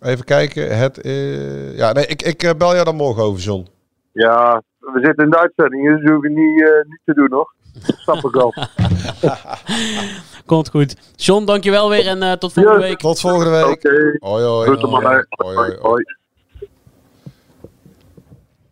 even 0.02 0.24
kijken. 0.24 0.76
Het, 0.78 1.00
eh, 1.00 1.76
ja, 1.76 1.92
nee, 1.92 2.06
ik, 2.06 2.22
ik 2.22 2.54
bel 2.58 2.72
jou 2.72 2.84
dan 2.84 2.96
morgen 2.96 3.22
over, 3.22 3.42
John. 3.42 3.66
Ja, 4.12 4.62
we 4.78 5.00
zitten 5.02 5.24
in 5.24 5.30
de 5.30 5.38
uitzending, 5.38 5.88
dus 5.88 6.02
dat 6.04 6.12
hoef 6.14 6.22
je 6.22 6.28
niet, 6.30 6.62
eh, 6.68 6.90
niet 6.90 7.00
te 7.04 7.14
doen 7.14 7.28
nog. 7.30 7.52
Dat 7.86 7.96
snap 7.96 8.16
ik 8.24 8.34
wel. 8.34 8.54
Komt 10.46 10.70
goed. 10.70 10.96
John, 11.16 11.44
dankjewel 11.44 11.88
weer 11.90 12.06
en 12.06 12.22
eh, 12.22 12.32
tot 12.32 12.52
volgende 12.52 12.80
Ja, 12.80 12.86
week. 12.88 12.98
Tot 12.98 13.20
volgende 13.20 13.50
week. 13.50 13.66
Oké. 13.66 14.16
Hoi, 14.18 14.44
hoi. 14.44 14.66
Groeten, 14.66 14.88
mannen. 14.90 15.26
Hoi, 15.28 15.56
hoi, 15.56 15.76
hoi. 15.80 16.02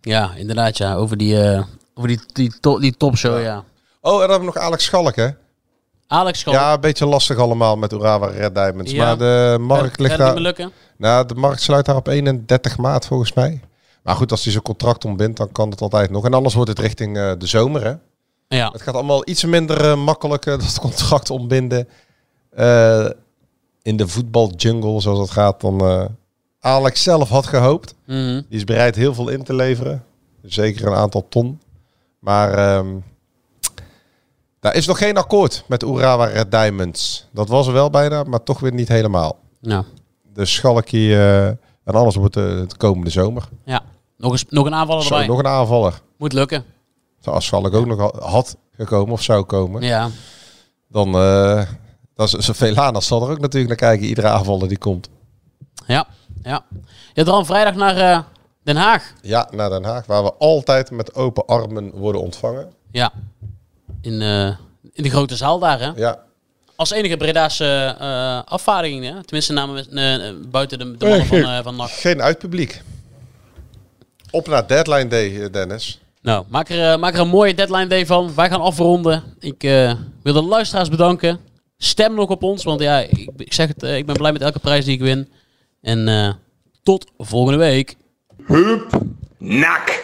Ja, 0.03 0.35
inderdaad 0.37 0.77
ja. 0.77 0.95
Over 0.95 1.17
die, 1.17 1.43
eh, 1.43 1.63
over 1.95 2.09
die, 2.09 2.21
die, 2.33 2.53
to- 2.61 2.79
die 2.79 2.97
topshow, 2.97 3.43
ja. 3.43 3.65
Oh, 4.01 4.13
en 4.13 4.19
dan 4.19 4.31
hebben 4.31 4.39
we 4.39 4.45
nog 4.45 4.57
Alex 4.57 4.85
Schalk, 4.85 5.17
hè? 5.17 5.29
Alex 6.07 6.39
Schalk. 6.39 6.57
Ja, 6.57 6.73
een 6.73 6.81
beetje 6.81 7.07
lastig 7.07 7.37
allemaal 7.39 7.77
met 7.77 7.93
Urawa 7.93 8.27
Red 8.27 8.55
Diamonds. 8.55 8.91
Ja. 8.93 9.05
Maar 9.05 9.19
de 9.19 9.57
markt 9.61 9.99
ligt 9.99 10.19
daar... 10.19 10.39
lukken? 10.39 10.73
Nou, 10.97 11.27
de 11.27 11.35
markt 11.35 11.61
sluit 11.61 11.87
daar 11.87 11.97
op 11.97 12.07
31 12.07 12.79
maart 12.79 13.07
volgens 13.07 13.33
mij. 13.33 13.61
Maar 14.03 14.15
goed, 14.15 14.31
als 14.31 14.43
hij 14.43 14.53
zijn 14.53 14.65
contract 14.65 15.05
ontbindt, 15.05 15.37
dan 15.37 15.53
kan 15.53 15.71
het 15.71 15.81
altijd 15.81 16.11
nog. 16.11 16.25
En 16.25 16.35
anders 16.35 16.55
wordt 16.55 16.71
het 16.71 16.79
richting 16.79 17.17
eh, 17.17 17.33
de 17.39 17.47
zomer, 17.47 17.85
hè? 17.85 17.95
Ja. 18.57 18.71
Het 18.73 18.83
gaat 18.83 18.95
allemaal 18.95 19.29
iets 19.29 19.45
minder 19.45 19.91
eh, 19.91 19.97
makkelijk, 20.05 20.45
dat 20.61 20.79
contract 20.81 21.31
ontbinden. 21.31 21.89
in 23.83 23.97
de 23.97 24.09
voetbaljungle, 24.09 25.01
zoals 25.01 25.19
het 25.19 25.31
gaat, 25.31 25.61
dan 25.61 26.09
Alex 26.65 27.03
zelf 27.03 27.29
had 27.29 27.47
gehoopt. 27.47 27.95
Mhm. 28.07 28.17
Die 28.49 28.59
is 28.59 28.65
bereid 28.65 28.95
heel 28.97 29.15
veel 29.15 29.29
in 29.29 29.43
te 29.45 29.55
leveren. 29.55 30.05
Zeker 30.43 30.87
een 30.87 30.95
aantal 30.95 31.27
ton. 31.29 31.61
Maar 32.19 32.55
ehm, 32.55 32.95
daar 34.61 34.75
is 34.75 34.87
nog 34.87 34.99
geen 34.99 35.17
akkoord 35.17 35.65
met 35.69 35.83
Urawa 35.83 36.25
Red 36.25 36.51
Diamonds. 36.51 37.27
Dat 37.33 37.49
was 37.49 37.67
er 37.67 37.73
wel 37.73 37.91
bijna, 37.91 38.23
maar 38.23 38.43
toch 38.43 38.61
weer 38.61 38.73
niet 38.73 38.89
helemaal. 38.89 39.39
Nou, 39.61 39.85
Dus 40.35 40.55
Schalkie 40.55 41.13
eh, 41.15 41.47
en 41.47 41.59
alles 41.85 42.15
wordt 42.15 42.37
eh, 42.37 42.45
het 42.59 42.77
komende 42.77 43.11
zomer. 43.11 43.49
ja. 43.65 43.83
Nog, 44.17 44.33
eens, 44.33 44.45
nog 44.49 44.67
een 44.67 44.75
aanvaller 44.75 45.03
Zo, 45.03 45.13
erbij. 45.15 45.27
nog 45.27 45.39
een 45.39 45.47
aanvaller. 45.47 46.01
Moet 46.19 46.33
lukken. 46.33 46.65
Als 47.25 47.47
Schalk 47.47 47.75
ook 47.75 47.87
nog 47.87 47.99
ha- 47.99 48.29
had 48.29 48.57
gekomen 48.77 49.13
of 49.13 49.23
zou 49.23 49.45
komen, 49.45 49.83
Ja. 49.83 50.09
dan 50.89 51.15
eh 51.15 51.63
dat 52.15 52.35
is 52.39 52.49
veel 52.53 52.77
aan. 52.77 53.03
zal 53.03 53.23
er 53.25 53.31
ook 53.31 53.41
natuurlijk 53.41 53.69
naar 53.81 53.91
kijken, 53.91 54.07
iedere 54.07 54.29
aanvaller 54.29 54.69
die 54.69 54.79
komt. 54.79 55.09
Ja. 55.87 56.07
Ja. 56.43 56.65
Ja, 57.15 57.25
dan 57.25 57.47
vrijdag 57.47 57.75
naar 57.75 57.97
eh, 57.97 58.19
Den 58.63 58.77
Haag. 58.77 59.13
Ja, 59.23 59.49
naar 59.51 59.71
Den 59.71 59.85
Haag, 59.85 60.07
waar 60.07 60.23
we 60.23 60.33
altijd 60.35 60.91
met 60.91 61.15
open 61.15 61.47
armen 61.47 61.91
worden 61.91 62.21
ontvangen. 62.21 62.73
Ja. 62.91 63.13
In, 64.01 64.23
eh, 64.23 64.47
in 64.93 65.03
de 65.03 65.11
grote 65.11 65.37
zaal 65.37 65.59
daar, 65.59 65.81
hè? 65.81 65.91
Ja, 65.97 66.19
Als 66.77 66.91
enige 66.91 67.17
Breda's 67.17 67.61
eh 67.61 68.41
afvaardiging, 68.45 69.05
hè? 69.05 69.23
Tenminste, 69.25 69.53
namen 69.53 70.51
buiten 70.51 70.79
de, 70.79 70.97
de 70.97 71.07
mannen 71.07 71.27
van, 71.27 71.39
eh 71.45 71.63
van 71.63 71.77
NAC. 71.77 71.91
geen 71.91 72.23
uitpubliek. 72.23 72.83
Op 74.31 74.49
naar 74.49 74.67
deadline 74.67 75.07
day, 75.09 75.51
Dennis. 75.51 76.01
Nou, 76.23 76.45
maak 76.49 76.69
er, 76.69 76.99
maak 76.99 77.15
er 77.15 77.21
een 77.21 77.29
mooie 77.29 77.55
deadline 77.55 77.87
day 77.87 78.07
van. 78.07 78.35
Wij 78.35 78.49
gaan 78.49 78.61
afronden. 78.61 79.23
Ik 79.39 79.63
eh, 79.65 79.93
wil 80.23 80.33
de 80.33 80.43
luisteraars 80.43 80.89
bedanken. 80.89 81.39
Stem 81.79 82.15
nog 82.15 82.29
op 82.29 82.43
ons, 82.43 82.65
want 82.65 82.81
ja, 82.81 82.99
ik, 82.99 83.31
ik 83.37 83.53
zeg 83.53 83.69
het, 83.69 83.83
ik 83.83 84.07
ben 84.07 84.17
blij 84.17 84.33
met 84.33 84.43
elke 84.43 84.59
prijs 84.59 84.85
die 84.85 84.95
ik 84.95 85.01
win. 85.01 85.29
En 85.83 86.09
eh, 86.09 86.33
tot 86.83 87.13
volgende 87.19 87.59
week. 87.59 87.97
Nak. 89.39 90.02